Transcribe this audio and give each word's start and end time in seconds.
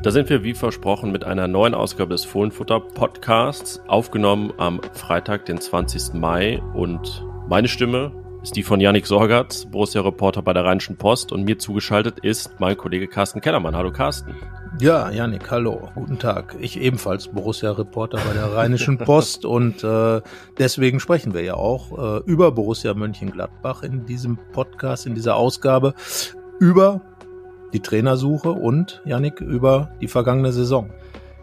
Da 0.00 0.12
sind 0.12 0.30
wir 0.30 0.44
wie 0.44 0.54
versprochen 0.54 1.10
mit 1.10 1.24
einer 1.24 1.48
neuen 1.48 1.74
Ausgabe 1.74 2.14
des 2.14 2.24
Fohlenfutter 2.24 2.78
Podcasts, 2.78 3.82
aufgenommen 3.88 4.52
am 4.56 4.80
Freitag, 4.92 5.44
den 5.46 5.60
20. 5.60 6.14
Mai. 6.14 6.62
Und 6.72 7.26
meine 7.48 7.66
Stimme 7.66 8.12
ist 8.40 8.54
die 8.54 8.62
von 8.62 8.78
Yannick 8.78 9.08
Sorgatz, 9.08 9.66
Borussia-Reporter 9.66 10.42
bei 10.42 10.52
der 10.52 10.64
Rheinischen 10.64 10.96
Post. 10.96 11.32
Und 11.32 11.42
mir 11.42 11.58
zugeschaltet 11.58 12.20
ist 12.20 12.60
mein 12.60 12.76
Kollege 12.76 13.08
Carsten 13.08 13.40
Kellermann. 13.40 13.74
Hallo 13.74 13.90
Carsten. 13.90 14.36
Ja, 14.78 15.10
Yannick, 15.10 15.50
hallo, 15.50 15.90
guten 15.96 16.20
Tag. 16.20 16.54
Ich 16.60 16.80
ebenfalls 16.80 17.26
Borussia-Reporter 17.26 18.20
bei 18.24 18.34
der 18.34 18.54
Rheinischen 18.54 18.98
Post 19.04 19.44
und 19.44 19.82
äh, 19.82 20.20
deswegen 20.58 21.00
sprechen 21.00 21.34
wir 21.34 21.42
ja 21.42 21.54
auch 21.54 22.20
äh, 22.20 22.22
über 22.24 22.52
Borussia 22.52 22.94
Mönchengladbach 22.94 23.82
in 23.82 24.06
diesem 24.06 24.38
Podcast, 24.52 25.08
in 25.08 25.16
dieser 25.16 25.34
Ausgabe, 25.34 25.94
über 26.60 27.00
die 27.72 27.80
Trainersuche 27.80 28.50
und, 28.50 29.02
Yannick, 29.04 29.40
über 29.40 29.90
die 30.00 30.08
vergangene 30.08 30.52
Saison. 30.52 30.90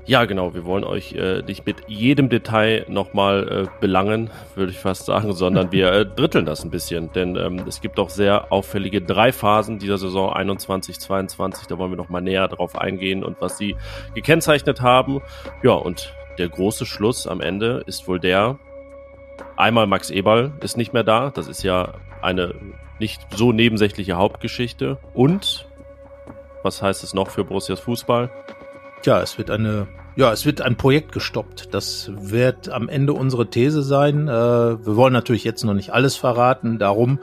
Ja, 0.08 0.26
genau. 0.26 0.54
Wir 0.54 0.66
wollen 0.66 0.84
euch 0.84 1.14
äh, 1.14 1.42
nicht 1.42 1.66
mit 1.66 1.78
jedem 1.88 2.30
Detail 2.30 2.86
nochmal 2.88 3.48
äh, 3.66 3.80
belangen, 3.82 4.30
würde 4.54 4.72
ich 4.72 4.78
fast 4.78 5.06
sagen, 5.06 5.34
sondern 5.34 5.72
wir 5.72 5.92
äh, 5.92 6.06
dritteln 6.06 6.46
das 6.46 6.64
ein 6.64 6.70
bisschen. 6.70 7.12
Denn 7.14 7.36
ähm, 7.36 7.64
es 7.68 7.82
gibt 7.82 7.98
doch 7.98 8.12
sehr 8.12 8.52
auffällige 8.52 9.02
drei 9.02 9.32
Phasen 9.32 9.80
dieser 9.80 9.98
Saison 9.98 10.32
21, 10.32 11.00
22. 11.00 11.66
Da 11.66 11.80
wollen 11.80 11.92
wir 11.92 11.98
nochmal 11.98 12.22
näher 12.22 12.48
drauf 12.48 12.78
eingehen 12.78 13.24
und 13.24 13.38
was 13.42 13.58
sie 13.58 13.76
gekennzeichnet 14.14 14.82
haben. 14.82 15.22
Ja, 15.64 15.72
und 15.72 16.14
der 16.38 16.50
große 16.50 16.86
Schluss 16.86 17.26
am 17.26 17.42
Ende 17.42 17.82
ist 17.88 18.08
wohl 18.08 18.20
der, 18.20 18.60
einmal 19.58 19.88
Max 19.88 20.12
Eberl 20.12 20.54
ist 20.62 20.78
nicht 20.78 20.94
mehr 20.94 21.04
da. 21.04 21.32
Das 21.32 21.48
ist 21.48 21.64
ja 21.64 21.94
eine 22.22 22.54
nicht 23.00 23.26
so 23.36 23.52
nebensächliche 23.52 24.18
Hauptgeschichte. 24.18 25.00
Und 25.16 25.68
was 26.66 26.82
heißt 26.82 27.04
es 27.04 27.14
noch 27.14 27.30
für 27.30 27.46
Borussias 27.46 27.80
Fußball? 27.80 28.30
Tja, 29.02 29.22
es 29.22 29.38
wird 29.38 29.52
eine, 29.52 29.88
ja, 30.16 30.34
es 30.34 30.46
wird 30.46 30.62
ein 30.62 30.76
Projekt 30.76 31.14
gestoppt. 31.14 31.74
Das 31.74 32.12
wird 32.14 32.70
am 32.70 32.90
Ende 32.90 33.14
unsere 33.14 33.50
These 33.50 33.84
sein. 33.84 34.28
Äh, 34.28 34.32
wir 34.32 34.96
wollen 34.98 35.14
natürlich 35.14 35.44
jetzt 35.44 35.64
noch 35.64 35.76
nicht 35.76 35.94
alles 35.94 36.16
verraten. 36.16 36.80
Darum, 36.80 37.20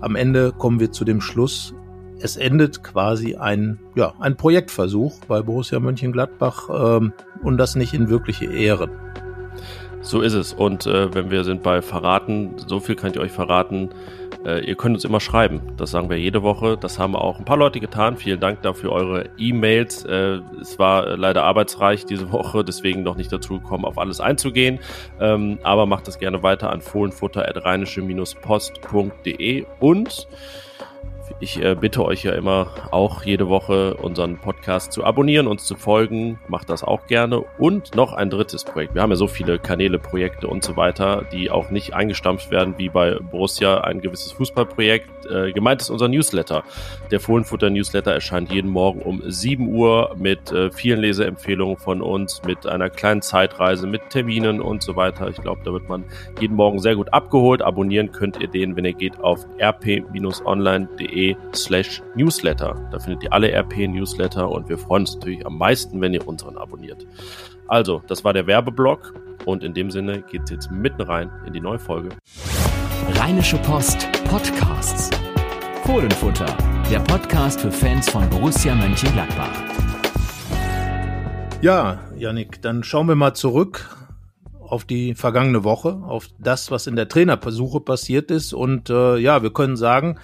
am 0.00 0.16
Ende 0.16 0.52
kommen 0.52 0.80
wir 0.80 0.90
zu 0.90 1.04
dem 1.04 1.20
Schluss. 1.20 1.74
Es 2.20 2.36
endet 2.36 2.82
quasi 2.82 3.36
ein, 3.36 3.78
ja, 3.94 4.14
ein 4.18 4.36
Projektversuch 4.36 5.20
bei 5.28 5.42
Borussia 5.42 5.78
Mönchengladbach 5.78 6.68
ähm, 6.72 7.12
und 7.42 7.58
das 7.58 7.76
nicht 7.76 7.92
in 7.94 8.08
wirkliche 8.08 8.46
Ehren. 8.46 8.90
So 10.00 10.22
ist 10.22 10.32
es. 10.32 10.54
Und 10.54 10.86
äh, 10.86 11.14
wenn 11.14 11.30
wir 11.30 11.44
sind 11.44 11.62
bei 11.62 11.82
Verraten, 11.82 12.54
so 12.66 12.80
viel 12.80 12.96
kann 12.96 13.10
ich 13.10 13.20
euch 13.20 13.32
verraten. 13.32 13.90
Äh, 14.48 14.60
ihr 14.60 14.76
könnt 14.76 14.94
uns 14.94 15.04
immer 15.04 15.20
schreiben. 15.20 15.60
Das 15.76 15.90
sagen 15.90 16.08
wir 16.08 16.16
jede 16.16 16.42
Woche. 16.42 16.78
Das 16.78 16.98
haben 16.98 17.14
auch 17.14 17.38
ein 17.38 17.44
paar 17.44 17.58
Leute 17.58 17.80
getan. 17.80 18.16
Vielen 18.16 18.40
Dank 18.40 18.62
dafür 18.62 18.92
eure 18.92 19.28
E-Mails. 19.36 20.06
Äh, 20.06 20.40
es 20.60 20.78
war 20.78 21.18
leider 21.18 21.44
arbeitsreich 21.44 22.06
diese 22.06 22.32
Woche, 22.32 22.64
deswegen 22.64 23.02
noch 23.02 23.16
nicht 23.16 23.30
dazu 23.30 23.60
gekommen, 23.60 23.84
auf 23.84 23.98
alles 23.98 24.20
einzugehen. 24.20 24.78
Ähm, 25.20 25.58
aber 25.62 25.84
macht 25.84 26.08
das 26.08 26.18
gerne 26.18 26.42
weiter 26.42 26.70
an 26.70 26.80
fohlenfutter.rheinische-post.de 26.80 29.66
und 29.80 30.28
ich 31.40 31.62
äh, 31.62 31.74
bitte 31.74 32.04
euch 32.04 32.24
ja 32.24 32.32
immer 32.32 32.68
auch 32.90 33.22
jede 33.22 33.48
Woche 33.48 33.94
unseren 33.94 34.38
Podcast 34.38 34.92
zu 34.92 35.04
abonnieren, 35.04 35.46
uns 35.46 35.64
zu 35.64 35.76
folgen. 35.76 36.38
Macht 36.48 36.70
das 36.70 36.82
auch 36.82 37.06
gerne. 37.06 37.44
Und 37.58 37.94
noch 37.94 38.12
ein 38.12 38.30
drittes 38.30 38.64
Projekt. 38.64 38.94
Wir 38.94 39.02
haben 39.02 39.10
ja 39.10 39.16
so 39.16 39.28
viele 39.28 39.58
Kanäle, 39.58 39.98
Projekte 39.98 40.48
und 40.48 40.64
so 40.64 40.76
weiter, 40.76 41.24
die 41.32 41.50
auch 41.50 41.70
nicht 41.70 41.94
eingestampft 41.94 42.50
werden 42.50 42.74
wie 42.78 42.88
bei 42.88 43.14
Borussia 43.14 43.80
ein 43.80 44.00
gewisses 44.00 44.32
Fußballprojekt. 44.32 45.08
Äh, 45.30 45.52
gemeint 45.52 45.80
ist 45.80 45.90
unser 45.90 46.08
Newsletter. 46.08 46.64
Der 47.10 47.20
Fohlenfutter 47.20 47.70
Newsletter 47.70 48.12
erscheint 48.12 48.52
jeden 48.52 48.70
Morgen 48.70 49.02
um 49.02 49.22
7 49.24 49.68
Uhr 49.68 50.14
mit 50.18 50.52
äh, 50.52 50.70
vielen 50.70 51.00
Leseempfehlungen 51.00 51.76
von 51.76 52.02
uns, 52.02 52.42
mit 52.44 52.66
einer 52.66 52.90
kleinen 52.90 53.22
Zeitreise, 53.22 53.86
mit 53.86 54.10
Terminen 54.10 54.60
und 54.60 54.82
so 54.82 54.96
weiter. 54.96 55.28
Ich 55.28 55.36
glaube, 55.36 55.60
da 55.64 55.72
wird 55.72 55.88
man 55.88 56.04
jeden 56.40 56.56
Morgen 56.56 56.78
sehr 56.78 56.96
gut 56.96 57.12
abgeholt. 57.12 57.62
Abonnieren 57.62 58.12
könnt 58.12 58.40
ihr 58.40 58.48
den, 58.48 58.76
wenn 58.76 58.84
ihr 58.84 58.94
geht 58.94 59.18
auf 59.20 59.46
rp-online.de 59.60 61.36
slash 61.54 62.02
newsletter. 62.14 62.88
Da 62.90 62.98
findet 62.98 63.24
ihr 63.24 63.32
alle 63.32 63.52
RP-Newsletter 63.52 64.48
und 64.50 64.68
wir 64.68 64.78
freuen 64.78 65.02
uns 65.02 65.14
natürlich 65.14 65.46
am 65.46 65.58
meisten, 65.58 66.00
wenn 66.00 66.14
ihr 66.14 66.26
unseren 66.26 66.56
abonniert. 66.56 67.06
Also, 67.66 68.02
das 68.06 68.24
war 68.24 68.32
der 68.32 68.46
Werbeblock 68.46 69.14
und 69.44 69.62
in 69.62 69.74
dem 69.74 69.90
Sinne 69.90 70.22
geht 70.22 70.42
es 70.44 70.50
jetzt 70.50 70.70
mitten 70.70 71.02
rein 71.02 71.30
in 71.46 71.52
die 71.52 71.60
neue 71.60 71.78
Folge. 71.78 72.10
Rheinische 73.14 73.56
Post 73.58 74.06
Podcasts. 74.24 75.10
Fohlenfutter, 75.84 76.56
der 76.90 77.00
Podcast 77.00 77.60
für 77.60 77.72
Fans 77.72 78.08
von 78.10 78.28
Borussia 78.28 78.74
Mönchengladbach. 78.74 79.50
Ja, 81.62 82.00
Yannick, 82.16 82.60
dann 82.62 82.84
schauen 82.84 83.08
wir 83.08 83.14
mal 83.14 83.34
zurück 83.34 83.96
auf 84.60 84.84
die 84.84 85.14
vergangene 85.14 85.64
Woche, 85.64 86.00
auf 86.06 86.28
das, 86.38 86.70
was 86.70 86.86
in 86.86 86.96
der 86.96 87.08
Trainersuche 87.08 87.80
passiert 87.80 88.30
ist. 88.30 88.52
Und 88.52 88.90
äh, 88.90 89.16
ja, 89.16 89.42
wir 89.42 89.52
können 89.52 89.76
sagen, 89.76 90.18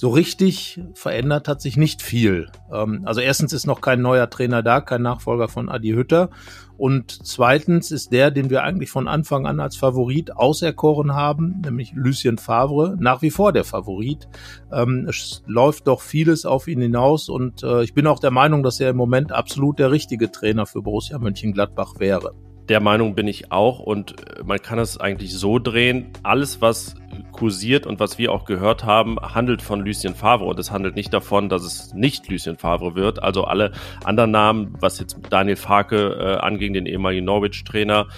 so 0.00 0.08
richtig 0.08 0.80
verändert 0.94 1.46
hat 1.46 1.60
sich 1.60 1.76
nicht 1.76 2.00
viel. 2.00 2.50
Ähm, 2.72 3.02
also 3.04 3.20
erstens 3.20 3.52
ist 3.52 3.66
noch 3.66 3.82
kein 3.82 4.00
neuer 4.00 4.30
Trainer 4.30 4.62
da, 4.62 4.80
kein 4.80 5.02
Nachfolger 5.02 5.46
von 5.46 5.68
Adi 5.68 5.90
Hütter. 5.90 6.30
Und 6.78 7.10
zweitens 7.26 7.90
ist 7.90 8.10
der, 8.10 8.30
den 8.30 8.48
wir 8.48 8.62
eigentlich 8.62 8.88
von 8.88 9.08
Anfang 9.08 9.46
an 9.46 9.60
als 9.60 9.76
Favorit 9.76 10.34
auserkoren 10.34 11.14
haben, 11.14 11.60
nämlich 11.62 11.92
Lucien 11.94 12.38
Favre, 12.38 12.96
nach 12.98 13.20
wie 13.20 13.28
vor 13.28 13.52
der 13.52 13.64
Favorit. 13.64 14.26
Ähm, 14.72 15.06
es 15.06 15.42
läuft 15.46 15.86
doch 15.86 16.00
vieles 16.00 16.46
auf 16.46 16.66
ihn 16.66 16.80
hinaus 16.80 17.28
und 17.28 17.62
äh, 17.62 17.82
ich 17.82 17.92
bin 17.92 18.06
auch 18.06 18.20
der 18.20 18.30
Meinung, 18.30 18.62
dass 18.62 18.80
er 18.80 18.88
im 18.88 18.96
Moment 18.96 19.32
absolut 19.32 19.78
der 19.78 19.90
richtige 19.90 20.32
Trainer 20.32 20.64
für 20.64 20.80
Borussia 20.80 21.18
Mönchengladbach 21.18 21.96
wäre 21.98 22.32
der 22.70 22.80
Meinung 22.80 23.16
bin 23.16 23.26
ich 23.26 23.50
auch 23.50 23.80
und 23.80 24.12
äh, 24.12 24.44
man 24.44 24.62
kann 24.62 24.78
es 24.78 24.96
eigentlich 24.96 25.34
so 25.34 25.58
drehen. 25.58 26.12
Alles, 26.22 26.60
was 26.60 26.94
kursiert 27.32 27.86
und 27.86 28.00
was 28.00 28.18
wir 28.18 28.32
auch 28.32 28.44
gehört 28.44 28.84
haben, 28.84 29.18
handelt 29.20 29.62
von 29.62 29.80
Lucien 29.80 30.14
Favre 30.14 30.44
und 30.44 30.58
es 30.58 30.70
handelt 30.70 30.96
nicht 30.96 31.12
davon, 31.12 31.48
dass 31.48 31.62
es 31.62 31.94
nicht 31.94 32.28
Lucien 32.28 32.56
Favre 32.56 32.94
wird. 32.94 33.22
Also 33.22 33.44
alle 33.44 33.72
anderen 34.04 34.30
Namen, 34.30 34.74
was 34.80 34.98
jetzt 34.98 35.18
Daniel 35.30 35.56
Farke 35.56 36.14
äh, 36.18 36.44
anging, 36.44 36.72
den 36.72 36.86
ehemaligen 36.86 37.24
Norwich-Trainer, 37.24 38.08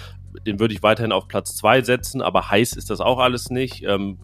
den 0.45 0.59
würde 0.59 0.73
ich 0.73 0.83
weiterhin 0.83 1.11
auf 1.11 1.27
Platz 1.27 1.55
zwei 1.55 1.81
setzen, 1.81 2.21
aber 2.21 2.49
heiß 2.49 2.73
ist 2.73 2.89
das 2.89 3.01
auch 3.01 3.19
alles 3.19 3.49
nicht. 3.49 3.83
Ähm, 3.83 4.17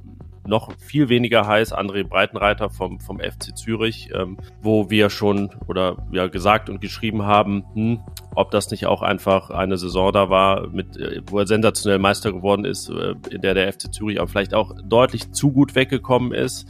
noch 0.49 0.73
viel 0.77 1.07
weniger 1.07 1.47
heiß 1.47 1.73
André 1.73 2.03
Breitenreiter 2.03 2.69
vom, 2.69 2.99
vom 2.99 3.19
FC 3.19 3.55
Zürich, 3.55 4.09
ähm, 4.13 4.37
wo 4.61 4.89
wir 4.89 5.09
schon 5.09 5.51
oder 5.67 6.05
ja 6.11 6.27
gesagt 6.27 6.69
und 6.69 6.81
geschrieben 6.81 7.23
haben, 7.23 7.63
hm, 7.73 7.99
ob 8.35 8.51
das 8.51 8.69
nicht 8.71 8.85
auch 8.87 9.01
einfach 9.01 9.49
eine 9.49 9.77
Saison 9.77 10.11
da 10.11 10.29
war, 10.29 10.67
mit, 10.67 10.97
äh, 10.97 11.21
wo 11.27 11.39
er 11.39 11.47
sensationell 11.47 11.99
Meister 11.99 12.33
geworden 12.33 12.65
ist, 12.65 12.89
äh, 12.89 13.15
in 13.29 13.41
der 13.41 13.53
der 13.53 13.71
FC 13.71 13.93
Zürich 13.93 14.19
aber 14.19 14.27
vielleicht 14.27 14.53
auch 14.53 14.75
deutlich 14.83 15.31
zu 15.31 15.51
gut 15.51 15.75
weggekommen 15.75 16.33
ist. 16.33 16.67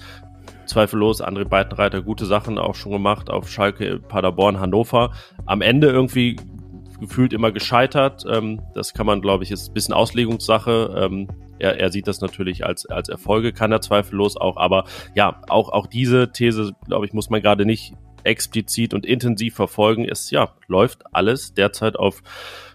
Zweifellos 0.66 1.23
André 1.23 1.45
Breitenreiter 1.45 2.03
gute 2.03 2.25
Sachen 2.25 2.59
auch 2.59 2.75
schon 2.75 2.91
gemacht 2.91 3.31
auf 3.31 3.50
Schalke, 3.50 4.00
Paderborn, 4.00 4.59
Hannover. 4.59 5.12
Am 5.47 5.62
Ende 5.62 5.88
irgendwie 5.88 6.35
gefühlt 7.00 7.34
immer 7.34 7.51
gescheitert. 7.51 8.23
Ähm, 8.29 8.62
das 8.75 8.94
kann 8.94 9.06
man, 9.06 9.22
glaube 9.22 9.44
ich, 9.44 9.51
ist 9.51 9.69
ein 9.69 9.73
bisschen 9.73 9.94
Auslegungssache. 9.94 10.95
Ähm, 10.95 11.28
er, 11.59 11.79
er 11.79 11.91
sieht 11.91 12.07
das 12.07 12.21
natürlich 12.21 12.65
als, 12.65 12.85
als 12.85 13.09
Erfolge, 13.09 13.53
kann 13.53 13.71
er 13.71 13.81
zweifellos 13.81 14.37
auch, 14.37 14.57
aber 14.57 14.85
ja, 15.15 15.41
auch, 15.49 15.69
auch 15.69 15.87
diese 15.87 16.31
These, 16.31 16.73
glaube 16.85 17.05
ich, 17.05 17.13
muss 17.13 17.29
man 17.29 17.41
gerade 17.41 17.65
nicht 17.65 17.93
explizit 18.23 18.93
und 18.93 19.05
intensiv 19.05 19.55
verfolgen. 19.55 20.05
Es 20.05 20.31
ja, 20.31 20.53
läuft 20.67 21.03
alles 21.13 21.53
derzeit 21.53 21.97
auf 21.97 22.21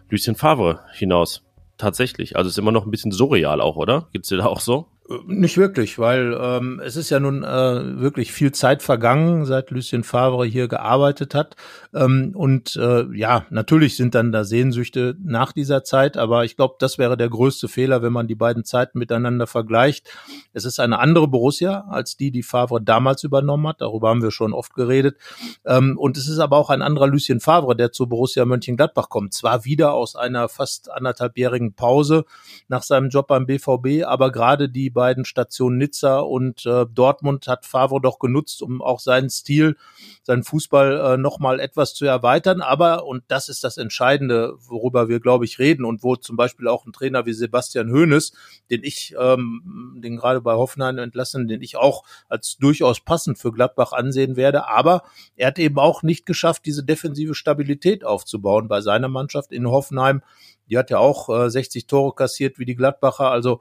Lucien 0.09 0.37
Favre 0.37 0.81
hinaus. 0.95 1.43
Tatsächlich. 1.77 2.37
Also 2.37 2.49
ist 2.49 2.59
immer 2.59 2.73
noch 2.73 2.85
ein 2.85 2.91
bisschen 2.91 3.13
surreal 3.13 3.61
auch, 3.61 3.77
oder? 3.77 4.09
Geht's 4.13 4.29
dir 4.29 4.39
da 4.39 4.47
auch 4.47 4.61
so? 4.61 4.87
Nicht 5.27 5.59
wirklich, 5.59 5.99
weil 5.99 6.35
ähm, 6.41 6.81
es 6.83 6.97
ist 6.97 7.11
ja 7.11 7.21
nun 7.21 7.43
äh, 7.43 8.01
wirklich 8.01 8.33
viel 8.33 8.53
Zeit 8.53 8.83
vergangen, 8.83 9.45
seit 9.45 9.71
Lucien 9.71 10.03
Favre 10.03 10.47
hier 10.47 10.67
gearbeitet 10.67 11.35
hat. 11.35 11.57
Ähm, 11.93 12.33
und 12.35 12.75
äh, 12.77 13.05
ja, 13.15 13.45
natürlich 13.51 13.97
sind 13.99 14.15
dann 14.15 14.33
da 14.33 14.45
Sehnsüchte 14.45 15.15
nach 15.23 15.53
dieser 15.53 15.85
Zeit, 15.85 16.17
aber 16.17 16.47
ich 16.47 16.57
glaube, 16.57 16.77
das 16.79 16.97
wäre 16.97 17.19
der 17.19 17.29
größte 17.29 17.69
Fehler, 17.69 18.01
wenn 18.01 18.15
man 18.15 18.29
die 18.29 18.35
beiden 18.35 18.65
Zeiten 18.65 18.99
miteinander 18.99 19.47
vergleicht. 19.47 20.09
Es 20.55 20.65
ist 20.65 20.81
eine 20.81 20.99
andere 20.99 21.29
Borussia 21.29 21.85
als 21.91 22.17
die, 22.17 22.31
die 22.31 22.43
Favre 22.43 22.81
damals 22.81 23.25
übernommen 23.25 23.69
hat. 23.69 23.83
Darüber 23.83 24.09
haben 24.09 24.23
wir 24.23 24.31
schon 24.31 24.55
oft 24.55 24.73
geredet. 24.73 25.19
Ähm, 25.67 25.99
und 25.99 26.17
es 26.17 26.29
ist 26.29 26.39
aber 26.39 26.57
auch 26.57 26.71
ein 26.71 26.81
anderer 26.81 27.09
Lucien 27.09 27.41
Favre, 27.41 27.77
der 27.77 27.93
zu 27.93 28.07
Borussia 28.07 28.47
Mönchengladbach 28.47 29.11
kommt. 29.11 29.35
Zwar 29.35 29.67
wieder 29.67 29.93
aus 29.93 30.17
einer 30.17 30.49
fast 30.49 30.91
anderthalbjährigen 30.91 31.75
Pause 31.75 32.25
nach 32.69 32.83
seinem 32.83 33.11
Job 33.11 33.27
beim 33.27 33.45
BVB, 33.45 34.07
aber 34.07 34.33
gerade 34.33 34.71
die 34.71 34.94
beiden 34.95 35.27
Stationen 35.27 35.77
Nizza 35.77 36.21
und 36.21 36.65
äh, 36.65 36.87
Dortmund 36.91 37.47
hat 37.47 37.67
Favre 37.67 38.01
doch 38.01 38.19
genutzt, 38.19 38.63
um 38.63 38.81
auch 38.81 39.01
seinen 39.01 39.29
Stil, 39.29 39.77
seinen 40.23 40.45
Fußball 40.45 41.15
äh, 41.15 41.17
nochmal 41.19 41.61
etwas 41.61 41.93
zu 41.93 42.07
erweitern. 42.07 42.63
Aber, 42.63 43.05
und 43.05 43.25
das 43.29 43.51
ist 43.51 43.65
das 43.65 43.77
Entscheidende, 43.77 44.55
worüber 44.59 45.09
wir, 45.09 45.21
glaube 45.21 45.45
ich, 45.45 45.59
reden 45.59 45.85
und 45.85 46.03
wo 46.03 46.17
zum 46.17 46.37
Beispiel 46.37 46.69
auch 46.69 46.87
ein 46.87 46.93
Trainer 46.93 47.27
wie 47.27 47.35
Sebastian 47.35 47.93
Hoeneß, 47.93 48.33
den 48.71 48.83
ich, 48.83 49.15
ähm, 49.21 50.01
den 50.03 50.17
gerade 50.17 50.41
bei 50.41 50.55
Hoffenheim 50.55 50.97
entlassen, 50.97 51.49
den 51.49 51.61
ich 51.61 51.77
auch 51.77 52.05
als 52.29 52.57
durchaus 52.57 53.01
passend 53.01 53.39
für 53.39 53.53
Gladbach 53.53 53.93
ansehen 53.93 54.37
werde. 54.37 54.69
Aber 54.69 55.03
er 55.37 55.49
hat 55.49 55.59
eben 55.59 55.79
auch 55.79 56.03
nicht 56.03 56.25
geschafft, 56.25 56.65
diese 56.65 56.85
defensive 56.85 57.35
Stabilität 57.35 58.05
aufzubauen 58.05 58.69
bei 58.69 58.81
seiner 58.81 59.09
Mannschaft 59.09 59.53
in 59.53 59.69
Hoffenheim. 59.69 60.23
Die 60.69 60.79
hat 60.79 60.91
ja 60.91 60.99
auch 60.99 61.29
äh, 61.29 61.51
60 61.51 61.87
Tore 61.87 62.15
kassiert 62.15 62.59
wie 62.59 62.65
die 62.65 62.77
Gladbacher. 62.77 63.31
Also 63.31 63.61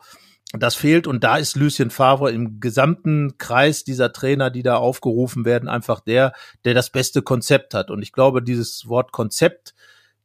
das 0.59 0.75
fehlt 0.75 1.07
und 1.07 1.23
da 1.23 1.37
ist 1.37 1.55
Lucien 1.55 1.89
Favre 1.89 2.31
im 2.31 2.59
gesamten 2.59 3.37
Kreis 3.37 3.83
dieser 3.83 4.13
Trainer, 4.13 4.51
die 4.51 4.61
da 4.61 4.77
aufgerufen 4.77 5.45
werden, 5.45 5.67
einfach 5.67 5.99
der, 5.99 6.33
der 6.63 6.75
das 6.75 6.91
beste 6.91 7.23
Konzept 7.23 7.73
hat. 7.73 7.89
Und 7.89 8.03
ich 8.03 8.11
glaube, 8.11 8.43
dieses 8.43 8.87
Wort 8.87 9.11
Konzept 9.11 9.73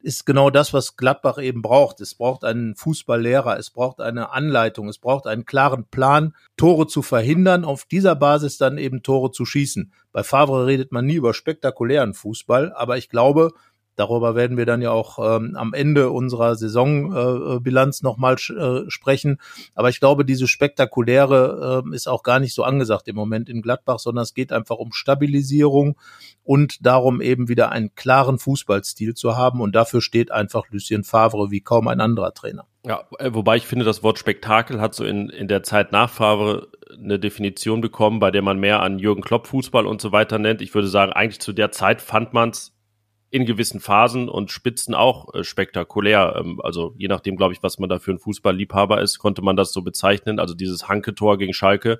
ist 0.01 0.27
genau 0.27 0.51
das, 0.51 0.73
was 0.73 0.97
Gladbach 0.97 1.39
eben 1.39 1.63
braucht. 1.63 2.01
Es 2.01 2.15
braucht 2.15 2.45
einen 2.45 2.77
Fußballlehrer, 2.77 3.59
es 3.59 3.71
braucht 3.71 4.01
eine 4.01 4.31
Anleitung, 4.31 4.89
es 4.89 4.99
braucht 4.99 5.27
einen 5.27 5.45
klaren 5.45 5.87
Plan, 5.87 6.37
Tore 6.57 6.87
zu 6.87 7.03
verhindern, 7.03 7.65
auf 7.65 7.85
dieser 7.85 8.15
Basis 8.15 8.59
dann 8.59 8.79
eben 8.79 9.03
Tore 9.03 9.33
zu 9.33 9.45
schießen. 9.45 9.93
Bei 10.13 10.23
Favre 10.23 10.67
redet 10.67 10.93
man 10.93 11.07
nie 11.07 11.17
über 11.17 11.35
spektakulären 11.35 12.15
Fußball, 12.15 12.73
aber 12.75 12.97
ich 12.97 13.09
glaube, 13.09 13.53
Darüber 13.99 14.37
werden 14.37 14.57
wir 14.57 14.65
dann 14.65 14.81
ja 14.81 14.93
auch 14.93 15.19
ähm, 15.19 15.57
am 15.57 15.75
Ende 15.75 16.11
unserer 16.11 16.55
Saisonbilanz 16.55 18.01
äh, 18.01 18.05
nochmal 18.05 18.37
äh, 18.37 18.89
sprechen. 18.89 19.39
Aber 19.75 19.89
ich 19.89 19.99
glaube, 19.99 20.25
diese 20.25 20.47
spektakuläre 20.47 21.83
äh, 21.85 21.95
ist 21.97 22.07
auch 22.07 22.23
gar 22.23 22.39
nicht 22.39 22.55
so 22.55 22.63
angesagt 22.63 23.09
im 23.09 23.17
Moment 23.17 23.49
in 23.49 23.61
Gladbach, 23.61 23.99
sondern 23.99 24.23
es 24.23 24.35
geht 24.35 24.53
einfach 24.53 24.77
um 24.77 24.93
Stabilisierung 24.93 25.99
und 26.45 26.87
darum 26.87 27.21
eben 27.21 27.49
wieder 27.49 27.73
einen 27.73 27.93
klaren 27.97 28.39
Fußballstil 28.39 29.15
zu 29.15 29.37
haben. 29.37 29.61
Und 29.61 29.75
dafür 29.75 30.01
steht 30.01 30.31
einfach 30.31 30.71
Lucien 30.71 31.03
Favre 31.03 31.51
wie 31.51 31.61
kaum 31.61 31.89
ein 31.89 32.01
anderer 32.01 32.33
Trainer. 32.35 32.67
Ja, 32.87 33.03
äh, 33.19 33.35
wobei 33.35 33.57
ich 33.57 33.67
finde, 33.67 33.85
das 33.85 34.05
Wort 34.05 34.21
Spektakel 34.21 34.81
hat 34.81 34.95
so 34.95 35.05
in, 35.05 35.29
in 35.29 35.49
der 35.49 35.65
Zeit 35.65 35.91
nach 35.91 36.09
Favre 36.09 36.69
eine 36.97 37.19
Definition 37.19 37.81
bekommen, 37.81 38.21
bei 38.21 38.31
der 38.31 38.43
man 38.43 38.61
mehr 38.61 38.81
an 38.81 39.01
Jürgen 39.01 39.23
Klopp 39.23 39.49
Fußball 39.49 39.87
und 39.87 40.01
so 40.01 40.13
weiter 40.13 40.39
nennt. 40.39 40.63
Ich 40.63 40.73
würde 40.73 40.87
sagen, 40.87 41.13
eigentlich 41.13 41.41
zu 41.41 41.53
der 41.53 41.73
Zeit 41.73 42.01
fand 42.01 42.33
man 42.33 42.51
es 42.51 42.78
in 43.31 43.45
gewissen 43.45 43.81
Phasen 43.81 44.29
und 44.29 44.51
Spitzen 44.51 44.95
auch 44.95 45.35
äh, 45.35 45.45
spektakulär. 45.45 46.37
Ähm, 46.39 46.61
also 46.63 46.95
je 46.97 47.09
nachdem, 47.09 47.37
glaube 47.37 47.53
ich, 47.53 47.63
was 47.63 47.79
man 47.79 47.89
da 47.89 47.99
für 47.99 48.13
ein 48.13 48.19
Fußballliebhaber 48.19 49.03
ist, 49.03 49.19
konnte 49.19 49.43
man 49.43 49.57
das 49.57 49.73
so 49.73 49.83
bezeichnen. 49.83 50.39
Also 50.39 50.55
dieses 50.55 50.89
Hanke-Tor 50.89 51.37
gegen 51.37 51.53
Schalke, 51.53 51.99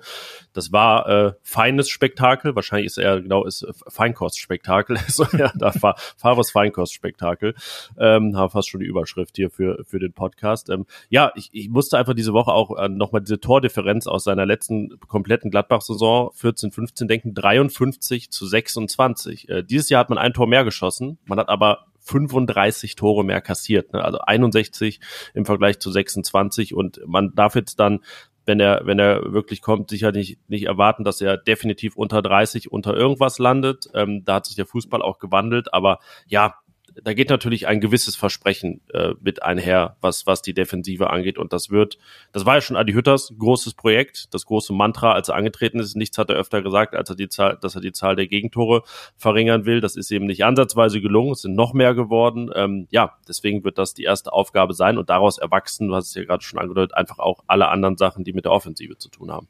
das 0.53 0.71
war 0.71 1.07
äh, 1.07 1.33
feines 1.43 1.89
Spektakel. 1.89 2.55
Wahrscheinlich 2.55 2.87
ist 2.87 2.97
er 2.97 3.21
genau 3.21 3.45
ist 3.45 3.61
äh, 3.61 3.71
Feinkostspektakel. 3.87 4.97
so, 5.07 5.25
ja, 5.37 5.51
da 5.55 5.71
war 5.81 5.95
Favres 6.17 6.49
Feinkostspektakel. 6.49 7.53
Ähm, 7.97 8.35
haben 8.35 8.49
fast 8.49 8.69
schon 8.69 8.79
die 8.79 8.87
Überschrift 8.87 9.35
hier 9.35 9.51
für 9.51 9.83
für 9.85 9.99
den 9.99 10.13
Podcast. 10.13 10.69
Ähm, 10.69 10.87
ja, 11.09 11.31
ich, 11.35 11.49
ich 11.53 11.69
musste 11.69 11.99
einfach 11.99 12.15
diese 12.15 12.33
Woche 12.33 12.51
auch 12.51 12.75
äh, 12.75 12.89
nochmal 12.89 13.21
diese 13.21 13.39
Tordifferenz 13.39 14.07
aus 14.07 14.23
seiner 14.23 14.47
letzten 14.47 14.99
kompletten 15.07 15.51
Gladbach-Saison 15.51 16.31
14-15 16.31 17.05
denken. 17.05 17.33
53 17.35 18.31
zu 18.31 18.47
26. 18.47 19.49
Äh, 19.49 19.63
dieses 19.63 19.89
Jahr 19.89 19.99
hat 19.99 20.09
man 20.09 20.17
ein 20.17 20.33
Tor 20.33 20.47
mehr 20.47 20.63
geschossen 20.63 21.18
man 21.29 21.39
hat 21.39 21.49
aber 21.49 21.85
35 21.99 22.95
Tore 22.95 23.23
mehr 23.23 23.41
kassiert, 23.41 23.93
ne? 23.93 24.03
also 24.03 24.19
61 24.19 24.99
im 25.33 25.45
Vergleich 25.45 25.79
zu 25.79 25.91
26 25.91 26.73
und 26.73 26.99
man 27.05 27.33
darf 27.35 27.55
jetzt 27.55 27.79
dann 27.79 28.01
wenn 28.45 28.59
er, 28.59 28.81
wenn 28.85 28.97
er 28.97 29.31
wirklich 29.31 29.61
kommt, 29.61 29.91
sicher 29.91 30.11
nicht, 30.11 30.39
nicht 30.49 30.65
erwarten, 30.65 31.03
dass 31.03 31.21
er 31.21 31.37
definitiv 31.37 31.95
unter 31.95 32.23
30, 32.23 32.71
unter 32.71 32.95
irgendwas 32.95 33.37
landet. 33.37 33.91
Ähm, 33.93 34.23
da 34.25 34.35
hat 34.35 34.47
sich 34.47 34.55
der 34.55 34.65
Fußball 34.65 35.03
auch 35.03 35.19
gewandelt. 35.19 35.71
Aber 35.71 35.99
ja, 36.25 36.55
da 37.03 37.13
geht 37.13 37.29
natürlich 37.29 37.67
ein 37.67 37.79
gewisses 37.81 38.15
Versprechen 38.15 38.81
äh, 38.93 39.13
mit 39.21 39.43
einher, 39.43 39.97
was, 40.01 40.25
was 40.25 40.41
die 40.41 40.53
Defensive 40.53 41.09
angeht. 41.09 41.37
Und 41.37 41.53
das 41.53 41.69
wird, 41.69 41.97
das 42.31 42.45
war 42.45 42.55
ja 42.55 42.61
schon 42.61 42.77
Adi 42.77 42.93
Hütters 42.93 43.33
großes 43.37 43.73
Projekt, 43.73 44.33
das 44.33 44.45
große 44.45 44.73
Mantra, 44.73 45.13
als 45.13 45.29
er 45.29 45.35
angetreten 45.35 45.79
ist. 45.79 45.95
Nichts 45.95 46.17
hat 46.17 46.29
er 46.29 46.35
öfter 46.35 46.61
gesagt, 46.61 46.95
als 46.95 47.09
er 47.09 47.15
die 47.15 47.29
Zahl, 47.29 47.57
dass 47.61 47.75
er 47.75 47.81
die 47.81 47.91
Zahl 47.91 48.15
der 48.15 48.27
Gegentore 48.27 48.83
verringern 49.17 49.65
will. 49.65 49.81
Das 49.81 49.95
ist 49.95 50.11
eben 50.11 50.25
nicht 50.25 50.43
ansatzweise 50.43 51.01
gelungen. 51.01 51.31
Es 51.31 51.41
sind 51.41 51.55
noch 51.55 51.73
mehr 51.73 51.93
geworden. 51.93 52.51
Ähm, 52.55 52.87
ja, 52.89 53.17
deswegen 53.27 53.63
wird 53.63 53.77
das 53.77 53.93
die 53.93 54.03
erste 54.03 54.33
Aufgabe 54.33 54.73
sein 54.73 54.97
und 54.97 55.09
daraus 55.09 55.37
erwachsen, 55.37 55.87
du 55.87 55.95
hast 55.95 56.09
es 56.09 56.13
ja 56.15 56.23
gerade 56.23 56.43
schon 56.43 56.59
angedeutet, 56.59 56.95
einfach 56.95 57.19
auch 57.19 57.43
alle 57.47 57.69
anderen 57.69 57.97
Sachen, 57.97 58.23
die 58.23 58.33
mit 58.33 58.45
der 58.45 58.51
Offensive 58.51 58.97
zu 58.97 59.09
tun 59.09 59.31
haben. 59.31 59.47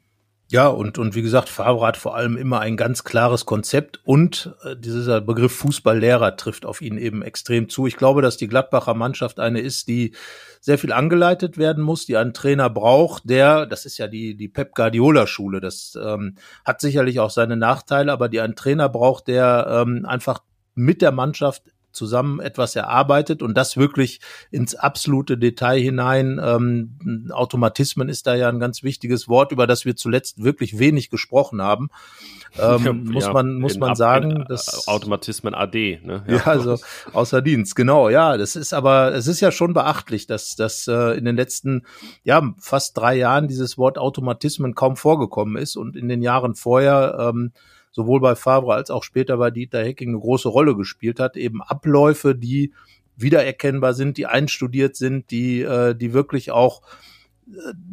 Ja, 0.50 0.66
und, 0.66 0.98
und 0.98 1.14
wie 1.14 1.22
gesagt, 1.22 1.48
Favre 1.48 1.86
hat 1.86 1.96
vor 1.96 2.16
allem 2.16 2.36
immer 2.36 2.58
ein 2.58 2.76
ganz 2.76 3.04
klares 3.04 3.46
Konzept 3.46 4.00
und 4.02 4.52
äh, 4.64 4.74
dieser 4.76 5.20
Begriff 5.20 5.52
Fußballlehrer 5.52 6.36
trifft 6.36 6.66
auf 6.66 6.82
ihn 6.82 6.98
eben 6.98 7.22
extrem 7.22 7.68
zu. 7.68 7.86
Ich 7.86 7.96
glaube, 7.96 8.20
dass 8.20 8.36
die 8.36 8.48
Gladbacher 8.48 8.94
Mannschaft 8.94 9.38
eine 9.38 9.60
ist, 9.60 9.86
die 9.86 10.12
sehr 10.60 10.76
viel 10.76 10.92
angeleitet 10.92 11.56
werden 11.56 11.84
muss, 11.84 12.04
die 12.04 12.16
einen 12.16 12.34
Trainer 12.34 12.68
braucht, 12.68 13.30
der, 13.30 13.64
das 13.64 13.86
ist 13.86 13.96
ja 13.98 14.08
die, 14.08 14.36
die 14.36 14.48
Pep 14.48 14.74
Guardiola 14.74 15.28
Schule, 15.28 15.60
das 15.60 15.96
ähm, 16.02 16.34
hat 16.64 16.80
sicherlich 16.80 17.20
auch 17.20 17.30
seine 17.30 17.56
Nachteile, 17.56 18.10
aber 18.10 18.28
die 18.28 18.40
einen 18.40 18.56
Trainer 18.56 18.88
braucht, 18.88 19.28
der 19.28 19.84
ähm, 19.86 20.04
einfach 20.04 20.42
mit 20.74 21.00
der 21.00 21.12
Mannschaft 21.12 21.62
zusammen 21.92 22.40
etwas 22.40 22.76
erarbeitet 22.76 23.42
und 23.42 23.56
das 23.56 23.76
wirklich 23.76 24.20
ins 24.50 24.74
absolute 24.74 25.38
Detail 25.38 25.80
hinein. 25.80 26.40
Ähm, 26.42 27.30
Automatismen 27.32 28.08
ist 28.08 28.26
da 28.26 28.34
ja 28.34 28.48
ein 28.48 28.60
ganz 28.60 28.82
wichtiges 28.82 29.28
Wort, 29.28 29.52
über 29.52 29.66
das 29.66 29.84
wir 29.84 29.96
zuletzt 29.96 30.42
wirklich 30.42 30.78
wenig 30.78 31.10
gesprochen 31.10 31.62
haben. 31.62 31.88
Ähm, 32.58 32.82
ja, 32.84 32.92
muss 32.92 33.24
ja, 33.24 33.32
man 33.32 33.58
muss 33.60 33.78
man 33.78 33.94
sagen, 33.94 34.44
dass 34.48 34.88
Automatismen 34.88 35.54
AD, 35.54 36.00
ne? 36.02 36.24
Ja. 36.30 36.36
ja, 36.36 36.46
also 36.46 36.78
außer 37.12 37.42
Dienst, 37.42 37.74
genau. 37.74 38.08
Ja, 38.08 38.36
das 38.36 38.56
ist 38.56 38.72
aber 38.72 39.12
es 39.14 39.26
ist 39.26 39.40
ja 39.40 39.50
schon 39.50 39.72
beachtlich, 39.72 40.26
dass 40.26 40.54
dass 40.56 40.86
äh, 40.86 41.16
in 41.16 41.24
den 41.24 41.36
letzten 41.36 41.86
ja 42.22 42.54
fast 42.58 42.96
drei 42.96 43.16
Jahren 43.16 43.48
dieses 43.48 43.78
Wort 43.78 43.98
Automatismen 43.98 44.74
kaum 44.74 44.96
vorgekommen 44.96 45.56
ist 45.56 45.76
und 45.76 45.96
in 45.96 46.08
den 46.08 46.22
Jahren 46.22 46.54
vorher 46.54 47.32
ähm, 47.32 47.52
sowohl 47.90 48.20
bei 48.20 48.34
Favre 48.34 48.74
als 48.74 48.90
auch 48.90 49.02
später 49.02 49.36
bei 49.36 49.50
Dieter 49.50 49.82
Hecking 49.82 50.10
eine 50.10 50.20
große 50.20 50.48
Rolle 50.48 50.76
gespielt 50.76 51.20
hat. 51.20 51.36
Eben 51.36 51.62
Abläufe, 51.62 52.34
die 52.34 52.72
wiedererkennbar 53.16 53.94
sind, 53.94 54.16
die 54.16 54.26
einstudiert 54.26 54.96
sind, 54.96 55.30
die, 55.30 55.62
äh, 55.62 55.94
die 55.94 56.12
wirklich 56.12 56.50
auch 56.50 56.82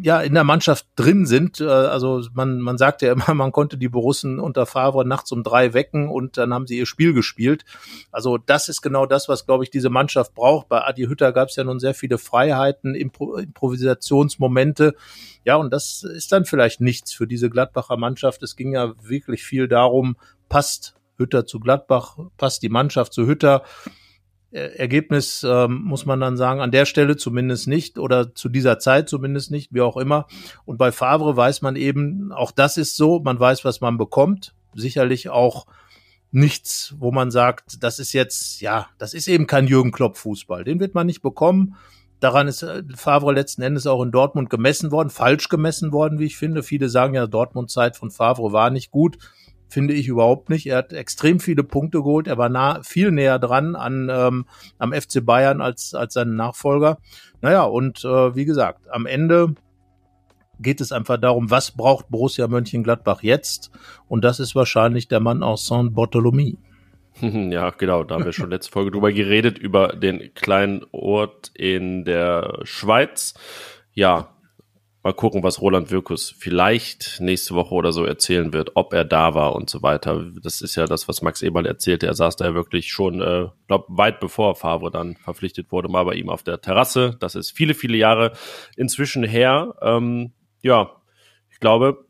ja 0.01 0.21
in 0.21 0.33
der 0.33 0.43
Mannschaft 0.43 0.87
drin 0.95 1.25
sind. 1.25 1.59
Äh, 1.61 1.65
also 1.65 2.21
man, 2.33 2.59
man 2.59 2.77
sagt 2.77 3.01
ja 3.01 3.11
immer, 3.11 3.33
man 3.33 3.51
konnte 3.51 3.77
die 3.77 3.89
Borussen 3.89 4.39
unter 4.39 4.65
Favre 4.65 5.05
nachts 5.05 5.31
um 5.31 5.43
drei 5.43 5.73
wecken 5.73 6.09
und 6.09 6.37
dann 6.37 6.53
haben 6.53 6.67
sie 6.67 6.77
ihr 6.77 6.85
Spiel 6.85 7.13
gespielt. 7.13 7.65
Also 8.11 8.37
das 8.37 8.69
ist 8.69 8.81
genau 8.81 9.05
das, 9.05 9.29
was, 9.29 9.45
glaube 9.45 9.63
ich, 9.63 9.69
diese 9.69 9.89
Mannschaft 9.89 10.33
braucht. 10.33 10.69
Bei 10.69 10.83
Adi 10.85 11.03
Hütter 11.05 11.31
gab 11.31 11.49
es 11.49 11.55
ja 11.55 11.63
nun 11.63 11.79
sehr 11.79 11.93
viele 11.93 12.17
Freiheiten, 12.17 12.95
Impro 12.95 13.35
Improvisationsmomente. 13.35 14.95
Ja, 15.43 15.55
und 15.55 15.71
das 15.71 16.03
ist 16.03 16.31
dann 16.31 16.45
vielleicht 16.45 16.81
nichts 16.81 17.13
für 17.13 17.27
diese 17.27 17.49
Gladbacher 17.49 17.97
Mannschaft. 17.97 18.43
Es 18.43 18.55
ging 18.55 18.73
ja 18.73 18.93
wirklich 19.01 19.43
viel 19.43 19.67
darum, 19.67 20.17
passt 20.49 20.95
Hütter 21.17 21.45
zu 21.45 21.59
Gladbach, 21.59 22.17
passt 22.37 22.61
die 22.63 22.69
Mannschaft 22.69 23.13
zu 23.13 23.25
Hütter. 23.25 23.63
Ergebnis 24.51 25.45
ähm, 25.47 25.81
muss 25.83 26.05
man 26.05 26.19
dann 26.19 26.37
sagen, 26.37 26.61
an 26.61 26.71
der 26.71 26.85
Stelle 26.85 27.17
zumindest 27.17 27.67
nicht 27.67 27.99
oder 27.99 28.33
zu 28.33 28.47
dieser 28.47 28.79
Zeit 28.79 29.09
zumindest 29.09 29.51
nicht, 29.51 29.73
wie 29.73 29.81
auch 29.81 29.97
immer. 29.97 30.27
Und 30.65 30.77
bei 30.77 30.91
Favre 30.91 31.35
weiß 31.35 31.61
man 31.61 31.75
eben, 31.75 32.31
auch 32.31 32.51
das 32.51 32.77
ist 32.77 32.95
so, 32.95 33.19
man 33.19 33.39
weiß, 33.39 33.65
was 33.65 33.81
man 33.81 33.97
bekommt. 33.97 34.53
Sicherlich 34.73 35.29
auch 35.29 35.65
nichts, 36.31 36.95
wo 36.97 37.11
man 37.11 37.29
sagt, 37.31 37.83
das 37.83 37.99
ist 37.99 38.13
jetzt, 38.13 38.61
ja, 38.61 38.87
das 38.97 39.13
ist 39.13 39.27
eben 39.27 39.47
kein 39.47 39.67
Jürgen 39.67 39.91
Klopp 39.91 40.17
Fußball. 40.17 40.63
Den 40.63 40.79
wird 40.79 40.95
man 40.95 41.07
nicht 41.07 41.21
bekommen. 41.21 41.75
Daran 42.19 42.47
ist 42.47 42.63
äh, 42.63 42.83
Favre 42.95 43.33
letzten 43.33 43.61
Endes 43.61 43.85
auch 43.85 44.01
in 44.01 44.11
Dortmund 44.11 44.49
gemessen 44.49 44.91
worden, 44.91 45.09
falsch 45.09 45.49
gemessen 45.49 45.91
worden, 45.91 46.19
wie 46.19 46.25
ich 46.25 46.37
finde. 46.37 46.63
Viele 46.63 46.89
sagen 46.89 47.13
ja, 47.13 47.27
Dortmund-Zeit 47.27 47.97
von 47.97 48.11
Favre 48.11 48.53
war 48.53 48.69
nicht 48.69 48.91
gut 48.91 49.17
finde 49.67 49.93
ich 49.93 50.07
überhaupt 50.07 50.49
nicht. 50.49 50.67
Er 50.67 50.77
hat 50.77 50.93
extrem 50.93 51.39
viele 51.39 51.63
Punkte 51.63 51.99
geholt. 51.99 52.27
Er 52.27 52.37
war 52.37 52.49
nah, 52.49 52.81
viel 52.83 53.11
näher 53.11 53.39
dran 53.39 53.75
an 53.75 54.09
ähm, 54.11 54.45
am 54.77 54.93
FC 54.93 55.25
Bayern 55.25 55.61
als 55.61 55.93
als 55.93 56.13
sein 56.13 56.35
Nachfolger. 56.35 56.97
Naja, 57.41 57.63
und 57.63 58.03
äh, 58.03 58.35
wie 58.35 58.45
gesagt, 58.45 58.89
am 58.89 59.05
Ende 59.05 59.55
geht 60.59 60.81
es 60.81 60.91
einfach 60.91 61.17
darum, 61.17 61.51
was 61.51 61.71
braucht 61.71 62.09
Borussia 62.09 62.47
Mönchengladbach 62.47 63.23
jetzt? 63.23 63.71
Und 64.07 64.23
das 64.23 64.39
ist 64.39 64.55
wahrscheinlich 64.55 65.07
der 65.07 65.19
Mann 65.19 65.43
aus 65.43 65.67
Saint-Barthélemy. 65.67 66.57
Ja, 67.19 67.71
genau, 67.71 68.03
da 68.03 68.13
haben 68.13 68.25
wir 68.25 68.31
schon 68.31 68.51
letzte 68.51 68.71
Folge 68.71 68.91
drüber 68.91 69.11
geredet, 69.11 69.57
über 69.57 69.87
den 69.87 70.35
kleinen 70.35 70.85
Ort 70.91 71.51
in 71.55 72.05
der 72.05 72.59
Schweiz. 72.61 73.33
Ja, 73.93 74.36
Mal 75.07 75.13
gucken, 75.13 75.41
was 75.41 75.61
Roland 75.61 75.89
Wirkus 75.89 76.35
vielleicht 76.37 77.21
nächste 77.21 77.55
Woche 77.55 77.73
oder 77.73 77.93
so 77.93 78.03
erzählen 78.03 78.51
wird, 78.51 78.71
ob 78.73 78.91
er 78.91 79.05
da 79.05 79.35
war 79.35 79.55
und 79.55 79.69
so 79.69 79.81
weiter. 79.81 80.25
Das 80.43 80.59
ist 80.59 80.75
ja 80.75 80.85
das, 80.85 81.07
was 81.07 81.21
Max 81.21 81.41
Eberl 81.41 81.65
erzählte. 81.65 82.07
Er 82.07 82.13
saß 82.13 82.35
da 82.35 82.43
ja 82.43 82.53
wirklich 82.55 82.91
schon, 82.91 83.21
äh, 83.21 83.45
glaube 83.69 83.85
weit 83.87 84.19
bevor 84.19 84.55
Favre 84.55 84.91
dann 84.91 85.15
verpflichtet 85.15 85.71
wurde, 85.71 85.87
mal 85.87 86.03
bei 86.03 86.15
ihm 86.15 86.27
auf 86.29 86.43
der 86.43 86.59
Terrasse. 86.59 87.15
Das 87.21 87.35
ist 87.35 87.51
viele, 87.51 87.73
viele 87.73 87.95
Jahre 87.95 88.33
inzwischen 88.75 89.23
her. 89.23 89.75
Ähm, 89.81 90.33
ja, 90.61 90.91
ich 91.51 91.61
glaube, 91.61 92.05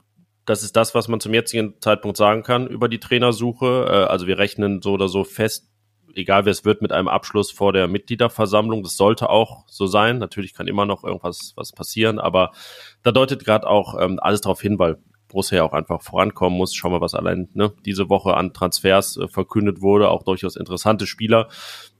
das 0.47 0.63
ist 0.63 0.75
das, 0.75 0.95
was 0.95 1.07
man 1.07 1.19
zum 1.19 1.35
jetzigen 1.35 1.75
Zeitpunkt 1.79 2.17
sagen 2.17 2.41
kann 2.41 2.65
über 2.65 2.89
die 2.89 2.99
Trainersuche. 2.99 3.85
Äh, 3.87 4.11
also 4.11 4.25
wir 4.25 4.39
rechnen 4.39 4.81
so 4.81 4.93
oder 4.93 5.07
so 5.07 5.23
fest, 5.23 5.69
egal 6.17 6.45
wer 6.45 6.51
es 6.51 6.65
wird, 6.65 6.81
mit 6.81 6.91
einem 6.91 7.07
Abschluss 7.07 7.51
vor 7.51 7.73
der 7.73 7.87
Mitgliederversammlung. 7.87 8.83
Das 8.83 8.97
sollte 8.97 9.29
auch 9.29 9.65
so 9.67 9.87
sein. 9.87 10.17
Natürlich 10.17 10.53
kann 10.53 10.67
immer 10.67 10.85
noch 10.85 11.03
irgendwas 11.03 11.53
was 11.55 11.71
passieren, 11.71 12.19
aber 12.19 12.51
da 13.03 13.11
deutet 13.11 13.45
gerade 13.45 13.67
auch 13.67 13.99
ähm, 13.99 14.19
alles 14.21 14.41
darauf 14.41 14.61
hin, 14.61 14.79
weil 14.79 14.97
Borussia 15.27 15.63
auch 15.63 15.73
einfach 15.73 16.01
vorankommen 16.01 16.57
muss. 16.57 16.73
Schauen 16.73 16.93
wir, 16.93 17.01
was 17.01 17.13
allein 17.13 17.49
ne, 17.53 17.73
diese 17.85 18.09
Woche 18.09 18.35
an 18.35 18.53
Transfers 18.53 19.17
äh, 19.17 19.27
verkündet 19.27 19.81
wurde. 19.81 20.09
Auch 20.09 20.23
durchaus 20.23 20.55
interessante 20.55 21.05
Spieler 21.05 21.49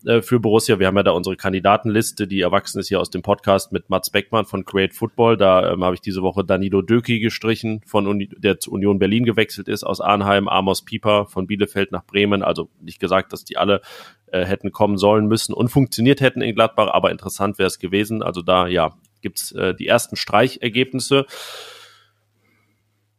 äh, 0.06 0.22
für 0.22 0.40
Borussia. 0.40 0.80
Wir 0.80 0.88
haben 0.88 0.98
ja 0.98 1.04
da 1.04 1.12
unsere 1.12 1.36
Kandidatenliste, 1.36 2.28
die 2.28 2.42
erwachsen 2.42 2.80
ist 2.80 2.88
hier 2.88 3.00
aus 3.00 3.10
dem 3.10 3.22
Podcast 3.22 3.72
mit 3.72 3.90
Mats 3.90 4.10
Beckmann 4.10 4.46
von 4.46 4.66
Create 4.66 4.94
Football. 4.94 5.38
Da 5.38 5.72
ähm, 5.74 5.84
habe 5.84 5.96
ich 5.96 6.02
diese 6.02 6.22
Woche 6.22 6.44
Danilo 6.44 6.82
Döki 6.82 7.20
gestrichen, 7.20 7.82
von 7.86 8.08
Uni 8.08 8.30
der 8.38 8.60
zu 8.60 8.72
Union 8.72 9.00
Berlin 9.00 9.26
gewechselt 9.26 9.68
ist, 9.68 9.84
aus 9.84 10.02
Arnheim, 10.02 10.48
Amos 10.48 10.84
Pieper 10.84 11.26
von 11.26 11.48
Bielefeld 11.48 11.92
nach 11.92 12.06
Bremen. 12.06 12.44
Also 12.44 12.70
nicht 12.82 13.00
gesagt, 13.00 13.34
dass 13.34 13.44
die 13.44 13.58
alle 13.58 13.82
äh, 14.28 14.46
hätten 14.46 14.72
kommen 14.72 14.98
sollen 14.98 15.28
müssen 15.28 15.54
und 15.54 15.70
funktioniert 15.70 16.22
hätten 16.22 16.42
in 16.42 16.54
Gladbach, 16.54 16.90
aber 16.94 17.12
interessant 17.12 17.58
wäre 17.58 17.68
es 17.68 17.80
gewesen. 17.80 18.22
Also 18.22 18.42
da, 18.42 18.68
ja, 18.68 18.96
gibt's 19.22 19.52
äh, 19.52 19.74
die 19.74 19.88
ersten 19.88 20.16
Streichergebnisse. 20.16 21.26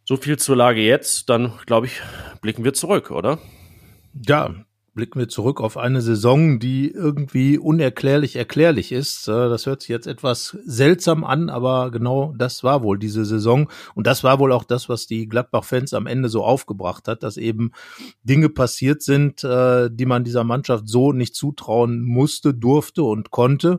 So 0.04 0.16
viel 0.16 0.38
zur 0.38 0.56
Lage 0.56 0.80
jetzt. 0.80 1.28
Dann, 1.28 1.52
glaube 1.66 1.86
ich, 1.86 2.00
blicken 2.40 2.64
wir 2.64 2.72
zurück, 2.72 3.10
oder? 3.10 3.38
Ja, 4.26 4.54
blicken 4.98 5.20
wir 5.20 5.28
zurück 5.28 5.60
auf 5.60 5.76
eine 5.76 6.02
Saison, 6.02 6.58
die 6.58 6.90
irgendwie 6.90 7.56
unerklärlich 7.56 8.34
erklärlich 8.34 8.90
ist. 8.90 9.28
Äh, 9.28 9.48
das 9.48 9.64
hört 9.64 9.82
sich 9.82 9.90
jetzt 9.90 10.08
etwas 10.08 10.58
seltsam 10.64 11.22
an, 11.22 11.50
aber 11.50 11.92
genau 11.92 12.34
das 12.36 12.64
war 12.64 12.82
wohl 12.82 12.98
diese 12.98 13.24
Saison. 13.24 13.70
Und 13.94 14.08
das 14.08 14.24
war 14.24 14.40
wohl 14.40 14.50
auch 14.50 14.64
das, 14.64 14.88
was 14.88 15.06
die 15.06 15.28
Gladbach-Fans 15.28 15.94
am 15.94 16.08
Ende 16.08 16.28
so 16.28 16.42
aufgebracht 16.42 17.06
hat, 17.06 17.22
dass 17.22 17.36
eben 17.36 17.70
Dinge 18.24 18.48
passiert 18.48 19.02
sind, 19.02 19.44
äh, 19.44 19.88
die 19.88 20.04
man 20.04 20.24
dieser 20.24 20.42
Mannschaft 20.42 20.88
so 20.88 21.12
nicht 21.12 21.36
zutrauen 21.36 22.02
musste, 22.02 22.52
durfte 22.52 23.04
und 23.04 23.30
konnte. 23.30 23.78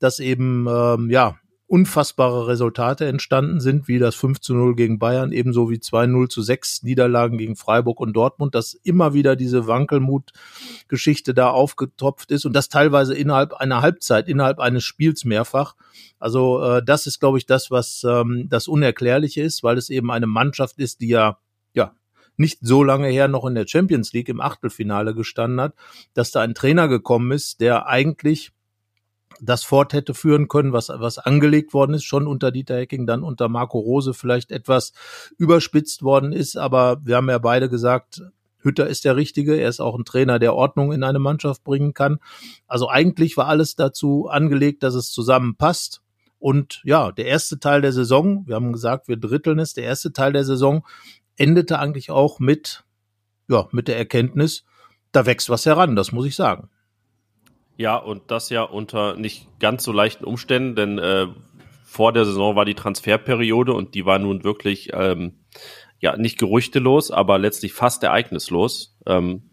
Dass 0.00 0.18
eben, 0.18 0.66
ähm, 0.68 1.10
ja, 1.10 1.36
unfassbare 1.68 2.46
Resultate 2.46 3.06
entstanden 3.06 3.60
sind, 3.60 3.88
wie 3.88 3.98
das 3.98 4.14
5 4.14 4.40
zu 4.40 4.54
0 4.54 4.76
gegen 4.76 4.98
Bayern, 5.00 5.32
ebenso 5.32 5.68
wie 5.68 5.78
2-0 5.78 6.28
zu 6.28 6.42
6 6.42 6.84
Niederlagen 6.84 7.38
gegen 7.38 7.56
Freiburg 7.56 7.98
und 7.98 8.12
Dortmund, 8.12 8.54
dass 8.54 8.74
immer 8.74 9.14
wieder 9.14 9.34
diese 9.34 9.66
Wankelmut-Geschichte 9.66 11.34
da 11.34 11.50
aufgetopft 11.50 12.30
ist 12.30 12.44
und 12.44 12.52
das 12.52 12.68
teilweise 12.68 13.14
innerhalb 13.14 13.52
einer 13.54 13.82
Halbzeit, 13.82 14.28
innerhalb 14.28 14.60
eines 14.60 14.84
Spiels 14.84 15.24
mehrfach. 15.24 15.74
Also 16.20 16.62
äh, 16.62 16.84
das 16.84 17.08
ist, 17.08 17.18
glaube 17.18 17.38
ich, 17.38 17.46
das, 17.46 17.70
was 17.70 18.04
ähm, 18.08 18.46
das 18.48 18.68
Unerklärliche 18.68 19.42
ist, 19.42 19.64
weil 19.64 19.76
es 19.76 19.90
eben 19.90 20.12
eine 20.12 20.28
Mannschaft 20.28 20.78
ist, 20.78 21.00
die 21.00 21.08
ja, 21.08 21.38
ja, 21.74 21.96
nicht 22.36 22.58
so 22.62 22.84
lange 22.84 23.08
her 23.08 23.26
noch 23.26 23.44
in 23.44 23.56
der 23.56 23.66
Champions 23.66 24.12
League 24.12 24.28
im 24.28 24.40
Achtelfinale 24.40 25.14
gestanden 25.14 25.60
hat, 25.60 25.74
dass 26.14 26.30
da 26.30 26.42
ein 26.42 26.54
Trainer 26.54 26.86
gekommen 26.86 27.32
ist, 27.32 27.60
der 27.60 27.88
eigentlich 27.88 28.52
das 29.40 29.64
fort 29.64 29.92
hätte 29.92 30.14
führen 30.14 30.48
können, 30.48 30.72
was, 30.72 30.88
was 30.88 31.18
angelegt 31.18 31.74
worden 31.74 31.94
ist, 31.94 32.04
schon 32.04 32.26
unter 32.26 32.50
Dieter 32.50 32.76
Hecking, 32.76 33.06
dann 33.06 33.22
unter 33.22 33.48
Marco 33.48 33.78
Rose 33.78 34.14
vielleicht 34.14 34.50
etwas 34.50 34.92
überspitzt 35.38 36.02
worden 36.02 36.32
ist. 36.32 36.56
Aber 36.56 36.98
wir 37.04 37.16
haben 37.16 37.28
ja 37.28 37.38
beide 37.38 37.68
gesagt, 37.68 38.22
Hütter 38.58 38.86
ist 38.86 39.04
der 39.04 39.16
Richtige. 39.16 39.56
Er 39.56 39.68
ist 39.68 39.80
auch 39.80 39.96
ein 39.96 40.04
Trainer, 40.04 40.38
der 40.38 40.54
Ordnung 40.54 40.92
in 40.92 41.04
eine 41.04 41.18
Mannschaft 41.18 41.64
bringen 41.64 41.94
kann. 41.94 42.18
Also 42.66 42.88
eigentlich 42.88 43.36
war 43.36 43.46
alles 43.46 43.76
dazu 43.76 44.28
angelegt, 44.28 44.82
dass 44.82 44.94
es 44.94 45.10
zusammenpasst. 45.12 46.02
Und 46.38 46.82
ja, 46.84 47.12
der 47.12 47.26
erste 47.26 47.58
Teil 47.58 47.80
der 47.80 47.92
Saison, 47.92 48.46
wir 48.46 48.56
haben 48.56 48.72
gesagt, 48.72 49.08
wir 49.08 49.16
dritteln 49.16 49.58
es, 49.58 49.72
der 49.72 49.84
erste 49.84 50.12
Teil 50.12 50.32
der 50.32 50.44
Saison 50.44 50.84
endete 51.36 51.78
eigentlich 51.78 52.10
auch 52.10 52.40
mit, 52.40 52.84
ja, 53.48 53.68
mit 53.72 53.88
der 53.88 53.96
Erkenntnis, 53.96 54.64
da 55.12 55.24
wächst 55.26 55.48
was 55.48 55.64
heran, 55.64 55.96
das 55.96 56.12
muss 56.12 56.26
ich 56.26 56.36
sagen. 56.36 56.68
Ja, 57.76 57.96
und 57.96 58.30
das 58.30 58.50
ja 58.50 58.62
unter 58.62 59.16
nicht 59.16 59.48
ganz 59.60 59.84
so 59.84 59.92
leichten 59.92 60.24
Umständen, 60.24 60.76
denn 60.76 60.98
äh, 60.98 61.26
vor 61.84 62.12
der 62.12 62.24
Saison 62.24 62.56
war 62.56 62.64
die 62.64 62.74
Transferperiode 62.74 63.72
und 63.72 63.94
die 63.94 64.06
war 64.06 64.18
nun 64.18 64.44
wirklich 64.44 64.90
ähm, 64.92 65.40
ja 66.00 66.16
nicht 66.16 66.38
gerüchtelos, 66.38 67.10
aber 67.10 67.38
letztlich 67.38 67.72
fast 67.72 68.02
ereignislos. 68.02 68.98
Ähm, 69.06 69.50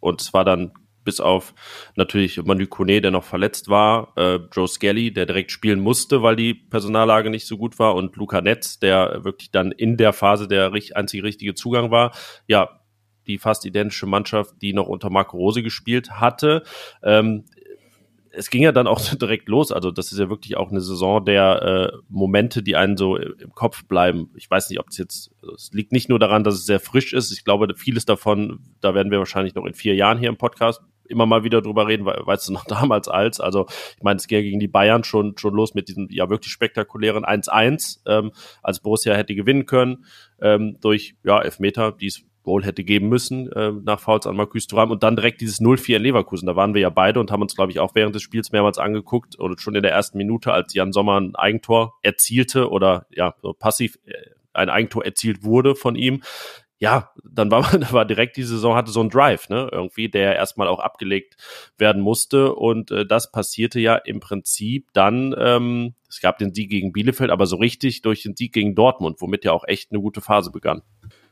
und 0.00 0.20
zwar 0.20 0.44
dann 0.44 0.72
bis 1.04 1.20
auf 1.20 1.54
natürlich 1.96 2.42
Manu 2.44 2.66
Kone, 2.66 3.00
der 3.00 3.10
noch 3.10 3.24
verletzt 3.24 3.70
war, 3.70 4.12
äh, 4.16 4.40
Joe 4.52 4.68
Skelly, 4.68 5.12
der 5.12 5.24
direkt 5.24 5.50
spielen 5.50 5.80
musste, 5.80 6.22
weil 6.22 6.36
die 6.36 6.52
Personallage 6.52 7.30
nicht 7.30 7.46
so 7.46 7.56
gut 7.56 7.78
war, 7.78 7.94
und 7.94 8.16
Luca 8.16 8.42
Netz, 8.42 8.78
der 8.78 9.24
wirklich 9.24 9.50
dann 9.50 9.72
in 9.72 9.96
der 9.96 10.12
Phase 10.12 10.48
der 10.48 10.70
einzige 10.94 11.22
richtige 11.22 11.54
Zugang 11.54 11.90
war. 11.90 12.14
Ja, 12.46 12.78
die 13.26 13.38
fast 13.38 13.64
identische 13.64 14.06
Mannschaft, 14.06 14.56
die 14.60 14.72
noch 14.72 14.88
unter 14.88 15.08
Marco 15.08 15.36
Rose 15.36 15.62
gespielt 15.62 16.10
hatte. 16.10 16.62
Ähm, 17.02 17.44
es 18.32 18.50
ging 18.50 18.62
ja 18.62 18.72
dann 18.72 18.86
auch 18.86 19.00
direkt 19.16 19.48
los. 19.48 19.72
Also 19.72 19.90
das 19.90 20.12
ist 20.12 20.18
ja 20.18 20.28
wirklich 20.28 20.56
auch 20.56 20.70
eine 20.70 20.80
Saison 20.80 21.24
der 21.24 21.92
äh, 21.92 21.96
Momente, 22.08 22.62
die 22.62 22.76
einen 22.76 22.96
so 22.96 23.16
im 23.16 23.54
Kopf 23.54 23.84
bleiben. 23.84 24.30
Ich 24.36 24.50
weiß 24.50 24.70
nicht, 24.70 24.80
ob 24.80 24.88
es 24.88 24.98
jetzt, 24.98 25.30
also 25.42 25.54
es 25.54 25.70
liegt 25.72 25.92
nicht 25.92 26.08
nur 26.08 26.18
daran, 26.18 26.44
dass 26.44 26.54
es 26.54 26.66
sehr 26.66 26.80
frisch 26.80 27.12
ist. 27.12 27.32
Ich 27.32 27.44
glaube, 27.44 27.72
vieles 27.76 28.04
davon, 28.04 28.60
da 28.80 28.94
werden 28.94 29.10
wir 29.10 29.18
wahrscheinlich 29.18 29.54
noch 29.54 29.64
in 29.64 29.74
vier 29.74 29.94
Jahren 29.94 30.18
hier 30.18 30.28
im 30.28 30.36
Podcast 30.36 30.80
immer 31.08 31.26
mal 31.26 31.42
wieder 31.42 31.62
drüber 31.62 31.86
reden, 31.86 32.04
weil, 32.04 32.20
weißt 32.24 32.48
du 32.48 32.52
noch 32.54 32.64
damals 32.64 33.08
als, 33.08 33.40
also 33.40 33.66
ich 33.96 34.02
meine, 34.02 34.16
es 34.16 34.26
ging 34.26 34.42
gegen 34.42 34.60
die 34.60 34.68
Bayern 34.68 35.04
schon 35.04 35.36
schon 35.38 35.54
los 35.54 35.74
mit 35.74 35.88
diesem 35.88 36.08
ja 36.10 36.28
wirklich 36.30 36.52
spektakulären 36.52 37.24
1-1, 37.24 38.00
ähm, 38.06 38.32
als 38.62 38.80
Borussia 38.80 39.14
hätte 39.14 39.34
gewinnen 39.34 39.66
können 39.66 40.04
ähm, 40.40 40.76
durch 40.80 41.16
ja 41.24 41.40
Elfmeter, 41.40 41.92
die 41.92 42.06
es 42.06 42.22
Goal 42.48 42.64
hätte 42.64 42.82
geben 42.82 43.10
müssen 43.10 43.52
äh, 43.52 43.72
nach 43.72 44.00
Fouls 44.00 44.26
an 44.26 44.34
Marcus 44.34 44.66
Thuram 44.66 44.90
und 44.90 45.02
dann 45.02 45.16
direkt 45.16 45.42
dieses 45.42 45.60
0-4 45.60 45.96
in 45.96 46.02
Leverkusen. 46.02 46.46
Da 46.46 46.56
waren 46.56 46.72
wir 46.72 46.80
ja 46.80 46.88
beide 46.88 47.20
und 47.20 47.30
haben 47.30 47.42
uns, 47.42 47.54
glaube 47.54 47.72
ich, 47.72 47.78
auch 47.78 47.94
während 47.94 48.14
des 48.14 48.22
Spiels 48.22 48.52
mehrmals 48.52 48.78
angeguckt 48.78 49.38
oder 49.38 49.58
schon 49.58 49.74
in 49.74 49.82
der 49.82 49.92
ersten 49.92 50.16
Minute, 50.16 50.50
als 50.50 50.72
Jan 50.72 50.92
Sommer 50.94 51.20
ein 51.20 51.36
Eigentor 51.36 51.92
erzielte 52.02 52.70
oder 52.70 53.06
ja, 53.10 53.34
so 53.42 53.52
passiv 53.52 53.98
äh, 54.06 54.14
ein 54.54 54.70
Eigentor 54.70 55.04
erzielt 55.04 55.44
wurde 55.44 55.74
von 55.74 55.94
ihm. 55.94 56.22
Ja, 56.80 57.10
dann 57.22 57.50
war 57.50 57.60
man, 57.60 57.86
war 57.92 58.06
direkt 58.06 58.38
die 58.38 58.44
Saison 58.44 58.76
hatte 58.76 58.92
so 58.92 59.00
ein 59.00 59.10
Drive, 59.10 59.50
ne, 59.50 59.68
irgendwie, 59.70 60.08
der 60.08 60.36
erstmal 60.36 60.68
auch 60.68 60.78
abgelegt 60.78 61.36
werden 61.76 62.00
musste 62.00 62.54
und 62.54 62.90
äh, 62.90 63.04
das 63.04 63.30
passierte 63.30 63.78
ja 63.78 63.96
im 63.96 64.20
Prinzip 64.20 64.88
dann, 64.94 65.34
ähm, 65.36 65.94
es 66.08 66.20
gab 66.20 66.38
den 66.38 66.54
Sieg 66.54 66.70
gegen 66.70 66.92
Bielefeld, 66.92 67.30
aber 67.30 67.44
so 67.44 67.56
richtig 67.56 68.00
durch 68.00 68.22
den 68.22 68.36
Sieg 68.36 68.54
gegen 68.54 68.74
Dortmund, 68.74 69.20
womit 69.20 69.44
ja 69.44 69.52
auch 69.52 69.64
echt 69.66 69.90
eine 69.90 70.00
gute 70.00 70.22
Phase 70.22 70.50
begann. 70.50 70.82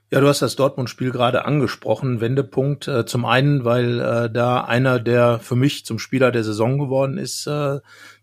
Ja, 0.09 0.21
du 0.21 0.29
hast 0.29 0.41
das 0.41 0.55
Dortmund-Spiel 0.55 1.11
gerade 1.11 1.45
angesprochen. 1.45 2.21
Wendepunkt 2.21 2.87
äh, 2.87 3.07
zum 3.07 3.25
einen, 3.25 3.65
weil 3.65 3.99
äh, 3.99 4.31
da 4.31 4.63
einer, 4.63 5.01
der 5.01 5.41
für 5.41 5.57
mich 5.57 5.85
zum 5.85 5.99
Spieler 5.99 6.31
der 6.31 6.45
Saison 6.45 6.79
geworden 6.79 7.19
ist, 7.19 7.49
äh, 7.49 7.81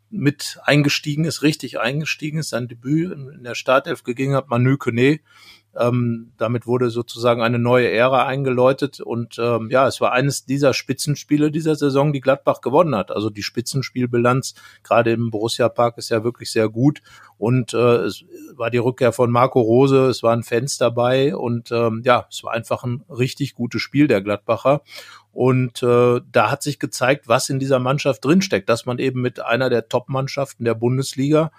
mit 0.10 0.60
eingestiegen 0.64 1.26
ist, 1.26 1.42
richtig 1.42 1.82
eingestiegen 1.82 2.38
ist, 2.38 2.50
sein 2.50 2.70
Debüt 2.70 3.12
in 3.12 3.44
der 3.44 3.56
Startelf 3.56 4.04
gegeben 4.04 4.36
hat, 4.36 4.48
Manu 4.48 4.78
Kone. 4.78 5.20
Ähm, 5.80 6.32
damit 6.38 6.68
wurde 6.68 6.90
sozusagen 6.90 7.42
eine 7.42 7.60
neue 7.60 7.90
Ära 7.90 8.26
eingeläutet 8.26 9.00
und 9.00 9.38
ähm, 9.40 9.70
ja, 9.72 9.88
es 9.88 10.02
war 10.02 10.12
eines 10.12 10.46
dieser 10.46 10.74
Spitzenspiele 10.74 11.50
dieser 11.52 11.76
Saison, 11.76 12.14
die 12.14 12.22
Gladbach 12.22 12.62
gewonnen 12.62 12.96
hat. 12.96 13.12
Also 13.12 13.30
die 13.30 13.44
Spitzenspielbilanz 13.44 14.54
gerade 14.84 15.12
im 15.12 15.32
Borussia 15.32 15.70
Park 15.70 15.98
ist 15.98 16.10
ja 16.10 16.24
wirklich 16.24 16.52
sehr 16.52 16.70
gut 16.70 17.02
und 17.38 17.74
äh, 17.74 17.98
es 18.04 18.24
war 18.56 18.70
die 18.70 18.78
Rückkehr 18.78 19.12
von 19.12 19.32
Marco 19.32 19.62
Rose, 19.62 20.06
es 20.06 20.22
waren 20.24 20.44
Fans 20.44 20.78
dabei 20.78 21.36
und 21.36 21.72
ähm, 21.72 22.02
ja, 22.06 22.28
es 22.30 22.44
war 22.44 22.54
einfach 22.54 22.84
ein 22.84 23.04
richtig 23.10 23.56
gutes 23.56 23.82
Spiel 23.82 24.08
der 24.08 24.22
Gladbacher 24.22 24.82
und 25.34 25.82
äh, 25.82 26.22
da 26.32 26.52
hat 26.52 26.62
sich 26.62 26.78
gezeigt, 26.78 27.28
was 27.28 27.50
in 27.50 27.58
dieser 27.58 27.80
Mannschaft 27.80 28.24
drinsteckt, 28.24 28.70
dass 28.70 28.86
man 28.86 29.00
eben 29.00 29.20
mit 29.20 29.40
einer 29.40 29.72
der 29.72 29.90
Top-Mannschaften 29.90 30.64
der 30.64 30.76
Bundesliga 30.76 31.52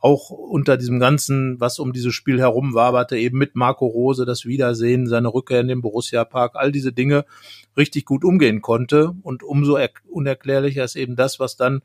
auch 0.00 0.28
unter 0.28 0.76
diesem 0.76 1.00
ganzen, 1.00 1.58
was 1.58 1.78
um 1.78 1.94
dieses 1.94 2.12
Spiel 2.12 2.38
herum 2.38 2.74
waberte, 2.74 3.16
eben 3.16 3.38
mit 3.38 3.56
Marco 3.56 3.86
Rose, 3.86 4.26
das 4.26 4.44
Wiedersehen, 4.44 5.06
seine 5.06 5.32
Rückkehr 5.32 5.60
in 5.60 5.68
den 5.68 5.80
Borussia 5.80 6.26
Park, 6.26 6.56
all 6.56 6.72
diese 6.72 6.92
Dinge 6.92 7.24
richtig 7.74 8.04
gut 8.04 8.22
umgehen 8.22 8.60
konnte. 8.60 9.14
Und 9.22 9.42
umso 9.42 9.78
unerklärlicher 10.10 10.84
ist 10.84 10.96
eben 10.96 11.16
das, 11.16 11.40
was 11.40 11.56
dann 11.56 11.80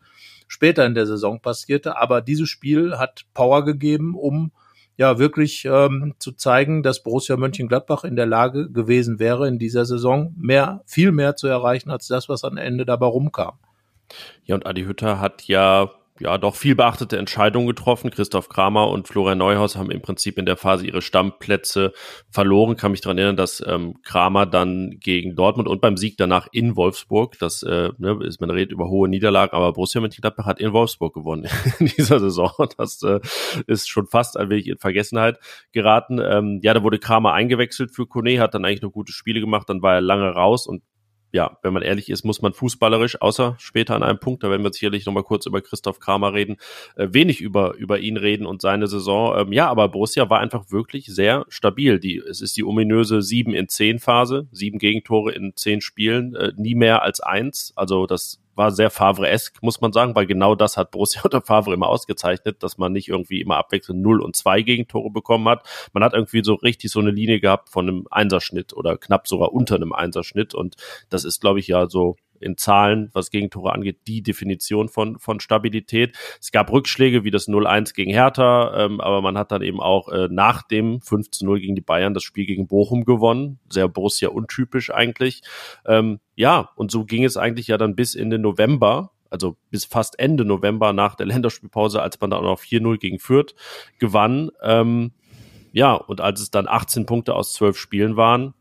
später 0.50 0.86
in 0.86 0.96
der 0.96 1.08
Saison 1.08 1.40
passierte. 1.40 1.98
Aber 1.98 2.20
dieses 2.20 2.50
Spiel 2.50 2.98
hat 2.98 3.24
Power 3.34 3.64
gegeben, 3.64 4.16
um 4.16 4.52
ja 4.98 5.20
wirklich 5.20 5.66
ähm, 5.66 6.16
zu 6.20 6.32
zeigen, 6.32 6.84
dass 6.84 7.04
Borussia 7.04 7.38
Mönchengladbach 7.38 8.04
in 8.04 8.16
der 8.16 8.26
Lage 8.26 8.70
gewesen 8.70 9.20
wäre, 9.20 9.48
in 9.48 9.60
dieser 9.60 9.86
Saison 9.86 10.34
mehr, 10.38 10.82
viel 10.86 11.12
mehr 11.12 11.36
zu 11.36 11.48
erreichen 11.48 11.92
als 11.92 12.08
das, 12.08 12.28
was 12.28 12.44
am 12.44 12.58
Ende 12.58 12.86
dabei 12.86 13.06
rumkam. 13.06 13.58
Ja, 14.46 14.56
und 14.56 14.66
Adi 14.66 14.84
Hütter 14.84 15.20
hat 15.20 15.44
ja 15.44 15.92
ja 16.22 16.38
doch 16.38 16.56
viel 16.56 16.76
beachtete 16.76 17.18
Entscheidung 17.18 17.68
getroffen. 17.68 18.12
Christoph 18.12 18.50
Kramer 18.50 18.90
und 18.90 19.08
Florian 19.08 19.38
Neuhaus 19.38 19.76
haben 19.76 19.92
im 19.92 20.02
Prinzip 20.02 20.38
in 20.38 20.46
der 20.46 20.58
Phase 20.58 20.86
ihre 20.86 21.02
Stammplätze 21.02 21.94
verloren. 22.30 22.76
Kann 22.76 22.92
mich 22.92 23.02
daran 23.02 23.18
erinnern, 23.18 23.38
dass 23.38 23.64
ähm, 23.66 23.96
Kramer 24.04 24.46
dann 24.46 24.98
gegen 25.00 25.36
Dortmund 25.36 25.68
und 25.68 25.82
beim 25.82 25.98
Sieg 25.98 26.18
danach 26.18 26.48
in 26.52 26.76
Wolfsburg, 26.76 27.38
das 27.40 27.64
äh, 27.64 27.90
ne, 27.98 28.20
ist 28.24 28.42
man 28.42 28.50
redet 28.50 28.72
über 28.72 28.90
hohe 28.90 29.10
Niederlagen, 29.10 29.56
aber 29.56 29.74
Borussia 29.74 30.02
Mönchengladbach 30.02 30.46
hat 30.46 30.60
in 30.60 30.74
Wolfsburg 30.74 31.14
gewonnen 31.14 31.48
in 31.80 31.88
dieser 31.88 32.20
Saison. 32.20 32.52
Das 32.78 33.02
äh, 33.04 33.20
ist 33.68 33.90
schon 33.90 34.08
fast 34.08 34.38
ein 34.38 34.50
wenig 34.50 34.68
in 34.68 34.78
Vergessenheit 34.78 35.40
geraten. 35.72 36.20
Ähm, 36.20 36.60
ja, 36.64 36.74
da 36.74 36.84
wurde 36.84 37.00
Kramer 37.00 37.34
eingewechselt 37.34 37.92
für 37.94 38.08
Kone, 38.08 38.40
hat 38.40 38.54
dann 38.54 38.66
eigentlich 38.66 38.82
noch 38.82 38.92
gute 38.92 39.12
Spiele 39.12 39.40
gemacht, 39.40 39.70
dann 39.70 39.82
war 39.82 39.96
er 39.96 40.02
lange 40.02 40.30
raus 40.30 40.68
und 40.68 40.82
ja, 41.32 41.58
wenn 41.62 41.74
man 41.74 41.84
ehrlich 41.84 42.10
ist, 42.10 42.24
muss 42.24 42.42
man 42.42 42.54
fußballerisch, 42.54 43.22
außer 43.22 43.56
später 43.60 43.96
an 43.96 44.04
einem 44.04 44.20
Punkt, 44.20 44.44
da 44.44 44.50
werden 44.50 44.64
wir 44.64 44.72
sicherlich 44.72 45.06
nochmal 45.06 45.24
kurz 45.24 45.46
über 45.46 45.62
Christoph 45.62 46.00
Kramer 46.00 46.34
reden, 46.34 46.58
äh, 46.96 47.08
wenig 47.12 47.42
über, 47.42 47.76
über 47.76 48.00
ihn 48.00 48.18
reden 48.18 48.46
und 48.46 48.62
seine 48.62 48.88
Saison. 48.88 49.38
Ähm, 49.38 49.54
ja, 49.54 49.68
aber 49.68 49.90
Borussia 49.90 50.30
war 50.30 50.40
einfach 50.40 50.72
wirklich 50.72 51.08
sehr 51.08 51.46
stabil. 51.50 52.00
Die, 52.00 52.18
es 52.18 52.42
ist 52.42 52.56
die 52.58 52.64
ominöse 52.64 53.22
7 53.22 53.54
in 53.54 53.68
10 53.68 54.00
Phase, 54.00 54.48
sieben 54.52 54.80
Gegentore 54.80 55.34
in 55.34 55.54
zehn 55.56 55.82
Spielen, 55.82 56.36
äh, 56.36 56.54
nie 56.56 56.76
mehr 56.76 57.02
als 57.02 57.20
eins. 57.20 57.74
Also 57.76 58.06
das 58.06 58.40
war 58.58 58.72
sehr 58.72 58.90
Favre-esk, 58.90 59.62
muss 59.62 59.82
man 59.82 59.94
sagen, 59.94 60.16
weil 60.16 60.26
genau 60.26 60.56
das 60.56 60.78
hat 60.78 60.92
Borussia 60.92 61.22
unter 61.26 61.42
Favre 61.42 61.74
immer 61.74 61.88
ausgezeichnet, 61.88 62.64
dass 62.64 62.78
man 62.78 62.92
nicht 62.92 63.08
irgendwie 63.08 63.42
immer 63.42 63.58
abwechselnd 63.58 64.02
0 64.02 64.22
und 64.22 64.36
2 64.36 64.62
Gegentore 64.64 65.12
bekommen 65.12 65.48
hat. 65.48 65.64
Man 65.94 66.04
hat 66.04 66.14
irgendwie 66.14 66.44
so 66.44 66.56
richtig 66.56 66.92
so 66.92 67.00
eine 67.00 67.12
Linie 67.12 67.40
gehabt 67.40 67.70
von 67.70 67.88
einem 67.88 68.08
Einserschnitt 68.12 68.74
oder 68.74 68.98
knapp 68.98 69.28
sogar 69.28 69.54
unter 69.54 69.76
einem 69.76 69.94
Einserschnitt 69.94 70.56
und 70.56 70.76
das 71.10 71.24
ist, 71.24 71.42
glaube 71.42 71.60
ich, 71.60 71.68
ja 71.68 71.88
so 71.88 72.18
in 72.40 72.58
Zahlen, 72.58 73.10
was 73.14 73.32
Gegentore 73.32 73.74
angeht, 73.74 74.00
die 74.08 74.22
Definition 74.22 74.90
von, 74.90 75.20
von 75.20 75.40
Stabilität. 75.40 76.18
Es 76.40 76.52
gab 76.52 76.72
Rückschläge 76.72 77.24
wie 77.24 77.32
das 77.32 77.48
0-1 77.48 77.94
gegen 77.94 78.12
Hertha, 78.12 78.86
ähm, 78.86 79.02
aber 79.02 79.22
man 79.22 79.38
hat 79.38 79.52
dann 79.52 79.62
eben 79.62 79.80
auch 79.80 80.10
äh, 80.10 80.28
nach 80.30 80.64
dem 80.64 81.00
5-0 81.00 81.60
gegen 81.60 81.76
die 81.76 81.82
Bayern 81.82 82.14
das 82.14 82.24
Spiel 82.24 82.46
gegen 82.46 82.68
Bochum 82.68 83.06
gewonnen. 83.06 83.60
Sehr 83.70 83.88
Borussia 83.88 84.30
untypisch 84.30 84.92
eigentlich. 84.92 85.42
Ähm, 85.86 86.20
ja, 86.36 86.70
und 86.76 86.92
so 86.92 87.06
ging 87.06 87.24
es 87.24 87.38
eigentlich 87.38 87.68
ja 87.68 87.78
dann 87.78 87.96
bis 87.96 88.16
in 88.16 88.30
den 88.30 88.42
November, 88.42 89.12
also 89.30 89.58
bis 89.70 89.86
fast 89.86 90.20
Ende 90.20 90.46
November 90.46 90.94
nach 90.94 91.16
der 91.16 91.26
Länderspielpause, 91.26 92.02
als 92.02 92.20
man 92.20 92.30
dann 92.30 92.40
auch 92.40 92.44
noch 92.44 92.60
4-0 92.60 92.98
gegen 92.98 93.20
Fürth 93.20 93.56
gewann. 94.00 94.52
Ähm, 94.62 95.12
ja, 95.74 95.94
und 95.94 96.22
als 96.22 96.42
es 96.42 96.52
dann 96.52 96.68
18 96.68 97.06
Punkte 97.06 97.36
aus 97.36 97.54
12 97.54 97.78
Spielen 97.78 98.16
waren, 98.18 98.54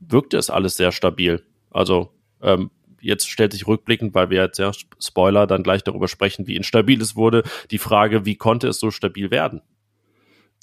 wirkte 0.00 0.36
es 0.36 0.50
alles 0.50 0.76
sehr 0.76 0.92
stabil. 0.92 1.44
Also 1.70 2.12
ähm, 2.42 2.70
jetzt 3.00 3.28
stellt 3.28 3.52
sich 3.52 3.66
rückblickend, 3.66 4.14
weil 4.14 4.30
wir 4.30 4.42
jetzt 4.42 4.58
ja 4.58 4.72
Spoiler 5.00 5.46
dann 5.46 5.62
gleich 5.62 5.84
darüber 5.84 6.08
sprechen, 6.08 6.46
wie 6.46 6.56
instabil 6.56 7.00
es 7.00 7.16
wurde, 7.16 7.42
die 7.70 7.78
Frage, 7.78 8.24
wie 8.24 8.36
konnte 8.36 8.68
es 8.68 8.80
so 8.80 8.90
stabil 8.90 9.30
werden? 9.30 9.62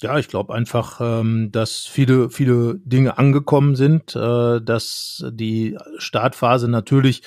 Ja, 0.02 0.20
ich 0.20 0.28
glaube 0.28 0.54
einfach, 0.54 1.00
ähm, 1.00 1.54
dass 1.54 1.86
viele, 1.86 2.30
viele 2.30 2.76
Dinge 2.84 3.18
angekommen 3.18 3.78
sind, 3.78 4.14
äh, 4.14 4.60
dass 4.60 5.24
die 5.32 5.78
Startphase 5.98 6.68
natürlich 6.68 7.22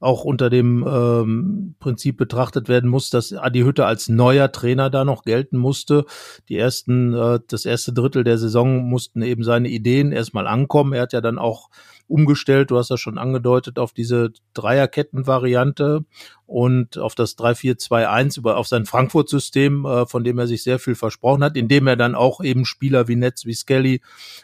auch 0.00 0.24
unter 0.24 0.48
dem 0.48 0.86
ähm, 0.88 1.74
Prinzip 1.80 2.16
betrachtet 2.16 2.70
werden 2.70 2.88
muss, 2.88 3.10
dass 3.10 3.34
Adi 3.34 3.60
Hütte 3.60 3.84
als 3.84 4.08
neuer 4.08 4.50
Trainer 4.52 4.88
da 4.88 5.04
noch 5.04 5.24
gelten 5.24 5.58
musste. 5.58 6.06
Die 6.48 6.56
ersten, 6.56 7.12
äh, 7.12 7.40
das 7.46 7.66
erste 7.66 7.92
Drittel 7.92 8.24
der 8.24 8.38
Saison 8.38 8.84
mussten 8.88 9.20
eben 9.20 9.44
seine 9.44 9.68
Ideen 9.68 10.10
erstmal 10.10 10.46
ankommen. 10.46 10.94
Er 10.94 11.02
hat 11.02 11.12
ja 11.12 11.20
dann 11.20 11.38
auch 11.38 11.68
umgestellt, 12.06 12.70
du 12.70 12.76
hast 12.76 12.90
ja 12.90 12.98
schon 12.98 13.18
angedeutet, 13.18 13.78
auf 13.78 13.92
diese 13.92 14.32
Dreierketten-Variante 14.52 16.04
und 16.46 16.98
auf 16.98 17.14
das 17.14 17.38
3-4-2-1 17.38 18.38
über 18.38 18.56
auf 18.58 18.68
sein 18.68 18.84
Frankfurt-System, 18.84 19.86
äh, 19.86 20.06
von 20.06 20.24
dem 20.24 20.38
er 20.38 20.46
sich 20.46 20.62
sehr 20.62 20.78
viel 20.78 20.94
versprochen 20.94 21.42
hat, 21.42 21.56
indem 21.56 21.86
er 21.86 21.96
dann 21.96 22.14
auch 22.14 22.42
eben 22.42 22.64
Spieler 22.66 23.08
wie 23.08 23.16
Netz, 23.16 23.46
wie 23.46 23.54
Skelly, 23.54 24.02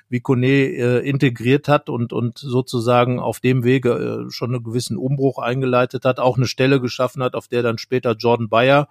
wie 0.09 0.21
Kone 0.21 0.47
äh, 0.47 1.09
integriert 1.09 1.69
hat 1.69 1.91
und 1.91 2.13
und 2.13 2.39
sozusagen 2.39 3.21
auf 3.21 3.41
dem 3.41 3.65
Wege 3.65 4.27
äh, 4.27 4.31
schon 4.31 4.55
einen 4.55 4.65
gewissen 4.65 4.97
Umbruch 4.97 5.39
eingeleitet 5.39 6.05
hat, 6.05 6.19
auch 6.19 6.37
eine 6.37 6.47
Stelle 6.47 6.81
geschaffen 6.81 7.23
hat, 7.23 7.35
auf 7.35 7.49
der 7.49 7.63
dann 7.63 7.79
später 7.79 8.13
Jordan 8.13 8.49
Bayer 8.49 8.89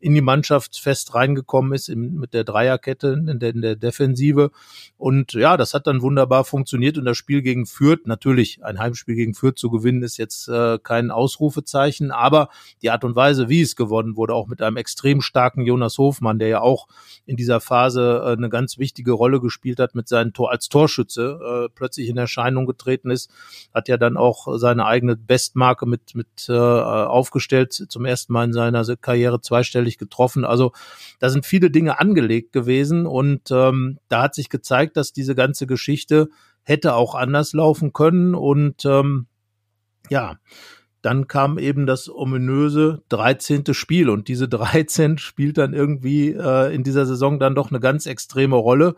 in 0.00 0.14
die 0.14 0.22
Mannschaft 0.22 0.78
fest 0.78 1.14
reingekommen 1.14 1.72
ist 1.72 1.88
in, 1.88 2.14
mit 2.14 2.32
der 2.34 2.44
Dreierkette 2.44 3.22
in 3.28 3.38
der, 3.38 3.50
in 3.50 3.60
der 3.60 3.76
Defensive. 3.76 4.50
Und 4.96 5.34
ja, 5.34 5.56
das 5.56 5.74
hat 5.74 5.86
dann 5.86 6.02
wunderbar 6.02 6.44
funktioniert. 6.44 6.98
Und 6.98 7.04
das 7.04 7.16
Spiel 7.16 7.42
gegen 7.42 7.66
Fürth, 7.66 8.06
natürlich 8.06 8.64
ein 8.64 8.78
Heimspiel 8.78 9.14
gegen 9.14 9.34
Fürth 9.34 9.58
zu 9.58 9.70
gewinnen, 9.70 10.02
ist 10.02 10.16
jetzt 10.16 10.48
äh, 10.48 10.78
kein 10.82 11.10
Ausrufezeichen, 11.10 12.10
aber 12.10 12.48
die 12.82 12.90
Art 12.90 13.04
und 13.04 13.14
Weise, 13.14 13.48
wie 13.48 13.60
es 13.60 13.76
gewonnen 13.76 14.16
wurde, 14.16 14.34
auch 14.34 14.46
mit 14.46 14.62
einem 14.62 14.76
extrem 14.78 15.20
starken 15.20 15.62
Jonas 15.62 15.98
Hofmann, 15.98 16.38
der 16.38 16.48
ja 16.48 16.60
auch 16.60 16.88
in 17.26 17.36
dieser 17.36 17.60
Phase 17.60 18.22
äh, 18.24 18.32
eine 18.32 18.48
ganz 18.48 18.78
wichtige 18.78 19.12
Rolle 19.12 19.40
gespielt 19.40 19.80
hat 19.80 19.94
mit 19.94 20.08
seinem 20.08 20.32
Tor 20.32 20.50
als 20.50 20.68
Torschütze, 20.68 21.66
äh, 21.66 21.68
plötzlich 21.74 22.08
in 22.08 22.16
Erscheinung 22.16 22.66
getreten 22.66 23.10
ist, 23.10 23.30
hat 23.74 23.88
ja 23.88 23.98
dann 23.98 24.16
auch 24.16 24.58
seine 24.58 24.86
eigene 24.86 25.16
Bestmarke 25.16 25.86
mit, 25.86 26.14
mit 26.14 26.48
äh, 26.48 26.52
aufgestellt, 26.52 27.72
zum 27.72 28.04
ersten 28.04 28.32
Mal 28.32 28.44
in 28.44 28.52
seiner 28.52 28.84
Karriere 28.96 29.40
zweistellig 29.40 29.89
zufällig 29.90 29.98
getroffen. 29.98 30.44
Also 30.44 30.72
da 31.18 31.30
sind 31.30 31.46
viele 31.46 31.70
Dinge 31.70 31.98
angelegt 32.00 32.52
gewesen 32.52 33.06
und 33.06 33.50
ähm, 33.50 33.98
da 34.08 34.22
hat 34.22 34.34
sich 34.34 34.48
gezeigt, 34.48 34.96
dass 34.96 35.12
diese 35.12 35.34
ganze 35.34 35.66
Geschichte 35.66 36.28
hätte 36.62 36.94
auch 36.94 37.14
anders 37.14 37.52
laufen 37.52 37.92
können 37.92 38.34
und 38.34 38.84
ähm, 38.84 39.26
ja, 40.08 40.36
dann 41.02 41.26
kam 41.26 41.58
eben 41.58 41.86
das 41.86 42.10
ominöse 42.10 43.02
13. 43.08 43.72
Spiel 43.72 44.10
und 44.10 44.28
diese 44.28 44.48
13 44.48 45.18
spielt 45.18 45.58
dann 45.58 45.72
irgendwie 45.72 46.30
äh, 46.30 46.74
in 46.74 46.82
dieser 46.82 47.06
Saison 47.06 47.38
dann 47.38 47.54
doch 47.54 47.70
eine 47.70 47.80
ganz 47.80 48.06
extreme 48.06 48.56
Rolle, 48.56 48.94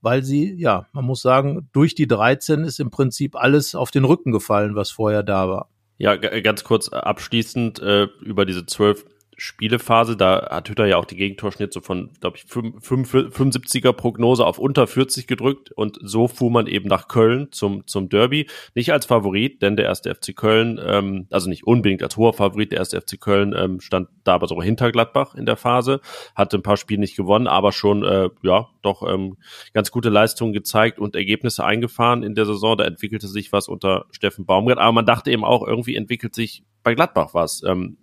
weil 0.00 0.22
sie, 0.22 0.54
ja, 0.54 0.86
man 0.92 1.04
muss 1.04 1.22
sagen, 1.22 1.68
durch 1.72 1.94
die 1.94 2.06
13 2.06 2.64
ist 2.64 2.80
im 2.80 2.90
Prinzip 2.90 3.36
alles 3.36 3.74
auf 3.74 3.90
den 3.90 4.04
Rücken 4.04 4.32
gefallen, 4.32 4.74
was 4.74 4.90
vorher 4.90 5.22
da 5.22 5.48
war. 5.48 5.68
Ja, 5.96 6.16
ganz 6.16 6.64
kurz 6.64 6.88
abschließend 6.88 7.78
äh, 7.78 8.08
über 8.20 8.44
diese 8.46 8.66
zwölf 8.66 9.04
Spielephase, 9.36 10.16
da 10.16 10.48
hat 10.50 10.68
Hütter 10.68 10.86
ja 10.86 10.96
auch 10.96 11.04
die 11.04 11.16
Gegentorschnitte 11.16 11.80
von, 11.82 12.10
glaube 12.20 12.36
ich, 12.36 12.44
75er 12.44 13.92
Prognose 13.92 14.44
auf 14.44 14.58
unter 14.58 14.86
40 14.86 15.26
gedrückt 15.26 15.72
und 15.72 15.98
so 16.02 16.28
fuhr 16.28 16.50
man 16.50 16.66
eben 16.66 16.88
nach 16.88 17.08
Köln 17.08 17.48
zum, 17.50 17.86
zum 17.86 18.08
Derby. 18.08 18.48
Nicht 18.74 18.92
als 18.92 19.06
Favorit, 19.06 19.62
denn 19.62 19.76
der 19.76 19.86
erste 19.86 20.14
FC 20.14 20.36
Köln, 20.36 20.80
ähm, 20.84 21.26
also 21.30 21.48
nicht 21.48 21.66
unbedingt 21.66 22.02
als 22.02 22.16
hoher 22.16 22.32
Favorit, 22.32 22.72
der 22.72 22.78
erste 22.78 23.00
FC 23.00 23.20
Köln 23.20 23.54
ähm, 23.56 23.80
stand 23.80 24.08
da 24.24 24.34
aber 24.34 24.46
sogar 24.46 24.64
hinter 24.64 24.92
Gladbach 24.92 25.34
in 25.34 25.46
der 25.46 25.56
Phase, 25.56 26.00
hatte 26.34 26.56
ein 26.56 26.62
paar 26.62 26.76
Spiele 26.76 27.00
nicht 27.00 27.16
gewonnen, 27.16 27.46
aber 27.46 27.72
schon, 27.72 28.04
äh, 28.04 28.30
ja, 28.42 28.68
doch 28.82 29.02
ähm, 29.08 29.36
ganz 29.72 29.90
gute 29.90 30.08
Leistungen 30.10 30.52
gezeigt 30.52 30.98
und 30.98 31.16
Ergebnisse 31.16 31.64
eingefahren 31.64 32.22
in 32.22 32.34
der 32.34 32.46
Saison. 32.46 32.76
Da 32.76 32.84
entwickelte 32.84 33.28
sich 33.28 33.52
was 33.52 33.68
unter 33.68 34.06
Steffen 34.10 34.46
Baumgart, 34.46 34.78
aber 34.78 34.92
man 34.92 35.06
dachte 35.06 35.30
eben 35.30 35.44
auch, 35.44 35.66
irgendwie 35.66 35.96
entwickelt 35.96 36.34
sich 36.34 36.62
bei 36.82 36.94
Gladbach 36.94 37.30
was. 37.32 37.62
Ähm, 37.64 37.96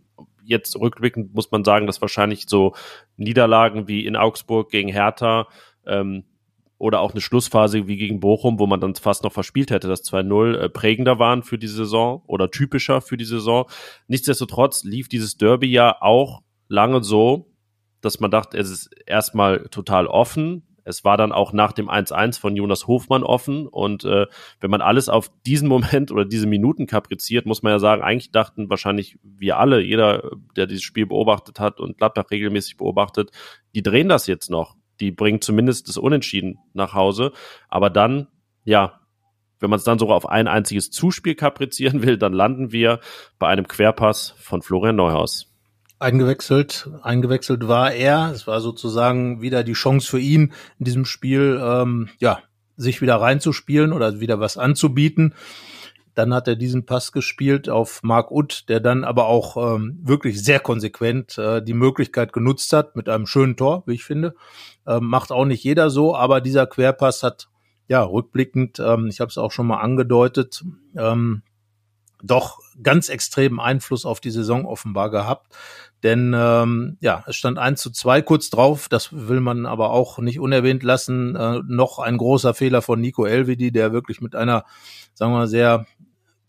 jetzt 0.46 0.76
rückblickend 0.76 1.34
muss 1.34 1.52
man 1.52 1.64
sagen, 1.64 1.88
dass 1.88 2.02
wahrscheinlich 2.02 2.46
so 2.48 2.74
Niederlagen 3.18 3.88
wie 3.88 4.06
in 4.06 4.16
Augsburg 4.16 4.70
gegen 4.70 4.90
Hertha 4.90 5.48
ähm, 5.86 6.24
oder 6.78 7.00
auch 7.00 7.12
eine 7.12 7.22
Schlussphase 7.22 7.88
wie 7.88 7.98
gegen 7.98 8.20
Bochum, 8.20 8.58
wo 8.58 8.66
man 8.66 8.80
dann 8.80 8.96
fast 8.96 9.24
noch 9.24 9.32
verspielt 9.32 9.70
hätte, 9.70 9.88
das 9.88 10.04
2-0 10.04 10.56
äh, 10.58 10.70
prägender 10.70 11.20
waren 11.20 11.44
für 11.44 11.60
die 11.60 11.68
Saison 11.68 12.24
oder 12.26 12.50
typischer 12.50 13.02
für 13.02 13.18
die 13.18 13.26
Saison. 13.26 13.70
Nichtsdestotrotz 14.08 14.84
lief 14.84 15.08
dieses 15.08 15.38
Derby 15.38 15.68
ja 15.68 16.02
auch 16.02 16.42
lange 16.68 17.04
so, 17.04 17.52
dass 18.02 18.20
man 18.20 18.32
dachte, 18.32 18.58
es 18.58 18.72
ist 18.72 18.90
erstmal 19.06 19.68
total 19.70 20.08
offen, 20.08 20.64
es 20.84 21.04
war 21.04 21.18
dann 21.18 21.32
auch 21.32 21.54
nach 21.54 21.72
dem 21.72 21.90
1-1 21.90 22.40
von 22.40 22.56
Jonas 22.56 22.88
Hofmann 22.88 23.24
offen. 23.24 23.68
Und 23.68 24.04
äh, 24.04 24.28
wenn 24.60 24.72
man 24.72 24.82
alles 24.82 25.10
auf 25.10 25.32
diesen 25.46 25.68
Moment 25.68 26.12
oder 26.12 26.26
diese 26.26 26.48
Minuten 26.48 26.88
kapriziert, 26.88 27.46
muss 27.46 27.64
man 27.64 27.74
ja 27.74 27.80
sagen, 27.80 28.02
eigentlich 28.02 28.32
dachten 28.32 28.70
wahrscheinlich 28.70 29.18
wir 29.24 29.58
alle, 29.58 29.82
jeder, 29.82 30.32
der 30.56 30.68
dieses 30.68 30.84
Spiel 30.84 31.06
beobachtet 31.06 31.60
hat 31.60 31.80
und 31.80 31.98
Gladbach 31.98 32.32
regelmäßig 32.32 32.78
beobachtet, 32.78 33.32
die 33.76 33.84
drehen 33.84 34.10
das 34.10 34.28
jetzt 34.28 34.50
noch. 34.50 34.76
Die 35.00 35.12
bringen 35.12 35.42
zumindest 35.42 35.88
das 35.88 35.98
Unentschieden 35.98 36.60
nach 36.74 36.94
Hause. 36.94 37.32
Aber 37.70 37.90
dann, 37.90 38.28
ja, 38.64 39.00
wenn 39.60 39.70
man 39.70 39.78
es 39.78 39.84
dann 39.84 40.00
sogar 40.00 40.16
auf 40.16 40.28
ein 40.28 40.48
einziges 40.48 40.90
Zuspiel 40.90 41.36
kaprizieren 41.36 42.04
will, 42.04 42.18
dann 42.18 42.34
landen 42.34 42.72
wir 42.72 43.00
bei 43.40 43.48
einem 43.48 43.68
Querpass 43.68 44.36
von 44.38 44.62
Florian 44.62 44.96
Neuhaus. 44.96 45.51
Eingewechselt, 46.02 46.90
eingewechselt 47.04 47.68
war 47.68 47.92
er. 47.94 48.32
Es 48.34 48.48
war 48.48 48.60
sozusagen 48.60 49.44
wieder 49.44 49.64
die 49.64 49.74
Chance 49.74 50.10
für 50.10 50.20
ihn 50.20 50.52
in 50.80 50.86
diesem 50.86 51.06
Spiel, 51.06 51.62
ähm, 51.64 52.10
ja, 52.18 52.40
sich 52.76 53.04
wieder 53.04 53.18
reinzuspielen 53.18 53.94
oder 53.94 54.20
wieder 54.20 54.40
was 54.40 54.58
anzubieten. 54.58 55.36
Dann 56.16 56.34
hat 56.34 56.48
er 56.48 56.56
diesen 56.56 56.88
Pass 56.88 57.12
gespielt 57.12 57.70
auf 57.70 58.02
Mark 58.02 58.32
Utt, 58.32 58.68
der 58.68 58.80
dann 58.80 59.04
aber 59.04 59.28
auch 59.28 59.76
ähm, 59.76 60.00
wirklich 60.02 60.44
sehr 60.44 60.60
konsequent 60.60 61.38
äh, 61.38 61.62
die 61.62 61.76
Möglichkeit 61.76 62.34
genutzt 62.34 62.74
hat 62.74 62.96
mit 62.96 63.08
einem 63.08 63.28
schönen 63.28 63.56
Tor, 63.56 63.84
wie 63.86 63.94
ich 63.94 64.04
finde. 64.04 64.34
Ähm, 64.88 65.06
macht 65.06 65.32
auch 65.32 65.46
nicht 65.46 65.64
jeder 65.64 65.92
so, 65.92 66.16
aber 66.16 66.42
dieser 66.42 66.66
Querpass 66.66 67.22
hat 67.22 67.48
ja 67.88 68.02
rückblickend, 68.02 68.80
ähm, 68.80 69.06
ich 69.06 69.20
habe 69.20 69.30
es 69.30 69.38
auch 69.38 69.52
schon 69.52 69.68
mal 69.68 69.82
angedeutet, 69.82 70.64
ähm, 70.98 71.44
doch 72.24 72.60
ganz 72.82 73.10
extremen 73.10 73.60
Einfluss 73.60 74.06
auf 74.06 74.20
die 74.20 74.32
Saison 74.32 74.66
offenbar 74.66 75.10
gehabt. 75.10 75.54
Denn 76.04 76.34
ähm, 76.36 76.98
ja, 77.00 77.24
es 77.28 77.36
stand 77.36 77.60
1 77.60 77.80
zu 77.80 77.92
2 77.92 78.24
kurz 78.24 78.50
drauf, 78.50 78.90
das 78.90 79.10
will 79.12 79.40
man 79.40 79.66
aber 79.66 79.92
auch 79.92 80.18
nicht 80.18 80.40
unerwähnt 80.40 80.82
lassen. 80.84 81.36
Äh, 81.36 81.60
noch 81.68 82.00
ein 82.00 82.18
großer 82.18 82.54
Fehler 82.54 82.82
von 82.82 83.00
Nico 83.00 83.26
Elvedi, 83.26 83.72
der 83.72 83.94
wirklich 83.94 84.20
mit 84.20 84.36
einer, 84.36 84.66
sagen 85.14 85.32
wir 85.32 85.40
mal, 85.40 85.48
sehr 85.48 85.86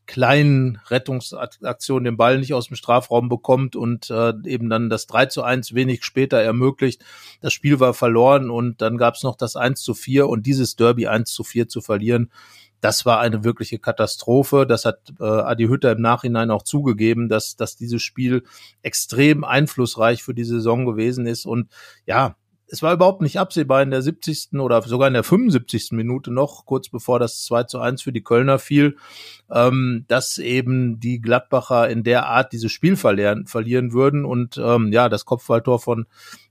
kleinen 0.06 0.80
Rettungsaktion 0.88 2.04
den 2.04 2.16
Ball 2.16 2.38
nicht 2.38 2.54
aus 2.54 2.66
dem 2.66 2.76
Strafraum 2.76 3.28
bekommt 3.28 3.76
und 3.76 4.10
äh, 4.10 4.34
eben 4.44 4.68
dann 4.68 4.90
das 4.90 5.06
3 5.06 5.26
zu 5.26 5.42
1 5.42 5.74
wenig 5.74 6.04
später 6.04 6.38
ermöglicht. 6.38 7.04
Das 7.40 7.52
Spiel 7.52 7.78
war 7.78 7.94
verloren 7.94 8.50
und 8.50 8.82
dann 8.82 8.98
gab 8.98 9.14
es 9.14 9.22
noch 9.22 9.36
das 9.36 9.54
1 9.56 9.80
zu 9.82 9.94
4 9.94 10.28
und 10.28 10.44
dieses 10.44 10.76
Derby 10.76 11.06
1 11.06 11.32
zu 11.32 11.44
4 11.44 11.68
zu 11.68 11.80
verlieren, 11.80 12.30
das 12.82 13.06
war 13.06 13.20
eine 13.20 13.44
wirkliche 13.44 13.78
Katastrophe. 13.78 14.66
Das 14.66 14.84
hat 14.84 15.14
äh, 15.20 15.24
Adi 15.24 15.66
Hütter 15.66 15.92
im 15.92 16.02
Nachhinein 16.02 16.50
auch 16.50 16.64
zugegeben, 16.64 17.28
dass, 17.28 17.56
dass 17.56 17.76
dieses 17.76 18.02
Spiel 18.02 18.42
extrem 18.82 19.44
einflussreich 19.44 20.24
für 20.24 20.34
die 20.34 20.44
Saison 20.44 20.84
gewesen 20.84 21.24
ist. 21.24 21.46
Und 21.46 21.68
ja, 22.06 22.34
es 22.66 22.82
war 22.82 22.92
überhaupt 22.92 23.22
nicht 23.22 23.38
absehbar 23.38 23.82
in 23.82 23.92
der 23.92 24.02
70. 24.02 24.54
oder 24.54 24.82
sogar 24.82 25.06
in 25.06 25.14
der 25.14 25.22
75. 25.22 25.92
Minute 25.92 26.32
noch, 26.32 26.66
kurz 26.66 26.88
bevor 26.88 27.20
das 27.20 27.44
2 27.44 27.64
zu 27.64 27.78
1 27.78 28.02
für 28.02 28.12
die 28.12 28.24
Kölner 28.24 28.58
fiel, 28.58 28.96
ähm, 29.48 30.04
dass 30.08 30.38
eben 30.38 30.98
die 30.98 31.20
Gladbacher 31.20 31.88
in 31.88 32.02
der 32.02 32.26
Art 32.26 32.52
dieses 32.52 32.72
Spiel 32.72 32.96
verlieren, 32.96 33.46
verlieren 33.46 33.92
würden. 33.92 34.24
Und 34.24 34.56
ähm, 34.56 34.90
ja, 34.90 35.08
das 35.08 35.24
Kopfballtor 35.24 35.78
von 35.78 36.06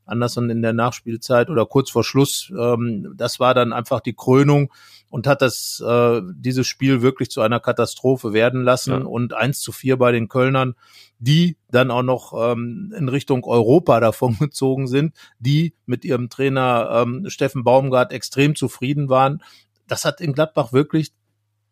Anderson 0.06 0.50
in 0.50 0.62
der 0.62 0.74
Nachspielzeit 0.74 1.50
oder 1.50 1.65
kurz 1.65 1.89
vor 1.89 2.06
Schluss, 2.06 2.54
ähm, 2.58 3.15
das 3.17 3.41
war 3.41 3.54
dann 3.54 3.74
einfach 3.74 4.00
die 4.00 4.13
Krönung 4.13 4.72
und 5.12 5.28
hat 5.28 5.41
das 5.41 5.84
äh, 5.86 6.21
dieses 6.34 6.65
Spiel 6.65 7.02
wirklich 7.02 7.30
zu 7.30 7.41
einer 7.41 7.60
Katastrophe 7.60 8.32
werden 8.32 8.63
lassen 8.63 8.91
ja. 8.91 9.06
und 9.06 9.34
eins 9.34 9.60
zu 9.60 9.74
vier 9.74 9.97
bei 9.97 10.13
den 10.13 10.30
Kölnern, 10.30 10.74
die 11.19 11.58
dann 11.69 11.91
auch 11.91 12.02
noch 12.02 12.34
ähm, 12.34 12.93
in 12.97 13.10
Richtung 13.10 13.43
Europa 13.43 14.00
davon 14.00 14.38
gezogen 14.39 14.88
sind, 14.88 15.13
die 15.38 15.76
mit 15.86 16.06
ihrem 16.06 16.30
Trainer 16.30 17.04
ähm, 17.06 17.30
Steffen 17.30 17.65
Baumgart 17.65 18.13
extrem 18.13 18.56
zufrieden 18.56 19.10
waren. 19.10 19.43
Das 19.86 20.06
hat 20.06 20.21
in 20.21 20.32
Gladbach 20.32 20.71
wirklich, 20.71 21.12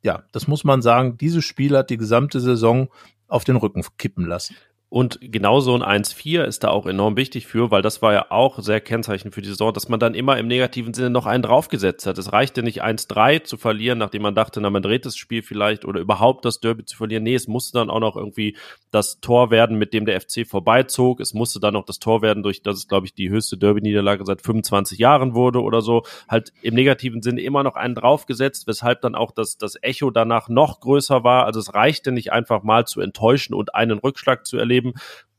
ja, 0.04 0.24
das 0.34 0.50
muss 0.50 0.66
man 0.66 0.82
sagen, 0.82 1.18
dieses 1.18 1.46
Spiel 1.46 1.78
hat 1.78 1.90
die 1.90 1.98
gesamte 1.98 2.42
Saison 2.42 2.90
auf 3.30 3.46
den 3.46 3.56
Rücken 3.56 3.84
kippen 3.98 4.26
lassen. 4.26 4.58
Und 4.92 5.20
genauso 5.22 5.76
ein 5.76 6.04
1-4 6.04 6.44
ist 6.46 6.64
da 6.64 6.70
auch 6.70 6.88
enorm 6.88 7.16
wichtig 7.16 7.46
für, 7.46 7.70
weil 7.70 7.84
das 7.84 8.02
war 8.02 8.12
ja 8.12 8.32
auch 8.32 8.58
sehr 8.58 8.82
kennzeichnend 8.82 9.36
für 9.36 9.44
die 9.44 9.50
Saison, 9.50 9.72
dass 9.72 9.88
man 9.88 10.00
dann 10.00 10.16
immer 10.16 10.40
im 10.40 10.48
negativen 10.48 10.96
Sinne 10.96 11.12
noch 11.12 11.28
einen 11.28 11.44
draufgesetzt 11.44 12.08
hat. 12.08 12.18
Es 12.18 12.34
reichte 12.34 12.64
nicht 12.64 12.84
1-3 12.84 13.44
zu 13.44 13.58
verlieren, 13.58 14.00
nachdem 14.00 14.24
man 14.24 14.34
dachte, 14.34 14.60
na, 14.60 14.72
man 14.72 14.82
dreht 14.82 15.06
das 15.06 15.16
Spiel 15.16 15.44
vielleicht 15.44 15.86
oder 15.86 16.00
überhaupt 16.00 16.44
das 16.44 16.60
Derby 16.60 16.86
zu 16.86 16.98
verlieren. 16.98 17.22
Nee, 17.22 17.36
es 17.36 17.48
musste 17.48 17.78
dann 17.78 17.92
auch 17.92 18.00
noch 18.00 18.16
irgendwie 18.16 18.58
das 18.90 19.20
Tor 19.20 19.52
werden, 19.52 19.78
mit 19.78 19.94
dem 19.94 20.08
der 20.08 20.20
FC 20.20 20.48
vorbeizog. 20.48 21.20
Es 21.20 21.36
musste 21.36 21.60
dann 21.60 21.76
noch 21.76 21.86
das 21.86 22.00
Tor 22.00 22.24
werden, 22.24 22.42
durch 22.42 22.64
das 22.64 22.78
es, 22.78 22.88
glaube 22.88 23.06
ich, 23.06 23.14
die 23.14 23.30
höchste 23.30 23.58
Derby-Niederlage 23.58 24.26
seit 24.26 24.42
25 24.42 24.98
Jahren 24.98 25.36
wurde 25.36 25.62
oder 25.62 25.82
so. 25.82 26.02
Halt 26.28 26.52
im 26.64 26.74
negativen 26.74 27.22
Sinne 27.22 27.42
immer 27.42 27.62
noch 27.62 27.76
einen 27.76 27.94
draufgesetzt, 27.94 28.66
weshalb 28.66 29.02
dann 29.02 29.14
auch 29.14 29.30
das, 29.30 29.58
das 29.58 29.78
Echo 29.84 30.10
danach 30.10 30.50
noch 30.50 30.80
größer 30.80 31.24
war. 31.24 31.46
Also 31.46 31.60
es 31.60 31.76
reichte 31.76 32.12
nicht 32.12 32.32
einfach 32.32 32.64
mal 32.64 32.88
zu 32.88 33.02
enttäuschen 33.02 33.54
und 33.54 33.76
einen 33.76 34.00
Rückschlag 34.00 34.48
zu 34.48 34.58
erleben 34.58 34.79
gegeben. 34.80 34.94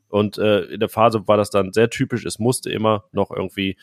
Und 0.09 0.39
äh, 0.39 0.63
in 0.63 0.81
der 0.81 0.89
Phase 0.89 1.27
war 1.29 1.37
das 1.37 1.51
dann 1.51 1.73
sehr 1.73 1.91
typisch. 1.91 2.25
Es 2.25 2.39
musste 2.39 2.71
immer 2.71 3.05
noch 3.13 3.31
irgendwie 3.31 3.77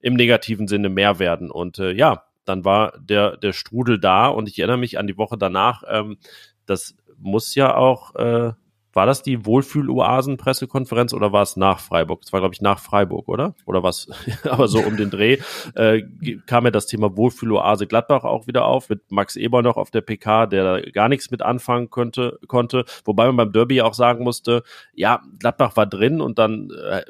im 0.00 0.14
negativen 0.14 0.68
Sinne 0.68 0.88
mehr 0.88 1.18
werden. 1.18 1.50
Und 1.50 1.78
äh, 1.78 1.92
ja, 1.92 2.24
dann 2.44 2.64
war 2.64 2.92
der, 2.98 3.36
der 3.36 3.52
Strudel 3.52 3.98
da 3.98 4.28
und 4.28 4.48
ich 4.48 4.58
erinnere 4.58 4.78
mich 4.78 4.98
an 4.98 5.06
die 5.06 5.16
Woche 5.16 5.36
danach. 5.38 5.82
Ähm, 5.88 6.18
das 6.66 6.94
muss 7.18 7.54
ja 7.54 7.74
auch 7.74 8.14
äh, 8.14 8.52
war 8.94 9.06
das 9.06 9.22
die 9.22 9.44
Wohlfühl-Oasen-Pressekonferenz 9.44 11.12
oder 11.12 11.32
war 11.32 11.42
es 11.42 11.56
nach 11.56 11.80
Freiburg? 11.80 12.22
Das 12.22 12.32
war, 12.32 12.40
glaube 12.40 12.54
ich, 12.54 12.60
nach 12.60 12.78
Freiburg, 12.78 13.28
oder? 13.28 13.54
Oder 13.66 13.82
was? 13.82 14.08
Aber 14.44 14.68
so 14.68 14.80
um 14.80 14.96
den 14.96 15.10
Dreh 15.10 15.38
äh, 15.74 16.02
kam 16.46 16.64
ja 16.64 16.70
das 16.70 16.86
Thema 16.86 17.16
Wohlfühl-Oase 17.16 17.86
Gladbach 17.86 18.24
auch 18.24 18.46
wieder 18.46 18.64
auf, 18.64 18.88
mit 18.88 19.10
Max 19.10 19.36
Eber 19.36 19.62
noch 19.62 19.76
auf 19.76 19.90
der 19.90 20.00
PK, 20.00 20.46
der 20.46 20.82
gar 20.92 21.08
nichts 21.08 21.30
mit 21.30 21.42
anfangen 21.42 21.90
könnte, 21.90 22.38
konnte. 22.46 22.84
Wobei 23.04 23.26
man 23.26 23.36
beim 23.36 23.52
Derby 23.52 23.82
auch 23.82 23.94
sagen 23.94 24.24
musste, 24.24 24.62
ja, 24.94 25.22
Gladbach 25.38 25.76
war 25.76 25.86
drin 25.86 26.20
und 26.20 26.38
dann 26.38 26.70
äh, 26.70 27.02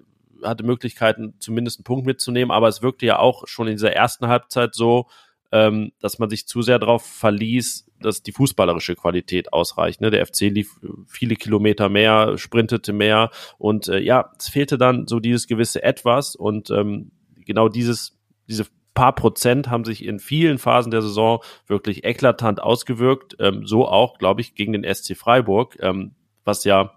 hatte 0.43 0.65
Möglichkeiten, 0.65 1.35
zumindest 1.39 1.81
einen 1.81 1.85
Punkt 1.85 2.07
mitzunehmen, 2.07 2.51
aber 2.51 2.69
es 2.69 2.83
wirkte 2.83 3.07
ja 3.07 3.19
auch 3.19 3.47
schon 3.47 3.67
in 3.67 3.75
dieser 3.75 3.93
ersten 3.93 4.29
Halbzeit 4.29 4.75
so, 4.75 5.07
ähm, 5.53 5.93
dass 6.01 6.19
man 6.19 6.31
sich 6.31 6.47
zu 6.47 6.63
sehr 6.63 6.79
darauf 6.79 7.05
verließ, 7.05 7.87
dass 8.05 8.23
die 8.23 8.33
fußballerische 8.33 8.97
Qualität 8.97 9.53
ausreicht. 9.53 10.01
Ne? 10.01 10.11
Der 10.11 10.25
FC 10.27 10.43
lief 10.43 10.81
viele 11.07 11.37
Kilometer 11.37 11.89
mehr, 11.89 12.39
sprintete 12.39 12.93
mehr 12.93 13.31
und 13.59 13.89
äh, 13.89 13.99
ja, 13.99 14.31
es 14.39 14.49
fehlte 14.49 14.79
dann 14.79 15.07
so 15.07 15.21
dieses 15.21 15.47
gewisse 15.47 15.83
Etwas 15.83 16.37
und 16.37 16.71
ähm, 16.71 17.11
genau 17.45 17.69
dieses, 17.69 18.19
diese 18.49 18.67
paar 18.95 19.15
Prozent 19.15 19.69
haben 19.69 19.85
sich 19.85 20.05
in 20.05 20.21
vielen 20.21 20.59
Phasen 20.59 20.91
der 20.91 21.03
Saison 21.03 21.41
wirklich 21.67 22.05
eklatant 22.05 22.63
ausgewirkt. 22.63 23.37
Ähm, 23.41 23.67
so 23.67 23.87
auch, 23.87 24.19
glaube 24.19 24.41
ich, 24.41 24.55
gegen 24.55 24.73
den 24.73 24.95
SC 24.95 25.17
Freiburg, 25.17 25.77
ähm, 25.81 26.13
was 26.45 26.65
ja 26.65 26.93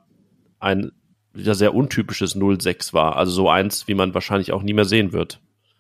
ein 0.60 0.92
wieder 1.34 1.56
sehr 1.56 1.76
untypisches 1.76 2.36
0-6 2.36 2.94
war. 2.94 3.16
Also 3.16 3.32
so 3.32 3.50
eins, 3.50 3.88
wie 3.88 3.94
man 3.94 4.14
wahrscheinlich 4.14 4.54
auch 4.54 4.64
nie 4.64 4.74
mehr 4.74 4.86
sehen 4.86 5.14
wird. 5.14 5.40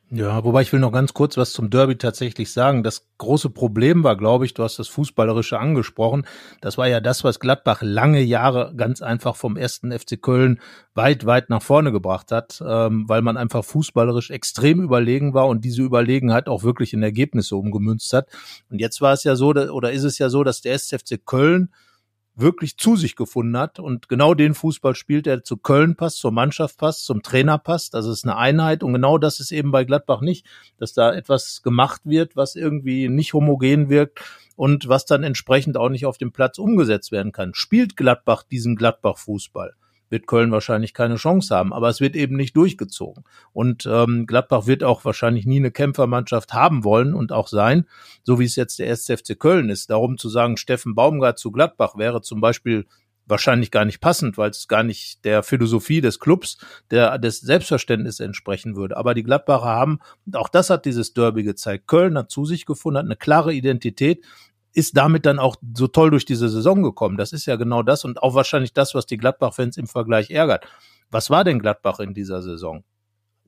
Ja, 0.09 0.41
wobei 0.45 0.61
ich 0.61 0.71
will 0.71 0.79
noch 0.79 0.93
ganz 0.93 1.13
kurz 1.13 1.35
was 1.35 1.51
zum 1.51 1.69
Derby 1.69 1.97
tatsächlich 1.97 2.53
sagen. 2.53 2.81
Das 2.81 3.07
große 3.17 3.49
Problem 3.49 4.05
war, 4.05 4.15
glaube 4.15 4.45
ich, 4.45 4.53
du 4.53 4.63
hast 4.63 4.79
das 4.79 4.87
Fußballerische 4.87 5.59
angesprochen. 5.59 6.25
Das 6.61 6.77
war 6.77 6.87
ja 6.87 7.01
das, 7.01 7.25
was 7.25 7.41
Gladbach 7.41 7.81
lange 7.81 8.21
Jahre 8.21 8.73
ganz 8.77 9.01
einfach 9.01 9.35
vom 9.35 9.57
ersten 9.57 9.91
FC 9.91 10.21
Köln 10.21 10.61
weit, 10.93 11.25
weit 11.25 11.49
nach 11.49 11.61
vorne 11.61 11.91
gebracht 11.91 12.31
hat, 12.31 12.63
ähm, 12.65 13.03
weil 13.09 13.21
man 13.21 13.35
einfach 13.35 13.65
fußballerisch 13.65 14.29
extrem 14.29 14.81
überlegen 14.81 15.33
war 15.33 15.47
und 15.47 15.65
diese 15.65 15.81
Überlegenheit 15.81 16.47
auch 16.47 16.63
wirklich 16.63 16.93
in 16.93 17.03
Ergebnisse 17.03 17.57
umgemünzt 17.57 18.13
hat. 18.13 18.29
Und 18.69 18.79
jetzt 18.79 19.01
war 19.01 19.11
es 19.11 19.25
ja 19.25 19.35
so, 19.35 19.49
oder 19.49 19.91
ist 19.91 20.05
es 20.05 20.19
ja 20.19 20.29
so, 20.29 20.45
dass 20.45 20.61
der 20.61 20.73
SFC 20.73 21.17
Köln 21.25 21.69
wirklich 22.39 22.77
zu 22.77 22.95
sich 22.95 23.15
gefunden 23.15 23.57
hat 23.57 23.79
und 23.79 24.09
genau 24.09 24.33
den 24.33 24.53
Fußball 24.53 24.95
spielt, 24.95 25.25
der 25.25 25.43
zu 25.43 25.57
Köln 25.57 25.95
passt, 25.95 26.17
zur 26.17 26.31
Mannschaft 26.31 26.77
passt, 26.77 27.05
zum 27.05 27.23
Trainer 27.23 27.57
passt. 27.57 27.93
Das 27.93 28.05
ist 28.05 28.23
eine 28.23 28.37
Einheit 28.37 28.83
und 28.83 28.93
genau 28.93 29.17
das 29.17 29.39
ist 29.39 29.51
eben 29.51 29.71
bei 29.71 29.83
Gladbach 29.83 30.21
nicht, 30.21 30.45
dass 30.77 30.93
da 30.93 31.13
etwas 31.13 31.63
gemacht 31.63 32.01
wird, 32.05 32.35
was 32.35 32.55
irgendwie 32.55 33.09
nicht 33.09 33.33
homogen 33.33 33.89
wirkt 33.89 34.19
und 34.55 34.87
was 34.87 35.05
dann 35.05 35.23
entsprechend 35.23 35.77
auch 35.77 35.89
nicht 35.89 36.05
auf 36.05 36.17
dem 36.17 36.31
Platz 36.31 36.59
umgesetzt 36.59 37.11
werden 37.11 37.31
kann. 37.31 37.53
Spielt 37.53 37.97
Gladbach 37.97 38.43
diesen 38.43 38.75
Gladbach-Fußball? 38.75 39.73
Wird 40.09 40.27
Köln 40.27 40.51
wahrscheinlich 40.51 40.93
keine 40.93 41.15
Chance 41.15 41.55
haben. 41.55 41.73
Aber 41.73 41.89
es 41.89 42.01
wird 42.01 42.15
eben 42.15 42.35
nicht 42.35 42.55
durchgezogen. 42.55 43.23
Und 43.53 43.87
ähm, 43.91 44.25
Gladbach 44.25 44.67
wird 44.67 44.83
auch 44.83 45.05
wahrscheinlich 45.05 45.45
nie 45.45 45.57
eine 45.57 45.71
Kämpfermannschaft 45.71 46.53
haben 46.53 46.83
wollen 46.83 47.13
und 47.13 47.31
auch 47.31 47.47
sein, 47.47 47.85
so 48.23 48.39
wie 48.39 48.45
es 48.45 48.55
jetzt 48.55 48.79
der 48.79 48.95
SCFC 48.95 49.37
Köln 49.39 49.69
ist. 49.69 49.89
Darum 49.89 50.17
zu 50.17 50.29
sagen, 50.29 50.57
Steffen 50.57 50.95
Baumgart 50.95 51.39
zu 51.39 51.51
Gladbach 51.51 51.97
wäre 51.97 52.21
zum 52.21 52.41
Beispiel 52.41 52.85
wahrscheinlich 53.27 53.71
gar 53.71 53.85
nicht 53.85 53.99
passend, 53.99 54.37
weil 54.37 54.49
es 54.49 54.67
gar 54.67 54.83
nicht 54.83 55.25
der 55.25 55.43
Philosophie 55.43 56.01
des 56.01 56.19
Clubs, 56.19 56.57
der 56.91 57.17
des 57.17 57.41
Selbstverständnisses 57.41 58.21
entsprechen 58.21 58.75
würde. 58.75 58.97
Aber 58.97 59.13
die 59.13 59.23
Gladbacher 59.23 59.65
haben, 59.65 59.99
und 60.25 60.37
auch 60.37 60.49
das 60.49 60.69
hat 60.69 60.85
dieses 60.85 61.13
Derby 61.13 61.43
gezeigt, 61.43 61.87
Köln 61.87 62.17
hat 62.17 62.31
zu 62.31 62.45
sich 62.45 62.65
gefunden, 62.65 62.99
hat 62.99 63.05
eine 63.05 63.15
klare 63.15 63.53
Identität, 63.53 64.23
ist 64.77 64.95
damit 64.95 65.25
dann 65.25 65.39
auch 65.39 65.55
so 65.75 65.87
toll 65.87 66.11
durch 66.11 66.23
diese 66.23 66.49
Saison 66.49 66.83
gekommen. 66.83 67.17
Das 67.17 67.33
ist 67.33 67.47
ja 67.47 67.55
genau 67.55 67.81
das 67.81 68.05
und 68.05 68.21
auch 68.21 68.35
wahrscheinlich 68.35 68.73
das, 68.73 68.93
was 68.93 69.07
die 69.07 69.17
Gladbach-Fans 69.17 69.75
im 69.75 69.87
Vergleich 69.87 70.29
ärgert. 70.29 70.67
Was 71.09 71.31
war 71.31 71.43
denn 71.43 71.57
Gladbach 71.57 71.99
in 71.99 72.13
dieser 72.13 72.43
Saison? 72.43 72.83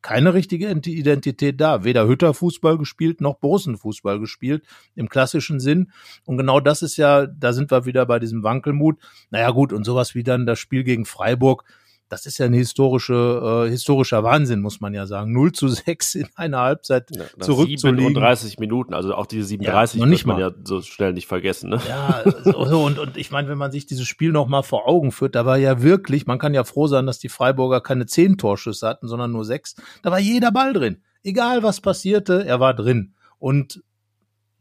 Keine 0.01 0.33
richtige 0.33 0.71
Identität 0.71 1.61
da. 1.61 1.83
Weder 1.83 2.07
Hütter-Fußball 2.07 2.79
gespielt, 2.79 3.21
noch 3.21 3.35
Borussen-Fußball 3.35 4.19
gespielt, 4.19 4.65
im 4.95 5.07
klassischen 5.07 5.59
Sinn. 5.59 5.91
Und 6.25 6.37
genau 6.37 6.59
das 6.59 6.81
ist 6.81 6.97
ja, 6.97 7.27
da 7.27 7.53
sind 7.53 7.69
wir 7.69 7.85
wieder 7.85 8.07
bei 8.07 8.17
diesem 8.17 8.41
Wankelmut. 8.41 8.97
Naja 9.29 9.51
gut, 9.51 9.71
und 9.71 9.83
sowas 9.83 10.15
wie 10.15 10.23
dann 10.23 10.47
das 10.47 10.57
Spiel 10.57 10.83
gegen 10.83 11.05
Freiburg, 11.05 11.63
das 12.09 12.25
ist 12.25 12.39
ja 12.39 12.47
ein 12.47 12.53
historische, 12.53 13.67
äh, 13.67 13.69
historischer 13.69 14.23
Wahnsinn, 14.23 14.61
muss 14.61 14.81
man 14.81 14.93
ja 14.93 15.05
sagen. 15.05 15.31
0 15.31 15.51
zu 15.51 15.67
6 15.69 16.15
in 16.15 16.27
einer 16.35 16.59
Halbzeit 16.59 17.09
ja, 17.15 17.23
zurückzulegen. 17.39 18.07
37 18.07 18.59
Minuten, 18.59 18.93
also 18.93 19.13
auch 19.15 19.27
diese 19.27 19.45
37 19.45 19.99
ja, 20.01 20.05
nicht 20.07 20.25
man 20.25 20.39
ja 20.39 20.51
so 20.63 20.81
schnell 20.81 21.13
nicht 21.13 21.27
vergessen. 21.27 21.69
Ne? 21.69 21.79
Ja, 21.87 22.23
so, 22.43 22.83
und, 22.83 22.99
und 22.99 23.15
ich 23.15 23.31
meine, 23.31 23.47
wenn 23.47 23.57
man 23.57 23.71
sich 23.71 23.85
dieses 23.85 24.07
Spiel 24.07 24.31
noch 24.31 24.47
mal 24.47 24.63
vor 24.63 24.87
Augen 24.87 25.11
führt, 25.11 25.35
da 25.35 25.45
war 25.45 25.57
ja 25.57 25.81
wirklich, 25.81 26.25
man 26.25 26.39
kann 26.39 26.53
ja 26.53 26.63
froh 26.63 26.87
sein, 26.87 27.05
dass 27.05 27.19
die 27.19 27.29
Freiburger 27.29 27.81
keine 27.81 28.07
zehn 28.07 28.37
Torschüsse 28.37 28.87
hatten, 28.87 29.07
sondern 29.07 29.31
nur 29.31 29.45
sechs. 29.45 29.75
Da 30.01 30.11
war 30.11 30.19
jeder 30.19 30.51
Ball 30.51 30.73
drin. 30.73 31.03
Egal 31.23 31.63
was 31.63 31.81
passierte, 31.81 32.45
er 32.45 32.59
war 32.59 32.73
drin. 32.73 33.13
Und 33.37 33.83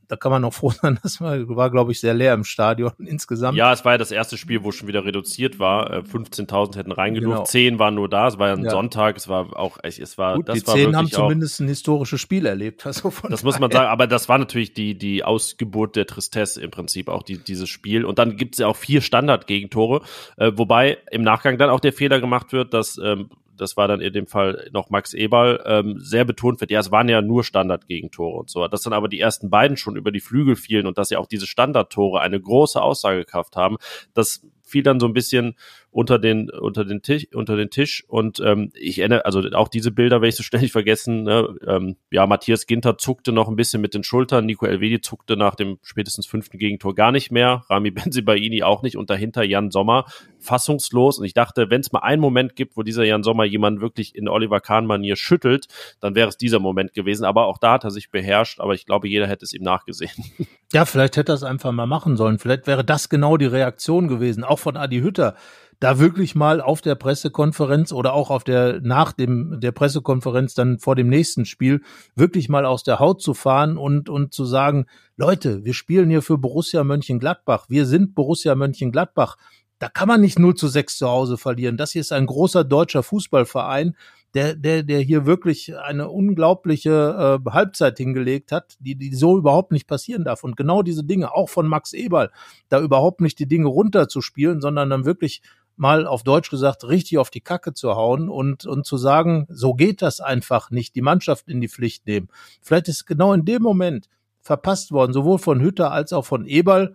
da 0.09 0.17
kann 0.17 0.33
man 0.33 0.45
auch 0.45 0.55
froh 0.55 0.71
sein, 0.71 0.99
das 1.03 1.21
war, 1.21 1.37
war 1.49 1.71
glaube 1.71 1.93
ich, 1.93 2.01
sehr 2.01 2.15
leer 2.15 2.35
im 2.35 2.45
Stadion 2.45 2.93
insgesamt. 2.99 3.57
Ja, 3.57 3.73
es 3.73 3.85
war 3.85 3.93
ja 3.93 3.99
das 3.99 4.11
erste 4.11 4.37
Spiel, 4.37 4.65
wo 4.65 4.73
schon 4.73 4.89
wieder 4.89 5.05
reduziert 5.05 5.59
war. 5.59 5.99
15.000 5.99 6.75
äh, 6.75 6.79
hätten 6.79 6.93
reingedurft, 6.93 7.37
genau. 7.37 7.45
10 7.45 7.79
waren 7.79 7.95
nur 7.95 8.09
da. 8.09 8.29
Es 8.29 8.39
war 8.39 8.49
ja 8.49 8.55
ein 8.55 8.65
ja. 8.65 8.71
Sonntag, 8.71 9.17
es 9.17 9.29
war 9.29 9.57
auch, 9.57 9.79
es 9.83 10.19
war, 10.19 10.37
Gut, 10.37 10.49
das 10.49 10.61
die 10.61 10.67
war 10.67 10.75
10 10.75 10.97
haben 10.97 11.11
zumindest 11.11 11.61
ein 11.61 11.69
historisches 11.69 12.21
Spiel 12.21 12.47
erlebt. 12.47 12.87
Also 12.87 13.13
das 13.29 13.45
muss 13.45 13.59
man 13.59 13.71
sagen, 13.71 13.89
aber 13.89 14.07
das 14.07 14.29
war 14.29 14.39
natürlich 14.39 14.73
die, 14.73 14.97
die 14.97 15.25
Ausgeburt 15.25 15.97
der 15.97 16.07
Tristesse 16.07 16.61
im 16.61 16.71
Prinzip, 16.71 17.09
auch 17.09 17.23
die, 17.23 17.39
dieses 17.39 17.69
Spiel. 17.69 18.05
Und 18.05 18.19
dann 18.19 18.37
gibt 18.37 18.55
es 18.55 18.61
ja 18.61 18.67
auch 18.67 18.77
vier 18.77 19.01
Standard-Gegentore, 19.01 20.03
äh, 20.37 20.53
wobei 20.55 20.99
im 21.11 21.23
Nachgang 21.23 21.59
dann 21.59 21.71
auch 21.71 21.81
der 21.81 21.93
Fehler 21.93 22.21
gemacht 22.21 22.53
wird, 22.53 22.73
dass 22.73 22.99
ähm, 22.99 23.29
das 23.61 23.77
war 23.77 23.89
dann 23.89 24.01
in 24.01 24.13
dem 24.13 24.27
Fall 24.27 24.69
noch 24.73 24.91
Max 24.91 25.15
Eberl, 25.15 25.63
ähm, 25.67 25.99
sehr 25.99 26.25
betont 26.25 26.61
wird, 26.61 26.71
ja, 26.71 26.81
es 26.81 26.91
waren 26.91 27.09
ja 27.09 27.23
nur 27.23 27.45
Standardgegentore 27.45 28.39
und 28.39 28.51
so. 28.51 28.67
Dass 28.69 28.83
dann 28.83 28.93
aber 28.93 29.09
die 29.09 29.21
ersten 29.21 29.51
beiden 29.51 29.77
schon 29.77 29.97
über 29.97 30.13
die 30.13 30.21
Flügel 30.21 30.57
fielen 30.57 30.87
und 30.87 30.99
dass 30.99 31.11
ja 31.11 31.19
auch 31.19 31.27
diese 31.27 31.47
Standardtore 31.47 32.21
eine 32.21 32.41
große 32.41 32.81
Aussagekraft 32.81 33.57
haben, 33.57 33.77
das 34.15 34.47
fiel 34.63 34.83
dann 34.83 35.01
so 35.01 35.07
ein 35.07 35.15
bisschen 35.15 35.57
unter 35.99 36.21
den 36.21 36.49
unter 36.49 36.85
den 36.85 37.03
Tisch 37.03 37.27
unter 37.35 37.57
den 37.57 37.71
Tisch. 37.71 38.05
Und 38.07 38.39
ähm, 38.39 38.71
ich 38.75 39.01
erinnere 39.01 39.25
also 39.25 39.41
auch 39.55 39.67
diese 39.67 39.91
Bilder 39.91 40.19
werde 40.19 40.29
ich 40.29 40.37
so 40.37 40.45
ständig 40.45 40.71
vergessen 40.71 41.25
ne? 41.25 41.57
ähm, 41.67 41.97
ja 42.13 42.25
Matthias 42.25 42.69
Ginter 42.69 42.99
zuckte 42.99 43.33
noch 43.33 43.49
ein 43.49 43.57
bisschen 43.57 43.81
mit 43.81 43.95
den 43.95 44.05
Schultern. 44.05 44.47
Nico 44.47 44.65
Elvedi 44.65 45.01
zuckte 45.01 45.37
nach 45.37 45.57
dem 45.57 45.81
spätestens 45.83 46.25
fünften 46.25 46.57
Gegentor 46.57 46.95
gar 46.95 47.11
nicht 47.11 47.33
mehr. 47.33 47.65
Rami 47.69 47.91
Benzibaini 47.91 48.63
auch 48.63 48.83
nicht. 48.83 48.97
Und 48.97 49.11
dahinter 49.11 49.43
Jan 49.43 49.73
Sommer 49.73 50.05
fassungslos. 50.39 51.19
Und 51.19 51.25
ich 51.25 51.35
dachte 51.35 51.69
wenn 51.69 51.81
es 51.81 51.91
mal 51.91 51.99
einen 51.99 52.23
Moment 52.23 52.55
gibt 52.55 52.77
wo 52.77 52.85
dieser 52.85 53.03
Jan 53.03 53.25
Sommer 53.25 53.45
jemanden 53.45 53.81
wirklich 53.81 54.15
in 54.15 54.29
Oliver 54.29 54.61
Kahn 54.61 54.87
Manier 54.87 55.17
schüttelt 55.17 55.67
dann 55.99 56.15
wäre 56.15 56.29
es 56.29 56.37
dieser 56.37 56.61
Moment 56.61 56.95
gewesen. 56.95 57.25
Aber 57.25 57.47
auch 57.47 57.59
da 57.59 57.73
hat 57.73 57.83
er 57.83 57.91
sich 57.91 58.13
beherrscht. 58.13 58.61
Aber 58.61 58.75
ich 58.75 58.87
glaube 58.87 59.09
jeder 59.09 59.27
hätte 59.27 59.45
es 59.45 59.53
ihm 59.53 59.65
nachgesehen. 59.65 60.13
Ja 60.71 60.85
vielleicht 60.85 61.17
hätte 61.17 61.33
er 61.33 61.37
es 61.37 61.45
einfach 61.45 61.73
mal 61.73 61.87
machen 61.87 62.19
sollen. 62.19 62.39
Vielleicht 62.39 62.67
wäre 62.67 62.85
das 62.85 63.09
genau 63.09 63.39
die 63.39 63.47
Reaktion 63.47 64.07
gewesen 64.07 64.45
auch 64.45 64.59
von 64.59 64.77
Adi 64.77 65.01
Hütter 65.01 65.35
da 65.81 65.99
wirklich 65.99 66.35
mal 66.35 66.61
auf 66.61 66.81
der 66.81 66.97
Pressekonferenz 66.97 67.93
oder 67.93 68.13
auch 68.13 68.31
auf 68.31 68.43
der 68.45 68.81
nach 68.83 69.13
dem 69.13 69.61
der 69.61 69.73
Pressekonferenz 69.73 70.55
dann 70.55 70.79
vor 70.79 70.97
dem 70.97 71.09
nächsten 71.09 71.45
Spiel 71.45 71.83
wirklich 72.17 72.49
mal 72.49 72.67
aus 72.67 72.83
der 72.83 72.99
Haut 72.99 73.23
zu 73.23 73.35
fahren 73.35 73.77
und 73.77 74.09
und 74.09 74.35
zu 74.35 74.45
sagen, 74.45 74.87
Leute, 75.17 75.65
wir 75.65 75.75
spielen 75.75 76.11
hier 76.11 76.23
für 76.23 76.39
Borussia 76.39 76.83
Mönchengladbach. 76.83 77.67
Wir 77.69 77.87
sind 77.87 78.15
Borussia 78.15 78.55
Mönchengladbach. 78.55 79.37
Da 79.79 79.89
kann 79.89 80.09
man 80.09 80.21
nicht 80.21 80.41
0 80.41 80.57
zu 80.57 80.67
6 80.67 80.99
zu 80.99 81.09
Hause 81.09 81.39
verlieren. 81.39 81.77
Das 81.77 81.93
hier 81.93 82.01
ist 82.01 82.13
ein 82.13 82.27
großer 82.27 82.65
deutscher 82.65 83.05
Fußballverein, 83.05 83.95
der, 84.35 84.57
der, 84.57 84.83
der 84.83 85.01
hier 85.01 85.25
wirklich 85.25 85.77
eine 85.79 86.09
unglaubliche 86.09 87.39
äh, 87.47 87.51
Halbzeit 87.51 87.97
hingelegt 87.97 88.53
hat, 88.53 88.77
die, 88.81 88.97
die 88.97 89.15
so 89.15 89.39
überhaupt 89.39 89.73
nicht 89.73 89.87
passieren 89.87 90.25
darf. 90.25 90.45
Und 90.45 90.57
genau 90.57 90.83
diese 90.83 91.05
Dinge, 91.05 91.33
auch 91.33 91.49
von 91.49 91.67
Max 91.67 91.93
Eberl, 91.93 92.31
da 92.69 92.81
überhaupt 92.81 93.21
nicht 93.21 93.39
die 93.39 93.47
Dinge 93.47 93.69
runterzuspielen, 93.69 94.61
sondern 94.61 94.91
dann 94.91 95.05
wirklich 95.05 95.43
mal 95.79 96.07
auf 96.07 96.23
Deutsch 96.23 96.51
gesagt 96.51 96.85
richtig 96.85 97.19
auf 97.19 97.31
die 97.31 97.41
Kacke 97.41 97.73
zu 97.73 97.95
hauen 97.95 98.29
und, 98.29 98.67
und 98.67 98.87
zu 98.87 98.97
sagen, 98.97 99.47
so 99.49 99.75
geht 99.75 100.03
das 100.03 100.21
einfach 100.21 100.71
nicht, 100.71 100.95
die 100.95 101.03
Mannschaft 101.03 101.49
in 101.49 101.61
die 101.61 101.69
Pflicht 101.69 102.07
nehmen. 102.07 102.29
Vielleicht 102.61 102.89
ist 102.89 103.07
genau 103.07 103.33
in 103.33 103.45
dem 103.45 103.63
Moment 103.63 104.09
verpasst 104.41 104.93
worden, 104.93 105.13
sowohl 105.13 105.39
von 105.39 105.61
Hütter 105.61 105.93
als 105.93 106.13
auch 106.13 106.25
von 106.25 106.47
Eberl, 106.47 106.95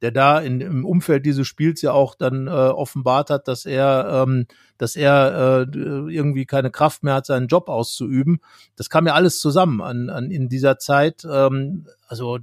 der 0.00 0.12
da 0.12 0.38
in, 0.38 0.60
im 0.60 0.84
Umfeld 0.84 1.26
dieses 1.26 1.46
Spiels 1.46 1.82
ja 1.82 1.92
auch 1.92 2.14
dann 2.14 2.46
äh, 2.46 2.50
offenbart 2.50 3.30
hat, 3.30 3.48
dass 3.48 3.66
er, 3.66 4.24
ähm, 4.26 4.46
dass 4.78 4.94
er 4.94 5.66
äh, 5.74 5.78
irgendwie 6.14 6.46
keine 6.46 6.70
Kraft 6.70 7.02
mehr 7.02 7.14
hat, 7.14 7.26
seinen 7.26 7.48
Job 7.48 7.68
auszuüben. 7.68 8.40
Das 8.76 8.90
kam 8.90 9.06
ja 9.06 9.14
alles 9.14 9.40
zusammen 9.40 9.80
an, 9.82 10.08
an 10.08 10.30
in 10.30 10.48
dieser 10.48 10.78
Zeit. 10.78 11.26
Ähm, 11.28 11.86
also 12.06 12.38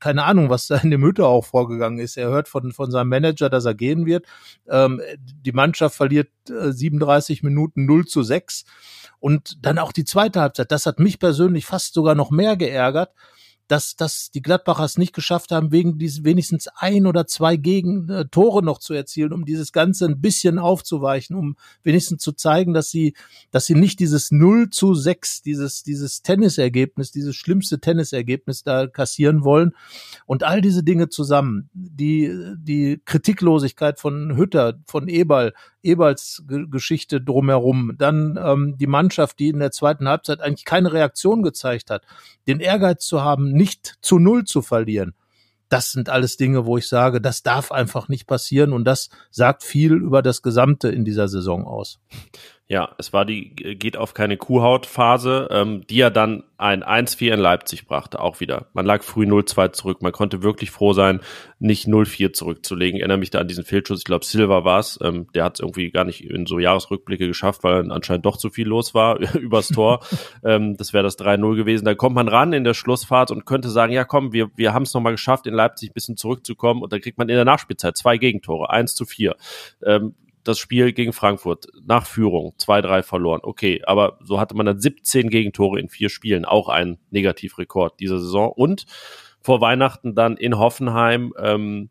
keine 0.00 0.24
Ahnung, 0.24 0.50
was 0.50 0.66
da 0.66 0.76
in 0.76 0.90
dem 0.90 1.04
Hütte 1.04 1.26
auch 1.26 1.44
vorgegangen 1.44 1.98
ist. 1.98 2.16
Er 2.16 2.28
hört 2.28 2.48
von, 2.48 2.72
von 2.72 2.90
seinem 2.90 3.08
Manager, 3.08 3.50
dass 3.50 3.64
er 3.64 3.74
gehen 3.74 4.06
wird. 4.06 4.26
Ähm, 4.68 5.00
die 5.18 5.52
Mannschaft 5.52 5.96
verliert 5.96 6.28
äh, 6.48 6.72
37 6.72 7.42
Minuten 7.42 7.86
0 7.86 8.06
zu 8.06 8.22
6. 8.22 8.64
Und 9.18 9.64
dann 9.64 9.78
auch 9.78 9.92
die 9.92 10.04
zweite 10.04 10.40
Halbzeit. 10.40 10.70
Das 10.70 10.86
hat 10.86 11.00
mich 11.00 11.18
persönlich 11.18 11.66
fast 11.66 11.94
sogar 11.94 12.14
noch 12.14 12.30
mehr 12.30 12.56
geärgert, 12.56 13.10
dass, 13.68 13.96
dass 13.96 14.30
die 14.30 14.42
Gladbacher 14.42 14.84
es 14.84 14.98
nicht 14.98 15.12
geschafft 15.12 15.50
haben, 15.50 15.72
wegen 15.72 15.98
dieses 15.98 16.24
wenigstens 16.24 16.68
ein 16.68 17.06
oder 17.06 17.26
zwei 17.26 17.56
Gegen 17.56 18.08
äh, 18.08 18.24
noch 18.62 18.78
zu 18.78 18.94
erzielen, 18.94 19.32
um 19.32 19.44
dieses 19.44 19.72
Ganze 19.72 20.06
ein 20.06 20.20
bisschen 20.20 20.58
aufzuweichen, 20.58 21.36
um 21.36 21.56
wenigstens 21.82 22.22
zu 22.22 22.32
zeigen, 22.32 22.74
dass 22.74 22.90
sie, 22.90 23.14
dass 23.50 23.66
sie 23.66 23.74
nicht 23.74 23.98
dieses 24.00 24.30
0 24.30 24.70
zu 24.70 24.94
6, 24.94 25.42
dieses, 25.42 25.82
dieses 25.82 26.22
Tennisergebnis, 26.22 27.10
dieses 27.10 27.34
schlimmste 27.34 27.80
Tennisergebnis 27.80 28.62
da 28.62 28.86
kassieren 28.86 29.42
wollen. 29.44 29.72
Und 30.26 30.44
all 30.44 30.60
diese 30.60 30.84
Dinge 30.84 31.08
zusammen, 31.08 31.68
die, 31.72 32.32
die 32.58 33.00
Kritiklosigkeit 33.04 33.98
von 33.98 34.36
Hütter, 34.36 34.78
von 34.86 35.08
Eberl, 35.08 35.52
Eberls 35.86 36.42
Geschichte 36.46 37.20
drumherum, 37.20 37.94
dann 37.96 38.38
ähm, 38.42 38.76
die 38.78 38.86
Mannschaft, 38.86 39.38
die 39.38 39.48
in 39.48 39.58
der 39.58 39.70
zweiten 39.70 40.08
Halbzeit 40.08 40.40
eigentlich 40.40 40.64
keine 40.64 40.92
Reaktion 40.92 41.42
gezeigt 41.42 41.90
hat, 41.90 42.04
den 42.46 42.60
Ehrgeiz 42.60 43.06
zu 43.06 43.22
haben, 43.22 43.52
nicht 43.52 43.94
zu 44.02 44.18
Null 44.18 44.44
zu 44.44 44.62
verlieren. 44.62 45.14
Das 45.68 45.90
sind 45.90 46.08
alles 46.08 46.36
Dinge, 46.36 46.64
wo 46.64 46.76
ich 46.78 46.88
sage, 46.88 47.20
das 47.20 47.42
darf 47.42 47.72
einfach 47.72 48.08
nicht 48.08 48.26
passieren 48.26 48.72
und 48.72 48.84
das 48.84 49.10
sagt 49.30 49.64
viel 49.64 49.94
über 49.94 50.22
das 50.22 50.42
Gesamte 50.42 50.88
in 50.88 51.04
dieser 51.04 51.26
Saison 51.28 51.66
aus. 51.66 51.98
Ja, 52.68 52.96
es 52.98 53.12
war 53.12 53.24
die 53.24 53.54
geht 53.54 53.96
auf 53.96 54.12
keine 54.12 54.36
Kuhhaut-Phase, 54.36 55.46
ähm, 55.52 55.86
die 55.86 55.98
ja 55.98 56.10
dann 56.10 56.42
ein 56.58 56.82
1-4 56.82 57.34
in 57.34 57.38
Leipzig 57.38 57.86
brachte, 57.86 58.18
auch 58.18 58.40
wieder. 58.40 58.66
Man 58.72 58.84
lag 58.84 59.04
früh 59.04 59.24
0-2 59.24 59.70
zurück. 59.70 60.02
Man 60.02 60.10
konnte 60.10 60.42
wirklich 60.42 60.72
froh 60.72 60.92
sein, 60.92 61.20
nicht 61.60 61.86
0-4 61.86 62.32
zurückzulegen. 62.32 62.96
Ich 62.96 63.02
erinnere 63.02 63.18
mich 63.18 63.30
da 63.30 63.38
an 63.38 63.46
diesen 63.46 63.62
Fehlschuss. 63.62 64.00
Ich 64.00 64.04
glaube, 64.04 64.24
Silva 64.24 64.64
war 64.64 64.80
es. 64.80 64.98
Ähm, 65.00 65.28
der 65.32 65.44
hat 65.44 65.54
es 65.54 65.60
irgendwie 65.60 65.92
gar 65.92 66.02
nicht 66.04 66.24
in 66.24 66.46
so 66.46 66.58
Jahresrückblicke 66.58 67.28
geschafft, 67.28 67.62
weil 67.62 67.92
anscheinend 67.92 68.26
doch 68.26 68.36
zu 68.36 68.50
viel 68.50 68.66
los 68.66 68.94
war 68.94 69.20
übers 69.36 69.68
Tor. 69.68 70.00
ähm, 70.44 70.76
das 70.76 70.92
wäre 70.92 71.04
das 71.04 71.18
3-0 71.20 71.54
gewesen. 71.54 71.84
Da 71.84 71.94
kommt 71.94 72.16
man 72.16 72.26
ran 72.26 72.52
in 72.52 72.64
der 72.64 72.74
Schlussfahrt 72.74 73.30
und 73.30 73.46
könnte 73.46 73.70
sagen, 73.70 73.92
ja 73.92 74.04
komm, 74.04 74.32
wir, 74.32 74.50
wir 74.56 74.74
haben 74.74 74.82
es 74.82 74.92
nochmal 74.92 75.12
geschafft, 75.12 75.46
in 75.46 75.54
Leipzig 75.54 75.90
ein 75.90 75.94
bisschen 75.94 76.16
zurückzukommen. 76.16 76.82
Und 76.82 76.92
dann 76.92 77.00
kriegt 77.00 77.16
man 77.16 77.28
in 77.28 77.36
der 77.36 77.44
Nachspielzeit 77.44 77.96
zwei 77.96 78.18
Gegentore, 78.18 78.70
1 78.70 78.96
zu 78.96 79.04
4. 79.04 79.36
Ähm, 79.84 80.14
das 80.46 80.58
Spiel 80.58 80.92
gegen 80.92 81.12
Frankfurt 81.12 81.66
nach 81.84 82.06
Führung 82.06 82.54
2-3 82.58 83.02
verloren. 83.02 83.40
Okay, 83.42 83.82
aber 83.86 84.18
so 84.22 84.38
hatte 84.40 84.54
man 84.54 84.66
dann 84.66 84.80
17 84.80 85.30
Gegentore 85.30 85.80
in 85.80 85.88
vier 85.88 86.08
Spielen, 86.08 86.44
auch 86.44 86.68
ein 86.68 86.98
Negativrekord 87.10 88.00
dieser 88.00 88.20
Saison. 88.20 88.50
Und 88.50 88.86
vor 89.40 89.60
Weihnachten 89.60 90.14
dann 90.14 90.36
in 90.36 90.58
Hoffenheim 90.58 91.32
ähm, 91.38 91.90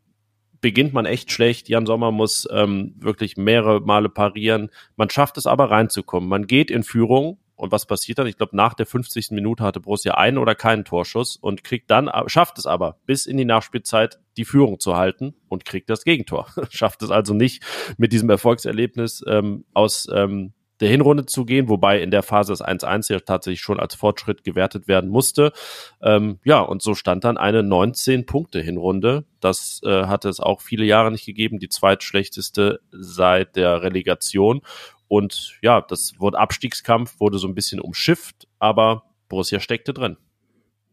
beginnt 0.62 0.94
man 0.94 1.06
echt 1.06 1.32
schlecht. 1.32 1.70
Jan 1.70 1.86
Sommer 1.86 2.12
muss 2.12 2.48
ähm, 2.52 2.96
wirklich 2.98 3.38
mehrere 3.38 3.82
Male 3.82 4.10
parieren. 4.10 4.70
Man 4.96 5.10
schafft 5.10 5.38
es 5.38 5.46
aber 5.46 5.70
reinzukommen. 5.70 6.28
Man 6.28 6.48
geht 6.48 6.72
in 6.72 6.84
Führung 6.84 7.38
und 7.56 7.72
was 7.72 7.86
passiert 7.86 8.20
dann? 8.20 8.28
Ich 8.28 8.38
glaube, 8.38 8.56
nach 8.56 8.74
der 8.74 8.86
50. 8.86 9.32
Minute 9.32 9.64
hatte 9.64 9.80
Borussia 9.80 10.16
einen 10.16 10.38
oder 10.38 10.56
keinen 10.56 10.86
Torschuss 10.86 11.38
und 11.38 11.64
kriegt 11.64 11.90
dann, 11.90 12.10
schafft 12.28 12.58
es 12.58 12.66
aber, 12.66 12.98
bis 13.06 13.26
in 13.26 13.38
die 13.38 13.46
Nachspielzeit 13.46 14.20
die 14.38 14.46
Führung 14.46 14.80
zu 14.80 14.96
halten 14.96 15.36
und 15.48 15.66
kriegt 15.66 15.90
das 15.90 16.04
Gegentor. 16.04 16.48
schafft 16.70 17.02
es 17.02 17.12
also 17.12 17.34
nicht, 17.34 17.64
mit 17.98 18.12
diesem 18.12 18.30
Erfolgserlebnis 18.30 19.24
ähm, 19.28 19.66
aus 19.74 20.08
ähm, 20.12 20.54
der 20.80 20.90
Hinrunde 20.90 21.26
zu 21.26 21.46
gehen, 21.46 21.70
wobei 21.70 22.02
in 22.02 22.12
der 22.12 22.24
Phase 22.24 22.52
das 22.52 22.64
1-1 22.64 23.12
ja 23.12 23.20
tatsächlich 23.20 23.62
schon 23.62 23.80
als 23.80 23.96
Fortschritt 23.96 24.44
gewertet 24.44 24.88
werden 24.88 25.10
musste. 25.10 25.54
Ähm, 26.02 26.40
ja, 26.44 26.60
und 26.60 26.82
so 26.82 26.96
stand 26.96 27.24
dann 27.24 27.38
eine 27.38 27.62
19-Punkte-Hinrunde. 27.62 29.26
Das 29.40 29.82
äh, 29.86 30.06
hatte 30.06 30.28
es 30.28 30.40
auch 30.40 30.62
viele 30.62 30.86
Jahre 30.86 31.12
nicht 31.12 31.26
gegeben, 31.26 31.60
die 31.60 31.70
zweitschlechteste 31.70 32.82
seit 32.92 33.56
der 33.56 33.82
Relegation. 33.84 34.62
Und 35.08 35.58
ja, 35.62 35.82
das 35.82 36.20
Wort 36.20 36.36
Abstiegskampf 36.36 37.20
wurde 37.20 37.38
so 37.38 37.48
ein 37.48 37.56
bisschen 37.56 37.80
umschifft, 37.80 38.48
aber 38.60 39.04
Borussia 39.30 39.60
steckte 39.60 39.94
drin. 39.94 40.18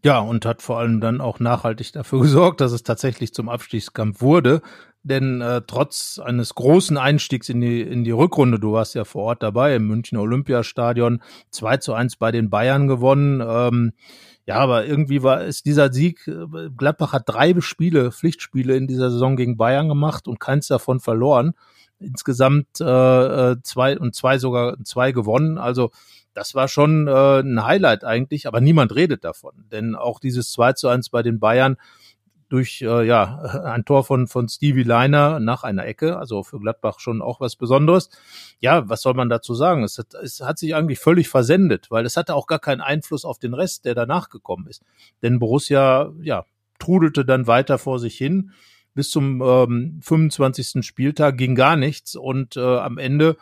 Ja, 0.04 0.18
und 0.18 0.44
hat 0.44 0.62
vor 0.62 0.78
allem 0.78 1.00
dann 1.00 1.20
auch 1.20 1.38
nachhaltig 1.38 1.92
dafür 1.92 2.20
gesorgt, 2.22 2.60
dass 2.60 2.72
es 2.72 2.82
tatsächlich 2.82 3.32
zum 3.32 3.48
Abstiegskampf 3.48 4.20
wurde. 4.20 4.60
Denn 5.04 5.40
äh, 5.40 5.62
trotz 5.66 6.20
eines 6.20 6.54
großen 6.54 6.96
Einstiegs 6.96 7.48
in 7.48 7.60
die, 7.60 7.80
in 7.80 8.04
die 8.04 8.12
Rückrunde, 8.12 8.60
du 8.60 8.72
warst 8.72 8.94
ja 8.94 9.04
vor 9.04 9.24
Ort 9.24 9.42
dabei 9.42 9.74
im 9.74 9.88
Münchner 9.88 10.20
Olympiastadion, 10.20 11.22
2 11.50 11.76
zu 11.78 11.94
1 11.94 12.16
bei 12.16 12.30
den 12.30 12.50
Bayern 12.50 12.86
gewonnen. 12.86 13.42
Ähm, 13.44 13.92
ja, 14.46 14.56
aber 14.56 14.86
irgendwie 14.86 15.22
war 15.22 15.40
es 15.42 15.62
dieser 15.62 15.92
Sieg, 15.92 16.28
äh, 16.28 16.70
Gladbach 16.76 17.12
hat 17.12 17.24
drei 17.26 17.60
Spiele, 17.60 18.12
Pflichtspiele 18.12 18.76
in 18.76 18.86
dieser 18.86 19.10
Saison 19.10 19.36
gegen 19.36 19.56
Bayern 19.56 19.88
gemacht 19.88 20.28
und 20.28 20.40
keins 20.40 20.68
davon 20.68 21.00
verloren 21.00 21.54
insgesamt 22.02 22.80
äh, 22.80 22.84
äh, 22.84 23.56
zwei 23.62 23.98
und 23.98 24.14
zwei 24.14 24.38
sogar 24.38 24.76
zwei 24.84 25.12
gewonnen. 25.12 25.58
Also 25.58 25.90
das 26.34 26.54
war 26.54 26.68
schon 26.68 27.08
äh, 27.08 27.40
ein 27.40 27.64
Highlight 27.64 28.04
eigentlich, 28.04 28.46
aber 28.46 28.60
niemand 28.60 28.94
redet 28.94 29.24
davon. 29.24 29.52
Denn 29.70 29.94
auch 29.94 30.18
dieses 30.18 30.50
2 30.52 30.72
zu 30.72 30.88
1 30.88 31.10
bei 31.10 31.22
den 31.22 31.38
Bayern, 31.38 31.76
durch 32.52 32.82
äh, 32.82 33.06
ja 33.06 33.38
ein 33.64 33.84
Tor 33.84 34.04
von 34.04 34.26
von 34.28 34.46
Stevie 34.46 34.82
Leiner 34.82 35.40
nach 35.40 35.64
einer 35.64 35.86
Ecke, 35.86 36.18
also 36.18 36.42
für 36.42 36.60
Gladbach 36.60 37.00
schon 37.00 37.22
auch 37.22 37.40
was 37.40 37.56
Besonderes. 37.56 38.10
Ja, 38.60 38.88
was 38.88 39.00
soll 39.00 39.14
man 39.14 39.30
dazu 39.30 39.54
sagen? 39.54 39.82
Es 39.84 39.96
hat, 39.96 40.14
es 40.22 40.40
hat 40.40 40.58
sich 40.58 40.74
eigentlich 40.74 40.98
völlig 40.98 41.30
versendet, 41.30 41.90
weil 41.90 42.04
es 42.04 42.16
hatte 42.18 42.34
auch 42.34 42.46
gar 42.46 42.58
keinen 42.58 42.82
Einfluss 42.82 43.24
auf 43.24 43.38
den 43.38 43.54
Rest, 43.54 43.86
der 43.86 43.94
danach 43.94 44.28
gekommen 44.28 44.66
ist. 44.66 44.82
Denn 45.22 45.38
Borussia 45.38 46.12
ja 46.20 46.44
trudelte 46.78 47.24
dann 47.24 47.46
weiter 47.46 47.78
vor 47.78 47.98
sich 47.98 48.16
hin. 48.16 48.52
Bis 48.94 49.10
zum 49.10 49.42
ähm, 49.42 50.00
25. 50.02 50.84
Spieltag 50.84 51.38
ging 51.38 51.54
gar 51.54 51.76
nichts 51.76 52.14
und 52.16 52.56
äh, 52.56 52.60
am 52.60 52.98
Ende 52.98 53.36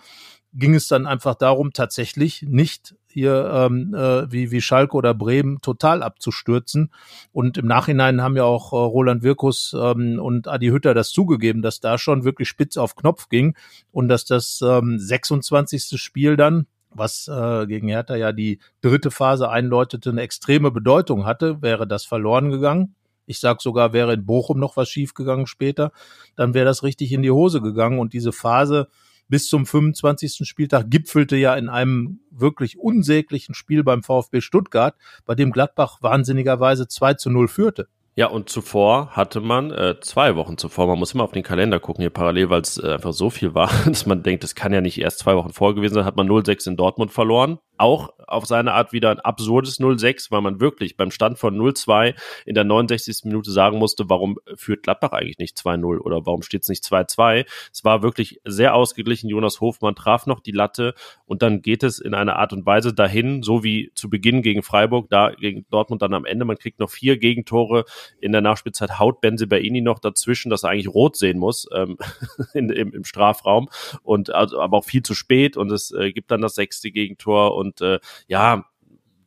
ging 0.52 0.74
es 0.74 0.88
dann 0.88 1.06
einfach 1.06 1.34
darum, 1.34 1.72
tatsächlich 1.72 2.42
nicht 2.42 2.94
hier 3.06 3.50
ähm, 3.52 3.94
äh, 3.94 4.30
wie, 4.30 4.50
wie 4.50 4.60
Schalke 4.60 4.96
oder 4.96 5.14
Bremen 5.14 5.60
total 5.60 6.02
abzustürzen. 6.02 6.92
Und 7.32 7.58
im 7.58 7.66
Nachhinein 7.66 8.22
haben 8.22 8.36
ja 8.36 8.44
auch 8.44 8.72
äh, 8.72 8.76
Roland 8.76 9.22
Wirkus 9.22 9.74
ähm, 9.78 10.18
und 10.20 10.48
Adi 10.48 10.68
Hütter 10.68 10.94
das 10.94 11.10
zugegeben, 11.10 11.62
dass 11.62 11.80
da 11.80 11.98
schon 11.98 12.24
wirklich 12.24 12.48
spitz 12.48 12.76
auf 12.76 12.96
Knopf 12.96 13.28
ging 13.28 13.56
und 13.90 14.08
dass 14.08 14.24
das 14.24 14.60
ähm, 14.62 14.98
26. 14.98 16.00
Spiel 16.00 16.36
dann 16.36 16.66
was 16.92 17.28
äh, 17.28 17.66
gegen 17.66 17.88
Hertha 17.88 18.16
ja 18.16 18.32
die 18.32 18.58
dritte 18.80 19.12
Phase 19.12 19.48
einläutete, 19.48 20.10
eine 20.10 20.22
extreme 20.22 20.70
Bedeutung 20.70 21.24
hatte, 21.24 21.62
wäre 21.62 21.86
das 21.86 22.04
verloren 22.04 22.50
gegangen. 22.50 22.96
Ich 23.30 23.38
sag 23.38 23.62
sogar, 23.62 23.92
wäre 23.92 24.12
in 24.12 24.26
Bochum 24.26 24.58
noch 24.58 24.76
was 24.76 24.88
schiefgegangen 24.88 25.46
später, 25.46 25.92
dann 26.34 26.52
wäre 26.52 26.64
das 26.64 26.82
richtig 26.82 27.12
in 27.12 27.22
die 27.22 27.30
Hose 27.30 27.60
gegangen. 27.60 28.00
Und 28.00 28.12
diese 28.12 28.32
Phase 28.32 28.88
bis 29.28 29.48
zum 29.48 29.66
25. 29.66 30.40
Spieltag 30.42 30.90
gipfelte 30.90 31.36
ja 31.36 31.54
in 31.54 31.68
einem 31.68 32.18
wirklich 32.32 32.76
unsäglichen 32.76 33.54
Spiel 33.54 33.84
beim 33.84 34.02
VfB 34.02 34.40
Stuttgart, 34.40 34.96
bei 35.24 35.36
dem 35.36 35.52
Gladbach 35.52 35.98
wahnsinnigerweise 36.00 36.88
2 36.88 37.14
zu 37.14 37.30
0 37.30 37.46
führte. 37.46 37.86
Ja, 38.16 38.26
und 38.26 38.50
zuvor 38.50 39.10
hatte 39.10 39.40
man, 39.40 39.70
äh, 39.70 40.00
zwei 40.00 40.34
Wochen 40.34 40.58
zuvor, 40.58 40.88
man 40.88 40.98
muss 40.98 41.14
immer 41.14 41.22
auf 41.22 41.30
den 41.30 41.44
Kalender 41.44 41.78
gucken 41.78 42.02
hier 42.02 42.10
parallel, 42.10 42.50
weil 42.50 42.62
es 42.62 42.76
äh, 42.76 42.94
einfach 42.94 43.12
so 43.12 43.30
viel 43.30 43.54
war, 43.54 43.70
dass 43.86 44.04
man 44.04 44.24
denkt, 44.24 44.42
das 44.42 44.56
kann 44.56 44.72
ja 44.72 44.80
nicht 44.80 45.00
erst 45.00 45.20
zwei 45.20 45.36
Wochen 45.36 45.52
vor 45.52 45.76
gewesen 45.76 45.94
sein, 45.94 46.04
hat 46.04 46.16
man 46.16 46.28
0-6 46.28 46.68
in 46.68 46.76
Dortmund 46.76 47.12
verloren 47.12 47.60
auch 47.80 48.10
auf 48.26 48.46
seine 48.46 48.72
Art 48.72 48.92
wieder 48.92 49.10
ein 49.10 49.20
absurdes 49.20 49.80
0-6, 49.80 50.30
weil 50.30 50.40
man 50.40 50.60
wirklich 50.60 50.96
beim 50.96 51.10
Stand 51.10 51.38
von 51.38 51.56
0-2 51.56 52.14
in 52.46 52.54
der 52.54 52.64
69. 52.64 53.24
Minute 53.24 53.50
sagen 53.50 53.78
musste, 53.78 54.08
warum 54.08 54.38
führt 54.54 54.82
Gladbach 54.82 55.12
eigentlich 55.12 55.38
nicht 55.38 55.58
2-0 55.58 55.98
oder 55.98 56.26
warum 56.26 56.42
steht 56.42 56.62
es 56.62 56.68
nicht 56.68 56.84
2-2. 56.84 57.46
Es 57.72 57.84
war 57.84 58.02
wirklich 58.02 58.40
sehr 58.44 58.74
ausgeglichen. 58.74 59.28
Jonas 59.28 59.60
Hofmann 59.60 59.94
traf 59.94 60.26
noch 60.26 60.40
die 60.40 60.52
Latte 60.52 60.94
und 61.26 61.42
dann 61.42 61.62
geht 61.62 61.82
es 61.82 61.98
in 61.98 62.14
einer 62.14 62.36
Art 62.36 62.52
und 62.52 62.66
Weise 62.66 62.92
dahin, 62.92 63.42
so 63.42 63.64
wie 63.64 63.90
zu 63.94 64.10
Beginn 64.10 64.42
gegen 64.42 64.62
Freiburg, 64.62 65.08
da 65.10 65.30
gegen 65.30 65.66
Dortmund 65.70 66.02
dann 66.02 66.14
am 66.14 66.24
Ende. 66.24 66.44
Man 66.44 66.58
kriegt 66.58 66.78
noch 66.78 66.90
vier 66.90 67.16
Gegentore 67.18 67.84
in 68.20 68.32
der 68.32 68.42
Nachspielzeit, 68.42 68.98
haut 68.98 69.20
Benze 69.20 69.46
Baini 69.46 69.80
noch 69.80 69.98
dazwischen, 69.98 70.50
dass 70.50 70.62
er 70.62 70.70
eigentlich 70.70 70.88
rot 70.88 71.16
sehen 71.16 71.38
muss 71.38 71.68
ähm, 71.74 71.98
in, 72.54 72.70
im, 72.70 72.92
im 72.92 73.04
Strafraum 73.04 73.68
und 74.02 74.30
also, 74.30 74.60
aber 74.60 74.78
auch 74.78 74.84
viel 74.84 75.02
zu 75.02 75.14
spät 75.14 75.56
und 75.56 75.72
es 75.72 75.92
äh, 75.92 76.12
gibt 76.12 76.30
dann 76.30 76.42
das 76.42 76.54
sechste 76.54 76.90
Gegentor 76.90 77.54
und 77.56 77.69
und 77.70 77.80
äh, 77.80 78.00
ja, 78.26 78.64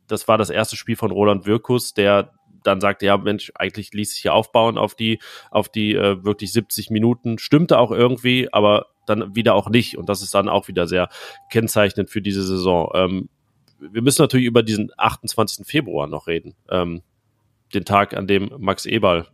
das 0.06 0.28
war 0.28 0.38
das 0.38 0.50
erste 0.50 0.76
Spiel 0.76 0.96
von 0.96 1.10
Roland 1.10 1.46
Wirkus, 1.46 1.94
der 1.94 2.32
dann 2.62 2.80
sagte, 2.80 3.06
ja, 3.06 3.16
Mensch, 3.16 3.52
eigentlich 3.54 3.92
ließ 3.92 4.10
sich 4.10 4.22
hier 4.22 4.34
aufbauen 4.34 4.78
auf 4.78 4.94
die, 4.94 5.20
auf 5.50 5.68
die 5.68 5.94
äh, 5.94 6.24
wirklich 6.24 6.52
70 6.52 6.90
Minuten. 6.90 7.38
Stimmte 7.38 7.78
auch 7.78 7.90
irgendwie, 7.90 8.52
aber 8.52 8.86
dann 9.06 9.34
wieder 9.34 9.54
auch 9.54 9.68
nicht. 9.68 9.98
Und 9.98 10.08
das 10.08 10.22
ist 10.22 10.34
dann 10.34 10.48
auch 10.48 10.66
wieder 10.68 10.86
sehr 10.86 11.08
kennzeichnend 11.50 12.10
für 12.10 12.22
diese 12.22 12.42
Saison. 12.42 12.90
Ähm, 12.94 13.28
wir 13.78 14.00
müssen 14.00 14.22
natürlich 14.22 14.46
über 14.46 14.62
diesen 14.62 14.90
28. 14.96 15.66
Februar 15.66 16.06
noch 16.06 16.26
reden. 16.26 16.54
Ähm, 16.70 17.02
den 17.74 17.84
Tag, 17.84 18.16
an 18.16 18.26
dem 18.26 18.50
Max 18.58 18.86
Eberl 18.86 19.28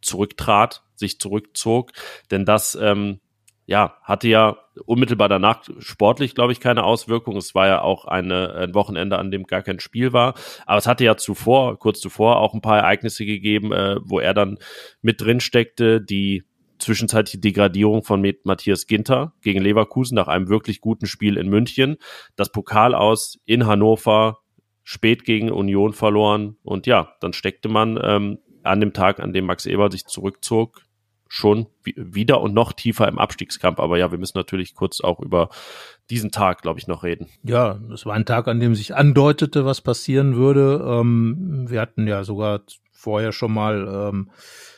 zurücktrat, 0.00 0.82
sich 0.96 1.20
zurückzog. 1.20 1.92
Denn 2.32 2.44
das 2.44 2.76
ähm, 2.80 3.20
ja, 3.66 3.96
hatte 4.02 4.28
ja 4.28 4.56
unmittelbar 4.86 5.28
danach 5.28 5.62
sportlich, 5.78 6.34
glaube 6.34 6.52
ich, 6.52 6.60
keine 6.60 6.84
Auswirkung. 6.84 7.36
Es 7.36 7.54
war 7.54 7.66
ja 7.66 7.82
auch 7.82 8.04
eine, 8.04 8.54
ein 8.54 8.74
Wochenende, 8.74 9.18
an 9.18 9.30
dem 9.30 9.44
gar 9.44 9.62
kein 9.62 9.80
Spiel 9.80 10.12
war. 10.12 10.34
Aber 10.66 10.78
es 10.78 10.86
hatte 10.86 11.04
ja 11.04 11.16
zuvor, 11.16 11.78
kurz 11.78 12.00
zuvor, 12.00 12.40
auch 12.40 12.54
ein 12.54 12.60
paar 12.60 12.78
Ereignisse 12.78 13.24
gegeben, 13.24 13.72
äh, 13.72 13.96
wo 14.02 14.20
er 14.20 14.34
dann 14.34 14.58
mit 15.00 15.20
drin 15.20 15.40
steckte, 15.40 16.00
die 16.00 16.44
zwischenzeitliche 16.78 17.38
Degradierung 17.38 18.02
von 18.02 18.34
Matthias 18.42 18.86
Ginter 18.86 19.32
gegen 19.42 19.62
Leverkusen 19.62 20.16
nach 20.16 20.28
einem 20.28 20.48
wirklich 20.48 20.80
guten 20.80 21.06
Spiel 21.06 21.36
in 21.36 21.48
München, 21.48 21.96
das 22.36 22.52
Pokal 22.52 22.94
aus 22.94 23.38
in 23.46 23.66
Hannover, 23.66 24.40
spät 24.82 25.24
gegen 25.24 25.50
Union 25.50 25.94
verloren 25.94 26.56
und 26.62 26.86
ja, 26.86 27.14
dann 27.20 27.32
steckte 27.32 27.68
man 27.68 27.98
ähm, 28.02 28.38
an 28.64 28.80
dem 28.80 28.92
Tag, 28.92 29.20
an 29.20 29.32
dem 29.32 29.46
Max 29.46 29.66
Eber 29.66 29.90
sich 29.90 30.04
zurückzog, 30.06 30.82
schon 31.34 31.66
wieder 31.82 32.40
und 32.40 32.54
noch 32.54 32.72
tiefer 32.72 33.08
im 33.08 33.18
Abstiegskampf. 33.18 33.80
Aber 33.80 33.98
ja, 33.98 34.12
wir 34.12 34.18
müssen 34.18 34.38
natürlich 34.38 34.76
kurz 34.76 35.00
auch 35.00 35.18
über 35.18 35.48
diesen 36.08 36.30
Tag, 36.30 36.62
glaube 36.62 36.78
ich, 36.78 36.86
noch 36.86 37.02
reden. 37.02 37.26
Ja, 37.42 37.80
es 37.92 38.06
war 38.06 38.14
ein 38.14 38.24
Tag, 38.24 38.46
an 38.46 38.60
dem 38.60 38.76
sich 38.76 38.94
andeutete, 38.94 39.64
was 39.64 39.80
passieren 39.80 40.36
würde. 40.36 40.80
Ähm, 40.86 41.66
wir 41.68 41.80
hatten 41.80 42.06
ja 42.06 42.22
sogar 42.22 42.60
vorher 42.92 43.32
schon 43.32 43.52
mal 43.52 44.10
ähm, 44.12 44.30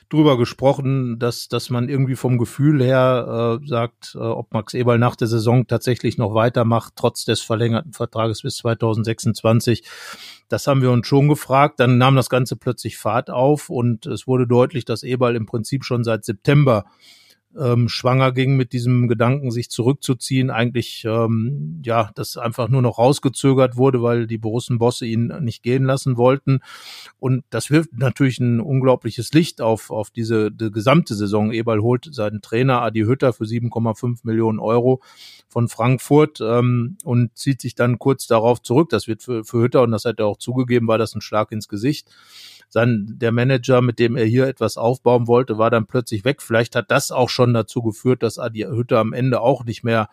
drüber 0.08 0.38
gesprochen, 0.38 1.18
dass, 1.18 1.48
dass 1.48 1.70
man 1.70 1.88
irgendwie 1.88 2.16
vom 2.16 2.38
Gefühl 2.38 2.82
her 2.82 3.60
äh, 3.62 3.66
sagt, 3.66 4.14
äh, 4.14 4.18
ob 4.18 4.52
Max 4.52 4.74
Eberl 4.74 4.98
nach 4.98 5.16
der 5.16 5.26
Saison 5.26 5.66
tatsächlich 5.66 6.18
noch 6.18 6.34
weitermacht, 6.34 6.94
trotz 6.96 7.24
des 7.24 7.40
verlängerten 7.40 7.92
Vertrages 7.92 8.42
bis 8.42 8.56
2026. 8.58 9.84
Das 10.48 10.66
haben 10.66 10.82
wir 10.82 10.90
uns 10.90 11.06
schon 11.06 11.28
gefragt. 11.28 11.80
Dann 11.80 11.98
nahm 11.98 12.14
das 12.16 12.30
Ganze 12.30 12.56
plötzlich 12.56 12.98
Fahrt 12.98 13.30
auf 13.30 13.68
und 13.68 14.06
es 14.06 14.26
wurde 14.26 14.46
deutlich, 14.46 14.84
dass 14.84 15.02
Eberl 15.02 15.34
im 15.34 15.46
Prinzip 15.46 15.84
schon 15.84 16.04
seit 16.04 16.24
September 16.24 16.84
ähm, 17.58 17.88
schwanger 17.88 18.32
ging 18.32 18.56
mit 18.56 18.72
diesem 18.72 19.08
Gedanken, 19.08 19.50
sich 19.50 19.70
zurückzuziehen, 19.70 20.50
eigentlich 20.50 21.04
ähm, 21.04 21.82
ja, 21.84 22.10
das 22.14 22.36
einfach 22.36 22.68
nur 22.68 22.82
noch 22.82 22.98
rausgezögert 22.98 23.76
wurde, 23.76 24.02
weil 24.02 24.26
die 24.26 24.38
Borussen-Bosse 24.38 25.06
ihn 25.06 25.32
nicht 25.40 25.62
gehen 25.62 25.84
lassen 25.84 26.16
wollten. 26.16 26.60
Und 27.18 27.44
das 27.50 27.70
wirft 27.70 27.92
natürlich 27.92 28.38
ein 28.38 28.60
unglaubliches 28.60 29.32
Licht 29.32 29.60
auf, 29.60 29.90
auf 29.90 30.10
diese 30.10 30.50
die 30.50 30.70
gesamte 30.70 31.14
Saison. 31.14 31.52
Eberl 31.52 31.80
holt 31.80 32.08
seinen 32.12 32.42
Trainer 32.42 32.82
Adi 32.82 33.00
Hütter 33.00 33.32
für 33.32 33.44
7,5 33.44 34.20
Millionen 34.22 34.58
Euro 34.58 35.02
von 35.48 35.68
Frankfurt 35.68 36.40
ähm, 36.40 36.98
und 37.04 37.36
zieht 37.36 37.60
sich 37.60 37.74
dann 37.74 37.98
kurz 37.98 38.26
darauf 38.26 38.62
zurück. 38.62 38.90
Das 38.90 39.06
wird 39.06 39.22
für, 39.22 39.44
für 39.44 39.62
Hütter, 39.62 39.82
und 39.82 39.90
das 39.92 40.04
hat 40.04 40.18
er 40.18 40.26
auch 40.26 40.38
zugegeben, 40.38 40.88
war 40.88 40.98
das 40.98 41.14
ein 41.14 41.20
Schlag 41.20 41.52
ins 41.52 41.68
Gesicht 41.68 42.08
sein, 42.68 43.14
der 43.16 43.32
Manager, 43.32 43.80
mit 43.80 43.98
dem 43.98 44.16
er 44.16 44.24
hier 44.24 44.46
etwas 44.46 44.76
aufbauen 44.76 45.26
wollte, 45.26 45.58
war 45.58 45.70
dann 45.70 45.86
plötzlich 45.86 46.24
weg. 46.24 46.42
Vielleicht 46.42 46.76
hat 46.76 46.90
das 46.90 47.12
auch 47.12 47.28
schon 47.28 47.54
dazu 47.54 47.82
geführt, 47.82 48.22
dass 48.22 48.38
Adi 48.38 48.62
Hütte 48.62 48.98
am 48.98 49.12
Ende 49.12 49.40
auch 49.40 49.64
nicht 49.64 49.84
mehr 49.84 50.08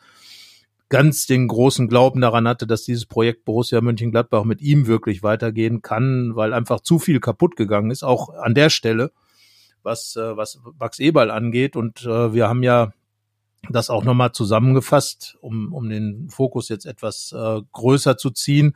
ganz 0.89 1.25
den 1.25 1.47
großen 1.47 1.87
Glauben 1.87 2.21
daran 2.21 2.47
hatte, 2.47 2.67
dass 2.67 2.83
dieses 2.83 3.07
Projekt 3.07 3.45
Borussia 3.45 3.81
Mönchengladbach 3.81 4.43
mit 4.43 4.61
ihm 4.61 4.85
wirklich 4.85 5.23
weitergehen 5.23 5.81
kann, 5.81 6.35
weil 6.35 6.53
einfach 6.53 6.81
zu 6.81 6.99
viel 6.99 7.19
kaputt 7.19 7.55
gegangen 7.55 7.89
ist, 7.89 8.03
auch 8.03 8.29
an 8.29 8.53
der 8.53 8.69
Stelle, 8.69 9.11
was, 9.81 10.15
äh, 10.15 10.37
was 10.37 10.59
Max 10.77 10.99
Eberl 10.99 11.31
angeht. 11.31 11.75
Und 11.75 12.05
äh, 12.05 12.33
wir 12.33 12.47
haben 12.47 12.61
ja 12.61 12.93
das 13.69 13.89
auch 13.89 14.03
nochmal 14.03 14.33
zusammengefasst, 14.33 15.37
um, 15.41 15.73
um 15.73 15.89
den 15.89 16.29
Fokus 16.29 16.69
jetzt 16.69 16.85
etwas 16.85 17.33
äh, 17.35 17.61
größer 17.71 18.17
zu 18.17 18.29
ziehen, 18.29 18.75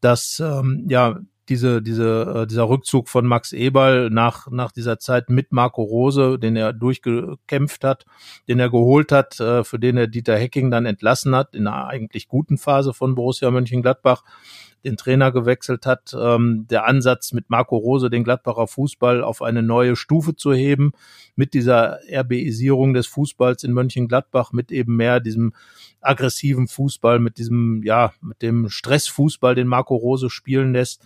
dass 0.00 0.40
ähm, 0.40 0.86
ja 0.88 1.20
diese, 1.48 1.82
diese, 1.82 2.42
äh, 2.42 2.46
dieser 2.46 2.68
Rückzug 2.68 3.08
von 3.08 3.26
Max 3.26 3.52
Eberl 3.52 4.10
nach, 4.10 4.48
nach 4.50 4.72
dieser 4.72 4.98
Zeit 4.98 5.28
mit 5.28 5.52
Marco 5.52 5.82
Rose, 5.82 6.38
den 6.38 6.56
er 6.56 6.72
durchgekämpft 6.72 7.84
hat, 7.84 8.04
den 8.48 8.60
er 8.60 8.70
geholt 8.70 9.10
hat, 9.12 9.40
äh, 9.40 9.64
für 9.64 9.78
den 9.78 9.96
er 9.96 10.06
Dieter 10.06 10.36
Hecking 10.36 10.70
dann 10.70 10.86
entlassen 10.86 11.34
hat, 11.34 11.54
in 11.54 11.66
einer 11.66 11.88
eigentlich 11.88 12.28
guten 12.28 12.58
Phase 12.58 12.94
von 12.94 13.14
Borussia 13.14 13.50
Mönchengladbach, 13.50 14.22
den 14.84 14.96
Trainer 14.96 15.30
gewechselt 15.30 15.86
hat, 15.86 16.14
ähm, 16.18 16.66
der 16.68 16.86
Ansatz 16.86 17.32
mit 17.32 17.50
Marco 17.50 17.76
Rose, 17.76 18.10
den 18.10 18.24
Gladbacher 18.24 18.66
Fußball 18.66 19.22
auf 19.22 19.42
eine 19.42 19.62
neue 19.62 19.94
Stufe 19.96 20.34
zu 20.34 20.52
heben, 20.52 20.92
mit 21.36 21.54
dieser 21.54 22.00
RBisierung 22.10 22.92
des 22.92 23.06
Fußballs 23.06 23.62
in 23.64 23.72
Mönchengladbach, 23.72 24.52
mit 24.52 24.72
eben 24.72 24.96
mehr 24.96 25.20
diesem 25.20 25.54
aggressiven 26.00 26.66
Fußball, 26.66 27.20
mit 27.20 27.38
diesem, 27.38 27.82
ja, 27.84 28.12
mit 28.20 28.42
dem 28.42 28.68
Stressfußball, 28.68 29.54
den 29.54 29.68
Marco 29.68 29.94
Rose 29.94 30.30
spielen 30.30 30.72
lässt 30.72 31.04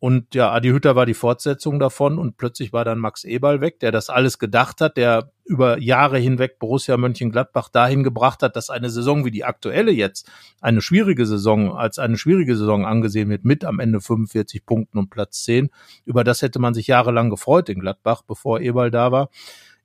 und 0.00 0.34
ja, 0.36 0.52
Adi 0.52 0.68
Hütter 0.68 0.94
war 0.94 1.06
die 1.06 1.14
Fortsetzung 1.14 1.80
davon 1.80 2.18
und 2.18 2.36
plötzlich 2.36 2.72
war 2.72 2.84
dann 2.84 3.00
Max 3.00 3.24
Eberl 3.24 3.60
weg, 3.60 3.80
der 3.80 3.90
das 3.90 4.10
alles 4.10 4.38
gedacht 4.38 4.80
hat, 4.80 4.96
der 4.96 5.32
über 5.44 5.78
Jahre 5.78 6.18
hinweg 6.18 6.60
Borussia 6.60 6.96
Mönchengladbach 6.96 7.68
dahin 7.68 8.04
gebracht 8.04 8.42
hat, 8.42 8.54
dass 8.54 8.70
eine 8.70 8.90
Saison 8.90 9.24
wie 9.24 9.32
die 9.32 9.44
aktuelle 9.44 9.90
jetzt 9.90 10.30
eine 10.60 10.82
schwierige 10.82 11.26
Saison 11.26 11.76
als 11.76 11.98
eine 11.98 12.16
schwierige 12.16 12.56
Saison 12.56 12.86
angesehen 12.86 13.28
wird 13.28 13.44
mit 13.44 13.64
am 13.64 13.80
Ende 13.80 14.00
45 14.00 14.64
Punkten 14.64 14.98
und 14.98 15.10
Platz 15.10 15.42
10. 15.42 15.70
Über 16.04 16.22
das 16.22 16.42
hätte 16.42 16.60
man 16.60 16.74
sich 16.74 16.86
jahrelang 16.86 17.28
gefreut 17.28 17.68
in 17.68 17.80
Gladbach, 17.80 18.22
bevor 18.22 18.60
Eberl 18.60 18.92
da 18.92 19.10
war. 19.10 19.30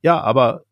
Ja, 0.00 0.20
aber 0.20 0.64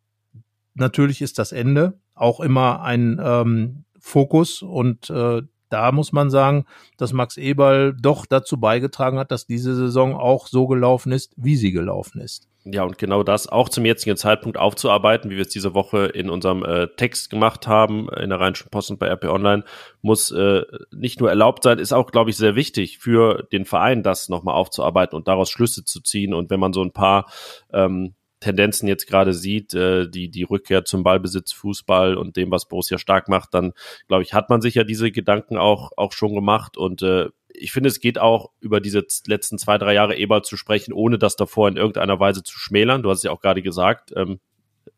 natürlich 0.74 1.20
ist 1.20 1.40
das 1.40 1.50
Ende 1.50 1.98
auch 2.14 2.38
immer 2.38 2.82
ein 2.82 3.20
ähm, 3.20 3.84
Fokus 3.98 4.62
und 4.62 5.10
äh, 5.10 5.42
da 5.72 5.90
muss 5.92 6.12
man 6.12 6.30
sagen, 6.30 6.66
dass 6.98 7.12
Max 7.12 7.36
Eberl 7.36 7.94
doch 7.94 8.26
dazu 8.26 8.60
beigetragen 8.60 9.18
hat, 9.18 9.30
dass 9.30 9.46
diese 9.46 9.74
Saison 9.74 10.14
auch 10.14 10.46
so 10.46 10.66
gelaufen 10.66 11.12
ist, 11.12 11.32
wie 11.36 11.56
sie 11.56 11.72
gelaufen 11.72 12.20
ist. 12.20 12.48
Ja, 12.64 12.84
und 12.84 12.96
genau 12.96 13.24
das 13.24 13.48
auch 13.48 13.68
zum 13.68 13.84
jetzigen 13.84 14.16
Zeitpunkt 14.16 14.56
aufzuarbeiten, 14.56 15.30
wie 15.30 15.34
wir 15.34 15.42
es 15.42 15.48
diese 15.48 15.74
Woche 15.74 16.06
in 16.06 16.30
unserem 16.30 16.64
äh, 16.64 16.86
Text 16.96 17.28
gemacht 17.28 17.66
haben, 17.66 18.08
in 18.10 18.30
der 18.30 18.38
Rheinischen 18.38 18.70
Post 18.70 18.92
und 18.92 19.00
bei 19.00 19.08
RP 19.08 19.24
Online, 19.24 19.64
muss 20.00 20.30
äh, 20.30 20.62
nicht 20.92 21.18
nur 21.18 21.28
erlaubt 21.28 21.64
sein, 21.64 21.80
ist 21.80 21.92
auch, 21.92 22.12
glaube 22.12 22.30
ich, 22.30 22.36
sehr 22.36 22.54
wichtig 22.54 22.98
für 22.98 23.48
den 23.50 23.64
Verein, 23.64 24.04
das 24.04 24.28
nochmal 24.28 24.54
aufzuarbeiten 24.54 25.16
und 25.16 25.26
daraus 25.26 25.50
Schlüsse 25.50 25.84
zu 25.84 26.00
ziehen. 26.02 26.34
Und 26.34 26.50
wenn 26.50 26.60
man 26.60 26.72
so 26.72 26.82
ein 26.82 26.92
paar 26.92 27.26
ähm, 27.72 28.14
Tendenzen 28.42 28.88
jetzt 28.88 29.06
gerade 29.06 29.32
sieht, 29.32 29.74
äh, 29.74 30.08
die, 30.08 30.28
die 30.30 30.42
Rückkehr 30.42 30.84
zum 30.84 31.02
Ballbesitz, 31.02 31.52
Fußball 31.52 32.16
und 32.16 32.36
dem, 32.36 32.50
was 32.50 32.68
Borussia 32.68 32.98
stark 32.98 33.28
macht, 33.28 33.54
dann, 33.54 33.72
glaube 34.08 34.22
ich, 34.22 34.34
hat 34.34 34.50
man 34.50 34.60
sich 34.60 34.74
ja 34.74 34.84
diese 34.84 35.10
Gedanken 35.10 35.56
auch, 35.56 35.92
auch 35.96 36.12
schon 36.12 36.34
gemacht 36.34 36.76
und 36.76 37.02
äh, 37.02 37.28
ich 37.54 37.72
finde, 37.72 37.88
es 37.88 38.00
geht 38.00 38.18
auch 38.18 38.50
über 38.60 38.80
diese 38.80 39.04
letzten 39.26 39.58
zwei, 39.58 39.76
drei 39.78 39.94
Jahre 39.94 40.16
Eberl 40.16 40.42
zu 40.42 40.56
sprechen, 40.56 40.92
ohne 40.92 41.18
das 41.18 41.36
davor 41.36 41.68
in 41.68 41.76
irgendeiner 41.76 42.18
Weise 42.18 42.42
zu 42.42 42.58
schmälern. 42.58 43.02
Du 43.02 43.10
hast 43.10 43.18
es 43.18 43.24
ja 43.24 43.30
auch 43.30 43.42
gerade 43.42 43.62
gesagt, 43.62 44.12
ähm, 44.16 44.40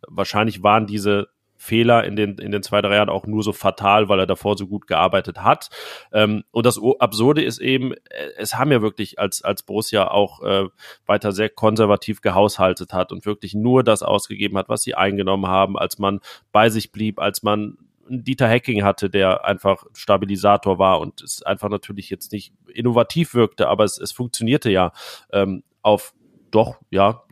wahrscheinlich 0.06 0.62
waren 0.62 0.86
diese 0.86 1.28
Fehler 1.64 2.04
in 2.04 2.14
den, 2.14 2.36
in 2.38 2.52
den 2.52 2.62
zwei, 2.62 2.82
drei 2.82 2.96
Jahren 2.96 3.08
auch 3.08 3.26
nur 3.26 3.42
so 3.42 3.52
fatal, 3.52 4.08
weil 4.08 4.20
er 4.20 4.26
davor 4.26 4.56
so 4.56 4.66
gut 4.66 4.86
gearbeitet 4.86 5.42
hat. 5.42 5.70
Ähm, 6.12 6.44
und 6.50 6.66
das 6.66 6.78
Absurde 6.98 7.42
ist 7.42 7.58
eben, 7.58 7.92
äh, 7.92 7.98
es 8.36 8.56
haben 8.56 8.70
ja 8.70 8.82
wirklich 8.82 9.18
als, 9.18 9.42
als 9.42 9.62
Borussia 9.62 10.08
auch 10.10 10.42
äh, 10.42 10.68
weiter 11.06 11.32
sehr 11.32 11.48
konservativ 11.48 12.20
gehaushaltet 12.20 12.92
hat 12.92 13.12
und 13.12 13.24
wirklich 13.24 13.54
nur 13.54 13.82
das 13.82 14.02
ausgegeben 14.02 14.58
hat, 14.58 14.68
was 14.68 14.82
sie 14.82 14.94
eingenommen 14.94 15.46
haben, 15.46 15.78
als 15.78 15.98
man 15.98 16.20
bei 16.52 16.68
sich 16.68 16.92
blieb, 16.92 17.18
als 17.18 17.42
man 17.42 17.78
Dieter 18.06 18.48
Hacking 18.48 18.84
hatte, 18.84 19.08
der 19.08 19.46
einfach 19.46 19.84
Stabilisator 19.94 20.78
war 20.78 21.00
und 21.00 21.22
es 21.22 21.42
einfach 21.42 21.70
natürlich 21.70 22.10
jetzt 22.10 22.32
nicht 22.32 22.52
innovativ 22.72 23.32
wirkte, 23.32 23.68
aber 23.68 23.84
es, 23.84 23.98
es 23.98 24.12
funktionierte 24.12 24.70
ja 24.70 24.92
ähm, 25.32 25.62
auf 25.80 26.12
doch, 26.50 26.76
ja, 26.90 27.22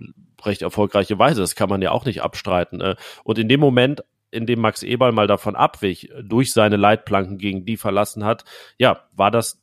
recht 0.47 0.63
erfolgreiche 0.63 1.19
Weise. 1.19 1.41
Das 1.41 1.55
kann 1.55 1.69
man 1.69 1.83
ja 1.83 1.93
auch 1.93 2.05
nicht 2.05 2.23
abstreiten. 2.23 2.81
Äh. 2.81 2.97
Und 3.25 3.39
in 3.39 3.49
dem 3.49 3.61
Moment, 3.61 4.03
in 4.33 4.47
dem 4.47 4.61
Max 4.61 4.83
Eberl 4.83 5.13
mal 5.13 5.27
davon 5.27 5.55
abwich, 5.55 6.11
durch 6.23 6.53
seine 6.53 6.77
Leitplanken 6.77 7.39
gegen 7.39 7.65
die 7.65 7.77
verlassen 7.77 8.25
hat, 8.25 8.45
ja, 8.79 9.05
war 9.13 9.31
das 9.31 9.63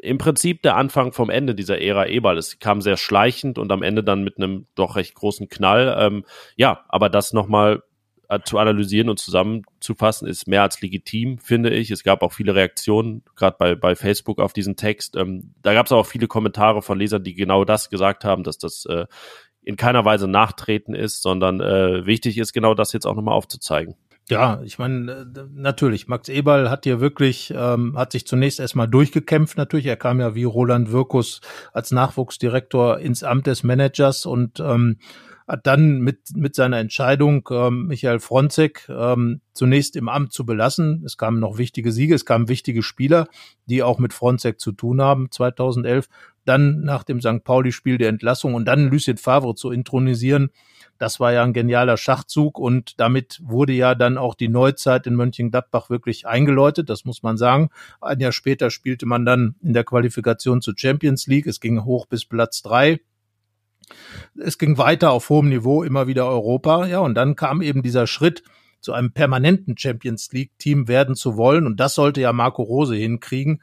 im 0.00 0.18
Prinzip 0.18 0.62
der 0.62 0.76
Anfang 0.76 1.12
vom 1.12 1.30
Ende 1.30 1.54
dieser 1.54 1.80
Ära 1.80 2.06
Eberl. 2.06 2.38
Es 2.38 2.58
kam 2.58 2.80
sehr 2.80 2.96
schleichend 2.96 3.58
und 3.58 3.70
am 3.70 3.82
Ende 3.82 4.02
dann 4.02 4.24
mit 4.24 4.36
einem 4.36 4.66
doch 4.74 4.96
recht 4.96 5.14
großen 5.14 5.48
Knall. 5.48 5.94
Ähm, 5.98 6.24
ja, 6.56 6.84
aber 6.88 7.08
das 7.08 7.32
nochmal 7.32 7.82
zu 8.44 8.58
analysieren 8.58 9.08
und 9.08 9.18
zusammenzufassen, 9.18 10.26
ist 10.26 10.48
mehr 10.48 10.62
als 10.62 10.80
legitim, 10.80 11.38
finde 11.38 11.70
ich. 11.70 11.90
Es 11.90 12.02
gab 12.02 12.22
auch 12.22 12.32
viele 12.32 12.54
Reaktionen, 12.54 13.22
gerade 13.36 13.56
bei, 13.58 13.74
bei 13.74 13.94
Facebook 13.94 14.40
auf 14.40 14.52
diesen 14.52 14.76
Text. 14.76 15.16
Ähm, 15.16 15.54
da 15.62 15.74
gab 15.74 15.86
es 15.86 15.92
auch 15.92 16.06
viele 16.06 16.28
Kommentare 16.28 16.82
von 16.82 16.98
Lesern, 16.98 17.24
die 17.24 17.34
genau 17.34 17.64
das 17.64 17.90
gesagt 17.90 18.24
haben, 18.24 18.42
dass 18.42 18.58
das 18.58 18.86
äh, 18.86 19.06
in 19.62 19.76
keiner 19.76 20.04
Weise 20.04 20.28
nachtreten 20.28 20.94
ist, 20.94 21.22
sondern 21.22 21.60
äh, 21.60 22.04
wichtig 22.06 22.38
ist, 22.38 22.52
genau 22.52 22.74
das 22.74 22.92
jetzt 22.92 23.06
auch 23.06 23.14
nochmal 23.14 23.34
aufzuzeigen. 23.34 23.94
Ja, 24.28 24.60
ich 24.62 24.78
meine, 24.78 25.12
äh, 25.12 25.24
natürlich, 25.52 26.08
Max 26.08 26.28
Eberl 26.28 26.70
hat 26.70 26.84
hier 26.84 27.00
wirklich, 27.00 27.52
ähm, 27.56 27.98
hat 27.98 28.12
sich 28.12 28.26
zunächst 28.26 28.60
erstmal 28.60 28.88
durchgekämpft, 28.88 29.56
natürlich. 29.56 29.86
Er 29.86 29.96
kam 29.96 30.20
ja 30.20 30.34
wie 30.34 30.44
Roland 30.44 30.92
Wirkus 30.92 31.40
als 31.72 31.90
Nachwuchsdirektor 31.90 32.98
ins 32.98 33.24
Amt 33.24 33.46
des 33.46 33.62
Managers 33.62 34.24
und 34.24 34.60
ähm, 34.60 34.98
hat 35.48 35.66
dann 35.66 36.00
mit, 36.00 36.34
mit 36.34 36.54
seiner 36.54 36.78
Entscheidung, 36.78 37.48
ähm, 37.50 37.88
Michael 37.88 38.20
Fronzek 38.20 38.88
ähm, 38.88 39.40
zunächst 39.52 39.96
im 39.96 40.08
Amt 40.08 40.32
zu 40.32 40.46
belassen. 40.46 41.02
Es 41.04 41.16
kamen 41.16 41.40
noch 41.40 41.58
wichtige 41.58 41.92
Siege, 41.92 42.14
es 42.14 42.24
kamen 42.24 42.48
wichtige 42.48 42.82
Spieler, 42.82 43.28
die 43.66 43.82
auch 43.82 43.98
mit 43.98 44.12
Fronzek 44.12 44.60
zu 44.60 44.72
tun 44.72 45.02
haben, 45.02 45.30
2011. 45.30 46.08
Dann 46.44 46.82
nach 46.82 47.04
dem 47.04 47.20
St. 47.20 47.44
Pauli-Spiel 47.44 47.98
der 47.98 48.08
Entlassung 48.08 48.54
und 48.54 48.64
dann 48.64 48.88
Lucien 48.88 49.16
Favre 49.16 49.54
zu 49.54 49.70
intronisieren. 49.70 50.50
Das 50.98 51.18
war 51.18 51.32
ja 51.32 51.42
ein 51.42 51.52
genialer 51.52 51.96
Schachzug 51.96 52.58
und 52.58 53.00
damit 53.00 53.40
wurde 53.42 53.72
ja 53.72 53.94
dann 53.94 54.18
auch 54.18 54.34
die 54.34 54.48
Neuzeit 54.48 55.06
in 55.06 55.16
Mönchengladbach 55.16 55.90
wirklich 55.90 56.26
eingeläutet, 56.26 56.88
das 56.90 57.04
muss 57.04 57.22
man 57.22 57.36
sagen. 57.36 57.70
Ein 58.00 58.20
Jahr 58.20 58.32
später 58.32 58.70
spielte 58.70 59.06
man 59.06 59.24
dann 59.24 59.56
in 59.62 59.72
der 59.72 59.84
Qualifikation 59.84 60.60
zur 60.60 60.74
Champions 60.76 61.26
League. 61.26 61.46
Es 61.46 61.60
ging 61.60 61.84
hoch 61.84 62.06
bis 62.06 62.24
Platz 62.24 62.62
drei 62.62 63.00
es 64.36 64.58
ging 64.58 64.78
weiter 64.78 65.10
auf 65.10 65.28
hohem 65.28 65.48
Niveau, 65.48 65.82
immer 65.82 66.06
wieder 66.06 66.26
Europa. 66.26 66.86
Ja, 66.86 67.00
und 67.00 67.14
dann 67.14 67.36
kam 67.36 67.60
eben 67.62 67.82
dieser 67.82 68.06
Schritt, 68.06 68.42
zu 68.82 68.92
einem 68.92 69.12
permanenten 69.12 69.78
Champions 69.78 70.32
League 70.32 70.58
Team 70.58 70.88
werden 70.88 71.14
zu 71.14 71.36
wollen. 71.36 71.66
Und 71.66 71.78
das 71.78 71.94
sollte 71.94 72.20
ja 72.20 72.32
Marco 72.32 72.62
Rose 72.62 72.96
hinkriegen. 72.96 73.62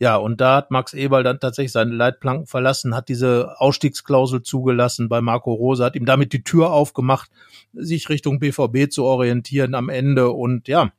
Ja, 0.00 0.16
und 0.16 0.40
da 0.40 0.56
hat 0.56 0.70
Max 0.70 0.92
Eberl 0.92 1.22
dann 1.22 1.38
tatsächlich 1.38 1.72
seine 1.72 1.92
Leitplanken 1.92 2.46
verlassen, 2.46 2.94
hat 2.96 3.08
diese 3.08 3.54
Ausstiegsklausel 3.60 4.42
zugelassen 4.42 5.08
bei 5.08 5.20
Marco 5.20 5.52
Rose, 5.52 5.84
hat 5.84 5.94
ihm 5.94 6.04
damit 6.04 6.32
die 6.32 6.42
Tür 6.42 6.72
aufgemacht, 6.72 7.30
sich 7.72 8.08
Richtung 8.08 8.40
BVB 8.40 8.90
zu 8.90 9.04
orientieren 9.04 9.74
am 9.74 9.88
Ende. 9.88 10.30
Und 10.30 10.66
ja, 10.66 10.92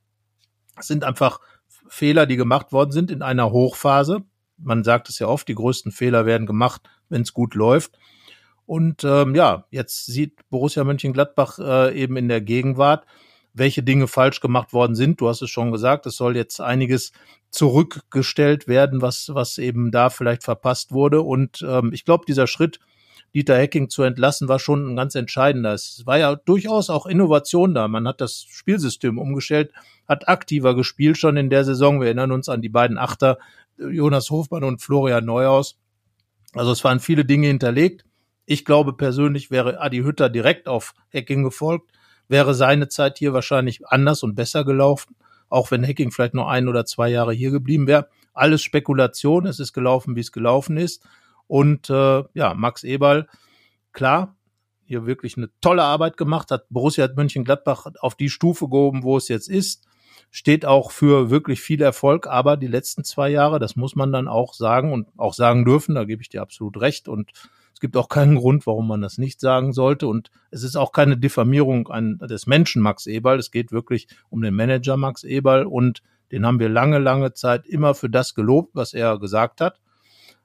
es 0.78 0.86
sind 0.86 1.04
einfach 1.04 1.40
Fehler, 1.88 2.26
die 2.26 2.36
gemacht 2.36 2.72
worden 2.72 2.90
sind 2.90 3.10
in 3.10 3.22
einer 3.22 3.50
Hochphase. 3.52 4.22
Man 4.58 4.82
sagt 4.82 5.10
es 5.10 5.18
ja 5.18 5.26
oft, 5.26 5.46
die 5.48 5.54
größten 5.54 5.92
Fehler 5.92 6.24
werden 6.24 6.46
gemacht, 6.46 6.82
wenn 7.10 7.22
es 7.22 7.34
gut 7.34 7.54
läuft. 7.54 7.98
Und 8.64 9.04
ähm, 9.04 9.34
ja, 9.34 9.66
jetzt 9.70 10.06
sieht 10.06 10.48
Borussia 10.50 10.82
Mönchengladbach 10.84 11.58
äh, 11.58 12.00
eben 12.00 12.16
in 12.16 12.28
der 12.28 12.40
Gegenwart, 12.40 13.06
welche 13.56 13.82
Dinge 13.82 14.06
falsch 14.06 14.40
gemacht 14.40 14.72
worden 14.72 14.94
sind. 14.94 15.20
Du 15.20 15.28
hast 15.28 15.42
es 15.42 15.50
schon 15.50 15.72
gesagt, 15.72 16.06
es 16.06 16.16
soll 16.16 16.36
jetzt 16.36 16.60
einiges 16.60 17.12
zurückgestellt 17.50 18.68
werden, 18.68 19.02
was, 19.02 19.30
was 19.32 19.58
eben 19.58 19.90
da 19.90 20.10
vielleicht 20.10 20.44
verpasst 20.44 20.92
wurde. 20.92 21.22
Und 21.22 21.64
ähm, 21.66 21.90
ich 21.92 22.04
glaube, 22.04 22.24
dieser 22.26 22.46
Schritt, 22.46 22.78
Dieter 23.34 23.56
Hecking 23.56 23.88
zu 23.88 24.02
entlassen, 24.02 24.48
war 24.48 24.58
schon 24.58 24.92
ein 24.92 24.96
ganz 24.96 25.14
entscheidender. 25.14 25.72
Es 25.72 26.02
war 26.04 26.18
ja 26.18 26.36
durchaus 26.36 26.90
auch 26.90 27.06
Innovation 27.06 27.74
da. 27.74 27.88
Man 27.88 28.06
hat 28.06 28.20
das 28.20 28.46
Spielsystem 28.48 29.18
umgestellt, 29.18 29.72
hat 30.06 30.28
aktiver 30.28 30.74
gespielt 30.74 31.18
schon 31.18 31.36
in 31.36 31.50
der 31.50 31.64
Saison. 31.64 32.00
Wir 32.00 32.06
erinnern 32.06 32.32
uns 32.32 32.48
an 32.48 32.62
die 32.62 32.68
beiden 32.68 32.98
Achter, 32.98 33.38
Jonas 33.78 34.30
Hofmann 34.30 34.64
und 34.64 34.80
Florian 34.80 35.24
Neuhaus. 35.24 35.78
Also 36.54 36.72
es 36.72 36.84
waren 36.84 37.00
viele 37.00 37.24
Dinge 37.24 37.48
hinterlegt. 37.48 38.04
Ich 38.46 38.64
glaube 38.64 38.92
persönlich 38.92 39.50
wäre 39.50 39.80
Adi 39.80 39.98
Hütter 39.98 40.30
direkt 40.30 40.68
auf 40.68 40.94
Hacking 41.12 41.42
gefolgt, 41.42 41.90
wäre 42.28 42.54
seine 42.54 42.88
Zeit 42.88 43.18
hier 43.18 43.32
wahrscheinlich 43.32 43.86
anders 43.86 44.22
und 44.22 44.34
besser 44.34 44.64
gelaufen, 44.64 45.16
auch 45.48 45.70
wenn 45.70 45.86
Hacking 45.86 46.10
vielleicht 46.10 46.34
noch 46.34 46.48
ein 46.48 46.68
oder 46.68 46.84
zwei 46.84 47.08
Jahre 47.08 47.32
hier 47.32 47.50
geblieben 47.50 47.86
wäre. 47.86 48.08
Alles 48.34 48.62
Spekulation, 48.62 49.46
es 49.46 49.60
ist 49.60 49.72
gelaufen, 49.72 50.16
wie 50.16 50.20
es 50.20 50.32
gelaufen 50.32 50.76
ist. 50.76 51.06
Und 51.46 51.90
äh, 51.90 52.24
ja, 52.34 52.54
Max 52.54 52.84
Eberl, 52.84 53.28
klar, 53.92 54.36
hier 54.84 55.06
wirklich 55.06 55.36
eine 55.36 55.50
tolle 55.60 55.82
Arbeit 55.82 56.16
gemacht, 56.16 56.50
hat 56.50 56.66
Borussia 56.70 57.08
Mönchengladbach 57.14 57.86
auf 58.00 58.14
die 58.14 58.30
Stufe 58.30 58.68
gehoben, 58.68 59.02
wo 59.02 59.16
es 59.16 59.28
jetzt 59.28 59.48
ist. 59.48 59.84
Steht 60.30 60.66
auch 60.66 60.90
für 60.90 61.30
wirklich 61.30 61.60
viel 61.60 61.82
Erfolg, 61.82 62.26
aber 62.26 62.56
die 62.56 62.66
letzten 62.66 63.04
zwei 63.04 63.28
Jahre, 63.28 63.58
das 63.58 63.76
muss 63.76 63.94
man 63.94 64.12
dann 64.12 64.28
auch 64.28 64.54
sagen 64.54 64.92
und 64.92 65.08
auch 65.16 65.34
sagen 65.34 65.64
dürfen, 65.64 65.94
da 65.94 66.04
gebe 66.04 66.22
ich 66.22 66.28
dir 66.28 66.42
absolut 66.42 66.80
recht. 66.80 67.08
Und 67.08 67.30
es 67.76 67.80
gibt 67.80 67.98
auch 67.98 68.08
keinen 68.08 68.36
Grund, 68.36 68.66
warum 68.66 68.88
man 68.88 69.02
das 69.02 69.18
nicht 69.18 69.38
sagen 69.38 69.74
sollte. 69.74 70.08
Und 70.08 70.30
es 70.50 70.62
ist 70.62 70.76
auch 70.76 70.92
keine 70.92 71.18
Diffamierung 71.18 71.88
an, 71.88 72.16
des 72.16 72.46
Menschen 72.46 72.80
Max 72.80 73.06
Eberl. 73.06 73.38
Es 73.38 73.50
geht 73.50 73.70
wirklich 73.70 74.08
um 74.30 74.40
den 74.40 74.54
Manager 74.54 74.96
Max 74.96 75.24
Eberl 75.24 75.66
und 75.66 76.02
den 76.32 76.46
haben 76.46 76.58
wir 76.58 76.70
lange, 76.70 76.98
lange 76.98 77.34
Zeit 77.34 77.66
immer 77.66 77.94
für 77.94 78.08
das 78.08 78.34
gelobt, 78.34 78.70
was 78.72 78.94
er 78.94 79.18
gesagt 79.18 79.60
hat. 79.60 79.78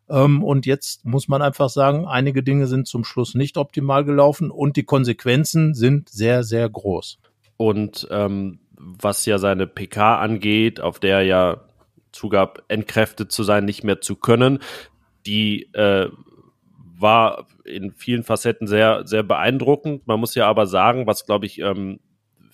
Ähm, 0.09 0.43
und 0.43 0.65
jetzt 0.65 1.05
muss 1.05 1.29
man 1.29 1.41
einfach 1.41 1.69
sagen, 1.69 2.05
einige 2.05 2.43
Dinge 2.43 2.67
sind 2.67 2.85
zum 2.85 3.05
Schluss 3.05 3.33
nicht 3.33 3.55
optimal 3.55 4.03
gelaufen 4.03 4.51
und 4.51 4.75
die 4.75 4.83
Konsequenzen 4.83 5.73
sind 5.73 6.09
sehr, 6.09 6.43
sehr 6.43 6.69
groß. 6.69 7.17
Und 7.55 8.09
ähm, 8.11 8.59
was 8.75 9.25
ja 9.25 9.37
seine 9.37 9.67
PK 9.67 10.19
angeht, 10.19 10.81
auf 10.81 10.99
der 10.99 11.19
er 11.19 11.23
ja 11.23 11.61
zugab, 12.11 12.65
entkräftet 12.67 13.31
zu 13.31 13.43
sein, 13.43 13.63
nicht 13.63 13.85
mehr 13.85 14.01
zu 14.01 14.17
können, 14.17 14.59
die 15.25 15.73
äh, 15.73 16.09
war 17.01 17.47
in 17.65 17.91
vielen 17.91 18.23
Facetten 18.23 18.67
sehr, 18.67 19.05
sehr 19.05 19.23
beeindruckend. 19.23 20.07
Man 20.07 20.19
muss 20.19 20.35
ja 20.35 20.47
aber 20.47 20.67
sagen, 20.67 21.07
was 21.07 21.25
glaube 21.25 21.45
ich 21.45 21.59
ähm, 21.59 21.99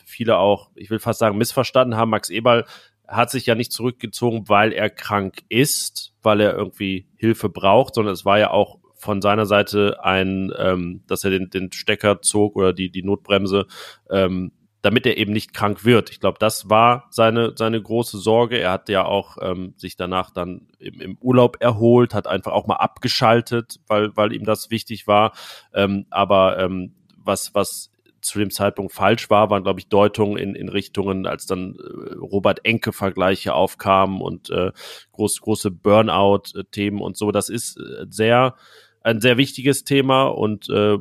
viele 0.06 0.38
auch, 0.38 0.72
ich 0.76 0.90
will 0.90 1.00
fast 1.00 1.20
sagen, 1.20 1.38
missverstanden 1.38 1.98
haben, 1.98 2.10
Max 2.10 2.30
Eberl 2.30 2.66
hat 3.08 3.32
sich 3.32 3.46
ja 3.46 3.56
nicht 3.56 3.72
zurückgezogen, 3.72 4.50
weil 4.50 4.74
er 4.74 4.90
krank 4.90 5.44
ist, 5.50 6.14
weil 6.22 6.42
er 6.42 6.56
irgendwie 6.56 7.08
Hilfe 7.16 7.50
braucht, 7.50 7.96
sondern 7.96 8.14
es 8.14 8.26
war 8.26 8.38
ja 8.40 8.52
auch 8.52 8.80
von 8.96 9.22
seiner 9.22 9.46
Seite 9.46 10.04
ein, 10.04 10.52
ähm, 10.58 11.04
dass 11.08 11.24
er 11.24 11.30
den, 11.30 11.50
den 11.50 11.72
Stecker 11.72 12.22
zog 12.22 12.56
oder 12.56 12.74
die, 12.74 12.90
die 12.90 13.04
Notbremse, 13.04 13.68
ähm, 14.10 14.52
damit 14.88 15.06
er 15.06 15.18
eben 15.18 15.34
nicht 15.34 15.54
krank 15.54 15.84
wird. 15.84 16.12
Ich 16.12 16.22
glaube, 16.22 16.38
das 16.40 16.70
war 16.70 17.08
seine, 17.10 17.52
seine 17.58 17.82
große 17.82 18.20
Sorge. 18.20 18.58
Er 18.58 18.72
hat 18.72 18.88
ja 18.88 19.04
auch 19.04 19.38
ähm, 19.42 19.74
sich 19.76 19.98
danach 19.98 20.32
dann 20.32 20.70
im, 20.80 21.02
im 21.02 21.18
Urlaub 21.20 21.58
erholt, 21.60 22.14
hat 22.14 22.26
einfach 22.26 22.54
auch 22.54 22.68
mal 22.68 22.78
abgeschaltet, 22.78 23.82
weil, 23.88 24.16
weil 24.16 24.32
ihm 24.32 24.46
das 24.46 24.72
wichtig 24.72 25.06
war. 25.06 25.34
Ähm, 25.74 26.06
aber 26.10 26.58
ähm, 26.58 26.94
was, 27.18 27.54
was 27.54 27.92
zu 28.22 28.40
dem 28.40 28.50
Zeitpunkt 28.50 28.94
falsch 28.94 29.30
war, 29.30 29.50
waren, 29.50 29.64
glaube 29.64 29.82
ich, 29.82 29.90
Deutungen 29.90 30.38
in, 30.38 30.56
in 30.56 30.70
Richtungen, 30.70 31.26
als 31.28 31.48
dann 31.48 31.76
äh, 31.76 32.14
Robert 32.14 32.64
Enke-Vergleiche 32.64 33.54
aufkamen 33.54 34.22
und 34.22 34.50
äh, 34.52 34.72
groß, 35.12 35.42
große 35.42 35.70
Burnout-Themen 35.70 37.02
und 37.02 37.18
so. 37.18 37.34
Das 37.34 37.50
ist 37.50 37.78
äh, 37.78 38.06
sehr, 38.10 38.56
ein 39.02 39.20
sehr 39.20 39.36
wichtiges 39.36 39.84
Thema 39.84 40.28
und 40.28 40.70
äh, 40.70 40.98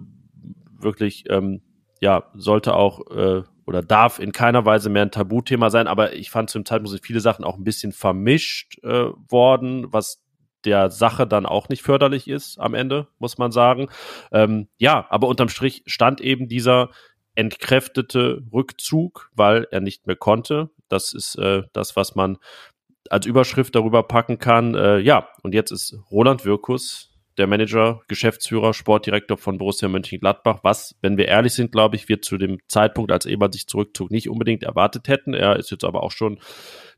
wirklich, 0.77 1.23
ähm, 1.29 1.63
ja, 2.01 2.25
sollte 2.35 2.75
auch 2.75 3.09
äh, 3.13 3.45
oder 3.67 3.83
darf 3.83 4.19
in 4.19 4.33
keiner 4.33 4.65
Weise 4.65 4.89
mehr 4.89 5.03
ein 5.03 5.11
Tabuthema 5.11 5.71
sein, 5.71 5.89
aber 5.89 6.15
ich 6.15 6.31
fand 6.31 6.51
zu 6.51 6.59
dem 6.59 6.65
Zeitpunkt 6.65 6.91
sind 6.91 7.05
viele 7.05 7.21
Sachen 7.21 7.45
auch 7.45 7.57
ein 7.57 7.65
bisschen 7.65 7.93
vermischt 7.93 8.79
äh, 8.85 9.11
worden, 9.29 9.93
was 9.93 10.23
der 10.65 10.91
Sache 10.91 11.27
dann 11.27 11.47
auch 11.47 11.69
nicht 11.69 11.83
förderlich 11.83 12.29
ist 12.29 12.59
am 12.59 12.75
Ende, 12.75 13.09
muss 13.19 13.39
man 13.39 13.53
sagen. 13.53 13.89
Ähm, 14.33 14.69
ja, 14.79 15.07
aber 15.11 15.29
unterm 15.29 15.49
Strich 15.49 15.83
stand 15.87 16.21
eben 16.21 16.49
dieser 16.49 16.91
entkräftete 17.35 18.43
Rückzug, 18.53 19.31
weil 19.35 19.69
er 19.71 19.81
nicht 19.81 20.07
mehr 20.07 20.17
konnte. 20.17 20.71
Das 20.89 21.13
ist 21.13 21.37
äh, 21.37 21.63
das, 21.73 21.97
was 21.97 22.15
man 22.15 22.39
als 23.11 23.27
Überschrift 23.27 23.75
darüber 23.75 24.03
packen 24.03 24.39
kann. 24.39 24.75
Äh, 24.75 24.99
ja, 24.99 25.29
und 25.43 25.55
jetzt 25.55 25.71
ist 25.71 25.97
Roland 26.11 26.45
Wirkus 26.45 27.16
der 27.39 27.47
Manager, 27.47 28.03
Geschäftsführer, 28.09 28.75
Sportdirektor 28.75 29.37
von 29.37 29.59
Borussia 29.59 29.89
Mönchengladbach, 29.89 30.61
was, 30.63 30.97
wenn 31.03 31.17
wir 31.17 31.29
ehrlich 31.29 31.55
sind, 31.55 31.73
glaube 31.73 31.97
ich, 31.97 32.09
wir 32.09 32.23
zu 32.23 32.39
dem 32.39 32.59
Zeitpunkt, 32.69 33.13
als 33.13 33.27
Eber 33.27 33.51
sich 33.53 33.67
zurückzog, 33.67 34.11
nicht 34.11 34.29
unbedingt 34.29 34.63
erwartet 34.63 35.09
hätten. 35.09 35.35
Er 35.35 35.57
ist 35.57 35.71
jetzt 35.71 35.85
aber 35.85 36.03
auch 36.03 36.13
schon 36.13 36.39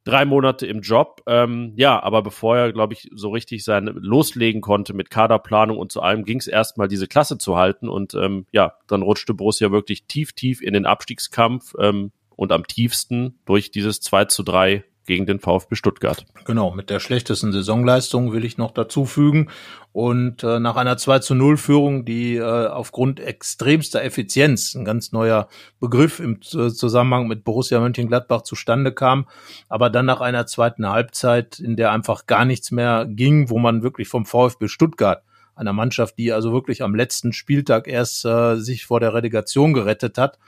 drei 0.05 0.25
Monate 0.25 0.67
im 0.67 0.81
Job. 0.81 1.23
Ähm, 1.27 1.73
ja, 1.77 2.03
aber 2.03 2.23
bevor 2.23 2.57
er, 2.57 2.73
glaube 2.73 2.95
ich, 2.95 3.09
so 3.15 3.31
richtig 3.31 3.65
sein 3.65 3.87
loslegen 3.87 4.61
konnte 4.61 4.95
mit 4.95 5.11
Kaderplanung 5.11 5.77
und 5.77 5.93
zu 5.93 6.01
allem, 6.01 6.25
ging 6.25 6.39
es 6.39 6.47
erstmal 6.47 6.89
diese 6.89 7.09
Klasse 7.09 7.39
zu 7.39 7.57
halten. 7.57 7.89
Und 7.89 8.15
ähm, 8.15 8.47
ja, 8.53 8.75
dann 8.87 9.03
rutschte 9.03 9.35
Borussia 9.35 9.71
wirklich 9.71 10.07
tief, 10.07 10.33
tief 10.33 10.63
in 10.63 10.73
den 10.73 10.87
Abstiegskampf 10.87 11.75
ähm, 11.79 12.13
und 12.37 12.53
am 12.53 12.67
tiefsten 12.67 13.39
durch 13.45 13.71
dieses 13.71 14.01
2 14.01 14.27
zu 14.27 14.43
3 14.43 14.85
gegen 15.09 15.27
den 15.27 15.41
VfB 15.41 15.75
Stuttgart. 15.75 16.25
Genau, 16.45 16.71
mit 16.71 16.91
der 16.91 17.01
schlechtesten 17.01 17.51
Saisonleistung 17.51 18.33
will 18.33 18.45
ich 18.45 18.59
noch 18.59 18.71
dazu 18.71 19.07
fügen. 19.07 19.51
Und 19.93 20.45
äh, 20.45 20.61
nach 20.61 20.77
einer 20.77 20.99
2 20.99 21.19
zu 21.21 21.35
0 21.35 21.57
Führung, 21.57 22.05
die 22.05 22.37
äh, 22.37 22.43
aufgrund 22.43 23.19
extremster 23.19 24.05
Effizienz, 24.05 24.75
ein 24.75 24.85
ganz 24.85 25.11
neuer 25.11 25.49
Begriff 25.81 26.21
im 26.21 26.41
Zusammenhang 26.43 27.27
mit 27.27 27.43
Borussia 27.43 27.81
Mönchengladbach 27.81 28.43
zustande 28.43 28.93
kam, 28.93 29.27
aber 29.69 29.91
dann 29.91 30.07
nach 30.07 30.21
einer 30.21 30.47
zweiten 30.47 30.89
Halbzeit, 30.89 31.59
in 31.59 31.75
der 31.75 31.91
einfach 31.91 32.27
gar 32.27 32.45
nichts 32.45 32.71
mehr 32.71 33.07
ging, 33.09 33.51
wo 33.51 33.59
man 33.59 33.83
wirklich 33.83 34.09
vom 34.09 34.27
VfB 34.27 34.69
Stuttgart 34.69 35.23
einer 35.59 35.73
Mannschaft, 35.73 36.17
die 36.19 36.33
also 36.33 36.53
wirklich 36.53 36.83
am 36.83 36.95
letzten 36.95 37.33
Spieltag 37.33 37.89
erst 37.89 38.25
äh, 38.25 38.57
sich 38.57 38.87
vor 38.87 39.01
der 39.01 39.13
Relegation 39.13 39.73
gerettet 39.73 40.17
hat, 40.17 40.39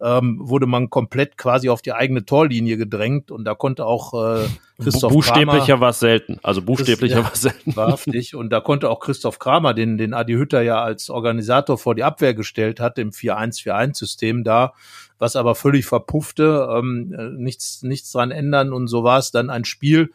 ähm, 0.00 0.38
wurde 0.40 0.66
man 0.66 0.90
komplett 0.90 1.36
quasi 1.36 1.68
auf 1.68 1.82
die 1.82 1.92
eigene 1.92 2.24
Torlinie 2.24 2.76
gedrängt 2.76 3.30
und 3.30 3.44
da 3.44 3.54
konnte 3.54 3.86
auch 3.86 4.14
äh, 4.14 4.46
Christoph 4.82 5.12
Buchstäblicher 5.12 5.78
war 5.80 5.90
es 5.90 6.00
selten. 6.00 6.40
Also 6.42 6.60
buchstäblicher 6.60 7.18
ja, 7.18 7.24
war 7.24 7.32
es 7.32 7.42
selten. 7.42 7.76
Wahrhaftig. 7.76 8.34
Und 8.34 8.50
da 8.50 8.60
konnte 8.60 8.90
auch 8.90 8.98
Christoph 8.98 9.38
Kramer, 9.38 9.72
den, 9.72 9.98
den 9.98 10.14
Adi 10.14 10.34
Hütter 10.34 10.62
ja 10.62 10.82
als 10.82 11.10
Organisator 11.10 11.78
vor 11.78 11.94
die 11.94 12.02
Abwehr 12.02 12.34
gestellt 12.34 12.80
hat, 12.80 12.98
im 12.98 13.10
4-1-4-1-System 13.10 14.42
da, 14.42 14.74
was 15.18 15.36
aber 15.36 15.54
völlig 15.54 15.86
verpuffte, 15.86 16.68
ähm, 16.76 17.36
nichts, 17.36 17.82
nichts 17.82 18.10
dran 18.10 18.32
ändern. 18.32 18.72
Und 18.72 18.88
so 18.88 19.04
war 19.04 19.18
es 19.18 19.30
dann 19.30 19.48
ein 19.48 19.64
Spiel, 19.64 20.10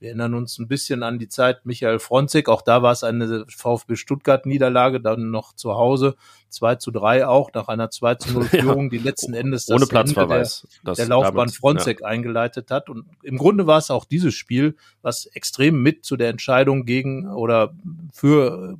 wir 0.00 0.08
erinnern 0.08 0.34
uns 0.34 0.58
ein 0.58 0.68
bisschen 0.68 1.02
an 1.02 1.18
die 1.18 1.28
Zeit 1.28 1.66
Michael 1.66 1.98
Fronzek. 1.98 2.48
Auch 2.48 2.62
da 2.62 2.82
war 2.82 2.92
es 2.92 3.02
eine 3.02 3.44
VfB 3.48 3.96
Stuttgart-Niederlage, 3.96 5.00
dann 5.00 5.30
noch 5.30 5.54
zu 5.54 5.74
Hause 5.74 6.14
2 6.50 6.76
zu 6.76 6.90
3 6.92 7.26
auch, 7.26 7.52
nach 7.52 7.68
einer 7.68 7.90
2 7.90 8.14
zu 8.14 8.32
0 8.32 8.44
Führung, 8.44 8.84
ja. 8.84 8.90
die 8.90 8.98
letzten 8.98 9.34
Endes 9.34 9.66
das 9.66 9.76
Ohne 9.76 9.86
Platzverweis, 9.86 10.66
der, 10.86 10.94
der 10.94 11.08
Laufbahn 11.08 11.48
Fronzek 11.48 12.00
ja. 12.00 12.06
eingeleitet 12.06 12.70
hat. 12.70 12.88
Und 12.88 13.06
im 13.22 13.38
Grunde 13.38 13.66
war 13.66 13.78
es 13.78 13.90
auch 13.90 14.04
dieses 14.04 14.34
Spiel, 14.34 14.76
was 15.02 15.26
extrem 15.26 15.82
mit 15.82 16.04
zu 16.04 16.16
der 16.16 16.28
Entscheidung 16.28 16.84
gegen 16.84 17.28
oder 17.28 17.74
für 18.12 18.78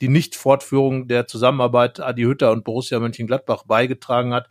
die 0.00 0.08
Nichtfortführung 0.08 1.08
der 1.08 1.26
Zusammenarbeit 1.26 2.00
Adi 2.00 2.22
Hütter 2.22 2.52
und 2.52 2.64
Borussia 2.64 2.98
Mönchengladbach 2.98 3.64
beigetragen 3.64 4.32
hat. 4.32 4.48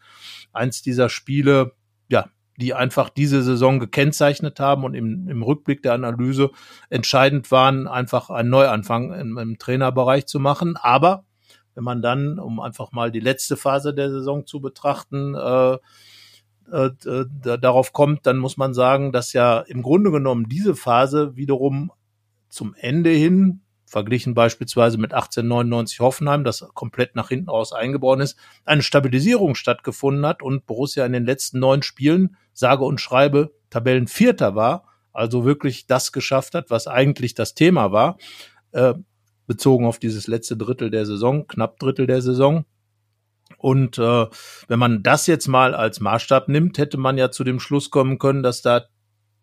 Eins 0.52 0.82
dieser 0.82 1.10
Spiele, 1.10 1.74
ja, 2.08 2.30
die 2.58 2.74
einfach 2.74 3.10
diese 3.10 3.42
Saison 3.42 3.80
gekennzeichnet 3.80 4.60
haben 4.60 4.84
und 4.84 4.94
im, 4.94 5.28
im 5.28 5.42
Rückblick 5.42 5.82
der 5.82 5.94
Analyse 5.94 6.52
entscheidend 6.90 7.50
waren, 7.52 7.88
einfach 7.88 8.30
einen 8.30 8.50
Neuanfang 8.50 9.12
im, 9.14 9.38
im 9.38 9.58
Trainerbereich 9.58 10.28
zu 10.28 10.40
machen. 10.40 10.78
Aber 10.78 11.26
wenn 11.76 11.84
man 11.84 12.02
dann, 12.02 12.38
um 12.40 12.60
einfach 12.60 12.92
mal 12.92 13.12
die 13.12 13.20
letzte 13.20 13.58
Phase 13.58 13.94
der 13.94 14.12
Saison 14.12 14.46
zu 14.46 14.62
betrachten, 14.62 15.34
äh, 15.36 15.78
äh, 16.72 16.92
äh 17.06 17.26
darauf 17.60 17.94
kommt, 17.94 18.28
dann 18.28 18.38
muss 18.38 18.58
man 18.58 18.74
sagen, 18.74 19.12
dass 19.12 19.34
ja 19.34 19.60
im 19.60 19.82
Grunde 19.82 20.12
genommen 20.12 20.48
diese 20.48 20.76
Phase 20.76 21.36
wiederum 21.36 21.92
zum 22.50 22.76
Ende 22.76 23.10
hin 23.10 23.63
verglichen 23.94 24.34
beispielsweise 24.34 24.98
mit 24.98 25.14
1899 25.14 26.00
Hoffenheim, 26.02 26.44
das 26.44 26.68
komplett 26.74 27.16
nach 27.16 27.30
hinten 27.30 27.50
raus 27.50 27.72
eingebaut 27.72 28.20
ist, 28.20 28.38
eine 28.66 28.82
Stabilisierung 28.82 29.56
stattgefunden 29.56 30.26
hat 30.26 30.42
und 30.42 30.66
Borussia 30.66 31.06
in 31.06 31.14
den 31.14 31.26
letzten 31.26 31.60
neun 31.60 31.84
Spielen, 31.84 32.36
sage 32.54 32.84
und 32.84 33.00
schreibe, 33.00 33.54
Tabellenvierter 33.70 34.56
war, 34.56 34.86
also 35.14 35.46
wirklich 35.46 35.88
das 35.88 36.12
geschafft 36.12 36.56
hat, 36.56 36.72
was 36.72 36.88
eigentlich 36.88 37.36
das 37.36 37.54
Thema 37.54 37.92
war, 37.92 38.18
äh, 38.72 38.96
bezogen 39.46 39.86
auf 39.86 40.00
dieses 40.00 40.28
letzte 40.28 40.58
Drittel 40.58 40.90
der 40.90 41.06
Saison, 41.06 41.48
knapp 41.48 41.78
Drittel 41.80 42.08
der 42.08 42.22
Saison. 42.22 42.66
Und 43.58 44.00
äh, 44.00 44.26
wenn 44.68 44.80
man 44.80 45.04
das 45.04 45.28
jetzt 45.28 45.48
mal 45.48 45.76
als 45.76 46.00
Maßstab 46.00 46.48
nimmt, 46.48 46.80
hätte 46.80 46.98
man 46.98 47.18
ja 47.18 47.30
zu 47.30 47.44
dem 47.44 47.60
Schluss 47.60 47.92
kommen 47.92 48.18
können, 48.18 48.42
dass 48.42 48.64
da 48.64 48.86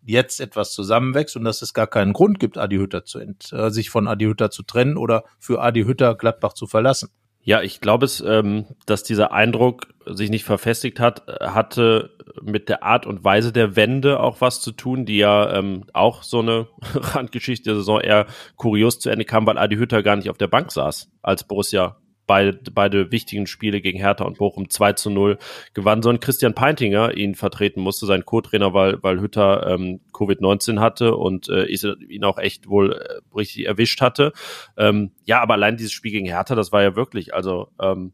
jetzt 0.03 0.39
etwas 0.39 0.73
zusammenwächst 0.73 1.35
und 1.35 1.43
dass 1.43 1.61
es 1.61 1.73
gar 1.73 1.87
keinen 1.87 2.13
Grund 2.13 2.39
gibt, 2.39 2.57
Adi 2.57 2.77
Hütter 2.77 3.05
zu 3.05 3.19
ent, 3.19 3.51
äh, 3.53 3.69
sich 3.69 3.89
von 3.89 4.07
Adi 4.07 4.25
Hütter 4.25 4.51
zu 4.51 4.63
trennen 4.63 4.97
oder 4.97 5.23
für 5.39 5.61
Adi 5.61 5.83
Hütter 5.83 6.15
Gladbach 6.15 6.53
zu 6.53 6.67
verlassen. 6.67 7.09
Ja, 7.43 7.61
ich 7.61 7.81
glaube 7.81 8.05
es, 8.05 8.21
ähm, 8.21 8.65
dass 8.85 9.01
dieser 9.01 9.31
Eindruck 9.31 9.87
sich 10.05 10.29
nicht 10.29 10.43
verfestigt 10.43 10.99
hat, 10.99 11.23
hatte 11.39 12.11
mit 12.41 12.69
der 12.69 12.83
Art 12.83 13.07
und 13.07 13.23
Weise 13.23 13.51
der 13.51 13.75
Wende 13.75 14.19
auch 14.19 14.41
was 14.41 14.61
zu 14.61 14.71
tun, 14.71 15.05
die 15.05 15.17
ja 15.17 15.51
ähm, 15.55 15.85
auch 15.93 16.21
so 16.21 16.39
eine 16.39 16.67
Randgeschichte 16.93 17.71
der 17.71 17.75
Saison 17.75 17.99
eher 17.99 18.27
kurios 18.57 18.99
zu 18.99 19.09
Ende 19.09 19.25
kam, 19.25 19.45
weil 19.47 19.57
Adi 19.57 19.75
Hütter 19.75 20.03
gar 20.03 20.15
nicht 20.15 20.29
auf 20.29 20.37
der 20.37 20.47
Bank 20.47 20.71
saß, 20.71 21.09
als 21.23 21.43
Borussia 21.43 21.97
beide, 22.27 22.59
beide 22.71 23.11
wichtigen 23.11 23.47
Spiele 23.47 23.81
gegen 23.81 23.99
Hertha 23.99 24.23
und 24.23 24.37
Bochum 24.37 24.69
2 24.69 24.93
zu 24.93 25.09
0 25.09 25.37
gewann, 25.73 26.01
sondern 26.01 26.19
Christian 26.19 26.53
Peintinger 26.53 27.15
ihn 27.15 27.35
vertreten 27.35 27.81
musste, 27.81 28.05
sein 28.05 28.25
Co-Trainer, 28.25 28.73
weil, 28.73 29.01
weil 29.03 29.19
Hütter 29.19 29.67
ähm, 29.67 30.01
Covid-19 30.13 30.79
hatte 30.79 31.15
und 31.15 31.49
äh, 31.49 31.65
ihn 31.65 32.23
auch 32.23 32.37
echt 32.37 32.67
wohl 32.67 32.93
äh, 32.93 33.35
richtig 33.35 33.65
erwischt 33.65 34.01
hatte. 34.01 34.33
Ähm, 34.77 35.11
ja, 35.25 35.41
aber 35.41 35.55
allein 35.55 35.77
dieses 35.77 35.91
Spiel 35.91 36.11
gegen 36.11 36.27
Hertha, 36.27 36.55
das 36.55 36.71
war 36.71 36.81
ja 36.81 36.95
wirklich, 36.95 37.33
also 37.33 37.69
ähm, 37.81 38.13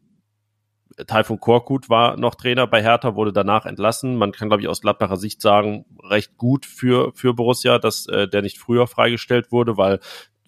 Taifun 1.06 1.40
Korkut 1.40 1.90
war 1.90 2.18
noch 2.18 2.34
Trainer 2.34 2.66
bei 2.66 2.82
Hertha, 2.82 3.16
wurde 3.16 3.32
danach 3.32 3.66
entlassen. 3.66 4.16
Man 4.16 4.32
kann, 4.32 4.48
glaube 4.48 4.62
ich, 4.62 4.68
aus 4.68 4.82
Gladbacher 4.82 5.18
Sicht 5.18 5.42
sagen, 5.42 5.86
recht 6.04 6.38
gut 6.38 6.66
für, 6.66 7.12
für 7.14 7.36
Borussia, 7.36 7.78
dass 7.78 8.08
äh, 8.08 8.28
der 8.28 8.42
nicht 8.42 8.58
früher 8.58 8.88
freigestellt 8.88 9.52
wurde, 9.52 9.78
weil 9.78 10.00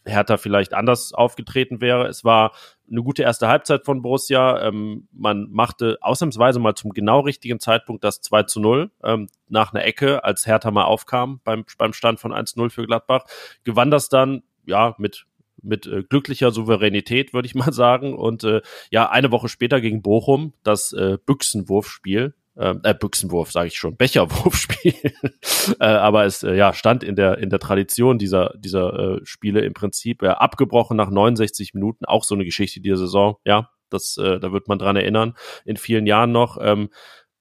Hertha 0.05 0.37
vielleicht 0.37 0.73
anders 0.73 1.13
aufgetreten 1.13 1.81
wäre. 1.81 2.07
Es 2.07 2.23
war 2.23 2.53
eine 2.89 3.03
gute 3.03 3.23
erste 3.23 3.47
Halbzeit 3.47 3.85
von 3.85 4.01
Borussia. 4.01 4.61
Ähm, 4.67 5.07
man 5.11 5.47
machte 5.51 5.97
ausnahmsweise 6.01 6.59
mal 6.59 6.75
zum 6.75 6.91
genau 6.91 7.21
richtigen 7.21 7.59
Zeitpunkt 7.59 8.03
das 8.03 8.21
2 8.21 8.43
zu 8.43 8.59
0 8.59 8.91
ähm, 9.03 9.27
nach 9.47 9.73
einer 9.73 9.83
Ecke, 9.83 10.23
als 10.23 10.45
Hertha 10.45 10.71
mal 10.71 10.85
aufkam 10.85 11.41
beim, 11.43 11.65
beim 11.77 11.93
Stand 11.93 12.19
von 12.19 12.33
1-0 12.33 12.69
für 12.69 12.85
Gladbach. 12.85 13.25
Gewann 13.63 13.91
das 13.91 14.09
dann, 14.09 14.43
ja, 14.65 14.95
mit 14.97 15.25
mit 15.61 15.87
äh, 15.87 16.03
glücklicher 16.03 16.51
Souveränität, 16.51 17.33
würde 17.33 17.45
ich 17.45 17.55
mal 17.55 17.73
sagen. 17.73 18.15
Und 18.15 18.43
äh, 18.43 18.61
ja, 18.91 19.09
eine 19.09 19.31
Woche 19.31 19.49
später 19.49 19.81
gegen 19.81 20.01
Bochum 20.01 20.53
das 20.63 20.93
äh, 20.93 21.17
Büchsenwurfspiel, 21.25 22.33
äh, 22.59 22.93
Büchsenwurf, 22.93 23.51
sage 23.51 23.67
ich 23.67 23.77
schon, 23.77 23.95
Becherwurfspiel. 23.95 24.93
äh, 25.79 25.85
aber 25.85 26.25
es 26.25 26.43
äh, 26.43 26.55
ja 26.55 26.73
stand 26.73 27.03
in 27.03 27.15
der 27.15 27.37
in 27.37 27.49
der 27.49 27.59
Tradition 27.59 28.17
dieser 28.17 28.53
dieser 28.57 29.17
äh, 29.17 29.19
Spiele 29.23 29.61
im 29.61 29.73
Prinzip 29.73 30.21
äh, 30.23 30.27
abgebrochen 30.27 30.97
nach 30.97 31.09
69 31.09 31.73
Minuten, 31.73 32.05
auch 32.05 32.23
so 32.23 32.35
eine 32.35 32.45
Geschichte 32.45 32.81
dieser 32.81 32.97
Saison. 32.97 33.37
Ja, 33.45 33.69
das 33.89 34.17
äh, 34.17 34.39
da 34.39 34.51
wird 34.51 34.67
man 34.67 34.77
dran 34.77 34.95
erinnern 34.95 35.35
in 35.65 35.77
vielen 35.77 36.05
Jahren 36.05 36.31
noch. 36.31 36.57
Ähm, 36.61 36.89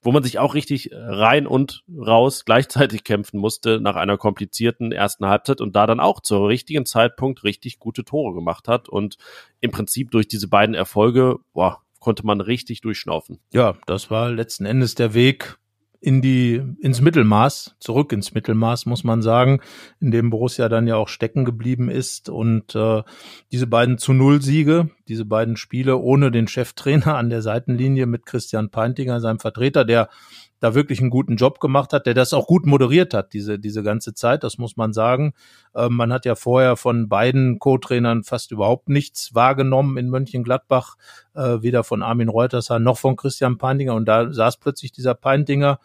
wo 0.01 0.13
man 0.13 0.23
sich 0.23 0.39
auch 0.39 0.55
richtig 0.55 0.91
rein 0.93 1.47
und 1.47 1.83
raus 1.89 2.45
gleichzeitig 2.45 3.03
kämpfen 3.03 3.41
musste 3.41 3.81
nach 3.81 3.97
einer 3.97 4.17
komplizierten 4.17 4.93
ersten 4.93 5.27
Halbzeit 5.27 5.61
und 5.61 5.75
da 5.75 5.87
dann 5.87 5.99
auch 5.99 6.21
zur 6.21 6.49
richtigen 6.49 6.87
Zeitpunkt 6.87 7.43
richtig 7.43 7.79
gute 7.81 8.05
Tore 8.05 8.33
gemacht 8.33 8.69
hat 8.69 8.89
und 8.89 9.17
im 9.61 9.73
Prinzip 9.73 10.13
durch 10.13 10.29
diese 10.29 10.49
beiden 10.49 10.77
Erfolge, 10.77 11.39
boah, 11.53 11.83
konnte 12.09 12.25
man 12.25 12.41
richtig 12.41 12.81
durchschnaufen. 12.81 13.39
Ja, 13.53 13.75
das 13.85 14.11
war 14.11 14.31
letzten 14.31 14.65
Endes 14.65 14.95
der 14.95 15.13
Weg 15.13 15.59
in 16.01 16.23
die 16.23 16.63
ins 16.81 17.03
Mittelmaß, 17.03 17.77
zurück 17.81 18.13
ins 18.13 18.33
Mittelmaß, 18.33 18.87
muss 18.87 19.05
man 19.05 19.21
sagen, 19.21 19.61
in 20.01 20.11
dem 20.11 20.31
Borussia 20.31 20.71
dann 20.71 20.87
ja 20.87 20.97
auch 20.97 21.09
stecken 21.09 21.45
geblieben 21.45 21.91
ist. 21.91 22.31
Und 22.31 22.75
äh, 22.75 23.03
diese 23.53 23.67
beiden 23.67 23.99
zu 23.99 24.15
Null 24.15 24.41
Siege, 24.41 24.89
diese 25.07 25.27
beiden 25.27 25.59
Spiele 25.59 25.99
ohne 25.99 26.31
den 26.31 26.49
Cheftrainer 26.49 27.19
an 27.19 27.29
der 27.29 27.43
Seitenlinie 27.43 28.07
mit 28.07 28.25
Christian 28.25 28.71
Peintinger, 28.71 29.21
seinem 29.21 29.39
Vertreter, 29.39 29.85
der 29.85 30.09
da 30.61 30.75
wirklich 30.75 31.01
einen 31.01 31.11
guten 31.11 31.37
Job 31.37 31.61
gemacht 31.61 31.93
hat, 31.93 32.07
der 32.07 32.15
das 32.15 32.33
auch 32.33 32.47
gut 32.47 32.67
moderiert 32.67 33.15
hat, 33.15 33.33
diese, 33.33 33.59
diese 33.59 33.83
ganze 33.83 34.15
Zeit, 34.15 34.43
das 34.43 34.59
muss 34.59 34.77
man 34.77 34.93
sagen. 34.93 35.35
Ähm, 35.75 35.95
man 35.95 36.13
hat 36.13 36.25
ja 36.25 36.35
vorher 36.35 36.77
von 36.77 37.09
beiden 37.09 37.59
Co-Trainern 37.59 38.25
fast 38.25 38.51
überhaupt 38.51 38.89
nichts 38.89 39.35
wahrgenommen 39.35 39.97
in 39.97 40.11
Mönchengladbach, 40.11 40.97
äh, 41.35 41.63
weder 41.63 41.85
von 41.85 42.03
Armin 42.03 42.29
Reutershaar 42.29 42.79
noch 42.79 42.99
von 42.99 43.17
Christian 43.17 43.59
Peindinger. 43.59 43.95
Und 43.95 44.07
da 44.07 44.33
saß 44.33 44.57
plötzlich 44.59 44.93
dieser 44.93 45.15
Peindinger, 45.15 45.79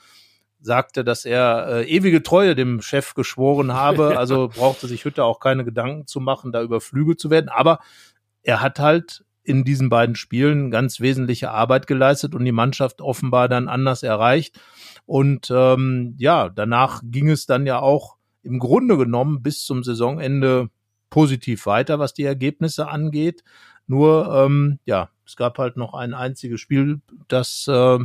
sagte, 0.60 1.04
dass 1.04 1.26
er 1.26 1.68
äh, 1.68 1.84
ewige 1.84 2.24
Treue 2.24 2.56
dem 2.56 2.82
Chef 2.82 3.14
geschworen 3.14 3.74
habe, 3.74 4.18
also 4.18 4.48
brauchte 4.48 4.88
sich 4.88 5.06
Hütter 5.06 5.26
auch 5.26 5.40
keine 5.40 5.66
Gedanken 5.66 6.08
zu 6.08 6.20
machen, 6.20 6.52
da 6.52 6.62
überflügelt 6.62 7.20
zu 7.20 7.30
werden, 7.30 7.50
aber 7.50 7.80
er 8.42 8.62
hat 8.62 8.80
halt 8.80 9.24
in 9.44 9.64
diesen 9.64 9.90
beiden 9.90 10.16
Spielen 10.16 10.72
ganz 10.72 11.00
wesentliche 11.00 11.52
Arbeit 11.52 11.88
geleistet 11.88 12.34
und 12.36 12.46
die 12.46 12.52
Mannschaft 12.52 13.02
offenbar 13.02 13.50
dann 13.50 13.68
anders 13.68 14.04
erreicht. 14.04 14.60
Und 15.06 15.52
ähm, 15.54 16.16
ja, 16.18 16.50
danach 16.50 17.02
ging 17.04 17.30
es 17.30 17.46
dann 17.46 17.66
ja 17.66 17.80
auch 17.80 18.18
im 18.42 18.60
Grunde 18.60 18.98
genommen 18.98 19.42
bis 19.42 19.64
zum 19.66 19.84
Saisonende 19.84 20.70
positiv 21.10 21.66
weiter, 21.66 22.00
was 22.00 22.14
die 22.14 22.24
Ergebnisse 22.24 22.88
angeht. 22.88 23.44
Nur 23.86 24.34
ähm, 24.34 24.80
ja, 24.86 25.10
es 25.26 25.36
gab 25.36 25.58
halt 25.58 25.78
noch 25.78 25.94
ein 25.94 26.14
einziges 26.14 26.62
Spiel, 26.62 27.02
das 27.28 27.66
äh, 27.68 28.00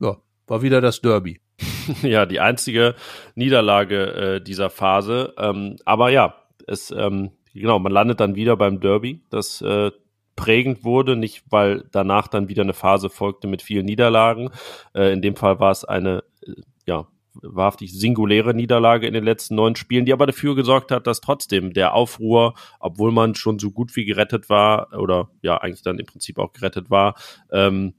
ja, 0.00 0.16
war 0.46 0.62
wieder 0.62 0.80
das 0.80 1.00
Derby. 1.00 1.40
ja, 2.02 2.26
die 2.26 2.40
einzige 2.40 2.94
Niederlage 3.34 4.12
äh, 4.12 4.40
dieser 4.40 4.70
Phase. 4.70 5.34
Ähm, 5.38 5.76
aber 5.84 6.10
ja, 6.10 6.34
es 6.66 6.90
ähm, 6.90 7.30
genau, 7.52 7.78
man 7.78 7.92
landet 7.92 8.20
dann 8.20 8.34
wieder 8.34 8.56
beim 8.56 8.80
Derby. 8.80 9.22
Das 9.30 9.60
äh, 9.62 9.90
prägend 10.38 10.84
wurde, 10.84 11.16
nicht 11.16 11.42
weil 11.50 11.84
danach 11.90 12.28
dann 12.28 12.48
wieder 12.48 12.62
eine 12.62 12.72
Phase 12.72 13.10
folgte 13.10 13.48
mit 13.48 13.60
vielen 13.60 13.84
Niederlagen. 13.84 14.50
Äh, 14.94 15.12
in 15.12 15.20
dem 15.20 15.34
Fall 15.34 15.58
war 15.58 15.72
es 15.72 15.84
eine, 15.84 16.22
äh, 16.46 16.52
ja, 16.86 17.08
wahrhaftig 17.42 17.92
singuläre 17.92 18.54
Niederlage 18.54 19.08
in 19.08 19.14
den 19.14 19.24
letzten 19.24 19.56
neun 19.56 19.74
Spielen, 19.74 20.04
die 20.04 20.12
aber 20.12 20.26
dafür 20.26 20.54
gesorgt 20.54 20.92
hat, 20.92 21.08
dass 21.08 21.20
trotzdem 21.20 21.72
der 21.72 21.92
Aufruhr, 21.94 22.54
obwohl 22.78 23.10
man 23.10 23.34
schon 23.34 23.58
so 23.58 23.72
gut 23.72 23.96
wie 23.96 24.04
gerettet 24.04 24.48
war, 24.48 24.92
oder 24.96 25.28
ja, 25.42 25.58
eigentlich 25.58 25.82
dann 25.82 25.98
im 25.98 26.06
Prinzip 26.06 26.38
auch 26.38 26.52
gerettet 26.52 26.88
war, 26.88 27.16
ähm, 27.50 27.94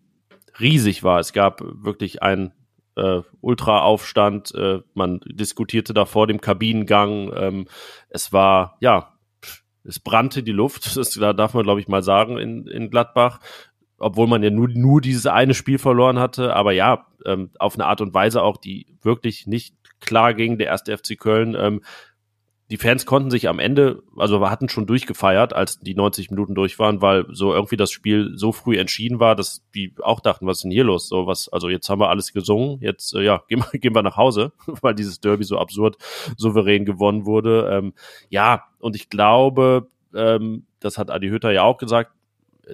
riesig 0.62 1.04
war. 1.04 1.20
Es 1.20 1.34
gab 1.34 1.62
wirklich 1.62 2.24
einen 2.24 2.54
äh, 2.96 3.22
Ultra-Aufstand, 3.42 4.56
äh, 4.56 4.80
man 4.94 5.20
diskutierte 5.26 5.94
da 5.94 6.06
vor 6.06 6.26
dem 6.26 6.40
Kabinengang. 6.40 7.32
Ähm, 7.36 7.68
es 8.10 8.32
war, 8.32 8.78
ja, 8.80 9.19
es 9.84 10.00
brannte 10.00 10.44
die 10.44 10.52
Luft, 10.52 10.96
das 10.98 11.12
da 11.12 11.34
darf 11.34 11.54
man, 11.54 11.64
glaube 11.64 11.80
ich, 11.80 11.88
mal 11.88 12.04
sagen, 12.04 12.38
in, 12.38 12.68
in 12.68 12.90
Gladbach, 12.90 13.40
obwohl 13.98 14.28
man 14.28 14.44
ja 14.44 14.50
nur, 14.50 14.70
nur 14.70 15.02
dieses 15.02 15.26
eine 15.26 15.54
Spiel 15.54 15.78
verloren 15.78 16.20
hatte, 16.20 16.56
aber 16.56 16.72
ja, 16.72 17.06
ähm, 17.26 17.52
auf 17.60 17.76
eine 17.76 17.86
Art 17.86 18.02
und 18.02 18.14
Weise 18.14 18.42
auch, 18.44 18.58
die 18.58 18.88
wirklich 19.02 19.46
nicht 19.46 19.76
klar 20.00 20.34
ging, 20.34 20.58
der 20.58 20.68
erste 20.68 20.98
FC 20.98 21.20
Köln. 21.20 21.56
Ähm, 21.60 21.82
die 22.72 22.78
Fans 22.78 23.06
konnten 23.08 23.32
sich 23.32 23.50
am 23.50 23.58
Ende, 23.58 24.04
also 24.16 24.40
wir 24.42 24.52
hatten 24.52 24.70
schon 24.70 24.86
durchgefeiert, 24.86 25.54
als 25.54 25.80
die 25.80 25.96
90 25.96 26.30
Minuten 26.30 26.54
durch 26.54 26.78
waren, 26.78 27.02
weil 27.02 27.26
so 27.32 27.54
irgendwie 27.54 27.78
das 27.78 27.90
Spiel 27.90 28.34
so 28.36 28.52
früh 28.52 28.78
entschieden 28.78 29.20
war, 29.20 29.36
dass 29.36 29.66
die 29.74 29.96
auch 30.04 30.20
dachten, 30.20 30.46
was 30.46 30.58
ist 30.58 30.64
denn 30.64 30.72
hier 30.72 30.84
los? 30.84 31.10
So 31.10 31.26
was, 31.26 31.50
also 31.50 31.68
jetzt 31.70 31.90
haben 31.90 32.00
wir 32.00 32.10
alles 32.10 32.32
gesungen, 32.32 32.80
jetzt 32.82 33.16
äh, 33.16 33.22
ja, 33.22 33.42
gehen 33.48 33.64
wir, 33.72 33.80
gehen 33.80 33.96
wir 33.96 34.04
nach 34.04 34.18
Hause, 34.18 34.52
weil 34.82 34.94
dieses 34.94 35.20
Derby 35.20 35.44
so 35.44 35.58
absurd 35.58 35.98
souverän 36.38 36.86
gewonnen 36.86 37.26
wurde. 37.26 37.70
Ähm, 37.72 37.94
ja, 38.30 38.66
und 38.80 38.96
ich 38.96 39.10
glaube, 39.10 39.88
ähm, 40.14 40.68
das 40.80 40.98
hat 40.98 41.10
Adi 41.10 41.30
Hütter 41.30 41.52
ja 41.52 41.64
auch 41.64 41.78
gesagt, 41.78 42.12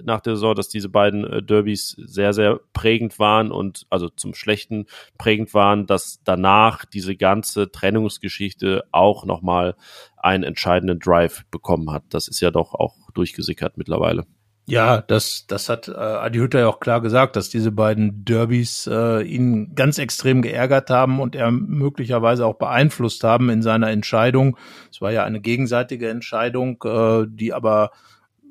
nach 0.04 0.20
der 0.20 0.36
Saison, 0.36 0.54
dass 0.54 0.68
diese 0.68 0.88
beiden 0.88 1.24
äh, 1.24 1.42
Derbys 1.42 1.96
sehr, 1.98 2.32
sehr 2.32 2.60
prägend 2.72 3.18
waren 3.18 3.50
und 3.50 3.86
also 3.90 4.08
zum 4.08 4.34
Schlechten 4.34 4.86
prägend 5.18 5.54
waren, 5.54 5.86
dass 5.86 6.20
danach 6.24 6.84
diese 6.84 7.16
ganze 7.16 7.70
Trennungsgeschichte 7.70 8.84
auch 8.92 9.24
nochmal 9.24 9.74
einen 10.16 10.44
entscheidenden 10.44 10.98
Drive 10.98 11.44
bekommen 11.50 11.90
hat. 11.90 12.04
Das 12.10 12.28
ist 12.28 12.40
ja 12.40 12.50
doch 12.50 12.74
auch 12.74 12.94
durchgesickert 13.14 13.76
mittlerweile. 13.76 14.26
Ja, 14.68 15.00
das, 15.00 15.46
das 15.46 15.68
hat 15.68 15.86
äh, 15.86 15.92
Adi 15.92 16.40
Hütter 16.40 16.58
ja 16.58 16.66
auch 16.66 16.80
klar 16.80 17.00
gesagt, 17.00 17.36
dass 17.36 17.48
diese 17.48 17.70
beiden 17.70 18.24
Derbys 18.24 18.88
äh, 18.90 19.22
ihn 19.22 19.76
ganz 19.76 19.98
extrem 19.98 20.42
geärgert 20.42 20.90
haben 20.90 21.20
und 21.20 21.36
er 21.36 21.52
möglicherweise 21.52 22.44
auch 22.44 22.56
beeinflusst 22.56 23.22
haben 23.22 23.48
in 23.48 23.62
seiner 23.62 23.90
Entscheidung. 23.90 24.56
Es 24.90 25.00
war 25.00 25.12
ja 25.12 25.22
eine 25.22 25.40
gegenseitige 25.40 26.08
Entscheidung, 26.08 26.82
äh, 26.84 27.26
die 27.28 27.52
aber 27.52 27.92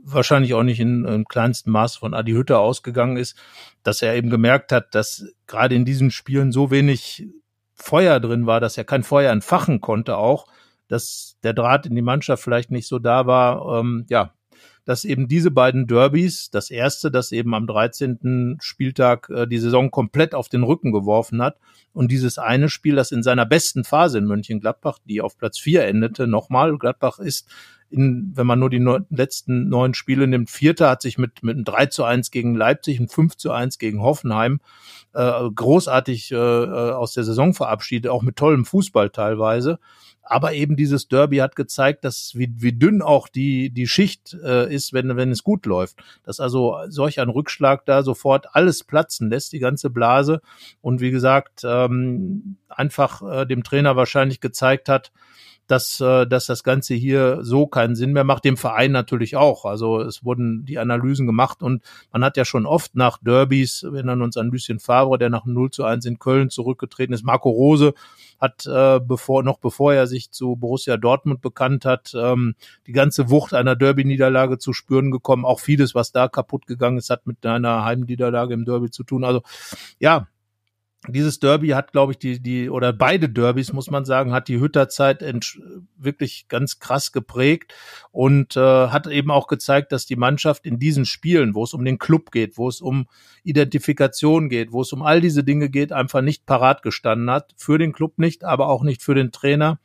wahrscheinlich 0.06 0.54
auch 0.54 0.64
nicht 0.64 0.80
in, 0.80 1.06
in 1.06 1.26
kleinstem 1.26 1.74
Maß 1.74 1.98
von 1.98 2.14
Adi 2.14 2.34
Hütter 2.34 2.60
ausgegangen 2.60 3.18
ist, 3.18 3.36
dass 3.84 4.02
er 4.02 4.16
eben 4.16 4.30
gemerkt 4.30 4.72
hat, 4.72 4.94
dass 4.94 5.26
gerade 5.48 5.76
in 5.76 5.86
diesen 5.86 6.12
Spielen 6.12 6.52
so 6.52 6.72
wenig 6.72 7.28
Feuer 7.74 8.20
drin 8.20 8.46
war, 8.46 8.60
dass 8.60 8.78
er 8.78 8.86
kein 8.86 9.04
Feuer 9.04 9.32
entfachen 9.32 9.82
konnte 9.82 10.18
auch, 10.18 10.48
dass 10.88 11.38
der 11.44 11.54
Draht 11.54 11.86
in 11.86 11.96
die 11.96 12.02
Mannschaft 12.02 12.44
vielleicht 12.44 12.72
nicht 12.72 12.88
so 12.88 13.00
da 13.00 13.26
war. 13.28 13.80
Ähm, 13.80 14.06
ja, 14.10 14.34
dass 14.86 15.04
eben 15.04 15.28
diese 15.28 15.52
beiden 15.52 15.88
Derbys, 15.88 16.52
das 16.52 16.70
erste, 16.70 17.10
das 17.10 17.32
eben 17.32 17.54
am 17.56 17.66
13. 17.66 18.58
Spieltag 18.62 19.30
äh, 19.30 19.48
die 19.48 19.58
Saison 19.58 19.90
komplett 19.90 20.36
auf 20.36 20.48
den 20.48 20.64
Rücken 20.64 20.92
geworfen 20.92 21.42
hat 21.42 21.58
und 21.92 22.12
dieses 22.12 22.38
eine 22.38 22.70
Spiel, 22.70 22.96
das 22.96 23.12
in 23.12 23.24
seiner 23.24 23.46
besten 23.46 23.84
Phase 23.84 24.20
in 24.20 24.26
Mönchengladbach, 24.26 25.00
die 25.04 25.22
auf 25.22 25.38
Platz 25.38 25.58
vier 25.58 25.86
endete, 25.86 26.28
nochmal, 26.28 26.78
Gladbach 26.78 27.20
ist 27.20 27.50
in, 27.90 28.32
wenn 28.36 28.48
man 28.48 28.60
nur 28.60 28.70
die 28.70 28.80
neun, 28.80 29.06
letzten 29.10 29.70
neun 29.70 29.94
Spiele 29.94 30.28
nimmt, 30.28 30.50
Vierter 30.50 30.90
hat 30.90 31.02
sich 31.02 31.18
mit, 31.18 31.44
mit 31.44 31.56
einem 31.56 31.66
3 31.66 31.86
zu 31.88 32.04
1 32.04 32.32
gegen 32.32 32.56
Leipzig, 32.56 33.00
ein 33.00 33.08
5 33.08 33.38
zu 33.38 33.52
1 33.52 33.78
gegen 33.78 34.02
Hoffenheim 34.02 34.60
äh, 35.16 35.50
großartig 35.54 36.32
äh, 36.32 36.36
äh, 36.36 36.92
aus 36.92 37.14
der 37.14 37.24
Saison 37.24 37.54
verabschiedet, 37.54 38.12
auch 38.12 38.22
mit 38.22 38.36
tollem 38.36 38.66
Fußball 38.66 39.10
teilweise. 39.10 39.80
Aber 40.28 40.54
eben 40.54 40.76
dieses 40.76 41.08
Derby 41.08 41.38
hat 41.38 41.56
gezeigt, 41.56 42.04
dass 42.04 42.34
wie, 42.36 42.52
wie 42.58 42.74
dünn 42.74 43.04
auch 43.04 43.28
die, 43.28 43.70
die 43.70 43.88
Schicht 43.88 44.36
äh, 44.44 44.74
ist, 44.74 44.92
wenn, 44.92 45.16
wenn 45.16 45.32
es 45.32 45.44
gut 45.44 45.68
läuft. 45.68 46.00
Dass 46.24 46.40
also 46.40 46.80
solch 46.88 47.20
ein 47.20 47.30
Rückschlag 47.30 47.86
da 47.86 48.02
sofort 48.02 48.48
alles 48.54 48.84
platzen 48.84 49.30
lässt, 49.30 49.54
die 49.54 49.60
ganze 49.60 49.92
Blase. 49.92 50.42
Und 50.82 51.00
wie 51.00 51.12
gesagt, 51.12 51.62
ähm, 51.64 52.58
einfach 52.68 53.22
äh, 53.22 53.46
dem 53.46 53.64
Trainer 53.64 53.96
wahrscheinlich 53.96 54.42
gezeigt 54.42 54.90
hat, 54.90 55.12
dass, 55.68 56.00
äh, 56.00 56.28
dass 56.28 56.46
das 56.46 56.64
Ganze 56.64 56.94
hier 56.94 57.40
so 57.42 57.68
keinen 57.68 57.96
Sinn 57.96 58.14
mehr 58.14 58.24
macht, 58.24 58.46
dem 58.46 58.58
Verein 58.58 58.92
natürlich 58.92 59.36
auch. 59.36 59.66
Also 59.66 60.00
es 60.02 60.24
wurden 60.24 60.66
die 60.66 60.78
Analysen 60.78 61.26
gemacht 61.26 61.64
und 61.64 61.84
man 62.12 62.24
hat 62.24 62.38
ja 62.38 62.46
schon 62.46 62.66
oft 62.66 62.96
nach 62.96 63.18
Derbys, 63.22 63.84
wir 63.84 63.96
erinnern 63.96 64.22
uns 64.22 64.38
an 64.38 64.50
Lucien 64.50 64.80
Favre, 64.80 65.18
der 65.18 65.30
nach 65.30 65.46
0 65.46 65.72
zu 65.72 65.84
1 65.84 66.06
in 66.06 66.20
Köln 66.20 66.50
zurückgetreten 66.50 67.14
ist. 67.14 67.24
Marco 67.24 67.50
Rose 67.50 67.94
hat 68.40 68.66
äh, 68.66 69.00
bevor 69.00 69.44
noch 69.44 69.60
bevor 69.60 69.94
er 69.94 70.08
sich 70.08 70.32
zu 70.32 70.56
Borussia 70.56 70.98
Dortmund 70.98 71.42
bekannt 71.42 71.86
hat, 71.86 72.14
ähm, 72.16 72.56
die 72.86 72.92
ganze 72.92 73.30
Wucht 73.30 73.54
einer 73.54 73.76
Derby-Niederlage 73.76 74.58
zu 74.58 74.74
spüren 74.74 75.12
gekommen. 75.12 75.46
Auch 75.46 75.60
vieles, 75.60 75.96
was 75.96 76.12
da 76.12 76.28
kaputt 76.28 76.68
gegangen 76.68 76.98
ist, 76.98 77.10
hat 77.10 77.26
mit 77.26 77.46
einer 77.46 77.86
Heimniederlage 77.86 78.54
im 78.54 78.66
Derby 78.66 78.92
zu 78.92 79.04
tun. 79.04 79.24
Also 79.24 79.42
ja, 80.00 80.28
dieses 81.08 81.40
Derby 81.40 81.70
hat, 81.70 81.92
glaube 81.92 82.14
ich, 82.14 82.20
die, 82.20 82.42
die, 82.42 82.70
oder 82.70 82.94
beide 82.94 83.30
Derbys, 83.30 83.74
muss 83.74 83.90
man 83.90 84.06
sagen, 84.06 84.34
hat 84.34 84.48
die 84.48 84.60
Hütterzeit 84.60 85.24
wirklich 85.98 86.48
ganz 86.48 86.80
krass 86.80 87.12
geprägt 87.12 87.74
und 88.12 88.56
äh, 88.56 88.60
hat 88.60 89.08
eben 89.08 89.32
auch 89.32 89.48
gezeigt, 89.48 89.92
dass 89.92 90.06
die 90.06 90.16
Mannschaft 90.16 90.66
in 90.66 90.80
diesen 90.80 91.06
Spielen, 91.06 91.56
wo 91.56 91.64
es 91.64 91.74
um 91.74 91.86
den 91.86 91.98
Club 91.98 92.32
geht, 92.32 92.58
wo 92.58 92.68
es 92.68 92.82
um 92.82 93.08
Identifikation 93.44 94.50
geht, 94.50 94.72
wo 94.72 94.82
es 94.82 94.94
um 94.94 95.02
all 95.02 95.22
diese 95.22 95.44
Dinge 95.44 95.70
geht, 95.70 95.92
einfach 95.92 96.22
nicht 96.22 96.46
parat 96.46 96.82
gestanden 96.82 97.30
hat. 97.30 97.54
Für 97.58 97.78
den 97.78 97.94
Club 97.94 98.18
nicht, 98.18 98.44
aber 98.44 98.68
auch 98.68 98.84
nicht 98.84 99.02
für 99.02 99.16
den 99.16 99.32
Trainer. 99.32 99.80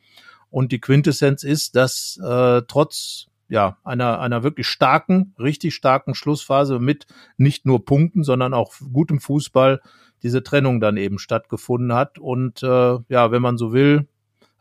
Und 0.50 0.72
die 0.72 0.80
Quintessenz 0.80 1.44
ist, 1.44 1.76
dass 1.76 2.18
äh, 2.22 2.62
trotz 2.66 3.30
ja, 3.50 3.78
einer, 3.82 4.20
einer 4.20 4.44
wirklich 4.44 4.68
starken, 4.68 5.34
richtig 5.38 5.74
starken 5.74 6.14
Schlussphase 6.14 6.78
mit 6.78 7.06
nicht 7.36 7.66
nur 7.66 7.84
Punkten, 7.84 8.22
sondern 8.22 8.54
auch 8.54 8.72
gutem 8.92 9.20
Fußball 9.20 9.80
diese 10.22 10.42
Trennung 10.42 10.80
dann 10.80 10.96
eben 10.96 11.18
stattgefunden 11.18 11.92
hat. 11.92 12.18
Und 12.18 12.62
äh, 12.62 12.98
ja, 13.08 13.30
wenn 13.30 13.42
man 13.42 13.58
so 13.58 13.72
will, 13.72 14.08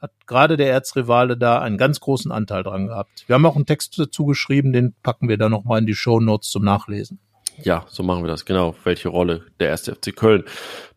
hat 0.01 0.11
gerade 0.27 0.57
der 0.57 0.71
Erzrivale 0.71 1.37
da 1.37 1.59
einen 1.59 1.77
ganz 1.77 1.99
großen 1.99 2.31
Anteil 2.31 2.63
dran 2.63 2.87
gehabt. 2.87 3.25
Wir 3.27 3.35
haben 3.35 3.45
auch 3.45 3.55
einen 3.55 3.65
Text 3.65 3.99
dazu 3.99 4.25
geschrieben, 4.25 4.71
den 4.71 4.95
packen 5.03 5.27
wir 5.27 5.37
dann 5.37 5.51
nochmal 5.51 5.79
in 5.79 5.85
die 5.85 5.95
Show 5.95 6.19
Notes 6.19 6.49
zum 6.49 6.63
Nachlesen. 6.63 7.19
Ja, 7.63 7.85
so 7.89 8.03
machen 8.03 8.23
wir 8.23 8.27
das, 8.27 8.45
genau. 8.45 8.75
Welche 8.83 9.09
Rolle 9.09 9.45
der 9.59 9.69
erste 9.69 9.95
FC 9.95 10.15
Köln 10.15 10.43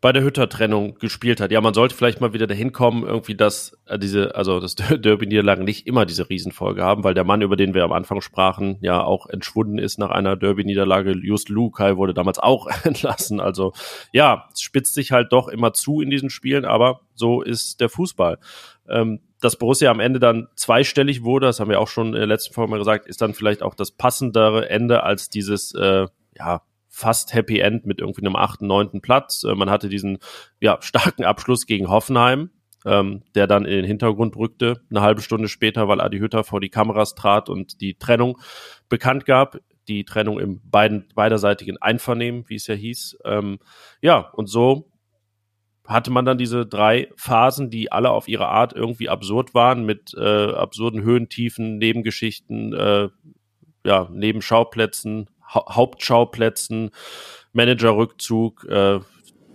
bei 0.01 0.13
der 0.13 0.23
Hütter-Trennung 0.23 0.97
gespielt 0.99 1.41
hat. 1.41 1.53
Ja, 1.53 1.61
man 1.61 1.75
sollte 1.75 1.95
vielleicht 1.95 2.21
mal 2.21 2.33
wieder 2.33 2.47
dahin 2.47 2.73
kommen, 2.73 3.05
irgendwie, 3.05 3.35
dass 3.35 3.79
äh, 3.87 3.99
diese, 3.99 4.35
also 4.35 4.61
das 4.61 4.75
Derby-Niederlagen 4.91 5.65
nicht 5.65 5.87
immer 5.87 6.07
diese 6.07 6.29
Riesenfolge 6.29 6.83
haben, 6.83 7.05
weil 7.05 7.15
der 7.15 7.25
Mann, 7.25 7.43
über 7.43 7.57
den 7.57 7.75
wir 7.75 7.85
am 7.85 7.93
Anfang 7.93 8.21
sprachen, 8.21 8.79
ja 8.81 9.03
auch 9.03 9.27
entschwunden 9.27 9.79
ist 9.79 9.99
nach 9.99 10.11
einer 10.11 10.37
Derby-Niederlage. 10.37 11.13
Just 11.13 11.49
Lukai 11.49 11.97
wurde 11.97 12.15
damals 12.15 12.39
auch 12.39 12.67
entlassen. 12.85 13.41
Also 13.41 13.73
ja, 14.13 14.49
es 14.53 14.61
spitzt 14.61 14.95
sich 14.95 15.13
halt 15.13 15.33
doch 15.33 15.49
immer 15.49 15.73
zu 15.73 16.01
in 16.01 16.11
diesen 16.11 16.31
Spielen, 16.31 16.65
aber 16.65 17.01
so 17.15 17.43
ist 17.43 17.81
der 17.81 17.89
Fußball. 17.89 18.39
Ähm, 18.89 19.21
dass 19.41 19.57
Borussia 19.57 19.91
am 19.91 20.01
Ende 20.01 20.21
dann 20.21 20.49
zweistellig 20.55 21.25
wurde, 21.25 21.47
das 21.47 21.59
haben 21.59 21.69
wir 21.69 21.81
auch 21.81 21.89
schon 21.89 22.09
in 22.09 22.21
der 22.21 22.27
letzten 22.27 22.55
Folge 22.55 22.71
mal 22.71 22.79
gesagt, 22.79 23.07
ist 23.07 23.21
dann 23.21 23.35
vielleicht 23.35 23.63
auch 23.63 23.75
das 23.75 23.91
passendere 23.91 24.71
Ende 24.71 25.03
als 25.03 25.29
dieses 25.29 25.75
äh, 25.75 26.07
ja, 26.37 26.63
fast 26.89 27.33
Happy 27.33 27.59
End 27.59 27.87
mit 27.87 28.01
irgendwie 28.01 28.21
einem 28.21 28.37
achten, 28.37 28.67
neunten 28.67 29.01
Platz. 29.01 29.45
Äh, 29.45 29.55
man 29.55 29.71
hatte 29.71 29.89
diesen 29.89 30.19
ja, 30.61 30.79
starken 30.81 31.25
Abschluss 31.25 31.67
gegen 31.67 31.89
Hoffenheim, 31.89 32.51
ähm, 32.85 33.23
der 33.35 33.47
dann 33.47 33.65
in 33.65 33.73
den 33.73 33.85
Hintergrund 33.85 34.37
rückte, 34.37 34.83
eine 34.91 35.01
halbe 35.01 35.23
Stunde 35.23 35.49
später, 35.49 35.89
weil 35.89 36.01
Adi 36.01 36.19
Hütter 36.19 36.45
vor 36.45 36.61
die 36.61 36.69
Kameras 36.69 37.15
trat 37.15 37.49
und 37.49 37.81
die 37.81 37.95
Trennung 37.95 38.39
bekannt 38.89 39.25
gab. 39.25 39.59
Die 39.89 40.05
Trennung 40.05 40.39
im 40.39 40.61
beiden, 40.71 41.09
beiderseitigen 41.15 41.77
Einvernehmen, 41.79 42.45
wie 42.47 42.55
es 42.55 42.69
ja 42.69 42.75
hieß. 42.75 43.19
Ähm, 43.25 43.59
ja, 44.01 44.31
und 44.35 44.47
so 44.47 44.93
hatte 45.85 46.13
man 46.13 46.25
dann 46.25 46.39
diese 46.39 46.67
drei 46.67 47.09
Phasen, 47.17 47.69
die 47.69 47.91
alle 47.91 48.11
auf 48.11 48.29
ihre 48.29 48.47
Art 48.47 48.73
irgendwie 48.75 49.09
absurd 49.09 49.55
waren, 49.55 49.85
mit 49.85 50.15
äh, 50.17 50.53
absurden 50.53 51.03
Höhentiefen, 51.03 51.79
Nebengeschichten, 51.79 52.73
äh, 52.73 53.09
ja, 53.85 54.09
Nebenschauplätzen, 54.13 55.29
ha 55.55 55.65
Hauptschauplätzen, 55.75 56.91
Managerrückzug, 57.53 58.65
äh, 58.65 59.01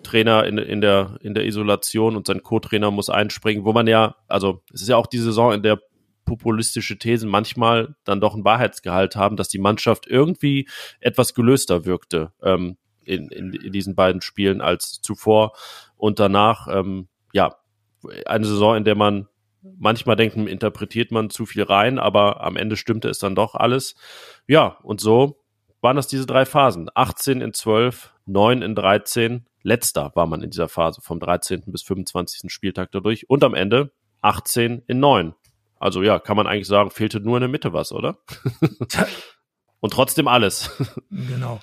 Trainer 0.03 0.45
in, 0.45 0.57
in, 0.57 0.81
der, 0.81 1.17
in 1.21 1.33
der 1.33 1.45
Isolation 1.45 2.15
und 2.15 2.27
sein 2.27 2.43
Co-Trainer 2.43 2.91
muss 2.91 3.09
einspringen, 3.09 3.65
wo 3.65 3.73
man 3.73 3.87
ja, 3.87 4.15
also 4.27 4.61
es 4.73 4.81
ist 4.81 4.87
ja 4.87 4.95
auch 4.95 5.07
die 5.07 5.17
Saison, 5.17 5.53
in 5.53 5.63
der 5.63 5.79
populistische 6.25 6.97
Thesen 6.97 7.29
manchmal 7.29 7.95
dann 8.03 8.21
doch 8.21 8.35
ein 8.35 8.45
Wahrheitsgehalt 8.45 9.15
haben, 9.15 9.37
dass 9.37 9.49
die 9.49 9.59
Mannschaft 9.59 10.07
irgendwie 10.07 10.67
etwas 10.99 11.33
gelöster 11.33 11.85
wirkte 11.85 12.31
ähm, 12.41 12.77
in, 13.03 13.29
in, 13.29 13.53
in 13.53 13.71
diesen 13.71 13.95
beiden 13.95 14.21
Spielen 14.21 14.61
als 14.61 15.01
zuvor 15.01 15.53
und 15.95 16.19
danach, 16.19 16.67
ähm, 16.69 17.07
ja, 17.33 17.55
eine 18.25 18.45
Saison, 18.45 18.75
in 18.75 18.83
der 18.83 18.95
man 18.95 19.27
manchmal 19.77 20.15
denkt, 20.15 20.35
hm, 20.35 20.47
interpretiert 20.47 21.11
man 21.11 21.29
zu 21.29 21.45
viel 21.45 21.63
rein, 21.63 21.99
aber 21.99 22.41
am 22.41 22.55
Ende 22.55 22.77
stimmte 22.77 23.09
es 23.09 23.19
dann 23.19 23.35
doch 23.35 23.55
alles. 23.55 23.95
Ja, 24.47 24.77
und 24.83 25.01
so 25.01 25.43
waren 25.81 25.95
das 25.95 26.07
diese 26.07 26.25
drei 26.25 26.45
Phasen. 26.45 26.89
18 26.93 27.41
in 27.41 27.53
12, 27.53 28.13
9 28.25 28.61
in 28.61 28.75
13. 28.75 29.45
Letzter 29.63 30.11
war 30.15 30.27
man 30.27 30.41
in 30.41 30.49
dieser 30.49 30.69
Phase 30.69 31.01
vom 31.01 31.19
13. 31.19 31.63
bis 31.67 31.83
25. 31.83 32.51
Spieltag 32.51 32.91
dadurch. 32.91 33.29
Und 33.29 33.43
am 33.43 33.53
Ende 33.53 33.91
18 34.21 34.83
in 34.87 34.99
9. 34.99 35.33
Also 35.79 36.01
ja, 36.01 36.19
kann 36.19 36.37
man 36.37 36.47
eigentlich 36.47 36.67
sagen, 36.67 36.89
fehlte 36.89 37.19
nur 37.19 37.37
in 37.37 37.41
der 37.41 37.49
Mitte 37.49 37.73
was, 37.73 37.91
oder? 37.91 38.17
und 39.79 39.93
trotzdem 39.93 40.27
alles. 40.27 40.71
Genau. 41.09 41.59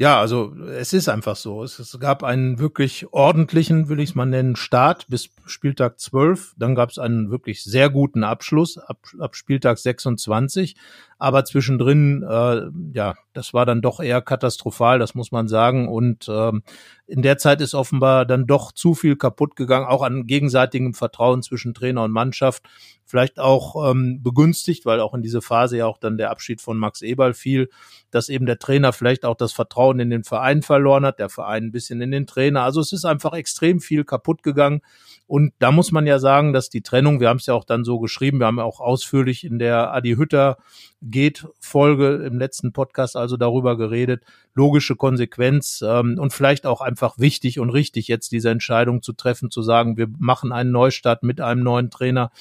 Ja, 0.00 0.20
also 0.20 0.54
es 0.54 0.92
ist 0.92 1.08
einfach 1.08 1.34
so. 1.34 1.64
Es, 1.64 1.80
es 1.80 1.98
gab 1.98 2.22
einen 2.22 2.60
wirklich 2.60 3.12
ordentlichen, 3.12 3.88
will 3.88 3.98
ich 3.98 4.10
es 4.10 4.14
mal 4.14 4.26
nennen, 4.26 4.54
Start 4.54 5.08
bis 5.08 5.30
Spieltag 5.46 5.98
12. 5.98 6.54
Dann 6.56 6.76
gab 6.76 6.90
es 6.90 7.00
einen 7.00 7.32
wirklich 7.32 7.64
sehr 7.64 7.90
guten 7.90 8.22
Abschluss 8.22 8.78
ab, 8.78 9.00
ab 9.18 9.34
Spieltag 9.34 9.76
26. 9.76 10.76
Aber 11.18 11.44
zwischendrin, 11.44 12.22
äh, 12.22 12.66
ja, 12.92 13.16
das 13.32 13.52
war 13.54 13.66
dann 13.66 13.82
doch 13.82 13.98
eher 13.98 14.22
katastrophal, 14.22 15.00
das 15.00 15.16
muss 15.16 15.32
man 15.32 15.48
sagen. 15.48 15.88
Und 15.88 16.28
ähm, 16.28 16.62
in 17.08 17.22
der 17.22 17.38
Zeit 17.38 17.60
ist 17.60 17.74
offenbar 17.74 18.24
dann 18.24 18.46
doch 18.46 18.70
zu 18.70 18.94
viel 18.94 19.16
kaputt 19.16 19.56
gegangen, 19.56 19.86
auch 19.86 20.02
an 20.02 20.28
gegenseitigem 20.28 20.94
Vertrauen 20.94 21.42
zwischen 21.42 21.74
Trainer 21.74 22.04
und 22.04 22.12
Mannschaft. 22.12 22.62
Vielleicht 23.08 23.40
auch 23.40 23.90
ähm, 23.90 24.22
begünstigt, 24.22 24.84
weil 24.84 25.00
auch 25.00 25.14
in 25.14 25.22
diese 25.22 25.40
Phase 25.40 25.78
ja 25.78 25.86
auch 25.86 25.96
dann 25.96 26.18
der 26.18 26.30
Abschied 26.30 26.60
von 26.60 26.76
Max 26.76 27.00
Eberl 27.00 27.32
fiel, 27.32 27.70
dass 28.10 28.28
eben 28.28 28.44
der 28.44 28.58
Trainer 28.58 28.92
vielleicht 28.92 29.24
auch 29.24 29.34
das 29.34 29.54
Vertrauen 29.54 29.98
in 29.98 30.10
den 30.10 30.24
Verein 30.24 30.60
verloren 30.60 31.06
hat, 31.06 31.18
der 31.18 31.30
Verein 31.30 31.64
ein 31.64 31.72
bisschen 31.72 32.02
in 32.02 32.10
den 32.10 32.26
Trainer. 32.26 32.64
Also 32.64 32.82
es 32.82 32.92
ist 32.92 33.06
einfach 33.06 33.32
extrem 33.32 33.80
viel 33.80 34.04
kaputt 34.04 34.42
gegangen. 34.42 34.82
Und 35.26 35.54
da 35.58 35.72
muss 35.72 35.90
man 35.90 36.06
ja 36.06 36.18
sagen, 36.18 36.52
dass 36.52 36.68
die 36.68 36.82
Trennung, 36.82 37.18
wir 37.18 37.30
haben 37.30 37.38
es 37.38 37.46
ja 37.46 37.54
auch 37.54 37.64
dann 37.64 37.82
so 37.82 37.98
geschrieben, 37.98 38.40
wir 38.40 38.46
haben 38.46 38.58
ja 38.58 38.64
auch 38.64 38.80
ausführlich 38.80 39.42
in 39.42 39.58
der 39.58 39.90
Adi 39.94 40.16
Hütter 40.16 40.58
geht 41.00 41.46
Folge 41.60 42.24
im 42.26 42.38
letzten 42.38 42.72
Podcast 42.72 43.16
also 43.16 43.36
darüber 43.36 43.76
geredet, 43.76 44.24
logische 44.54 44.96
Konsequenz 44.96 45.82
ähm, 45.86 46.18
und 46.18 46.32
vielleicht 46.32 46.66
auch 46.66 46.80
einfach 46.80 47.18
wichtig 47.18 47.60
und 47.60 47.70
richtig 47.70 48.08
jetzt 48.08 48.32
diese 48.32 48.50
Entscheidung 48.50 49.02
zu 49.02 49.12
treffen, 49.12 49.50
zu 49.50 49.62
sagen, 49.62 49.96
wir 49.96 50.08
machen 50.18 50.52
einen 50.52 50.72
Neustart 50.72 51.22
mit 51.22 51.40
einem 51.40 51.62
neuen 51.62 51.90
Trainer 51.90 52.32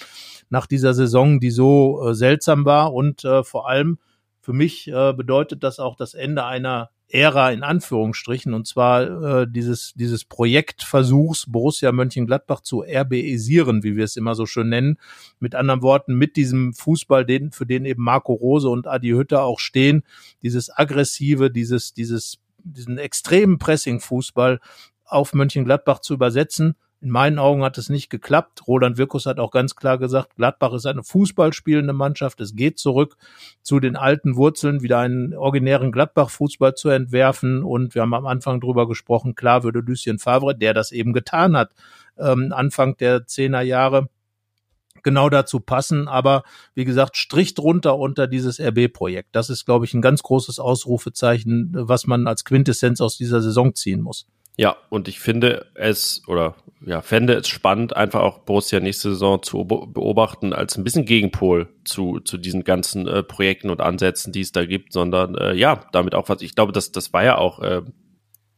nach 0.49 0.65
dieser 0.65 0.93
Saison, 0.93 1.39
die 1.39 1.51
so 1.51 2.09
äh, 2.09 2.15
seltsam 2.15 2.65
war 2.65 2.93
und 2.93 3.23
äh, 3.25 3.43
vor 3.43 3.69
allem 3.69 3.99
für 4.47 4.53
mich 4.53 4.87
äh, 4.87 5.11
bedeutet 5.11 5.61
das 5.61 5.77
auch 5.77 5.97
das 5.97 6.13
Ende 6.13 6.45
einer 6.45 6.89
Ära 7.09 7.51
in 7.51 7.63
Anführungsstrichen. 7.63 8.53
Und 8.53 8.65
zwar 8.65 9.41
äh, 9.41 9.45
dieses 9.45 9.91
dieses 9.95 10.23
Projektversuchs 10.23 11.51
Borussia 11.51 11.91
Mönchengladbach 11.91 12.61
zu 12.61 12.79
RBisieren, 12.81 13.83
wie 13.83 13.97
wir 13.97 14.05
es 14.05 14.15
immer 14.15 14.35
so 14.35 14.45
schön 14.45 14.69
nennen. 14.69 14.99
Mit 15.41 15.53
anderen 15.53 15.81
Worten, 15.81 16.15
mit 16.15 16.37
diesem 16.37 16.73
Fußball, 16.73 17.25
den 17.25 17.51
für 17.51 17.65
den 17.65 17.83
eben 17.83 18.01
Marco 18.01 18.31
Rose 18.31 18.69
und 18.69 18.87
Adi 18.87 19.09
Hütter 19.09 19.43
auch 19.43 19.59
stehen, 19.59 20.03
dieses 20.41 20.69
aggressive, 20.69 21.51
dieses 21.51 21.93
dieses 21.93 22.39
diesen 22.63 22.97
extremen 22.97 23.57
Pressing 23.57 23.99
Fußball 23.99 24.61
auf 25.03 25.33
Mönchengladbach 25.33 25.99
zu 25.99 26.13
übersetzen 26.13 26.77
in 26.99 27.11
meinen 27.11 27.37
Augen 27.37 27.63
hat 27.63 27.77
es 27.77 27.89
nicht 27.89 28.09
geklappt. 28.09 28.67
Roland 28.67 28.97
Wirkus 28.97 29.27
hat 29.27 29.39
auch 29.39 29.51
ganz 29.51 29.75
klar 29.75 29.99
gesagt, 29.99 30.35
Gladbach 30.35 30.73
ist 30.73 30.87
eine 30.87 31.03
Fußballspielende 31.03 31.93
Mannschaft. 31.93 32.41
Es 32.41 32.55
geht 32.55 32.79
zurück 32.79 33.17
zu 33.61 33.79
den 33.79 33.95
alten 33.95 34.35
Wurzeln, 34.35 34.81
wieder 34.81 34.99
einen 34.99 35.35
originären 35.35 35.91
Gladbach-Fußball 35.91 36.73
zu 36.73 36.89
entwerfen. 36.89 37.63
Und 37.63 37.93
wir 37.93 38.01
haben 38.01 38.15
am 38.15 38.25
Anfang 38.25 38.59
drüber 38.59 38.87
gesprochen, 38.87 39.35
klar 39.35 39.63
würde 39.63 39.79
Lucien 39.79 40.17
Favre, 40.17 40.55
der 40.55 40.73
das 40.73 40.91
eben 40.91 41.13
getan 41.13 41.55
hat, 41.55 41.71
ähm, 42.17 42.51
Anfang 42.51 42.97
der 42.97 43.27
Zehner 43.27 43.61
Jahre, 43.61 44.09
genau 45.03 45.29
dazu 45.29 45.59
passen. 45.59 46.07
Aber 46.07 46.43
wie 46.73 46.85
gesagt, 46.85 47.15
Strich 47.15 47.53
drunter 47.53 47.97
unter 47.99 48.25
dieses 48.25 48.59
RB-Projekt. 48.59 49.29
Das 49.33 49.51
ist, 49.51 49.65
glaube 49.65 49.85
ich, 49.85 49.93
ein 49.93 50.01
ganz 50.01 50.23
großes 50.23 50.57
Ausrufezeichen, 50.57 51.69
was 51.73 52.07
man 52.07 52.25
als 52.25 52.43
Quintessenz 52.43 53.01
aus 53.01 53.17
dieser 53.17 53.41
Saison 53.43 53.75
ziehen 53.75 54.01
muss. 54.01 54.25
Ja, 54.57 54.75
und 54.89 55.07
ich 55.07 55.19
finde 55.19 55.67
es 55.75 56.23
oder 56.27 56.55
ja, 56.85 57.01
fände 57.01 57.33
es 57.33 57.47
spannend, 57.47 57.95
einfach 57.95 58.21
auch 58.21 58.39
Borussia 58.39 58.79
nächste 58.79 59.09
Saison 59.09 59.41
zu 59.41 59.65
beobachten 59.65 60.53
als 60.53 60.77
ein 60.77 60.83
bisschen 60.83 61.05
Gegenpol 61.05 61.69
zu, 61.83 62.19
zu 62.19 62.37
diesen 62.37 62.63
ganzen 62.63 63.07
äh, 63.07 63.23
Projekten 63.23 63.69
und 63.69 63.81
Ansätzen, 63.81 64.31
die 64.31 64.41
es 64.41 64.51
da 64.51 64.65
gibt, 64.65 64.93
sondern 64.93 65.35
äh, 65.35 65.53
ja, 65.53 65.81
damit 65.91 66.13
auch 66.13 66.29
was, 66.29 66.41
ich 66.41 66.55
glaube, 66.55 66.71
das, 66.71 66.91
das 66.91 67.13
war 67.13 67.23
ja 67.23 67.37
auch 67.37 67.59
äh, 67.59 67.81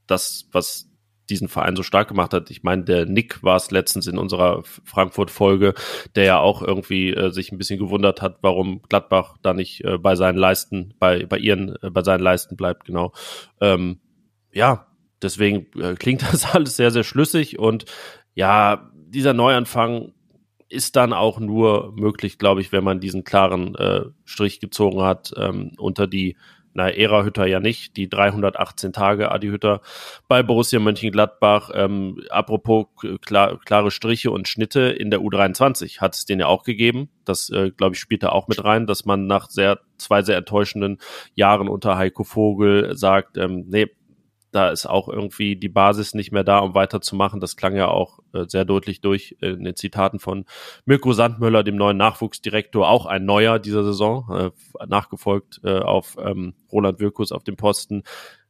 das, 0.06 0.48
was 0.52 0.90
diesen 1.30 1.48
Verein 1.48 1.76
so 1.76 1.84
stark 1.84 2.08
gemacht 2.08 2.34
hat. 2.34 2.50
Ich 2.50 2.64
meine, 2.64 2.84
der 2.84 3.06
Nick 3.06 3.44
war 3.44 3.56
es 3.56 3.72
letztens 3.72 4.08
in 4.08 4.18
unserer 4.18 4.64
Frankfurt-Folge, 4.64 5.74
der 6.16 6.26
ja 6.26 6.40
auch 6.40 6.62
irgendwie 6.62 7.14
äh, 7.14 7.32
sich 7.32 7.52
ein 7.52 7.58
bisschen 7.58 7.80
gewundert 7.80 8.22
hat, 8.22 8.40
warum 8.42 8.82
Gladbach 8.90 9.38
da 9.42 9.54
nicht 9.54 9.84
äh, 9.86 9.98
bei 9.98 10.16
seinen 10.16 10.38
Leisten, 10.38 10.96
bei, 11.00 11.26
bei 11.26 11.38
ihren, 11.38 11.76
äh, 11.82 11.90
bei 11.92 12.04
seinen 12.04 12.22
Leisten 12.22 12.56
bleibt, 12.56 12.86
genau. 12.86 13.14
Ähm, 13.62 14.00
ja, 14.52 14.88
Deswegen 15.22 15.68
äh, 15.80 15.96
klingt 15.96 16.22
das 16.34 16.54
alles 16.54 16.76
sehr, 16.76 16.92
sehr 16.92 17.04
schlüssig 17.04 17.60
und 17.60 17.86
ja, 18.36 18.90
dieser 18.94 19.34
Neuanfang 19.34 20.14
ist 20.70 20.96
dann 20.96 21.14
auch 21.14 21.40
nur 21.40 21.94
möglich, 21.96 22.38
glaube 22.38 22.62
ich, 22.62 22.72
wenn 22.72 22.84
man 22.84 23.00
diesen 23.00 23.24
klaren 23.24 23.76
äh, 23.76 24.06
Strich 24.24 24.60
gezogen 24.60 25.02
hat 25.02 25.34
ähm, 25.36 25.72
unter 25.78 26.06
die 26.06 26.38
na, 26.74 26.90
Ära 26.90 27.24
Hütter 27.24 27.46
ja 27.46 27.60
nicht, 27.60 27.98
die 27.98 28.08
318 28.08 28.94
Tage 28.94 29.32
Adi 29.32 29.48
Hütter 29.48 29.82
bei 30.28 30.44
Borussia 30.44 30.80
Mönchengladbach. 30.80 31.72
Ähm, 31.74 32.22
apropos 32.30 32.86
klar, 33.22 33.60
klare 33.66 33.92
Striche 33.92 34.32
und 34.32 34.48
Schnitte 34.48 34.82
in 34.82 35.10
der 35.10 35.20
U23 35.20 36.00
hat 36.00 36.16
es 36.16 36.26
den 36.26 36.40
ja 36.40 36.46
auch 36.46 36.64
gegeben. 36.64 37.10
Das, 37.26 37.50
äh, 37.50 37.72
glaube 37.72 37.96
ich, 37.96 38.00
spielt 38.00 38.24
da 38.24 38.30
auch 38.30 38.48
mit 38.48 38.64
rein, 38.64 38.86
dass 38.86 39.06
man 39.06 39.28
nach 39.28 39.50
sehr 39.50 39.80
zwei 39.98 40.22
sehr 40.22 40.38
enttäuschenden 40.38 41.00
Jahren 41.34 41.68
unter 41.68 41.98
Heiko 41.98 42.24
Vogel 42.24 42.96
sagt, 42.96 43.38
ähm, 43.38 43.66
nee, 43.68 43.88
da 44.52 44.70
ist 44.70 44.86
auch 44.86 45.08
irgendwie 45.08 45.56
die 45.56 45.70
Basis 45.70 46.14
nicht 46.14 46.32
mehr 46.32 46.44
da, 46.44 46.60
um 46.60 46.74
weiterzumachen. 46.74 47.40
Das 47.40 47.56
klang 47.56 47.76
ja 47.76 47.88
auch 47.88 48.20
äh, 48.34 48.46
sehr 48.48 48.66
deutlich 48.66 49.02
durch 49.02 49.38
äh, 49.42 49.50
in 49.50 49.64
den 49.64 49.76
Zitaten 49.76 50.20
von 50.20 50.46
Mirko 50.86 51.14
Sandmöller, 51.14 51.64
dem 51.64 51.76
neuen 51.76 51.98
Nachwuchsdirektor, 51.98 52.88
auch 52.88 53.06
ein 53.06 53.26
neuer 53.26 53.60
dieser 53.60 53.84
Saison, 53.84 54.52
äh, 54.80 54.86
nachgefolgt 54.88 55.62
äh, 55.64 55.80
auf 55.80 56.18
ähm, 56.20 56.54
Roland 56.72 57.00
Wirkus 57.00 57.32
auf 57.32 57.44
dem 57.44 57.58
Posten. 57.58 58.04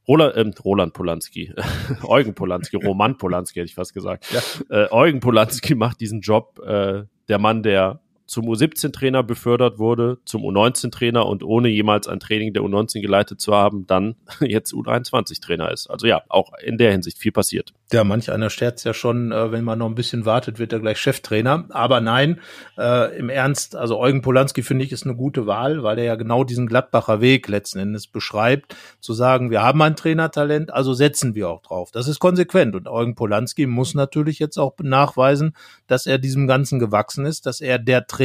Roland, 0.08 0.36
äh, 0.36 0.62
Roland 0.64 0.94
Polanski, 0.94 1.54
Eugen 2.04 2.34
Polanski, 2.34 2.78
Roman 2.84 3.18
Polanski 3.18 3.60
hätte 3.60 3.70
ich 3.70 3.76
fast 3.76 3.94
gesagt. 3.94 4.26
Ja. 4.32 4.42
Äh, 4.84 4.92
Eugen 4.92 5.20
Polanski 5.20 5.76
macht 5.76 6.02
diesen 6.02 6.22
Job, 6.22 6.60
äh, 6.66 7.04
der 7.28 7.40
Mann, 7.40 7.62
der 7.62 8.02
zum 8.30 8.46
U17-Trainer 8.48 9.24
befördert 9.24 9.80
wurde, 9.80 10.20
zum 10.24 10.44
U19-Trainer 10.44 11.26
und 11.26 11.44
ohne 11.44 11.68
jemals 11.68 12.08
ein 12.08 12.20
Training 12.20 12.54
der 12.54 12.62
U19 12.62 13.02
geleitet 13.02 13.42
zu 13.42 13.56
haben, 13.56 13.88
dann 13.88 14.16
jetzt 14.40 14.72
U23-Trainer 14.72 15.72
ist. 15.72 15.90
Also 15.90 16.06
ja, 16.06 16.22
auch 16.30 16.54
in 16.64 16.78
der 16.78 16.92
Hinsicht 16.92 17.18
viel 17.18 17.32
passiert. 17.32 17.74
Ja, 17.92 18.04
manch 18.04 18.32
einer 18.32 18.52
scherzt 18.52 18.86
ja 18.86 18.94
schon, 18.94 19.32
äh, 19.32 19.52
wenn 19.52 19.64
man 19.64 19.80
noch 19.80 19.88
ein 19.88 19.96
bisschen 19.96 20.26
wartet, 20.26 20.60
wird 20.60 20.72
er 20.72 20.80
gleich 20.80 21.00
Cheftrainer. 21.00 21.66
Aber 21.70 22.02
nein, 22.02 22.40
äh, 22.78 23.18
im 23.18 23.30
Ernst, 23.30 23.76
also 23.76 24.00
Eugen 24.00 24.22
Polanski 24.22 24.62
finde 24.62 24.86
ich 24.86 24.92
ist 24.92 25.06
eine 25.06 25.16
gute 25.16 25.48
Wahl, 25.48 25.82
weil 25.82 25.98
er 25.98 26.06
ja 26.06 26.16
genau 26.16 26.44
diesen 26.44 26.68
Gladbacher 26.68 27.22
Weg 27.22 27.48
letzten 27.48 27.80
Endes 27.80 28.06
beschreibt, 28.06 28.76
zu 29.00 29.14
sagen, 29.14 29.50
wir 29.50 29.64
haben 29.64 29.82
ein 29.82 29.96
Trainertalent, 29.96 30.72
also 30.72 30.94
setzen 30.94 31.34
wir 31.34 31.50
auch 31.50 31.64
drauf. 31.64 31.90
Das 31.92 32.08
ist 32.08 32.20
konsequent 32.20 32.76
und 32.76 32.88
Eugen 32.88 33.16
Polanski 33.16 33.66
muss 33.66 33.96
natürlich 33.96 34.38
jetzt 34.38 34.60
auch 34.60 34.76
nachweisen, 34.80 35.56
dass 35.88 36.06
er 36.06 36.20
diesem 36.20 36.46
Ganzen 36.46 36.78
gewachsen 36.78 37.26
ist, 37.26 37.48
dass 37.48 37.60
er 37.60 37.80
der 37.80 38.06
Trainer 38.06 38.19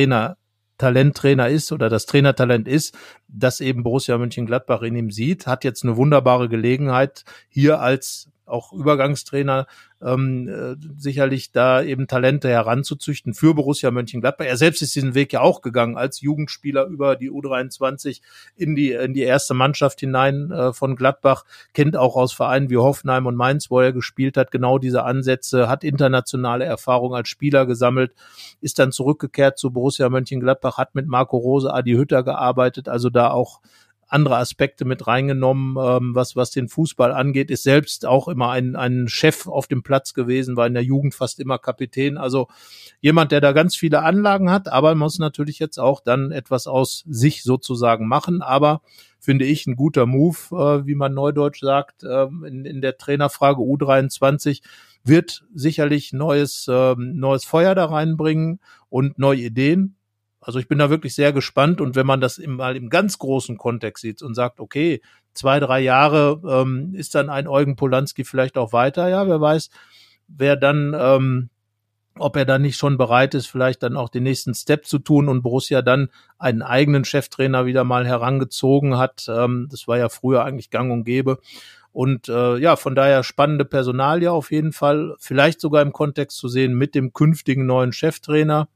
Talenttrainer 0.79 1.49
ist 1.49 1.73
oder 1.73 1.89
das 1.89 2.07
Trainertalent 2.07 2.67
ist, 2.67 2.97
dass 3.35 3.61
eben 3.61 3.83
Borussia 3.83 4.17
Mönchengladbach 4.19 4.83
in 4.83 4.97
ihm 4.97 5.11
sieht, 5.11 5.47
hat 5.47 5.65
jetzt 5.65 5.83
eine 5.83 5.97
wunderbare 5.97 6.49
Gelegenheit, 6.49 7.25
hier 7.49 7.81
als 7.81 8.31
auch 8.47 8.73
Übergangstrainer 8.73 9.67
ähm, 10.03 10.49
äh, 10.49 10.77
sicherlich 10.99 11.51
da 11.53 11.83
eben 11.83 12.07
Talente 12.07 12.49
heranzuzüchten 12.49 13.33
für 13.33 13.55
Borussia 13.55 13.91
Mönchengladbach. 13.91 14.45
Er 14.45 14.57
selbst 14.57 14.83
ist 14.83 14.95
diesen 14.95 15.15
Weg 15.15 15.33
ja 15.33 15.41
auch 15.41 15.63
gegangen 15.63 15.97
als 15.97 16.21
Jugendspieler 16.21 16.87
über 16.87 17.17
die 17.17 17.31
U23 17.31 18.21
in 18.57 18.75
die 18.75 18.93
in 18.93 19.15
die 19.15 19.23
erste 19.23 19.55
Mannschaft 19.55 20.01
hinein 20.01 20.51
äh, 20.51 20.73
von 20.73 20.97
Gladbach, 20.97 21.45
kennt 21.73 21.97
auch 21.97 22.17
aus 22.17 22.33
Vereinen 22.33 22.71
wie 22.71 22.77
Hoffenheim 22.77 23.27
und 23.27 23.37
Mainz, 23.37 23.71
wo 23.71 23.81
er 23.81 23.93
gespielt 23.93 24.37
hat, 24.37 24.51
genau 24.51 24.79
diese 24.79 25.05
Ansätze, 25.05 25.69
hat 25.69 25.85
internationale 25.85 26.65
Erfahrung 26.65 27.15
als 27.15 27.29
Spieler 27.29 27.67
gesammelt, 27.67 28.15
ist 28.61 28.79
dann 28.79 28.93
zurückgekehrt 28.93 29.59
zu 29.59 29.71
Borussia 29.71 30.09
Mönchengladbach, 30.09 30.77
hat 30.77 30.95
mit 30.95 31.07
Marco 31.07 31.39
Rose, 31.39 31.73
Adi 31.73 31.93
Hütter 31.93 32.23
gearbeitet, 32.23 32.89
also 32.89 33.09
da 33.09 33.24
auch 33.33 33.61
andere 34.15 34.37
Aspekte 34.37 34.85
mit 34.85 35.07
reingenommen, 35.07 35.77
ähm, 35.81 36.15
was, 36.15 36.37
was 36.37 36.51
den 36.51 36.69
Fußball 36.69 37.13
angeht, 37.13 37.51
ist 37.51 37.65
selbst 37.65 38.07
auch 38.07 38.29
immer 38.29 38.51
ein, 38.51 38.77
ein 38.77 39.09
Chef 39.09 39.47
auf 39.47 39.67
dem 39.67 39.83
Platz 39.83 40.15
gewesen, 40.15 40.57
war 40.57 40.67
in 40.67 40.75
der 40.75 40.85
Jugend 40.85 41.15
fast 41.15 41.41
immer 41.41 41.59
Kapitän. 41.59 42.17
Also 42.17 42.49
jemand, 43.01 43.33
der 43.33 43.41
da 43.41 43.53
ganz 43.53 43.75
viele 43.75 44.03
Anlagen 44.03 44.51
hat, 44.51 44.69
aber 44.69 44.95
muss 44.95 45.19
natürlich 45.19 45.59
jetzt 45.59 45.79
auch 45.79 46.01
dann 46.01 46.31
etwas 46.31 46.67
aus 46.67 47.05
sich 47.09 47.43
sozusagen 47.43 48.07
machen. 48.07 48.41
Aber 48.41 48.83
finde 49.19 49.47
ich 49.47 49.67
ein 49.67 49.77
guter 49.77 50.07
Move, 50.07 50.37
äh, 50.53 50.87
wie 50.87 50.95
man 50.95 51.13
neudeutsch 51.15 51.61
sagt, 51.61 52.05
äh, 52.05 52.27
in, 52.47 52.65
in 52.65 52.81
der 52.81 52.97
Trainerfrage 52.97 53.63
U23 53.63 54.63
wird 55.03 55.45
sicherlich 55.55 56.13
neues, 56.13 56.69
äh, 56.69 56.95
neues 56.97 57.45
Feuer 57.45 57.75
da 57.75 57.87
reinbringen 57.87 58.61
und 58.89 59.19
neue 59.19 59.41
Ideen. 59.41 59.97
Also 60.45 60.59
ich 60.59 60.69
bin 60.69 60.79
da 60.79 60.91
wirklich 60.91 61.15
sehr 61.15 61.33
gespannt 61.33 61.81
und 61.81 61.97
wenn 61.97 62.07
man 62.07 62.21
das 62.21 62.39
mal 62.39 62.77
im 62.77 62.91
ganz 62.91 63.19
großen 63.19 63.57
Kontext 63.57 64.03
sieht 64.03 64.23
und 64.23 64.35
sagt, 64.35 64.61
okay, 64.61 65.01
zwei, 65.33 65.59
drei 65.59 65.81
Jahre 65.81 66.41
ähm, 66.47 66.95
ist 66.95 67.15
dann 67.15 67.31
ein 67.31 67.49
Eugen 67.49 67.77
Polanski 67.77 68.25
vielleicht 68.25 68.59
auch 68.59 68.73
weiter, 68.73 69.09
ja, 69.09 69.27
wer 69.27 69.41
weiß, 69.41 69.71
wer 70.29 70.57
dann, 70.57 70.95
ähm, 70.99 71.49
ob 72.19 72.37
er 72.37 72.45
dann 72.45 72.63
nicht 72.63 72.77
schon 72.77 72.99
bereit 72.99 73.35
ist, 73.35 73.47
vielleicht 73.47 73.83
dann 73.83 73.97
auch 73.97 74.11
den 74.11 74.23
nächsten 74.23 74.55
Step 74.55 74.87
zu 74.87 74.99
tun 74.99 75.29
und 75.29 75.43
Borussia 75.43 75.81
dann 75.81 76.11
einen 76.39 76.63
eigenen 76.63 77.07
Cheftrainer 77.07 77.65
wieder 77.65 77.83
mal 77.83 78.07
herangezogen 78.07 78.99
hat. 78.99 79.27
Ähm, 79.29 79.67
das 79.71 79.89
war 79.89 79.99
ja 79.99 80.09
früher 80.11 80.45
eigentlich 80.45 80.71
gang 80.71 80.93
und 80.93 81.05
gäbe. 81.05 81.39
Und 81.91 82.29
äh, 82.29 82.57
ja, 82.59 82.77
von 82.77 82.95
daher 82.95 83.25
spannende 83.25 83.65
Personalie 83.65 84.31
auf 84.31 84.53
jeden 84.53 84.73
Fall, 84.73 85.17
vielleicht 85.19 85.61
sogar 85.61 85.81
im 85.81 85.93
Kontext 85.93 86.37
zu 86.37 86.49
sehen 86.49 86.75
mit 86.75 86.95
dem 86.95 87.13
künftigen 87.13 87.67
neuen 87.67 87.93
Cheftrainer 87.93 88.69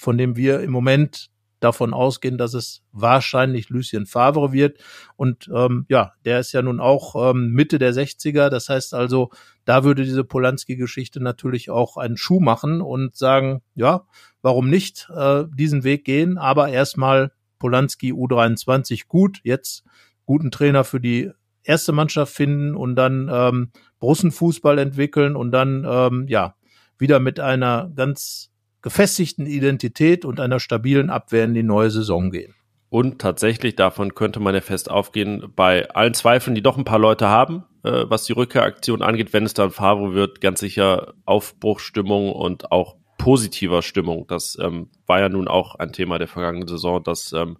von 0.00 0.18
dem 0.18 0.36
wir 0.36 0.60
im 0.60 0.70
Moment 0.70 1.30
davon 1.60 1.92
ausgehen, 1.92 2.38
dass 2.38 2.54
es 2.54 2.82
wahrscheinlich 2.90 3.68
Lucien 3.68 4.06
Favre 4.06 4.52
wird. 4.52 4.78
Und 5.16 5.50
ähm, 5.54 5.84
ja, 5.88 6.14
der 6.24 6.40
ist 6.40 6.52
ja 6.52 6.62
nun 6.62 6.80
auch 6.80 7.30
ähm, 7.30 7.50
Mitte 7.50 7.78
der 7.78 7.92
60er. 7.92 8.48
Das 8.48 8.68
heißt 8.68 8.94
also, 8.94 9.30
da 9.66 9.84
würde 9.84 10.04
diese 10.04 10.24
Polanski-Geschichte 10.24 11.20
natürlich 11.22 11.70
auch 11.70 11.98
einen 11.98 12.16
Schuh 12.16 12.40
machen 12.40 12.80
und 12.80 13.14
sagen, 13.14 13.60
ja, 13.74 14.06
warum 14.40 14.70
nicht 14.70 15.08
äh, 15.14 15.44
diesen 15.54 15.84
Weg 15.84 16.04
gehen? 16.04 16.38
Aber 16.38 16.70
erstmal 16.70 17.32
Polanski 17.58 18.12
U23 18.12 19.06
gut, 19.06 19.40
jetzt 19.44 19.84
guten 20.24 20.50
Trainer 20.50 20.82
für 20.84 21.00
die 21.00 21.30
erste 21.62 21.92
Mannschaft 21.92 22.34
finden 22.34 22.74
und 22.74 22.96
dann 22.96 23.28
ähm, 23.30 23.70
Brussenfußball 23.98 24.78
entwickeln 24.78 25.36
und 25.36 25.52
dann 25.52 25.86
ähm, 25.86 26.26
ja 26.26 26.54
wieder 26.96 27.20
mit 27.20 27.38
einer 27.38 27.90
ganz 27.94 28.49
gefestigten 28.82 29.46
Identität 29.46 30.24
und 30.24 30.40
einer 30.40 30.60
stabilen 30.60 31.10
Abwehr 31.10 31.44
in 31.44 31.54
die 31.54 31.62
neue 31.62 31.90
Saison 31.90 32.30
gehen. 32.30 32.54
Und 32.88 33.20
tatsächlich, 33.20 33.76
davon 33.76 34.14
könnte 34.14 34.40
man 34.40 34.54
ja 34.54 34.60
fest 34.60 34.90
aufgehen, 34.90 35.52
bei 35.54 35.88
allen 35.90 36.14
Zweifeln, 36.14 36.56
die 36.56 36.62
doch 36.62 36.76
ein 36.76 36.84
paar 36.84 36.98
Leute 36.98 37.28
haben, 37.28 37.64
äh, 37.84 38.04
was 38.08 38.24
die 38.24 38.32
Rückkehraktion 38.32 39.00
angeht, 39.00 39.32
wenn 39.32 39.44
es 39.44 39.54
dann 39.54 39.70
Favre 39.70 40.12
wird, 40.12 40.40
ganz 40.40 40.58
sicher 40.58 41.14
Aufbruchstimmung 41.24 42.32
und 42.32 42.72
auch 42.72 42.96
positiver 43.16 43.82
Stimmung. 43.82 44.26
Das 44.26 44.58
ähm, 44.60 44.88
war 45.06 45.20
ja 45.20 45.28
nun 45.28 45.46
auch 45.46 45.76
ein 45.76 45.92
Thema 45.92 46.18
der 46.18 46.26
vergangenen 46.26 46.66
Saison, 46.66 47.02
dass 47.04 47.32
ähm, 47.32 47.58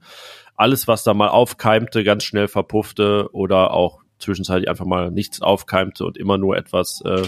alles, 0.56 0.88
was 0.88 1.04
da 1.04 1.14
mal 1.14 1.28
aufkeimte, 1.28 2.02
ganz 2.02 2.24
schnell 2.24 2.48
verpuffte 2.48 3.28
oder 3.32 3.72
auch 3.72 4.00
zwischenzeitlich 4.18 4.68
einfach 4.68 4.84
mal 4.84 5.10
nichts 5.10 5.42
aufkeimte 5.42 6.04
und 6.04 6.18
immer 6.18 6.38
nur 6.38 6.56
etwas 6.56 7.02
äh, 7.04 7.22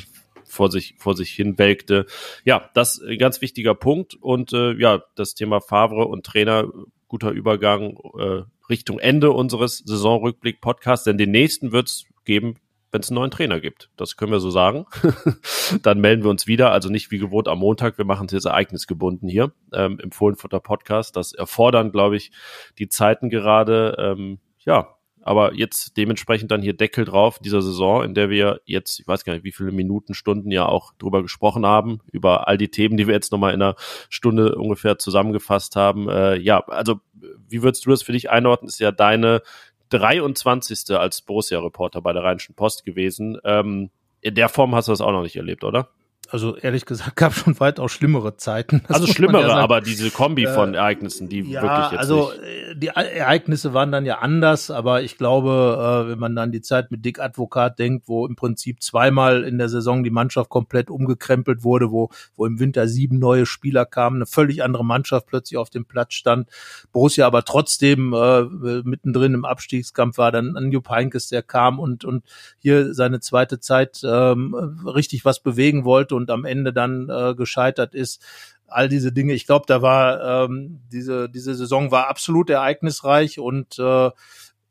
vor 0.52 0.70
sich, 0.70 0.94
vor 0.98 1.16
sich 1.16 1.30
hin 1.30 1.58
welkte. 1.58 2.06
Ja, 2.44 2.70
das 2.74 3.00
ein 3.00 3.18
ganz 3.18 3.40
wichtiger 3.40 3.74
Punkt. 3.74 4.14
Und 4.14 4.52
äh, 4.52 4.72
ja, 4.74 5.02
das 5.14 5.34
Thema 5.34 5.60
Favre 5.60 6.06
und 6.06 6.26
Trainer, 6.26 6.68
guter 7.08 7.30
Übergang 7.30 7.96
äh, 8.18 8.42
Richtung 8.68 8.98
Ende 8.98 9.32
unseres 9.32 9.78
Saisonrückblick-Podcasts, 9.78 11.04
denn 11.04 11.18
den 11.18 11.30
nächsten 11.30 11.72
wird 11.72 11.88
es 11.88 12.04
geben, 12.24 12.56
wenn 12.90 13.00
es 13.00 13.08
einen 13.08 13.16
neuen 13.16 13.30
Trainer 13.30 13.60
gibt. 13.60 13.90
Das 13.96 14.16
können 14.16 14.32
wir 14.32 14.40
so 14.40 14.50
sagen. 14.50 14.84
Dann 15.82 16.00
melden 16.00 16.22
wir 16.22 16.30
uns 16.30 16.46
wieder. 16.46 16.70
Also 16.70 16.90
nicht 16.90 17.10
wie 17.10 17.18
gewohnt 17.18 17.48
am 17.48 17.58
Montag. 17.58 17.96
Wir 17.96 18.04
machen 18.04 18.26
es 18.26 18.32
jetzt 18.32 18.44
ereignisgebunden 18.44 19.28
hier 19.28 19.52
ähm, 19.72 19.98
im 20.02 20.12
Fohlenfutter 20.12 20.60
Podcast. 20.60 21.16
Das 21.16 21.32
erfordern, 21.32 21.90
glaube 21.90 22.16
ich, 22.16 22.30
die 22.78 22.88
Zeiten 22.88 23.30
gerade. 23.30 23.96
Ähm, 23.98 24.38
ja, 24.58 24.94
aber 25.22 25.54
jetzt 25.54 25.96
dementsprechend 25.96 26.50
dann 26.50 26.62
hier 26.62 26.74
Deckel 26.74 27.04
drauf 27.04 27.38
dieser 27.38 27.62
Saison, 27.62 28.04
in 28.04 28.14
der 28.14 28.30
wir 28.30 28.60
jetzt, 28.64 29.00
ich 29.00 29.06
weiß 29.06 29.24
gar 29.24 29.32
nicht, 29.34 29.44
wie 29.44 29.52
viele 29.52 29.72
Minuten, 29.72 30.14
Stunden 30.14 30.50
ja 30.50 30.66
auch 30.66 30.92
drüber 30.98 31.22
gesprochen 31.22 31.64
haben, 31.64 32.00
über 32.12 32.48
all 32.48 32.58
die 32.58 32.70
Themen, 32.70 32.96
die 32.96 33.06
wir 33.06 33.14
jetzt 33.14 33.32
nochmal 33.32 33.54
in 33.54 33.62
einer 33.62 33.76
Stunde 34.08 34.56
ungefähr 34.56 34.98
zusammengefasst 34.98 35.76
haben. 35.76 36.08
Äh, 36.08 36.36
ja, 36.36 36.60
also 36.66 37.00
wie 37.48 37.62
würdest 37.62 37.86
du 37.86 37.90
das 37.90 38.02
für 38.02 38.12
dich 38.12 38.30
einordnen? 38.30 38.68
Ist 38.68 38.80
ja 38.80 38.92
deine 38.92 39.42
23. 39.90 40.96
als 40.96 41.22
Borussia-Reporter 41.22 42.00
bei 42.00 42.12
der 42.12 42.24
Rheinischen 42.24 42.54
Post 42.54 42.84
gewesen. 42.84 43.38
Ähm, 43.44 43.90
in 44.20 44.34
der 44.34 44.48
Form 44.48 44.74
hast 44.74 44.88
du 44.88 44.92
das 44.92 45.00
auch 45.00 45.12
noch 45.12 45.22
nicht 45.22 45.36
erlebt, 45.36 45.64
oder? 45.64 45.90
Also 46.32 46.56
ehrlich 46.56 46.86
gesagt, 46.86 47.14
gab 47.16 47.34
schon 47.34 47.60
weitaus 47.60 47.92
schlimmere 47.92 48.38
Zeiten. 48.38 48.82
Das 48.88 49.00
also 49.00 49.12
schlimmere, 49.12 49.48
ja 49.48 49.56
aber 49.56 49.82
diese 49.82 50.10
Kombi 50.10 50.44
äh, 50.44 50.54
von 50.54 50.72
Ereignissen, 50.72 51.28
die 51.28 51.40
ja, 51.40 51.62
wirklich 51.62 51.90
jetzt 51.92 52.00
also 52.00 52.32
nicht. 52.32 52.42
Äh, 52.42 52.76
die 52.76 52.86
Ereignisse 52.88 53.74
waren 53.74 53.92
dann 53.92 54.06
ja 54.06 54.18
anders, 54.20 54.70
aber 54.70 55.02
ich 55.02 55.18
glaube, 55.18 56.06
äh, 56.06 56.10
wenn 56.10 56.18
man 56.18 56.34
dann 56.34 56.50
die 56.50 56.62
Zeit 56.62 56.90
mit 56.90 57.04
Dick 57.04 57.20
Advokat 57.20 57.78
denkt, 57.78 58.08
wo 58.08 58.26
im 58.26 58.34
Prinzip 58.34 58.82
zweimal 58.82 59.44
in 59.44 59.58
der 59.58 59.68
Saison 59.68 60.02
die 60.04 60.10
Mannschaft 60.10 60.48
komplett 60.48 60.88
umgekrempelt 60.88 61.64
wurde, 61.64 61.90
wo, 61.90 62.08
wo 62.34 62.46
im 62.46 62.58
Winter 62.58 62.88
sieben 62.88 63.18
neue 63.18 63.44
Spieler 63.44 63.84
kamen, 63.84 64.16
eine 64.16 64.26
völlig 64.26 64.62
andere 64.62 64.86
Mannschaft 64.86 65.26
plötzlich 65.26 65.58
auf 65.58 65.68
dem 65.68 65.84
Platz 65.84 66.14
stand, 66.14 66.48
Borussia 66.92 67.26
aber 67.26 67.44
trotzdem 67.44 68.14
äh, 68.14 68.42
mittendrin 68.84 69.34
im 69.34 69.44
Abstiegskampf 69.44 70.16
war, 70.16 70.32
dann 70.32 70.56
an 70.56 70.72
Jupp 70.72 70.88
Heynckes, 70.88 71.28
der 71.28 71.42
kam 71.42 71.78
und, 71.78 72.06
und 72.06 72.24
hier 72.58 72.94
seine 72.94 73.20
zweite 73.20 73.60
Zeit 73.60 74.00
ähm, 74.02 74.54
richtig 74.86 75.26
was 75.26 75.40
bewegen 75.40 75.84
wollte 75.84 76.14
und 76.14 76.21
am 76.30 76.44
Ende 76.44 76.72
dann 76.72 77.08
äh, 77.08 77.34
gescheitert 77.34 77.94
ist. 77.94 78.24
All 78.66 78.88
diese 78.88 79.12
Dinge. 79.12 79.34
Ich 79.34 79.46
glaube, 79.46 79.66
da 79.66 79.82
war 79.82 80.44
ähm, 80.44 80.80
diese 80.90 81.28
diese 81.28 81.54
Saison 81.54 81.90
war 81.90 82.08
absolut 82.08 82.48
ereignisreich 82.48 83.38
und 83.38 83.78
äh, 83.78 84.10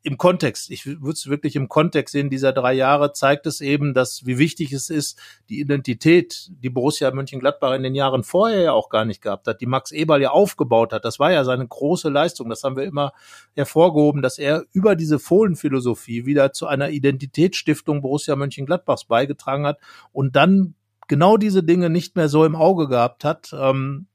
im 0.04 0.18
Kontext, 0.18 0.72
ich 0.72 0.86
würde 0.86 1.12
es 1.12 1.28
wirklich 1.28 1.56
im 1.56 1.70
Kontext 1.70 2.14
sehen, 2.14 2.32
dieser 2.32 2.54
drei 2.54 2.74
Jahre 2.74 3.14
zeigt 3.14 3.46
es 3.46 3.62
eben, 3.62 3.94
dass 3.94 4.26
wie 4.26 4.40
wichtig 4.40 4.74
es 4.74 4.90
ist, 4.90 5.20
die 5.50 5.60
Identität, 5.60 6.50
die 6.50 6.70
Borussia 6.70 7.12
Mönchengladbach 7.12 7.74
in 7.74 7.84
den 7.84 7.94
Jahren 7.94 8.24
vorher 8.24 8.62
ja 8.62 8.72
auch 8.72 8.90
gar 8.90 9.06
nicht 9.06 9.22
gehabt 9.22 9.48
hat, 9.48 9.62
die 9.62 9.68
Max 9.68 9.92
Eberl 9.92 10.22
ja 10.22 10.32
aufgebaut 10.32 10.92
hat. 10.92 11.06
Das 11.06 11.20
war 11.20 11.32
ja 11.32 11.44
seine 11.44 11.68
große 11.68 12.10
Leistung. 12.10 12.50
Das 12.50 12.64
haben 12.64 12.78
wir 12.78 12.84
immer 12.84 13.14
hervorgehoben, 13.54 14.24
dass 14.24 14.40
er 14.40 14.66
über 14.72 14.96
diese 14.96 15.20
Fohlenphilosophie 15.20 16.26
wieder 16.26 16.52
zu 16.52 16.66
einer 16.66 16.90
Identitätsstiftung 16.90 18.02
Borussia 18.02 18.36
Mönchengladbachs 18.36 19.06
beigetragen 19.06 19.68
hat 19.68 19.80
und 20.12 20.36
dann 20.36 20.74
genau 21.12 21.36
diese 21.36 21.62
Dinge 21.62 21.90
nicht 21.90 22.16
mehr 22.16 22.30
so 22.30 22.46
im 22.46 22.56
Auge 22.56 22.88
gehabt 22.88 23.26
hat 23.26 23.54
ähm, 23.54 24.08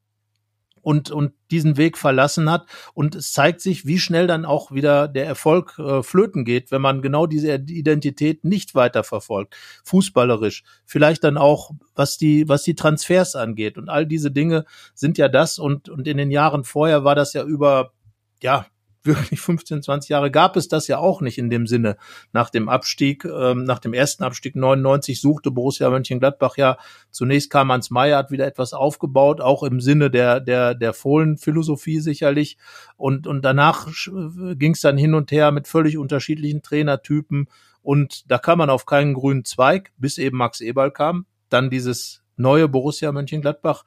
und, 0.80 1.10
und 1.10 1.34
diesen 1.50 1.76
Weg 1.76 1.98
verlassen 1.98 2.50
hat. 2.50 2.64
Und 2.94 3.14
es 3.14 3.32
zeigt 3.32 3.60
sich, 3.60 3.84
wie 3.84 3.98
schnell 3.98 4.26
dann 4.26 4.46
auch 4.46 4.72
wieder 4.72 5.06
der 5.06 5.26
Erfolg 5.26 5.78
äh, 5.78 6.02
flöten 6.02 6.46
geht, 6.46 6.70
wenn 6.70 6.80
man 6.80 7.02
genau 7.02 7.26
diese 7.26 7.54
Identität 7.54 8.44
nicht 8.44 8.74
weiter 8.74 9.04
verfolgt. 9.04 9.54
Fußballerisch, 9.84 10.64
vielleicht 10.86 11.22
dann 11.22 11.36
auch, 11.36 11.70
was 11.94 12.16
die, 12.16 12.48
was 12.48 12.62
die 12.62 12.76
Transfers 12.76 13.36
angeht. 13.36 13.76
Und 13.76 13.90
all 13.90 14.06
diese 14.06 14.30
Dinge 14.30 14.64
sind 14.94 15.18
ja 15.18 15.28
das. 15.28 15.58
Und, 15.58 15.90
und 15.90 16.08
in 16.08 16.16
den 16.16 16.30
Jahren 16.30 16.64
vorher 16.64 17.04
war 17.04 17.14
das 17.14 17.34
ja 17.34 17.44
über, 17.44 17.92
ja, 18.42 18.64
wirklich 19.06 19.40
15, 19.40 19.82
20 19.82 20.10
Jahre 20.10 20.30
gab 20.30 20.56
es 20.56 20.68
das 20.68 20.88
ja 20.88 20.98
auch 20.98 21.20
nicht 21.20 21.38
in 21.38 21.50
dem 21.50 21.66
Sinne. 21.66 21.96
Nach 22.32 22.50
dem 22.50 22.68
Abstieg, 22.68 23.24
ähm, 23.24 23.64
nach 23.64 23.78
dem 23.78 23.94
ersten 23.94 24.24
Abstieg 24.24 24.56
99 24.56 25.20
suchte 25.20 25.50
Borussia 25.50 25.88
Mönchengladbach 25.90 26.56
ja 26.56 26.78
zunächst 27.10 27.54
Hans 27.54 27.90
Meyer, 27.90 28.18
hat 28.18 28.30
wieder 28.30 28.46
etwas 28.46 28.72
aufgebaut, 28.72 29.40
auch 29.40 29.62
im 29.62 29.80
Sinne 29.80 30.10
der 30.10 30.40
der 30.40 30.74
der 30.74 30.92
Fohlen-Philosophie 30.92 32.00
sicherlich. 32.00 32.58
Und 32.96 33.26
und 33.26 33.44
danach 33.44 33.88
ging 34.56 34.72
es 34.72 34.80
dann 34.80 34.98
hin 34.98 35.14
und 35.14 35.32
her 35.32 35.52
mit 35.52 35.68
völlig 35.68 35.96
unterschiedlichen 35.98 36.62
Trainertypen. 36.62 37.48
Und 37.82 38.30
da 38.30 38.38
kam 38.38 38.58
man 38.58 38.70
auf 38.70 38.84
keinen 38.84 39.14
grünen 39.14 39.44
Zweig, 39.44 39.92
bis 39.96 40.18
eben 40.18 40.38
Max 40.38 40.60
Eberl 40.60 40.90
kam. 40.90 41.26
Dann 41.48 41.70
dieses 41.70 42.22
neue 42.36 42.68
Borussia 42.68 43.12
Mönchengladbach 43.12 43.84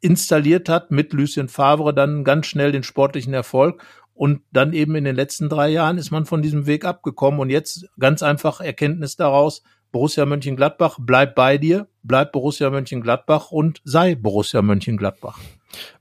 installiert 0.00 0.68
hat 0.68 0.90
mit 0.90 1.12
Lucien 1.12 1.48
Favre 1.48 1.92
dann 1.92 2.24
ganz 2.24 2.46
schnell 2.46 2.72
den 2.72 2.82
sportlichen 2.82 3.34
Erfolg 3.34 3.82
Und 4.18 4.42
dann 4.50 4.72
eben 4.72 4.96
in 4.96 5.04
den 5.04 5.14
letzten 5.14 5.48
drei 5.48 5.68
Jahren 5.68 5.96
ist 5.96 6.10
man 6.10 6.26
von 6.26 6.42
diesem 6.42 6.66
Weg 6.66 6.84
abgekommen. 6.84 7.38
Und 7.38 7.50
jetzt 7.50 7.86
ganz 8.00 8.20
einfach 8.24 8.60
Erkenntnis 8.60 9.14
daraus, 9.14 9.62
Borussia 9.92 10.26
Mönchengladbach, 10.26 10.98
bleib 11.00 11.36
bei 11.36 11.56
dir, 11.56 11.86
bleib 12.02 12.32
Borussia 12.32 12.68
Mönchengladbach 12.68 13.52
und 13.52 13.80
sei 13.84 14.16
Borussia 14.16 14.60
Mönchengladbach. 14.60 15.38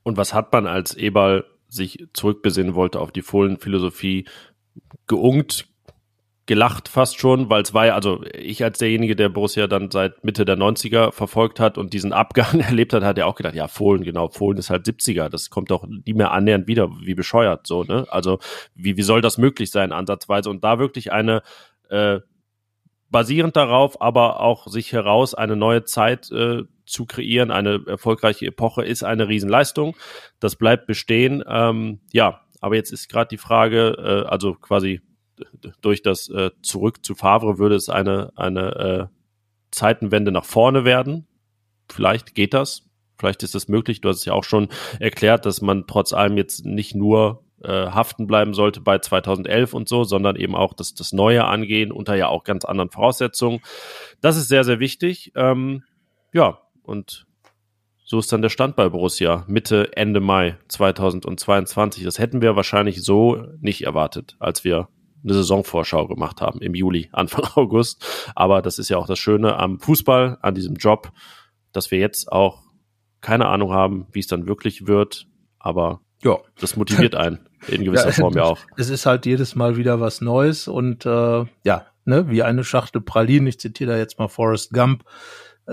Und 0.02 0.18
was 0.18 0.34
hat 0.34 0.52
man 0.52 0.66
als 0.66 0.96
Eberl 0.96 1.46
sich 1.70 2.08
zurückbesinnen 2.14 2.74
wollte 2.74 3.00
auf 3.00 3.12
die 3.12 3.22
Fohlen-Philosophie, 3.22 4.26
geungt, 5.06 5.68
gelacht 6.48 6.88
fast 6.88 7.20
schon, 7.20 7.50
weil 7.50 7.62
es 7.62 7.74
war 7.74 7.88
ja, 7.88 7.96
also 7.96 8.24
ich 8.34 8.64
als 8.64 8.80
derjenige, 8.80 9.16
der 9.16 9.30
Borussia 9.30 9.68
dann 9.68 9.92
seit 9.92 10.24
Mitte 10.24 10.46
der 10.46 10.58
90er 10.58 11.12
verfolgt 11.12 11.60
hat 11.60 11.78
und 11.78 11.94
diesen 11.94 12.14
Abgang 12.14 12.60
erlebt 12.62 12.94
hat, 12.94 13.04
hat 13.04 13.18
ja 13.18 13.26
auch 13.26 13.36
gedacht, 13.36 13.54
ja, 13.54 13.68
Fohlen, 13.68 14.04
genau, 14.04 14.30
Fohlen 14.30 14.58
ist 14.58 14.70
halt 14.70 14.86
70er, 14.86 15.30
das 15.30 15.50
kommt 15.50 15.70
doch 15.70 15.86
nie 15.86 16.14
mehr 16.14 16.32
annähernd 16.32 16.68
wieder, 16.68 16.90
wie 17.02 17.16
bescheuert, 17.16 17.68
so, 17.68 17.84
ne? 17.84 18.08
Also, 18.10 18.40
wie, 18.74 18.98
wie 18.98 19.04
soll 19.04 19.22
das 19.22 19.38
möglich 19.38 19.70
sein, 19.70 19.92
ansatzweise? 19.92 20.50
Und 20.50 20.64
da 20.64 20.80
wirklich 20.80 21.12
eine, 21.12 21.44
äh, 21.90 22.20
basierend 23.10 23.56
darauf, 23.56 24.02
aber 24.02 24.40
auch 24.40 24.68
sich 24.68 24.92
heraus 24.92 25.34
eine 25.34 25.56
neue 25.56 25.84
Zeit 25.84 26.32
äh, 26.32 26.64
zu 26.86 27.06
kreieren, 27.06 27.52
eine 27.52 27.82
erfolgreiche 27.86 28.48
Epoche, 28.48 28.84
ist 28.86 29.04
eine 29.04 29.28
Riesenleistung. 29.28 29.96
Das 30.40 30.56
bleibt 30.56 30.88
bestehen. 30.88 31.44
Ähm, 31.48 32.00
ja, 32.12 32.42
aber 32.62 32.76
jetzt 32.76 32.92
ist 32.92 33.10
gerade 33.10 33.30
die 33.30 33.38
Frage, 33.38 33.96
äh, 33.98 34.28
also 34.30 34.54
quasi 34.54 35.02
durch 35.82 36.02
das 36.02 36.30
äh, 36.30 36.52
Zurück 36.62 37.06
zu 37.06 37.16
Favre 37.16 37.58
würde 37.58 37.76
es 37.76 37.90
eine, 37.90 38.32
eine 38.36 38.76
äh, 38.76 39.06
Zeitenwende 39.72 40.32
nach 40.32 40.46
vorne 40.46 40.86
werden. 40.86 41.28
Vielleicht 41.90 42.36
geht 42.36 42.54
das. 42.54 42.84
Vielleicht 43.18 43.44
ist 43.44 43.56
das 43.56 43.68
möglich. 43.68 44.02
Du 44.02 44.10
hast 44.10 44.18
es 44.18 44.26
ja 44.26 44.34
auch 44.34 44.44
schon 44.44 44.70
erklärt, 45.00 45.46
dass 45.46 45.62
man 45.62 45.86
trotz 45.88 46.14
allem 46.14 46.38
jetzt 46.38 46.66
nicht 46.66 46.94
nur 46.96 47.44
äh, 47.64 47.88
haften 47.88 48.28
bleiben 48.28 48.54
sollte 48.54 48.82
bei 48.82 49.00
2011 49.00 49.74
und 49.74 49.90
so, 49.90 50.04
sondern 50.04 50.36
eben 50.36 50.56
auch 50.56 50.74
das, 50.74 50.94
das 50.94 51.14
Neue 51.14 51.46
angehen 51.46 51.92
unter 51.92 52.16
ja 52.16 52.28
auch 52.28 52.44
ganz 52.44 52.66
anderen 52.66 52.92
Voraussetzungen. 52.92 53.62
Das 54.22 54.38
ist 54.38 54.48
sehr, 54.48 54.64
sehr 54.64 54.80
wichtig. 54.80 55.32
Ähm, 55.36 55.84
ja, 56.34 56.60
und 56.84 57.26
so 58.06 58.20
ist 58.20 58.32
dann 58.32 58.42
der 58.42 58.50
Stand 58.50 58.76
bei 58.76 58.88
Borussia 58.88 59.44
Mitte, 59.48 59.96
Ende 59.98 60.20
Mai 60.20 60.58
2022. 60.68 62.04
Das 62.04 62.20
hätten 62.20 62.42
wir 62.42 62.56
wahrscheinlich 62.56 63.04
so 63.04 63.46
nicht 63.60 63.84
erwartet, 63.84 64.38
als 64.40 64.64
wir 64.64 64.88
eine 65.24 65.34
Saisonvorschau 65.34 66.08
gemacht 66.08 66.42
haben 66.42 66.60
im 66.62 66.74
Juli, 66.74 67.10
Anfang 67.14 67.46
August. 67.56 68.06
Aber 68.36 68.62
das 68.62 68.80
ist 68.80 68.90
ja 68.90 68.98
auch 68.98 69.08
das 69.08 69.20
Schöne 69.20 69.58
am 69.58 69.80
Fußball, 69.80 70.38
an 70.42 70.56
diesem 70.56 70.76
Job, 70.76 71.12
dass 71.72 71.92
wir 71.92 72.00
jetzt 72.00 72.32
auch 72.32 72.64
keine 73.22 73.48
Ahnung 73.48 73.72
haben, 73.72 74.08
wie 74.12 74.20
es 74.20 74.28
dann 74.28 74.48
wirklich 74.48 74.88
wird. 74.88 75.28
Aber 75.60 76.02
ja. 76.24 76.38
das 76.60 76.76
motiviert 76.76 77.16
einen 77.16 77.48
in 77.68 77.84
gewisser 77.84 78.08
ja, 78.08 78.14
Form 78.14 78.36
ja 78.36 78.44
auch. 78.44 78.60
Es 78.78 78.90
ist 78.90 79.06
halt 79.06 79.26
jedes 79.26 79.56
Mal 79.56 79.78
wieder 79.78 80.00
was 80.00 80.22
Neues 80.22 80.68
und 80.68 81.06
äh, 81.06 81.46
ja, 81.64 81.86
ne, 82.06 82.30
wie 82.30 82.44
eine 82.44 82.64
Schachtel 82.64 83.02
Pralinen. 83.02 83.48
Ich 83.48 83.60
zitiere 83.60 83.92
da 83.92 83.98
jetzt 83.98 84.20
mal 84.20 84.28
Forrest 84.28 84.72
Gump 84.72 85.04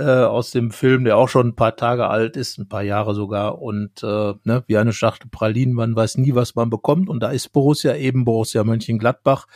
aus 0.02 0.50
dem 0.50 0.70
Film, 0.70 1.04
der 1.04 1.16
auch 1.16 1.28
schon 1.28 1.48
ein 1.48 1.56
paar 1.56 1.76
Tage 1.76 2.08
alt 2.08 2.36
ist, 2.36 2.58
ein 2.58 2.68
paar 2.68 2.82
Jahre 2.82 3.14
sogar. 3.14 3.60
Und 3.60 4.02
äh, 4.02 4.34
ne, 4.44 4.64
wie 4.66 4.76
eine 4.76 4.92
Schachtel 4.92 5.28
Pralinen, 5.30 5.74
man 5.74 5.94
weiß 5.94 6.18
nie, 6.18 6.34
was 6.34 6.54
man 6.54 6.70
bekommt. 6.70 7.08
Und 7.08 7.20
da 7.20 7.30
ist 7.30 7.52
Borussia 7.52 7.94
eben 7.94 8.24
Borussia 8.24 8.64
Mönchengladbach. 8.64 9.46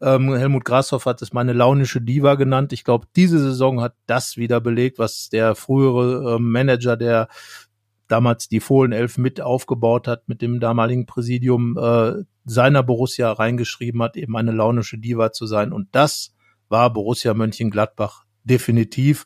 Ähm, 0.00 0.34
Helmut 0.34 0.64
Grashoff 0.64 1.06
hat 1.06 1.20
es 1.22 1.32
meine 1.32 1.52
launische 1.52 2.00
Diva 2.00 2.36
genannt. 2.36 2.72
Ich 2.72 2.84
glaube, 2.84 3.06
diese 3.16 3.38
Saison 3.38 3.80
hat 3.80 3.94
das 4.06 4.36
wieder 4.36 4.60
belegt, 4.60 4.98
was 4.98 5.28
der 5.28 5.54
frühere 5.54 6.36
äh, 6.36 6.38
Manager 6.38 6.96
der 6.96 7.28
damals 8.08 8.48
die 8.48 8.60
Fohlenelf 8.60 9.16
mit 9.16 9.40
aufgebaut 9.40 10.06
hat, 10.06 10.28
mit 10.28 10.42
dem 10.42 10.60
damaligen 10.60 11.06
Präsidium 11.06 11.78
äh, 11.78 12.22
seiner 12.44 12.82
Borussia 12.82 13.32
reingeschrieben 13.32 14.02
hat, 14.02 14.16
eben 14.16 14.36
eine 14.36 14.52
launische 14.52 14.98
Diva 14.98 15.32
zu 15.32 15.46
sein. 15.46 15.72
Und 15.72 15.88
das 15.92 16.34
war 16.68 16.92
Borussia 16.92 17.32
Mönchengladbach 17.32 18.24
definitiv. 18.44 19.24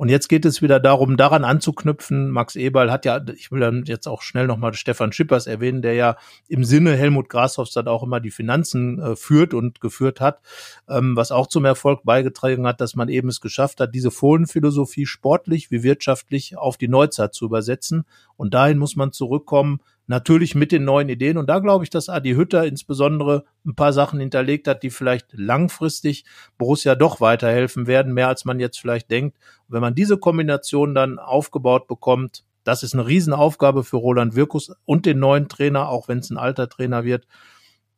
Und 0.00 0.08
jetzt 0.08 0.28
geht 0.28 0.46
es 0.46 0.62
wieder 0.62 0.80
darum, 0.80 1.18
daran 1.18 1.44
anzuknüpfen. 1.44 2.30
Max 2.30 2.56
Eberl 2.56 2.90
hat 2.90 3.04
ja, 3.04 3.20
ich 3.36 3.52
will 3.52 3.60
dann 3.60 3.84
jetzt 3.84 4.08
auch 4.08 4.22
schnell 4.22 4.46
nochmal 4.46 4.72
Stefan 4.72 5.12
Schippers 5.12 5.46
erwähnen, 5.46 5.82
der 5.82 5.92
ja 5.92 6.16
im 6.48 6.64
Sinne 6.64 6.96
Helmut 6.96 7.28
Grashoffs 7.28 7.74
dann 7.74 7.86
auch 7.86 8.02
immer 8.02 8.18
die 8.18 8.30
Finanzen 8.30 8.98
äh, 8.98 9.14
führt 9.14 9.52
und 9.52 9.82
geführt 9.82 10.22
hat, 10.22 10.40
ähm, 10.88 11.16
was 11.16 11.32
auch 11.32 11.48
zum 11.48 11.66
Erfolg 11.66 12.00
beigetragen 12.02 12.66
hat, 12.66 12.80
dass 12.80 12.96
man 12.96 13.10
eben 13.10 13.28
es 13.28 13.42
geschafft 13.42 13.78
hat, 13.78 13.94
diese 13.94 14.10
Fohlenphilosophie 14.10 15.04
sportlich 15.04 15.70
wie 15.70 15.82
wirtschaftlich 15.82 16.56
auf 16.56 16.78
die 16.78 16.88
Neuzeit 16.88 17.34
zu 17.34 17.44
übersetzen. 17.44 18.06
Und 18.38 18.54
dahin 18.54 18.78
muss 18.78 18.96
man 18.96 19.12
zurückkommen, 19.12 19.80
Natürlich 20.10 20.56
mit 20.56 20.72
den 20.72 20.82
neuen 20.82 21.08
Ideen. 21.08 21.38
Und 21.38 21.48
da 21.48 21.60
glaube 21.60 21.84
ich, 21.84 21.90
dass 21.90 22.08
Adi 22.08 22.32
Hütter 22.32 22.66
insbesondere 22.66 23.44
ein 23.64 23.76
paar 23.76 23.92
Sachen 23.92 24.18
hinterlegt 24.18 24.66
hat, 24.66 24.82
die 24.82 24.90
vielleicht 24.90 25.28
langfristig 25.34 26.24
Borussia 26.58 26.96
doch 26.96 27.20
weiterhelfen 27.20 27.86
werden, 27.86 28.12
mehr 28.12 28.26
als 28.26 28.44
man 28.44 28.58
jetzt 28.58 28.80
vielleicht 28.80 29.08
denkt. 29.12 29.38
Und 29.68 29.74
wenn 29.74 29.80
man 29.80 29.94
diese 29.94 30.18
Kombination 30.18 30.96
dann 30.96 31.20
aufgebaut 31.20 31.86
bekommt, 31.86 32.42
das 32.64 32.82
ist 32.82 32.92
eine 32.92 33.06
Riesenaufgabe 33.06 33.84
für 33.84 33.98
Roland 33.98 34.34
Wirkus 34.34 34.74
und 34.84 35.06
den 35.06 35.20
neuen 35.20 35.48
Trainer, 35.48 35.88
auch 35.88 36.08
wenn 36.08 36.18
es 36.18 36.30
ein 36.30 36.38
alter 36.38 36.68
Trainer 36.68 37.04
wird. 37.04 37.28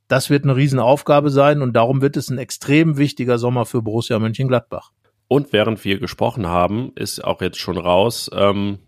Das 0.06 0.28
wird 0.28 0.44
eine 0.44 0.54
Riesenaufgabe 0.54 1.30
sein 1.30 1.62
und 1.62 1.72
darum 1.72 2.02
wird 2.02 2.18
es 2.18 2.28
ein 2.28 2.36
extrem 2.36 2.98
wichtiger 2.98 3.38
Sommer 3.38 3.64
für 3.64 3.80
Borussia 3.80 4.18
Mönchengladbach. 4.18 4.92
Und 5.28 5.54
während 5.54 5.82
wir 5.82 5.98
gesprochen 5.98 6.46
haben, 6.46 6.92
ist 6.94 7.24
auch 7.24 7.40
jetzt 7.40 7.58
schon 7.58 7.78
raus, 7.78 8.30
ähm, 8.34 8.80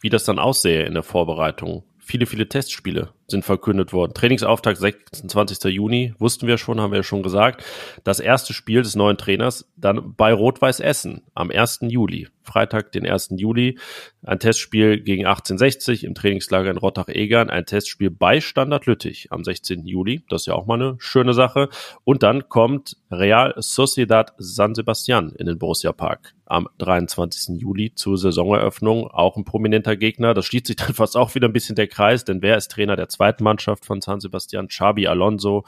wie 0.00 0.10
das 0.10 0.24
dann 0.24 0.38
aussehe 0.38 0.84
in 0.84 0.92
der 0.92 1.02
Vorbereitung 1.02 1.84
viele, 2.06 2.26
viele 2.26 2.48
Testspiele 2.48 3.12
sind 3.28 3.44
verkündet 3.44 3.92
worden. 3.92 4.14
Trainingsauftakt 4.14 4.78
26. 4.78 5.72
Juni, 5.72 6.14
wussten 6.18 6.46
wir 6.46 6.58
schon, 6.58 6.80
haben 6.80 6.92
wir 6.92 7.02
schon 7.02 7.22
gesagt. 7.22 7.64
Das 8.04 8.20
erste 8.20 8.52
Spiel 8.52 8.82
des 8.82 8.94
neuen 8.94 9.18
Trainers 9.18 9.68
dann 9.76 10.14
bei 10.14 10.32
Rot-Weiß 10.32 10.80
Essen 10.80 11.22
am 11.34 11.50
1. 11.50 11.80
Juli. 11.82 12.28
Freitag, 12.46 12.92
den 12.92 13.06
1. 13.06 13.30
Juli. 13.36 13.78
Ein 14.22 14.38
Testspiel 14.38 15.00
gegen 15.00 15.26
1860 15.26 16.04
im 16.04 16.14
Trainingslager 16.14 16.70
in 16.70 16.78
Rottach-Egern. 16.78 17.50
Ein 17.50 17.66
Testspiel 17.66 18.10
bei 18.10 18.40
Standard 18.40 18.86
Lüttich 18.86 19.32
am 19.32 19.44
16. 19.44 19.84
Juli. 19.86 20.24
Das 20.28 20.42
ist 20.42 20.46
ja 20.46 20.54
auch 20.54 20.66
mal 20.66 20.80
eine 20.80 20.96
schöne 20.98 21.34
Sache. 21.34 21.68
Und 22.04 22.22
dann 22.22 22.48
kommt 22.48 22.96
Real 23.10 23.54
Sociedad 23.56 24.32
San 24.38 24.74
Sebastian 24.74 25.32
in 25.32 25.46
den 25.46 25.58
Borussia 25.58 25.92
Park 25.92 26.34
am 26.46 26.68
23. 26.78 27.60
Juli 27.60 27.92
zur 27.94 28.16
Saisoneröffnung. 28.16 29.08
Auch 29.08 29.36
ein 29.36 29.44
prominenter 29.44 29.96
Gegner. 29.96 30.32
Das 30.32 30.46
schließt 30.46 30.66
sich 30.66 30.76
dann 30.76 30.94
fast 30.94 31.16
auch 31.16 31.34
wieder 31.34 31.48
ein 31.48 31.52
bisschen 31.52 31.76
der 31.76 31.88
Kreis, 31.88 32.24
denn 32.24 32.42
wer 32.42 32.56
ist 32.56 32.70
Trainer 32.70 32.96
der 32.96 33.08
zweiten 33.16 33.44
Mannschaft 33.44 33.84
von 33.86 34.00
San 34.00 34.20
Sebastian? 34.20 34.68
Xabi 34.68 35.06
Alonso, 35.06 35.64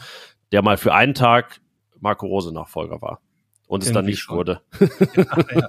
der 0.52 0.62
mal 0.62 0.76
für 0.76 0.94
einen 0.94 1.14
Tag 1.14 1.60
Marco 2.00 2.26
Rose 2.26 2.52
Nachfolger 2.52 3.00
war 3.02 3.20
und 3.68 3.84
es 3.84 3.92
dann 3.92 4.06
nicht 4.06 4.20
schon. 4.20 4.36
wurde. 4.36 4.60
Ja, 5.14 5.24
ja. 5.54 5.68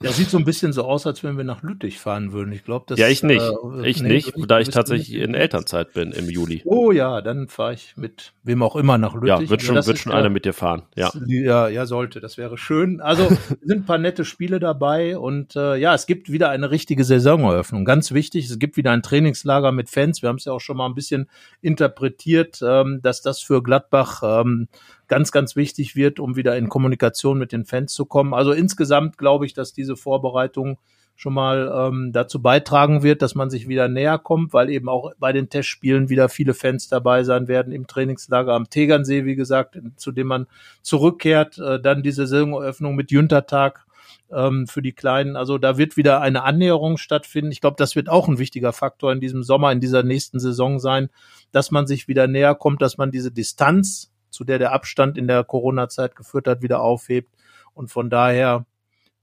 Das 0.00 0.16
sieht 0.16 0.28
so 0.30 0.38
ein 0.38 0.44
bisschen 0.44 0.72
so 0.72 0.84
aus, 0.84 1.06
als 1.06 1.22
wenn 1.24 1.36
wir 1.36 1.44
nach 1.44 1.62
Lüttich 1.62 1.98
fahren 1.98 2.32
würden. 2.32 2.52
Ich 2.52 2.64
glaube, 2.64 2.84
das 2.88 2.98
Ja, 2.98 3.08
ich 3.08 3.22
nicht. 3.22 3.42
Äh, 3.42 3.88
ich 3.88 4.02
nee, 4.02 4.08
nicht, 4.08 4.32
da 4.48 4.60
ich 4.60 4.68
tatsächlich 4.68 5.14
in 5.14 5.34
Elternzeit 5.34 5.92
bin 5.92 6.12
im 6.12 6.28
Juli. 6.30 6.62
Oh 6.64 6.90
ja, 6.90 7.20
dann 7.20 7.48
fahre 7.48 7.74
ich 7.74 7.96
mit 7.96 8.32
wem 8.42 8.62
auch 8.62 8.76
immer 8.76 8.98
nach 8.98 9.14
Lüttich. 9.14 9.28
Ja, 9.28 9.50
wird 9.50 9.62
schon, 9.62 9.74
wird 9.74 9.98
schon 9.98 10.12
einer 10.12 10.30
mit 10.30 10.44
dir 10.44 10.52
fahren. 10.52 10.82
Ja. 10.94 11.12
ja, 11.26 11.68
ja, 11.68 11.86
sollte. 11.86 12.20
Das 12.20 12.38
wäre 12.38 12.56
schön. 12.56 13.00
Also 13.00 13.28
sind 13.62 13.82
ein 13.82 13.84
paar 13.84 13.98
nette 13.98 14.24
Spiele 14.24 14.58
dabei 14.58 15.18
und 15.18 15.56
äh, 15.56 15.76
ja, 15.76 15.94
es 15.94 16.06
gibt 16.06 16.32
wieder 16.32 16.50
eine 16.50 16.70
richtige 16.70 17.04
Saisoneröffnung. 17.04 17.84
Ganz 17.84 18.12
wichtig, 18.12 18.48
es 18.48 18.58
gibt 18.58 18.76
wieder 18.76 18.92
ein 18.92 19.02
Trainingslager 19.02 19.72
mit 19.72 19.90
Fans. 19.90 20.22
Wir 20.22 20.28
haben 20.28 20.36
es 20.36 20.46
ja 20.46 20.52
auch 20.52 20.60
schon 20.60 20.76
mal 20.76 20.86
ein 20.86 20.94
bisschen 20.94 21.28
interpretiert, 21.60 22.60
ähm, 22.62 23.00
dass 23.02 23.22
das 23.22 23.40
für 23.40 23.62
Gladbach 23.62 24.22
ähm, 24.24 24.68
ganz, 25.08 25.32
ganz 25.32 25.56
wichtig 25.56 25.96
wird, 25.96 26.20
um 26.20 26.36
wieder 26.36 26.56
in 26.56 26.68
Kommunikation 26.68 27.38
mit 27.38 27.52
den 27.52 27.64
Fans 27.64 27.92
zu 27.92 28.06
kommen. 28.06 28.34
Also 28.34 28.52
insgesamt 28.52 29.18
glaube 29.18 29.46
ich, 29.46 29.54
dass 29.54 29.72
diese 29.72 29.96
Vorbereitung 29.96 30.78
schon 31.16 31.34
mal 31.34 31.72
ähm, 31.72 32.12
dazu 32.12 32.42
beitragen 32.42 33.02
wird, 33.02 33.22
dass 33.22 33.34
man 33.34 33.48
sich 33.48 33.68
wieder 33.68 33.88
näher 33.88 34.18
kommt, 34.18 34.52
weil 34.52 34.68
eben 34.68 34.88
auch 34.88 35.12
bei 35.18 35.32
den 35.32 35.48
Testspielen 35.48 36.08
wieder 36.08 36.28
viele 36.28 36.54
Fans 36.54 36.88
dabei 36.88 37.22
sein 37.22 37.46
werden 37.46 37.72
im 37.72 37.86
Trainingslager 37.86 38.52
am 38.52 38.68
Tegernsee, 38.68 39.24
wie 39.24 39.36
gesagt, 39.36 39.78
zu 39.96 40.10
dem 40.10 40.26
man 40.26 40.46
zurückkehrt. 40.82 41.58
Äh, 41.58 41.80
dann 41.80 42.02
diese 42.02 42.26
Saisoneröffnung 42.26 42.96
mit 42.96 43.12
Jüntertag 43.12 43.86
ähm, 44.32 44.66
für 44.66 44.82
die 44.82 44.92
Kleinen. 44.92 45.36
Also 45.36 45.58
da 45.58 45.78
wird 45.78 45.96
wieder 45.96 46.20
eine 46.20 46.42
Annäherung 46.42 46.96
stattfinden. 46.96 47.52
Ich 47.52 47.60
glaube, 47.60 47.76
das 47.78 47.94
wird 47.94 48.08
auch 48.08 48.26
ein 48.26 48.38
wichtiger 48.38 48.72
Faktor 48.72 49.12
in 49.12 49.20
diesem 49.20 49.42
Sommer, 49.42 49.70
in 49.70 49.80
dieser 49.80 50.02
nächsten 50.02 50.40
Saison 50.40 50.80
sein, 50.80 51.10
dass 51.52 51.70
man 51.70 51.86
sich 51.86 52.08
wieder 52.08 52.26
näher 52.26 52.54
kommt, 52.54 52.82
dass 52.82 52.98
man 52.98 53.12
diese 53.12 53.30
Distanz 53.30 54.13
zu 54.34 54.44
der 54.44 54.58
der 54.58 54.72
Abstand 54.72 55.16
in 55.16 55.28
der 55.28 55.44
Corona-Zeit 55.44 56.16
geführt 56.16 56.46
hat, 56.46 56.62
wieder 56.62 56.80
aufhebt. 56.80 57.34
Und 57.72 57.90
von 57.90 58.10
daher 58.10 58.66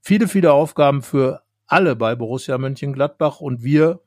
viele, 0.00 0.28
viele 0.28 0.52
Aufgaben 0.52 1.02
für 1.02 1.42
alle 1.66 1.96
bei 1.96 2.14
Borussia 2.14 2.58
Mönchengladbach 2.58 3.40
und 3.40 3.62
wir 3.62 4.00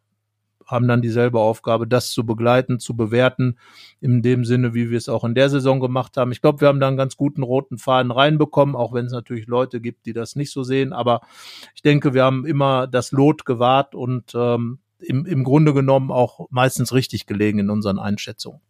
haben 0.65 0.87
dann 0.87 1.01
dieselbe 1.01 1.39
Aufgabe, 1.39 1.87
das 1.87 2.11
zu 2.11 2.25
begleiten, 2.25 2.79
zu 2.79 2.95
bewerten, 2.95 3.57
in 4.01 4.21
dem 4.21 4.45
Sinne, 4.45 4.73
wie 4.73 4.89
wir 4.89 4.97
es 4.97 5.09
auch 5.09 5.23
in 5.23 5.35
der 5.35 5.49
Saison 5.49 5.79
gemacht 5.79 6.17
haben. 6.17 6.31
Ich 6.31 6.41
glaube, 6.41 6.61
wir 6.61 6.67
haben 6.67 6.79
da 6.79 6.87
einen 6.87 6.97
ganz 6.97 7.17
guten 7.17 7.43
roten 7.43 7.77
Faden 7.77 8.11
reinbekommen, 8.11 8.75
auch 8.75 8.93
wenn 8.93 9.05
es 9.05 9.11
natürlich 9.11 9.47
Leute 9.47 9.79
gibt, 9.79 10.05
die 10.05 10.13
das 10.13 10.35
nicht 10.35 10.51
so 10.51 10.63
sehen. 10.63 10.91
Aber 10.91 11.21
ich 11.75 11.81
denke, 11.81 12.13
wir 12.13 12.23
haben 12.23 12.45
immer 12.45 12.87
das 12.87 13.11
Lot 13.11 13.45
gewahrt 13.45 13.93
und 13.93 14.33
ähm, 14.35 14.79
im, 14.99 15.25
im 15.25 15.43
Grunde 15.43 15.73
genommen 15.73 16.11
auch 16.11 16.47
meistens 16.49 16.93
richtig 16.93 17.27
gelegen 17.27 17.59
in 17.59 17.69
unseren 17.69 17.99
Einschätzungen. 17.99 18.61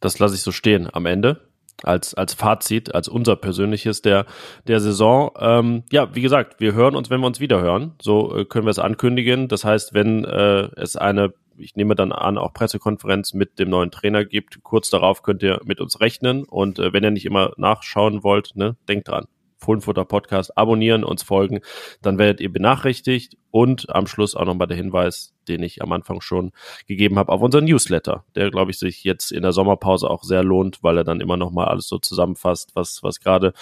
Das 0.00 0.18
lasse 0.18 0.34
ich 0.34 0.42
so 0.42 0.52
stehen 0.52 0.88
am 0.92 1.06
Ende 1.06 1.40
als, 1.84 2.14
als 2.14 2.34
Fazit, 2.34 2.94
als 2.94 3.08
unser 3.08 3.36
persönliches 3.36 4.02
der, 4.02 4.26
der 4.66 4.80
Saison. 4.80 5.30
Ähm, 5.38 5.84
ja, 5.90 6.14
wie 6.14 6.22
gesagt, 6.22 6.60
wir 6.60 6.74
hören 6.74 6.96
uns, 6.96 7.10
wenn 7.10 7.20
wir 7.20 7.26
uns 7.26 7.40
wieder 7.40 7.60
hören. 7.60 7.94
So 8.00 8.36
äh, 8.36 8.44
können 8.44 8.66
wir 8.66 8.70
es 8.70 8.78
ankündigen. 8.78 9.48
Das 9.48 9.64
heißt, 9.64 9.94
wenn 9.94 10.24
äh, 10.24 10.68
es 10.76 10.96
eine, 10.96 11.32
ich 11.56 11.76
nehme 11.76 11.94
dann 11.94 12.12
an, 12.12 12.38
auch 12.38 12.52
Pressekonferenz 12.52 13.34
mit 13.34 13.58
dem 13.58 13.70
neuen 13.70 13.90
Trainer 13.90 14.24
gibt, 14.24 14.62
kurz 14.62 14.90
darauf 14.90 15.22
könnt 15.22 15.42
ihr 15.42 15.60
mit 15.64 15.80
uns 15.80 16.00
rechnen. 16.00 16.44
Und 16.44 16.78
äh, 16.78 16.92
wenn 16.92 17.04
ihr 17.04 17.10
nicht 17.10 17.26
immer 17.26 17.52
nachschauen 17.56 18.22
wollt, 18.22 18.56
ne, 18.56 18.76
denkt 18.88 19.08
dran. 19.08 19.26
Fohlenfutter 19.58 20.04
Podcast 20.04 20.56
abonnieren, 20.56 21.04
uns 21.04 21.22
folgen, 21.22 21.60
dann 22.00 22.18
werdet 22.18 22.40
ihr 22.40 22.52
benachrichtigt 22.52 23.36
und 23.50 23.94
am 23.94 24.06
Schluss 24.06 24.34
auch 24.34 24.44
nochmal 24.44 24.68
der 24.68 24.76
Hinweis, 24.76 25.34
den 25.48 25.62
ich 25.62 25.82
am 25.82 25.92
Anfang 25.92 26.20
schon 26.20 26.52
gegeben 26.86 27.18
habe, 27.18 27.32
auf 27.32 27.42
unseren 27.42 27.64
Newsletter, 27.64 28.24
der, 28.34 28.50
glaube 28.50 28.70
ich, 28.70 28.78
sich 28.78 29.04
jetzt 29.04 29.32
in 29.32 29.42
der 29.42 29.52
Sommerpause 29.52 30.08
auch 30.08 30.22
sehr 30.22 30.44
lohnt, 30.44 30.82
weil 30.82 30.98
er 30.98 31.04
dann 31.04 31.20
immer 31.20 31.36
nochmal 31.36 31.68
alles 31.68 31.88
so 31.88 31.98
zusammenfasst, 31.98 32.70
was, 32.74 33.02
was 33.02 33.20
gerade 33.20 33.52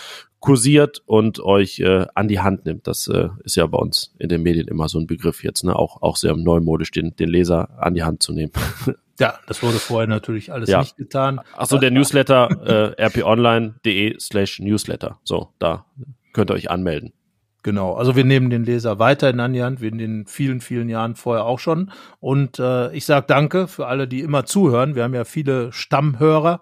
kursiert 0.41 1.03
und 1.07 1.41
euch 1.41 1.81
äh, 1.81 2.07
an 2.15 2.29
die 2.29 2.41
Hand 2.41 2.67
nimmt. 2.67 2.87
Das 2.87 3.09
äh, 3.09 3.29
ist 3.45 3.57
ja 3.57 3.67
bei 3.67 3.79
uns 3.79 4.15
in 4.19 4.29
den 4.29 4.43
Medien 4.43 4.69
immer 4.69 4.89
so 4.89 4.99
ein 4.99 5.07
Begriff 5.07 5.43
jetzt, 5.43 5.65
ne? 5.65 5.75
auch, 5.75 6.03
auch 6.03 6.17
sehr 6.17 6.37
neumodisch, 6.37 6.91
den, 6.91 7.17
den 7.17 7.29
Leser 7.29 7.71
an 7.83 7.95
die 7.95 8.03
Hand 8.03 8.23
zu 8.23 8.33
nehmen. 8.33 8.53
Ja, 9.19 9.39
das 9.47 9.63
wurde 9.63 9.79
vorher 9.79 10.07
natürlich 10.07 10.53
alles 10.53 10.69
ja. 10.69 10.81
nicht 10.81 10.99
getan. 10.99 11.41
Achso, 11.57 11.79
der 11.79 11.91
Newsletter 11.91 12.95
äh, 12.99 13.03
rponline.de 13.03 14.17
slash 14.21 14.61
Newsletter. 14.61 15.19
So, 15.25 15.55
da 15.59 15.87
könnt 16.35 16.51
ihr 16.51 16.55
euch 16.55 16.71
anmelden. 16.71 17.15
Genau, 17.63 17.95
also 17.95 18.15
wir 18.15 18.25
nehmen 18.25 18.51
den 18.51 18.63
Leser 18.65 18.99
weiterhin 18.99 19.41
an 19.41 19.53
die 19.53 19.63
Hand, 19.63 19.81
wie 19.81 19.89
in 19.89 19.99
den 19.99 20.27
vielen, 20.27 20.61
vielen 20.61 20.89
Jahren 20.89 21.17
vorher 21.17 21.47
auch 21.47 21.59
schon. 21.59 21.91
Und 22.21 22.59
äh, 22.61 22.95
ich 22.95 23.07
sage 23.07 23.25
danke 23.27 23.67
für 23.67 23.87
alle, 23.87 24.07
die 24.07 24.21
immer 24.21 24.45
zuhören. 24.45 24.95
Wir 24.95 25.03
haben 25.03 25.15
ja 25.15 25.25
viele 25.25 25.73
Stammhörer 25.73 26.61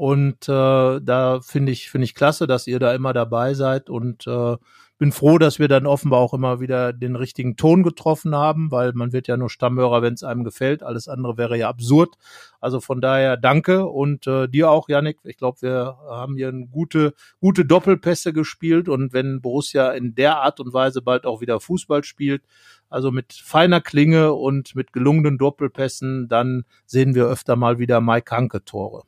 und 0.00 0.48
äh, 0.48 0.98
da 1.02 1.40
finde 1.42 1.72
ich, 1.72 1.90
finde 1.90 2.06
ich 2.06 2.14
klasse, 2.14 2.46
dass 2.46 2.66
ihr 2.66 2.78
da 2.78 2.94
immer 2.94 3.12
dabei 3.12 3.52
seid 3.52 3.90
und 3.90 4.26
äh, 4.26 4.56
bin 4.96 5.12
froh, 5.12 5.36
dass 5.36 5.58
wir 5.58 5.68
dann 5.68 5.86
offenbar 5.86 6.20
auch 6.20 6.32
immer 6.32 6.58
wieder 6.58 6.94
den 6.94 7.16
richtigen 7.16 7.58
Ton 7.58 7.82
getroffen 7.82 8.34
haben, 8.34 8.70
weil 8.70 8.94
man 8.94 9.12
wird 9.12 9.28
ja 9.28 9.36
nur 9.36 9.50
Stammhörer, 9.50 10.00
wenn 10.00 10.14
es 10.14 10.24
einem 10.24 10.42
gefällt. 10.42 10.82
Alles 10.82 11.06
andere 11.06 11.36
wäre 11.36 11.58
ja 11.58 11.68
absurd. 11.68 12.14
Also 12.60 12.80
von 12.80 13.02
daher 13.02 13.36
danke 13.36 13.84
und 13.88 14.26
äh, 14.26 14.48
dir 14.48 14.70
auch, 14.70 14.88
Yannick. 14.88 15.18
Ich 15.24 15.36
glaube, 15.36 15.60
wir 15.60 15.98
haben 16.08 16.34
hier 16.34 16.48
eine 16.48 16.66
gute, 16.68 17.12
gute 17.38 17.66
Doppelpässe 17.66 18.32
gespielt 18.32 18.88
und 18.88 19.12
wenn 19.12 19.42
Borussia 19.42 19.90
in 19.90 20.14
der 20.14 20.38
Art 20.38 20.60
und 20.60 20.72
Weise 20.72 21.02
bald 21.02 21.26
auch 21.26 21.42
wieder 21.42 21.60
Fußball 21.60 22.04
spielt, 22.04 22.42
also 22.88 23.10
mit 23.10 23.34
feiner 23.34 23.82
Klinge 23.82 24.32
und 24.32 24.74
mit 24.74 24.94
gelungenen 24.94 25.36
Doppelpässen, 25.36 26.26
dann 26.26 26.64
sehen 26.86 27.14
wir 27.14 27.26
öfter 27.26 27.54
mal 27.54 27.78
wieder 27.78 28.00
Mike 28.00 28.34
Hanke 28.34 28.64
Tore. 28.64 29.02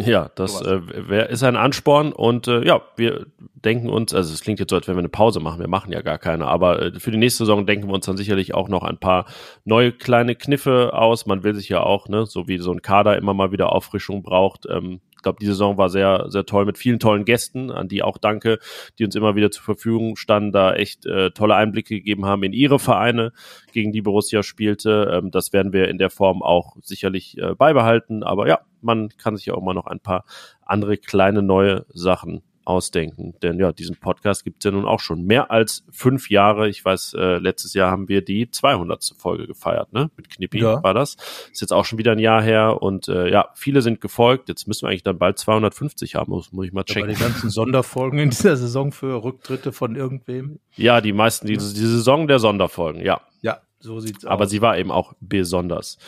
Ja, 0.06 0.30
das 0.34 0.60
äh, 0.62 1.08
wär, 1.08 1.30
ist 1.30 1.42
ein 1.42 1.56
Ansporn 1.56 2.12
und 2.12 2.48
äh, 2.48 2.64
ja, 2.64 2.80
wir 2.96 3.26
denken 3.54 3.88
uns, 3.88 4.14
also 4.14 4.32
es 4.32 4.40
klingt 4.40 4.60
jetzt 4.60 4.70
so, 4.70 4.76
als 4.76 4.86
wenn 4.88 4.94
wir 4.94 5.00
eine 5.00 5.08
Pause 5.08 5.40
machen, 5.40 5.60
wir 5.60 5.68
machen 5.68 5.92
ja 5.92 6.02
gar 6.02 6.18
keine, 6.18 6.46
aber 6.46 6.80
äh, 6.80 7.00
für 7.00 7.10
die 7.10 7.16
nächste 7.16 7.38
Saison 7.38 7.66
denken 7.66 7.88
wir 7.88 7.94
uns 7.94 8.06
dann 8.06 8.16
sicherlich 8.16 8.54
auch 8.54 8.68
noch 8.68 8.82
ein 8.82 8.98
paar 8.98 9.26
neue 9.64 9.92
kleine 9.92 10.34
Kniffe 10.34 10.92
aus. 10.92 11.26
Man 11.26 11.42
will 11.42 11.54
sich 11.54 11.68
ja 11.68 11.80
auch, 11.80 12.08
ne, 12.08 12.26
so 12.26 12.48
wie 12.48 12.58
so 12.58 12.72
ein 12.72 12.82
Kader 12.82 13.16
immer 13.16 13.34
mal 13.34 13.52
wieder 13.52 13.72
Auffrischung 13.72 14.22
braucht, 14.22 14.66
ähm, 14.70 15.00
glaube, 15.22 15.38
die 15.40 15.46
Saison 15.46 15.76
war 15.76 15.88
sehr, 15.88 16.26
sehr 16.28 16.46
toll 16.46 16.64
mit 16.64 16.78
vielen 16.78 16.98
tollen 16.98 17.24
Gästen, 17.24 17.70
an 17.70 17.88
die 17.88 18.02
auch 18.02 18.18
danke, 18.18 18.58
die 18.98 19.04
uns 19.04 19.14
immer 19.14 19.36
wieder 19.36 19.50
zur 19.50 19.64
Verfügung 19.64 20.16
standen, 20.16 20.52
da 20.52 20.74
echt 20.74 21.06
äh, 21.06 21.30
tolle 21.30 21.54
Einblicke 21.54 21.96
gegeben 21.96 22.26
haben 22.26 22.42
in 22.42 22.52
ihre 22.52 22.78
Vereine, 22.78 23.32
gegen 23.72 23.92
die 23.92 24.02
Borussia 24.02 24.42
spielte. 24.42 25.10
Ähm, 25.12 25.30
das 25.30 25.52
werden 25.52 25.72
wir 25.72 25.88
in 25.88 25.98
der 25.98 26.10
Form 26.10 26.42
auch 26.42 26.76
sicherlich 26.82 27.36
äh, 27.38 27.54
beibehalten. 27.54 28.22
Aber 28.22 28.48
ja, 28.48 28.60
man 28.80 29.08
kann 29.18 29.36
sich 29.36 29.46
ja 29.46 29.54
auch 29.54 29.62
mal 29.62 29.74
noch 29.74 29.86
ein 29.86 30.00
paar 30.00 30.24
andere 30.62 30.96
kleine 30.96 31.42
neue 31.42 31.86
Sachen 31.88 32.42
ausdenken. 32.66 33.34
Denn 33.42 33.58
ja, 33.58 33.72
diesen 33.72 33.96
Podcast 33.96 34.44
gibt 34.44 34.58
es 34.58 34.64
ja 34.64 34.70
nun 34.70 34.84
auch 34.84 35.00
schon 35.00 35.24
mehr 35.24 35.50
als 35.50 35.84
fünf 35.90 36.30
Jahre. 36.30 36.68
Ich 36.68 36.84
weiß, 36.84 37.14
äh, 37.14 37.38
letztes 37.38 37.74
Jahr 37.74 37.90
haben 37.90 38.08
wir 38.08 38.22
die 38.22 38.50
200. 38.50 39.14
Folge 39.16 39.46
gefeiert, 39.46 39.92
ne? 39.92 40.10
Mit 40.16 40.30
Knippi 40.30 40.60
ja. 40.60 40.82
war 40.82 40.94
das. 40.94 41.16
Ist 41.52 41.60
jetzt 41.60 41.72
auch 41.72 41.84
schon 41.84 41.98
wieder 41.98 42.12
ein 42.12 42.18
Jahr 42.18 42.42
her 42.42 42.82
und 42.82 43.08
äh, 43.08 43.30
ja, 43.30 43.50
viele 43.54 43.82
sind 43.82 44.00
gefolgt. 44.00 44.48
Jetzt 44.48 44.66
müssen 44.66 44.82
wir 44.82 44.90
eigentlich 44.90 45.02
dann 45.02 45.18
bald 45.18 45.38
250 45.38 46.14
haben, 46.16 46.30
muss, 46.30 46.52
muss 46.52 46.66
ich 46.66 46.72
mal 46.72 46.84
checken. 46.84 47.04
Aber 47.04 47.12
die 47.12 47.20
ganzen 47.20 47.50
Sonderfolgen 47.50 48.18
in 48.18 48.30
dieser 48.30 48.56
Saison 48.56 48.92
für 48.92 49.22
Rücktritte 49.22 49.72
von 49.72 49.94
irgendwem. 49.94 50.58
Ja, 50.76 51.00
die 51.00 51.12
meisten, 51.12 51.46
die, 51.46 51.56
die 51.56 51.64
Saison 51.64 52.26
der 52.26 52.38
Sonderfolgen, 52.38 53.00
ja. 53.02 53.20
Ja, 53.42 53.60
so 53.78 54.00
sieht's 54.00 54.24
aus. 54.24 54.30
Aber 54.30 54.46
sie 54.46 54.60
war 54.60 54.78
eben 54.78 54.90
auch 54.90 55.14
besonders. 55.20 55.98